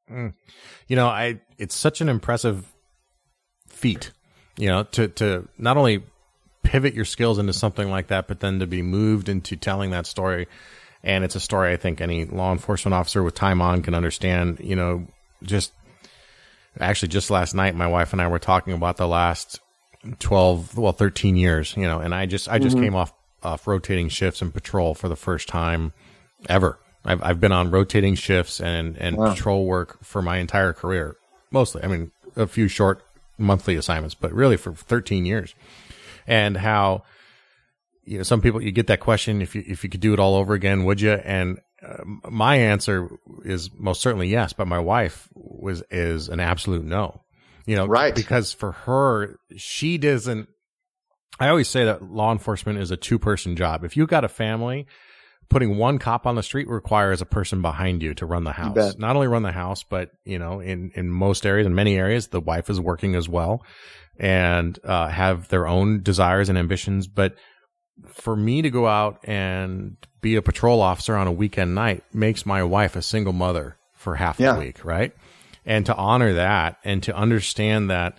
Mm. 0.09 0.33
You 0.87 0.95
know, 0.95 1.07
I 1.07 1.41
it's 1.57 1.75
such 1.75 2.01
an 2.01 2.09
impressive 2.09 2.71
feat, 3.67 4.11
you 4.57 4.67
know, 4.67 4.83
to 4.83 5.07
to 5.09 5.47
not 5.57 5.77
only 5.77 6.03
pivot 6.63 6.93
your 6.93 7.05
skills 7.05 7.39
into 7.39 7.53
something 7.53 7.89
like 7.89 8.07
that, 8.07 8.27
but 8.27 8.39
then 8.39 8.59
to 8.59 8.67
be 8.67 8.81
moved 8.81 9.29
into 9.29 9.55
telling 9.55 9.91
that 9.91 10.05
story. 10.05 10.47
And 11.03 11.23
it's 11.23 11.35
a 11.35 11.39
story 11.39 11.71
I 11.71 11.77
think 11.77 12.01
any 12.01 12.25
law 12.25 12.51
enforcement 12.51 12.95
officer 12.95 13.21
with 13.21 13.35
time 13.35 13.61
on 13.61 13.83
can 13.83 13.93
understand, 13.93 14.59
you 14.59 14.75
know, 14.75 15.07
just 15.43 15.71
actually 16.79 17.09
just 17.09 17.29
last 17.29 17.53
night 17.53 17.75
my 17.75 17.87
wife 17.87 18.11
and 18.11 18.21
I 18.21 18.27
were 18.27 18.39
talking 18.39 18.73
about 18.73 18.97
the 18.97 19.07
last 19.07 19.59
12 20.19 20.77
well 20.77 20.93
13 20.93 21.35
years, 21.35 21.75
you 21.77 21.83
know, 21.83 21.99
and 21.99 22.13
I 22.13 22.25
just 22.25 22.49
I 22.49 22.59
just 22.59 22.75
mm-hmm. 22.75 22.85
came 22.85 22.95
off 22.95 23.13
off 23.43 23.67
rotating 23.67 24.09
shifts 24.09 24.41
and 24.41 24.53
patrol 24.53 24.95
for 24.95 25.07
the 25.07 25.15
first 25.15 25.47
time 25.47 25.93
ever 26.49 26.79
I've 27.05 27.21
I've 27.23 27.39
been 27.39 27.51
on 27.51 27.71
rotating 27.71 28.15
shifts 28.15 28.59
and 28.59 28.97
and 28.97 29.17
Wow. 29.17 29.33
patrol 29.33 29.65
work 29.65 30.03
for 30.03 30.21
my 30.21 30.37
entire 30.37 30.73
career. 30.73 31.15
Mostly, 31.51 31.83
I 31.83 31.87
mean, 31.87 32.11
a 32.35 32.47
few 32.47 32.67
short 32.67 33.03
monthly 33.37 33.75
assignments, 33.75 34.15
but 34.15 34.31
really 34.33 34.57
for 34.57 34.73
13 34.73 35.25
years. 35.25 35.53
And 36.27 36.57
how 36.57 37.03
you 38.03 38.17
know 38.17 38.23
some 38.23 38.41
people 38.41 38.61
you 38.61 38.71
get 38.71 38.87
that 38.87 38.99
question 38.99 39.41
if 39.41 39.55
you 39.55 39.63
if 39.67 39.83
you 39.83 39.89
could 39.89 40.01
do 40.01 40.13
it 40.13 40.19
all 40.19 40.35
over 40.35 40.53
again, 40.53 40.83
would 40.85 40.99
you? 41.01 41.11
And 41.13 41.59
uh, 41.85 42.03
my 42.29 42.55
answer 42.55 43.09
is 43.43 43.69
most 43.77 44.01
certainly 44.01 44.27
yes, 44.29 44.53
but 44.53 44.67
my 44.67 44.79
wife 44.79 45.27
was 45.35 45.83
is 45.91 46.29
an 46.29 46.39
absolute 46.39 46.83
no. 46.85 47.21
You 47.67 47.75
know, 47.75 47.85
Right. 47.87 48.13
Because 48.13 48.53
for 48.53 48.71
her, 48.73 49.39
she 49.57 49.97
doesn't. 49.97 50.49
I 51.39 51.49
always 51.49 51.67
say 51.67 51.83
that 51.85 52.01
law 52.03 52.31
enforcement 52.31 52.79
is 52.79 52.91
a 52.91 52.97
two 52.97 53.19
person 53.19 53.55
job. 53.55 53.83
If 53.83 53.97
you've 53.97 54.07
got 54.09 54.23
a 54.23 54.29
family, 54.29 54.85
putting 55.49 55.77
one 55.77 55.99
cop 55.99 56.25
on 56.25 56.35
the 56.35 56.43
street 56.43 56.67
requires 56.67 57.21
a 57.21 57.25
person 57.25 57.61
behind 57.61 58.01
you 58.03 58.13
to 58.15 58.25
run 58.25 58.43
the 58.43 58.51
house. 58.51 58.75
Not 58.97 59.15
only 59.15 59.27
run 59.27 59.43
the 59.43 59.51
house, 59.51 59.83
but 59.83 60.11
you 60.25 60.39
know, 60.39 60.59
in 60.59 60.91
in 60.95 61.09
most 61.09 61.45
areas, 61.45 61.65
in 61.67 61.75
many 61.75 61.95
areas, 61.97 62.27
the 62.27 62.41
wife 62.41 62.69
is 62.69 62.79
working 62.79 63.15
as 63.15 63.29
well, 63.29 63.63
and 64.17 64.77
uh, 64.83 65.07
have 65.07 65.47
their 65.49 65.67
own 65.67 66.01
desires 66.01 66.49
and 66.49 66.57
ambitions. 66.57 67.07
But 67.07 67.35
for 68.07 68.35
me 68.35 68.61
to 68.61 68.69
go 68.69 68.87
out 68.87 69.19
and 69.23 69.95
be 70.21 70.35
a 70.35 70.41
patrol 70.41 70.81
officer 70.81 71.15
on 71.15 71.27
a 71.27 71.31
weekend 71.31 71.75
night 71.75 72.03
makes 72.13 72.45
my 72.45 72.63
wife 72.63 72.95
a 72.95 73.01
single 73.01 73.33
mother 73.33 73.77
for 73.95 74.15
half 74.15 74.39
Yeah. 74.39 74.53
the 74.53 74.59
week, 74.59 74.83
right? 74.83 75.13
And 75.65 75.85
to 75.85 75.95
honor 75.95 76.33
that 76.33 76.77
and 76.83 77.01
to 77.03 77.15
understand 77.15 77.89
that 77.89 78.17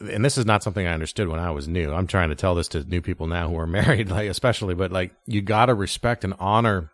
and 0.00 0.24
this 0.24 0.36
is 0.38 0.44
not 0.46 0.62
something 0.62 0.86
I 0.86 0.92
understood 0.92 1.28
when 1.28 1.40
I 1.40 1.50
was 1.50 1.68
new. 1.68 1.92
I'm 1.92 2.06
trying 2.06 2.30
to 2.30 2.34
tell 2.34 2.54
this 2.54 2.68
to 2.68 2.84
new 2.84 3.00
people 3.00 3.26
now 3.26 3.48
who 3.48 3.58
are 3.58 3.66
married, 3.80 4.10
like 4.10 4.28
especially, 4.28 4.74
but 4.74 4.92
like 4.92 5.14
you 5.26 5.42
got 5.42 5.66
to 5.66 5.74
respect 5.74 6.24
and 6.24 6.34
honor 6.38 6.90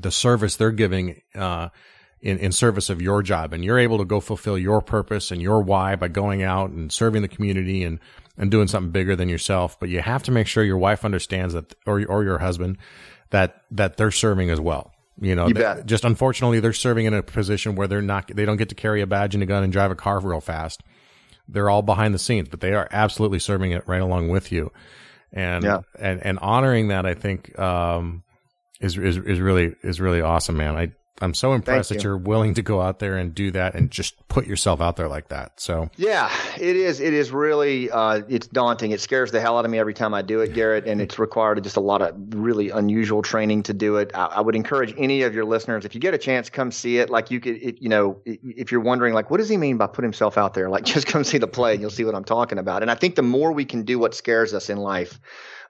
the 0.00 0.10
service 0.10 0.56
they're 0.56 0.70
giving 0.72 1.20
uh, 1.34 1.68
in 2.20 2.38
in 2.38 2.52
service 2.52 2.90
of 2.90 3.00
your 3.00 3.22
job, 3.22 3.52
and 3.52 3.64
you're 3.64 3.78
able 3.78 3.98
to 3.98 4.04
go 4.04 4.20
fulfill 4.20 4.58
your 4.58 4.80
purpose 4.82 5.30
and 5.30 5.40
your 5.40 5.62
why 5.62 5.96
by 5.96 6.08
going 6.08 6.42
out 6.42 6.70
and 6.70 6.90
serving 6.92 7.22
the 7.22 7.28
community 7.28 7.82
and 7.84 7.98
and 8.36 8.50
doing 8.50 8.68
something 8.68 8.90
bigger 8.90 9.16
than 9.16 9.28
yourself. 9.28 9.78
But 9.80 9.88
you 9.88 10.00
have 10.00 10.22
to 10.24 10.30
make 10.32 10.46
sure 10.46 10.62
your 10.64 10.78
wife 10.78 11.04
understands 11.04 11.54
that, 11.54 11.74
or 11.86 12.04
or 12.06 12.24
your 12.24 12.38
husband, 12.38 12.78
that 13.30 13.62
that 13.70 13.96
they're 13.96 14.10
serving 14.10 14.50
as 14.50 14.60
well. 14.60 14.92
You 15.18 15.34
know, 15.34 15.48
You 15.48 15.54
they- 15.54 15.82
just 15.86 16.04
unfortunately, 16.04 16.60
they're 16.60 16.74
serving 16.74 17.06
in 17.06 17.14
a 17.14 17.22
position 17.22 17.74
where 17.74 17.86
they're 17.88 18.02
not, 18.02 18.28
they 18.34 18.44
don't 18.44 18.58
get 18.58 18.68
to 18.68 18.74
carry 18.74 19.00
a 19.00 19.06
badge 19.06 19.32
and 19.34 19.42
a 19.42 19.46
gun 19.46 19.62
and 19.64 19.72
drive 19.72 19.90
a 19.90 19.94
car 19.94 20.20
real 20.20 20.42
fast 20.42 20.82
they're 21.48 21.70
all 21.70 21.82
behind 21.82 22.14
the 22.14 22.18
scenes, 22.18 22.48
but 22.48 22.60
they 22.60 22.72
are 22.72 22.88
absolutely 22.90 23.38
serving 23.38 23.72
it 23.72 23.86
right 23.86 24.00
along 24.00 24.28
with 24.28 24.50
you. 24.52 24.72
And, 25.32 25.64
Yeah. 25.64 25.80
and, 25.98 26.24
and 26.24 26.38
honoring 26.38 26.88
that, 26.88 27.06
I 27.06 27.14
think, 27.14 27.58
um, 27.58 28.22
is, 28.80 28.96
is, 28.98 29.16
is 29.16 29.40
really, 29.40 29.74
is 29.82 30.00
really 30.00 30.20
awesome, 30.20 30.56
man. 30.56 30.76
I, 30.76 30.92
I'm 31.22 31.34
so 31.34 31.54
impressed 31.54 31.88
Thank 31.88 32.00
that 32.00 32.04
you. 32.04 32.10
you're 32.10 32.18
willing 32.18 32.54
to 32.54 32.62
go 32.62 32.80
out 32.80 32.98
there 32.98 33.16
and 33.16 33.34
do 33.34 33.50
that 33.52 33.74
and 33.74 33.90
just 33.90 34.16
put 34.28 34.46
yourself 34.46 34.80
out 34.80 34.96
there 34.96 35.08
like 35.08 35.28
that. 35.28 35.58
So 35.60 35.90
Yeah, 35.96 36.30
it 36.58 36.76
is. 36.76 37.00
It 37.00 37.14
is 37.14 37.30
really. 37.30 37.90
Uh, 37.90 38.22
it's 38.28 38.46
daunting. 38.46 38.90
It 38.90 39.00
scares 39.00 39.32
the 39.32 39.40
hell 39.40 39.58
out 39.58 39.64
of 39.64 39.70
me 39.70 39.78
every 39.78 39.94
time 39.94 40.12
I 40.14 40.22
do 40.22 40.40
it, 40.40 40.52
Garrett, 40.52 40.86
and 40.86 41.00
it's 41.00 41.18
required 41.18 41.62
just 41.62 41.76
a 41.76 41.80
lot 41.80 42.02
of 42.02 42.14
really 42.34 42.70
unusual 42.70 43.22
training 43.22 43.62
to 43.64 43.72
do 43.72 43.96
it. 43.96 44.10
I, 44.14 44.26
I 44.26 44.40
would 44.40 44.54
encourage 44.54 44.94
any 44.98 45.22
of 45.22 45.34
your 45.34 45.44
listeners, 45.44 45.84
if 45.84 45.94
you 45.94 46.00
get 46.00 46.14
a 46.14 46.18
chance, 46.18 46.50
come 46.50 46.70
see 46.70 46.98
it. 46.98 47.08
Like 47.08 47.30
you 47.30 47.40
could, 47.40 47.56
it, 47.56 47.82
you 47.82 47.88
know, 47.88 48.20
if 48.24 48.70
you're 48.70 48.80
wondering, 48.80 49.14
like, 49.14 49.30
what 49.30 49.38
does 49.38 49.48
he 49.48 49.56
mean 49.56 49.78
by 49.78 49.86
put 49.86 50.04
himself 50.04 50.36
out 50.36 50.54
there? 50.54 50.68
Like, 50.68 50.84
just 50.96 51.06
come 51.06 51.24
see 51.24 51.38
the 51.38 51.48
play, 51.48 51.72
and 51.72 51.80
you'll 51.80 51.90
see 51.90 52.04
what 52.04 52.14
I'm 52.14 52.24
talking 52.24 52.58
about. 52.58 52.82
And 52.82 52.90
I 52.90 52.94
think 52.94 53.14
the 53.14 53.22
more 53.22 53.52
we 53.52 53.64
can 53.64 53.84
do 53.84 53.98
what 53.98 54.14
scares 54.14 54.52
us 54.52 54.68
in 54.68 54.78
life, 54.78 55.18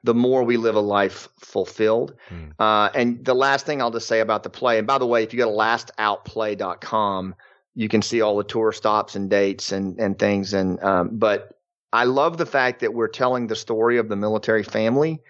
the 0.07 0.15
more 0.15 0.45
we 0.45 0.57
live 0.57 0.77
a 0.77 0.81
life 0.81 1.29
fulfilled. 1.41 2.15
Uh, 2.59 2.89
and 2.95 3.25
the 3.25 3.35
last 3.35 3.67
thing 3.67 3.83
I'll 3.83 3.91
just 3.91 4.07
say 4.07 4.21
about 4.21 4.45
the 4.45 4.51
play, 4.51 4.79
and 4.79 4.87
by 4.87 4.99
the 4.99 5.07
way, 5.07 5.23
if 5.23 5.33
you 5.33 5.39
go 5.39 5.51
to 5.51 5.57
lastoutplay.com, 5.57 7.35
you 7.75 7.89
can 7.89 8.01
see 8.01 8.23
all 8.23 8.37
the 8.37 8.45
tour 8.45 8.73
stops 8.73 9.17
and 9.17 9.29
dates 9.29 9.73
and, 9.73 9.99
and 9.99 10.19
things. 10.19 10.55
And, 10.55 10.83
um, 10.83 11.11
but 11.13 11.59
I 11.93 12.05
love 12.05 12.39
the 12.39 12.47
fact 12.47 12.81
that 12.81 12.95
we're 12.95 13.09
telling 13.09 13.49
the 13.49 13.57
story 13.57 13.99
of 13.99 14.09
the 14.09 14.17
military 14.17 14.63
family, 14.63 15.21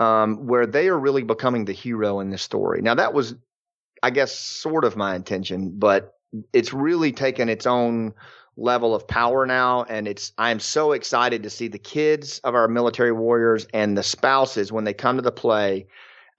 um, 0.00 0.46
where 0.46 0.66
they 0.66 0.88
are 0.88 0.98
really 0.98 1.22
becoming 1.22 1.66
the 1.66 1.72
hero 1.72 2.20
in 2.20 2.30
this 2.30 2.42
story. 2.42 2.80
Now 2.82 2.94
that 2.94 3.12
was, 3.12 3.34
I 4.02 4.10
guess, 4.10 4.34
sort 4.34 4.84
of 4.84 4.96
my 4.96 5.14
intention, 5.14 5.74
but 5.78 6.14
it's 6.52 6.72
really 6.72 7.12
taken 7.12 7.48
its 7.48 7.66
own 7.66 8.14
level 8.56 8.94
of 8.94 9.06
power 9.06 9.46
now. 9.46 9.84
And 9.84 10.08
it's, 10.08 10.32
I'm 10.38 10.60
so 10.60 10.92
excited 10.92 11.42
to 11.42 11.50
see 11.50 11.68
the 11.68 11.78
kids 11.78 12.40
of 12.44 12.54
our 12.54 12.68
military 12.68 13.12
warriors 13.12 13.66
and 13.72 13.96
the 13.96 14.02
spouses 14.02 14.72
when 14.72 14.84
they 14.84 14.94
come 14.94 15.16
to 15.16 15.22
the 15.22 15.32
play 15.32 15.86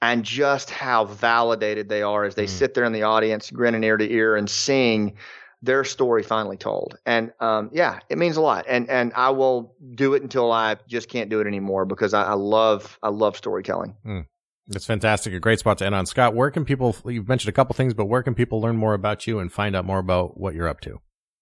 and 0.01 0.23
just 0.23 0.69
how 0.69 1.05
validated 1.05 1.89
they 1.89 2.01
are 2.01 2.23
as 2.23 2.35
they 2.35 2.47
sit 2.47 2.73
there 2.73 2.85
in 2.85 2.93
the 2.93 3.03
audience, 3.03 3.49
grinning 3.49 3.83
ear 3.83 3.97
to 3.97 4.11
ear 4.11 4.35
and 4.35 4.49
seeing 4.49 5.15
their 5.63 5.83
story 5.83 6.21
finally 6.21 6.57
told. 6.57 6.97
And 7.05 7.31
um, 7.39 7.71
yeah, 7.73 7.99
it 8.09 8.17
means 8.17 8.37
a 8.37 8.41
lot. 8.41 8.65
And 8.67 8.87
and 8.89 9.11
I 9.15 9.31
will 9.31 9.75
do 9.95 10.13
it 10.13 10.21
until 10.21 10.51
I 10.51 10.77
just 10.87 11.09
can't 11.09 11.31
do 11.31 11.39
it 11.39 11.47
anymore 11.47 11.85
because 11.85 12.13
I, 12.13 12.23
I 12.23 12.33
love 12.33 12.99
I 13.01 13.09
love 13.09 13.35
storytelling. 13.35 13.95
that's 14.67 14.85
fantastic. 14.85 15.33
A 15.33 15.39
great 15.39 15.59
spot 15.59 15.77
to 15.79 15.85
end 15.85 15.95
on. 15.95 16.05
Scott, 16.05 16.35
where 16.35 16.51
can 16.51 16.65
people, 16.65 16.95
you've 17.05 17.27
mentioned 17.27 17.49
a 17.49 17.53
couple 17.53 17.73
things, 17.73 17.93
but 17.93 18.05
where 18.05 18.21
can 18.21 18.35
people 18.35 18.59
learn 18.59 18.75
more 18.75 18.93
about 18.93 19.25
you 19.25 19.39
and 19.39 19.51
find 19.51 19.75
out 19.75 19.85
more 19.85 19.99
about 19.99 20.37
what 20.37 20.55
you're 20.55 20.67
up 20.67 20.81
to? 20.81 20.99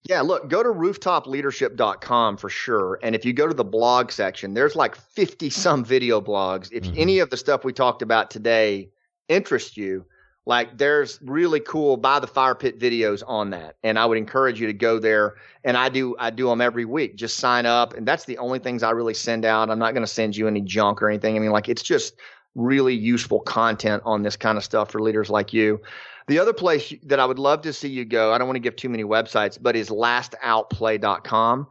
Yeah, 0.08 0.20
look, 0.20 0.48
go 0.48 0.62
to 0.62 0.68
rooftopleadership.com 0.68 2.36
for 2.36 2.48
sure. 2.48 3.00
And 3.02 3.16
if 3.16 3.24
you 3.24 3.32
go 3.32 3.48
to 3.48 3.54
the 3.54 3.64
blog 3.64 4.12
section, 4.12 4.54
there's 4.54 4.76
like 4.76 4.94
50 4.94 5.50
some 5.50 5.84
video 5.84 6.20
blogs. 6.20 6.68
If 6.72 6.84
mm-hmm. 6.84 6.94
any 6.96 7.18
of 7.18 7.30
the 7.30 7.36
stuff 7.36 7.64
we 7.64 7.72
talked 7.72 8.02
about 8.02 8.30
today 8.30 8.90
interests 9.28 9.76
you, 9.76 10.04
like 10.46 10.78
there's 10.78 11.18
really 11.22 11.58
cool 11.58 11.96
by 11.96 12.20
the 12.20 12.28
fire 12.28 12.54
pit 12.54 12.78
videos 12.78 13.24
on 13.26 13.50
that. 13.50 13.78
And 13.82 13.98
I 13.98 14.06
would 14.06 14.16
encourage 14.16 14.60
you 14.60 14.68
to 14.68 14.72
go 14.72 15.00
there. 15.00 15.34
And 15.64 15.76
I 15.76 15.88
do, 15.88 16.14
I 16.20 16.30
do 16.30 16.46
them 16.46 16.60
every 16.60 16.84
week. 16.84 17.16
Just 17.16 17.38
sign 17.38 17.66
up. 17.66 17.94
And 17.94 18.06
that's 18.06 18.26
the 18.26 18.38
only 18.38 18.60
things 18.60 18.84
I 18.84 18.92
really 18.92 19.14
send 19.14 19.44
out. 19.44 19.70
I'm 19.70 19.80
not 19.80 19.92
going 19.92 20.04
to 20.04 20.12
send 20.12 20.36
you 20.36 20.46
any 20.46 20.60
junk 20.60 21.02
or 21.02 21.08
anything. 21.08 21.34
I 21.34 21.40
mean, 21.40 21.50
like 21.50 21.68
it's 21.68 21.82
just 21.82 22.14
really 22.54 22.94
useful 22.94 23.40
content 23.40 24.04
on 24.06 24.22
this 24.22 24.36
kind 24.36 24.56
of 24.56 24.62
stuff 24.62 24.92
for 24.92 25.02
leaders 25.02 25.30
like 25.30 25.52
you. 25.52 25.80
The 26.28 26.38
other 26.40 26.52
place 26.52 26.92
that 27.04 27.20
I 27.20 27.24
would 27.24 27.38
love 27.38 27.62
to 27.62 27.72
see 27.72 27.88
you 27.88 28.04
go, 28.04 28.32
I 28.32 28.38
don't 28.38 28.48
want 28.48 28.56
to 28.56 28.60
give 28.60 28.76
too 28.76 28.88
many 28.88 29.04
websites, 29.04 29.58
but 29.60 29.76
is 29.76 29.90
lastoutplay.com. 29.90 31.68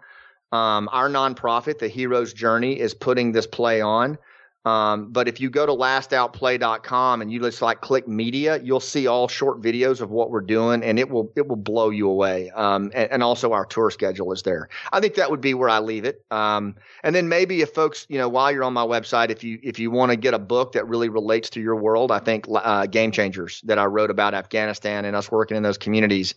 Um, 0.52 0.90
our 0.92 1.10
nonprofit, 1.10 1.80
The 1.80 1.90
Hero's 1.90 2.32
Journey, 2.32 2.80
is 2.80 2.94
putting 2.94 3.34
this 3.34 3.46
play 3.46 3.82
on. 3.82 4.18
Um, 4.66 5.12
but 5.12 5.28
if 5.28 5.40
you 5.40 5.50
go 5.52 5.66
to 5.66 5.72
lastoutplay.com 5.72 7.22
and 7.22 7.32
you 7.32 7.40
just 7.40 7.62
like 7.62 7.82
click 7.82 8.08
media, 8.08 8.60
you'll 8.64 8.80
see 8.80 9.06
all 9.06 9.28
short 9.28 9.62
videos 9.62 10.02
of 10.02 10.10
what 10.10 10.32
we're 10.32 10.42
doing 10.42 10.84
and 10.84 10.98
it 10.98 11.10
will, 11.10 11.32
it 11.36 11.48
will 11.48 11.56
blow 11.56 11.92
you 11.92 12.10
away. 12.10 12.50
Um, 12.52 12.92
and, 12.96 13.12
and 13.12 13.24
also 13.24 13.54
our 13.54 13.66
tour 13.66 13.92
schedule 13.92 14.32
is 14.32 14.42
there. 14.42 14.70
I 14.92 15.00
think 15.00 15.16
that 15.16 15.30
would 15.30 15.42
be 15.42 15.54
where 15.54 15.70
I 15.70 15.80
leave 15.80 16.04
it. 16.04 16.26
Um, 16.32 16.76
and 17.04 17.16
then 17.16 17.30
maybe 17.30 17.62
if 17.62 17.74
folks, 17.74 18.08
you 18.10 18.18
know, 18.18 18.28
while 18.28 18.52
you're 18.52 18.64
on 18.64 18.74
my 18.74 18.86
website, 18.86 19.30
if 19.30 19.44
you, 19.44 19.60
if 19.62 19.78
you 19.78 19.92
want 19.92 20.12
to 20.12 20.16
get 20.16 20.34
a 20.34 20.40
book 20.40 20.72
that 20.72 20.88
really 20.88 21.10
relates 21.10 21.50
to 21.52 21.62
your 21.62 21.76
world, 21.76 22.12
I 22.12 22.20
think, 22.20 22.46
uh, 22.52 22.88
Game 22.88 23.12
Changers 23.12 23.62
that 23.66 23.78
I 23.78 23.86
wrote 23.86 24.10
about 24.10 24.34
Afghanistan 24.34 25.06
and 25.06 25.16
us 25.16 25.32
working 25.32 25.58
in 25.58 25.64
those 25.64 25.78
communities 25.78 26.34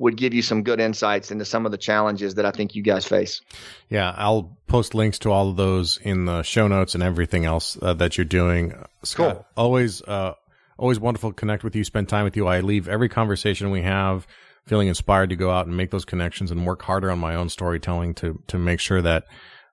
would 0.00 0.16
give 0.16 0.32
you 0.34 0.40
some 0.42 0.62
good 0.62 0.80
insights 0.80 1.30
into 1.30 1.44
some 1.44 1.66
of 1.66 1.72
the 1.72 1.78
challenges 1.78 2.34
that 2.36 2.46
I 2.46 2.50
think 2.50 2.74
you 2.74 2.82
guys 2.82 3.04
face. 3.06 3.42
Yeah, 3.90 4.14
I'll 4.16 4.56
post 4.66 4.94
links 4.94 5.18
to 5.20 5.30
all 5.30 5.50
of 5.50 5.56
those 5.56 5.98
in 5.98 6.24
the 6.24 6.42
show 6.42 6.66
notes 6.68 6.94
and 6.94 7.02
everything 7.02 7.44
else 7.44 7.76
uh, 7.80 7.92
that 7.94 8.16
you're 8.16 8.24
doing. 8.24 8.72
Scott, 9.04 9.34
Cool. 9.34 9.46
always, 9.56 10.00
uh, 10.02 10.32
always 10.78 10.98
wonderful 10.98 11.30
to 11.30 11.36
connect 11.36 11.64
with 11.64 11.76
you, 11.76 11.84
spend 11.84 12.08
time 12.08 12.24
with 12.24 12.34
you. 12.34 12.46
I 12.46 12.60
leave 12.60 12.88
every 12.88 13.08
conversation 13.10 13.70
we 13.70 13.82
have 13.82 14.26
feeling 14.66 14.88
inspired 14.88 15.30
to 15.30 15.36
go 15.36 15.50
out 15.50 15.66
and 15.66 15.76
make 15.76 15.90
those 15.90 16.04
connections 16.04 16.50
and 16.50 16.64
work 16.66 16.82
harder 16.82 17.10
on 17.10 17.18
my 17.18 17.34
own 17.34 17.48
storytelling 17.48 18.14
to 18.14 18.42
to 18.46 18.56
make 18.58 18.78
sure 18.80 19.02
that 19.02 19.24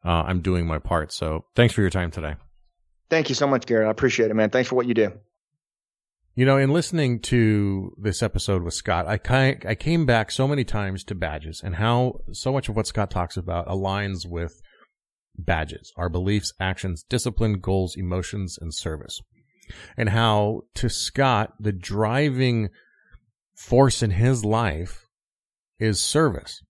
uh, 0.03 0.23
I'm 0.25 0.41
doing 0.41 0.65
my 0.67 0.79
part. 0.79 1.11
So, 1.13 1.45
thanks 1.55 1.73
for 1.73 1.81
your 1.81 1.89
time 1.89 2.11
today. 2.11 2.35
Thank 3.09 3.29
you 3.29 3.35
so 3.35 3.47
much, 3.47 3.65
Garrett. 3.65 3.87
I 3.87 3.91
appreciate 3.91 4.29
it, 4.29 4.33
man. 4.33 4.49
Thanks 4.49 4.67
for 4.69 4.75
what 4.75 4.87
you 4.87 4.93
do. 4.93 5.11
You 6.37 6.45
know, 6.45 6.57
in 6.57 6.69
listening 6.69 7.19
to 7.21 7.95
this 7.97 8.21
episode 8.21 8.61
with 8.61 8.75
Scott, 8.75 9.07
I 9.07 9.57
I 9.67 9.73
came 9.73 10.05
back 10.05 10.29
so 10.29 10.47
many 10.47 10.63
times 10.63 11.03
to 11.05 11.15
badges 11.15 11.63
and 11.65 11.77
how 11.77 12.19
so 12.31 12.53
much 12.53 12.69
of 12.69 12.75
what 12.75 12.85
Scott 12.85 13.09
talks 13.09 13.37
about 13.37 13.67
aligns 13.67 14.23
with 14.23 14.61
badges, 15.35 15.91
our 15.97 16.09
beliefs, 16.09 16.53
actions, 16.59 17.03
discipline, 17.09 17.59
goals, 17.59 17.95
emotions, 17.97 18.55
and 18.61 18.71
service. 18.71 19.19
And 19.97 20.09
how 20.09 20.61
to 20.75 20.89
Scott, 20.89 21.53
the 21.59 21.71
driving 21.71 22.69
force 23.55 24.03
in 24.03 24.11
his 24.11 24.45
life 24.45 25.07
is 25.79 26.03
service. 26.03 26.61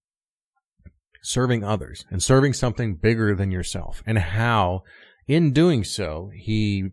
Serving 1.22 1.65
others 1.65 2.05
and 2.09 2.24
serving 2.24 2.53
something 2.53 2.95
bigger 2.95 3.36
than 3.36 3.51
yourself. 3.51 4.01
And 4.07 4.18
how 4.18 4.84
in 5.28 5.51
doing 5.51 5.84
so, 5.84 6.32
he 6.34 6.91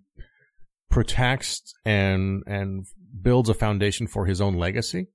protects 0.95 1.75
and 1.85 2.45
and 2.47 2.87
builds 3.21 3.49
a 3.49 3.55
foundation 3.55 4.07
for 4.07 4.27
his 4.27 4.41
own 4.41 4.55
legacy 4.55 5.09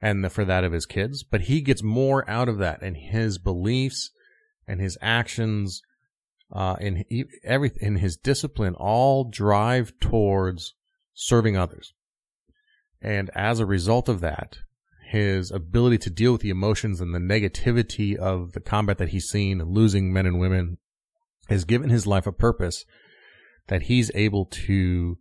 and 0.00 0.24
the, 0.24 0.30
for 0.30 0.42
that 0.42 0.64
of 0.64 0.72
his 0.72 0.86
kids. 0.86 1.22
But 1.22 1.42
he 1.42 1.60
gets 1.60 1.82
more 1.82 2.28
out 2.30 2.48
of 2.48 2.56
that 2.58 2.80
and 2.80 2.96
his 2.96 3.36
beliefs 3.36 4.10
and 4.66 4.80
his 4.80 4.96
actions 5.02 5.82
uh 6.50 6.76
and 6.80 7.04
every 7.44 7.72
in 7.78 7.96
his 7.96 8.16
discipline 8.16 8.74
all 8.74 9.28
drive 9.28 9.92
towards 10.00 10.72
serving 11.12 11.58
others. 11.58 11.92
And 13.02 13.28
as 13.34 13.60
a 13.60 13.66
result 13.66 14.08
of 14.08 14.20
that, 14.20 14.60
his 15.10 15.50
ability 15.50 15.98
to 15.98 16.10
deal 16.10 16.32
with 16.32 16.40
the 16.40 16.48
emotions 16.48 17.02
and 17.02 17.14
the 17.14 17.18
negativity 17.18 18.16
of 18.16 18.52
the 18.52 18.60
combat 18.60 18.96
that 18.96 19.10
he's 19.10 19.28
seen, 19.28 19.62
losing 19.62 20.10
men 20.10 20.24
and 20.24 20.40
women, 20.40 20.78
has 21.50 21.66
given 21.66 21.90
his 21.90 22.06
life 22.06 22.26
a 22.26 22.32
purpose 22.32 22.86
that 23.68 23.82
he's 23.82 24.10
able 24.14 24.46
to 24.46 25.18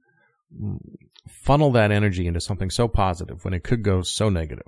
funnel 1.28 1.72
that 1.72 1.91
energy 1.91 2.28
into 2.28 2.39
something 2.39 2.70
so 2.70 2.88
positive 2.88 3.43
when 3.43 3.54
it 3.54 3.64
could 3.64 3.84
go 3.84 4.02
so 4.02 4.30
negative. 4.30 4.68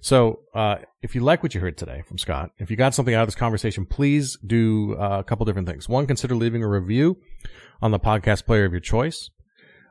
So, 0.00 0.40
uh, 0.54 0.76
if 1.02 1.14
you 1.14 1.20
like 1.20 1.42
what 1.42 1.54
you 1.54 1.60
heard 1.60 1.76
today 1.76 2.02
from 2.06 2.18
Scott, 2.18 2.50
if 2.58 2.70
you 2.70 2.76
got 2.76 2.94
something 2.94 3.14
out 3.14 3.22
of 3.22 3.28
this 3.28 3.34
conversation, 3.34 3.86
please 3.86 4.38
do 4.46 4.96
uh, 4.96 5.18
a 5.18 5.24
couple 5.24 5.44
different 5.46 5.68
things. 5.68 5.88
One, 5.88 6.06
consider 6.06 6.34
leaving 6.34 6.62
a 6.62 6.68
review 6.68 7.18
on 7.82 7.90
the 7.90 7.98
podcast 7.98 8.46
player 8.46 8.64
of 8.64 8.72
your 8.72 8.80
choice. 8.80 9.30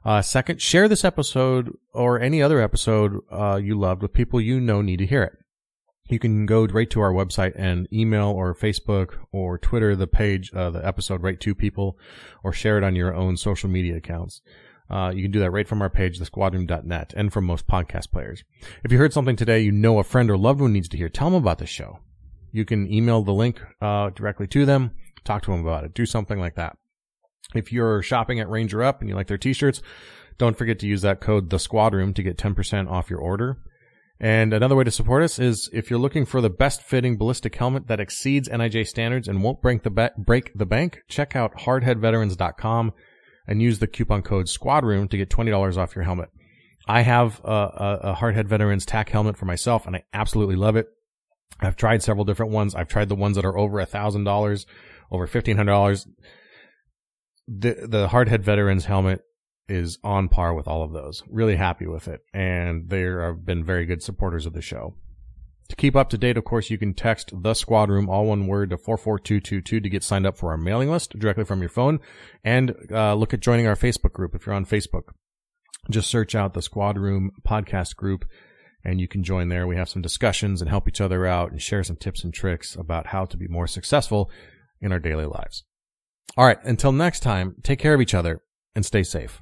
Uh, 0.06 0.22
second, 0.22 0.62
share 0.62 0.88
this 0.88 1.04
episode 1.04 1.76
or 1.94 2.20
any 2.20 2.42
other 2.42 2.62
episode 2.62 3.20
uh, 3.32 3.60
you 3.62 3.78
loved 3.78 4.02
with 4.02 4.14
people 4.14 4.40
you 4.40 4.60
know 4.60 4.82
need 4.82 4.98
to 4.98 5.06
hear 5.06 5.24
it. 5.24 5.34
You 6.10 6.18
can 6.18 6.48
go 6.48 6.66
right 6.66 6.90
to 6.90 7.02
our 7.02 7.14
website 7.14 7.54
and 7.56 7.88
email 7.94 8.30
or 8.30 8.56
Facebook 8.56 9.16
or 9.32 9.60
Twitter 9.60 9.96
the 9.96 10.08
page, 10.08 10.52
uh, 10.54 10.72
the 10.72 10.86
episode 10.86 11.22
right 11.22 11.40
to 11.40 11.54
people 11.54 12.00
or 12.44 12.52
share 12.52 12.80
it 12.80 12.84
on 12.84 12.96
your 12.96 13.14
own 13.14 13.38
social 13.38 13.70
media 13.70 13.98
accounts. 13.98 14.42
Uh, 14.90 15.12
you 15.14 15.22
can 15.22 15.32
do 15.32 15.40
that 15.40 15.52
right 15.52 15.68
from 15.68 15.84
our 15.84 15.90
page, 15.90 16.20
thesquadroom.net, 16.20 17.14
and 17.16 17.32
from 17.32 17.46
most 17.46 17.68
podcast 17.68 18.12
players. 18.12 18.44
If 18.84 18.92
you 18.92 18.98
heard 18.98 19.14
something 19.14 19.36
today 19.36 19.60
you 19.60 19.72
know 19.72 20.00
a 20.00 20.04
friend 20.04 20.32
or 20.32 20.38
loved 20.38 20.62
one 20.62 20.74
needs 20.74 20.90
to 20.90 20.98
hear, 20.98 21.10
tell 21.10 21.30
them 21.30 21.36
about 21.36 21.60
the 21.60 21.68
show. 21.68 22.00
You 22.52 22.66
can 22.66 22.92
email 22.92 23.22
the 23.22 23.32
link 23.32 23.62
uh, 23.80 24.10
directly 24.10 24.48
to 24.48 24.66
them, 24.66 24.92
talk 25.24 25.44
to 25.44 25.52
them 25.52 25.62
about 25.62 25.84
it, 25.84 25.94
do 25.94 26.08
something 26.08 26.40
like 26.40 26.56
that. 26.56 26.76
If 27.54 27.72
you're 27.72 28.02
shopping 28.02 28.40
at 28.40 28.50
Ranger 28.50 28.82
Up 28.82 29.02
and 29.02 29.10
you 29.10 29.16
like 29.16 29.28
their 29.28 29.38
t-shirts, 29.38 29.84
don't 30.40 30.58
forget 30.58 30.80
to 30.80 30.88
use 30.88 31.04
that 31.04 31.22
code, 31.22 31.52
the 31.52 31.60
Squad 31.60 31.92
to 31.92 32.24
get 32.24 32.38
10% 32.38 32.90
off 32.90 33.12
your 33.12 33.20
order. 33.20 33.58
And 34.22 34.54
another 34.54 34.76
way 34.76 34.84
to 34.84 34.92
support 34.92 35.24
us 35.24 35.40
is 35.40 35.70
if 35.72 35.90
you're 35.90 36.00
looking 36.00 36.26
for 36.26 36.42
the 36.42 36.50
best 36.50 36.82
fitting 36.82 37.18
ballistic 37.18 37.56
helmet 37.56 37.88
that 37.88 38.02
exceeds 38.02 38.50
NIJ 38.50 38.88
standards 38.88 39.30
and 39.30 39.42
won't 39.42 39.62
break 39.62 39.84
the, 39.84 39.90
ba- 39.90 40.12
break 40.18 40.52
the 40.54 40.66
bank, 40.66 41.00
check 41.08 41.36
out 41.38 41.60
hardheadveterans.com 41.60 42.94
and 43.48 43.62
use 43.62 43.80
the 43.80 43.88
coupon 43.88 44.22
code 44.22 44.48
SQUADROOM 44.48 45.10
to 45.10 45.18
get 45.18 45.30
$20 45.30 45.78
off 45.78 45.96
your 45.96 46.04
helmet. 46.04 46.30
I 46.86 47.02
have 47.02 47.40
a, 47.46 47.52
a, 47.52 48.00
a 48.04 48.16
Hardhead 48.16 48.48
Veterans 48.48 48.86
TAC 48.86 49.10
helmet 49.10 49.38
for 49.38 49.46
myself 49.46 49.88
and 49.88 49.96
I 49.96 50.04
absolutely 50.14 50.56
love 50.56 50.76
it. 50.76 50.88
I've 51.62 51.76
tried 51.76 52.04
several 52.04 52.26
different 52.26 52.52
ones. 52.52 52.76
I've 52.76 52.88
tried 52.88 53.10
the 53.10 53.16
ones 53.16 53.36
that 53.36 53.46
are 53.46 53.58
over 53.58 53.80
a 53.80 53.86
thousand 53.86 54.24
dollars, 54.24 54.66
over 55.12 55.28
fifteen 55.28 55.58
hundred 55.58 55.74
dollars. 55.74 56.08
The 57.48 57.86
the 57.88 58.08
Hardhead 58.08 58.42
Veterans 58.42 58.86
helmet 58.86 59.22
is 59.70 59.98
on 60.04 60.30
par 60.30 60.54
with 60.54 60.68
all 60.68 60.84
of 60.84 60.92
those. 60.92 61.24
Really 61.30 61.56
happy 61.56 61.88
with 61.88 62.08
it, 62.08 62.22
and 62.34 62.90
they 62.90 63.02
have 63.02 63.46
been 63.46 63.64
very 63.64 63.86
good 63.86 64.04
supporters 64.04 64.46
of 64.46 64.54
the 64.54 64.62
show. 64.62 64.96
To 65.70 65.76
keep 65.76 65.96
up 65.96 66.10
to 66.10 66.18
date, 66.18 66.36
of 66.36 66.46
course, 66.46 66.72
you 66.72 66.80
can 66.80 66.96
text 66.96 67.32
the 67.44 67.54
squad 67.54 67.90
room, 67.90 68.10
all 68.10 68.26
one 68.26 68.48
word, 68.48 68.72
to 68.72 68.78
44222 68.78 69.80
to 69.80 69.90
get 69.90 70.04
signed 70.04 70.26
up 70.26 70.36
for 70.36 70.50
our 70.50 70.58
mailing 70.58 70.90
list 70.90 71.18
directly 71.18 71.46
from 71.46 71.62
your 71.62 71.70
phone 71.70 72.00
and 72.44 72.76
uh, 72.92 73.14
look 73.14 73.36
at 73.36 73.40
joining 73.40 73.68
our 73.68 73.76
Facebook 73.76 74.12
group 74.12 74.34
if 74.34 74.46
you're 74.46 74.56
on 74.56 74.66
Facebook. 74.66 75.14
Just 75.90 76.10
search 76.10 76.34
out 76.34 76.56
the 76.56 76.64
squad 76.64 76.98
room 76.98 77.32
podcast 77.48 77.96
group 77.96 78.26
and 78.84 79.00
you 79.00 79.08
can 79.08 79.24
join 79.24 79.50
there. 79.50 79.68
We 79.68 79.76
have 79.76 79.90
some 79.90 80.02
discussions 80.02 80.62
and 80.62 80.70
help 80.70 80.88
each 80.88 81.02
other 81.02 81.26
out 81.28 81.52
and 81.52 81.62
share 81.62 81.84
some 81.84 81.98
tips 81.98 82.24
and 82.24 82.34
tricks 82.34 82.76
about 82.76 83.08
how 83.08 83.26
to 83.26 83.38
be 83.38 83.48
more 83.48 83.68
successful 83.68 84.32
in 84.82 84.92
our 84.92 85.00
daily 85.00 85.26
lives. 85.26 85.66
All 86.36 86.46
right. 86.46 86.64
Until 86.64 86.92
next 86.92 87.20
time, 87.20 87.56
take 87.64 87.80
care 87.80 87.94
of 87.94 88.02
each 88.02 88.14
other 88.14 88.42
and 88.76 88.86
stay 88.86 89.04
safe. 89.04 89.42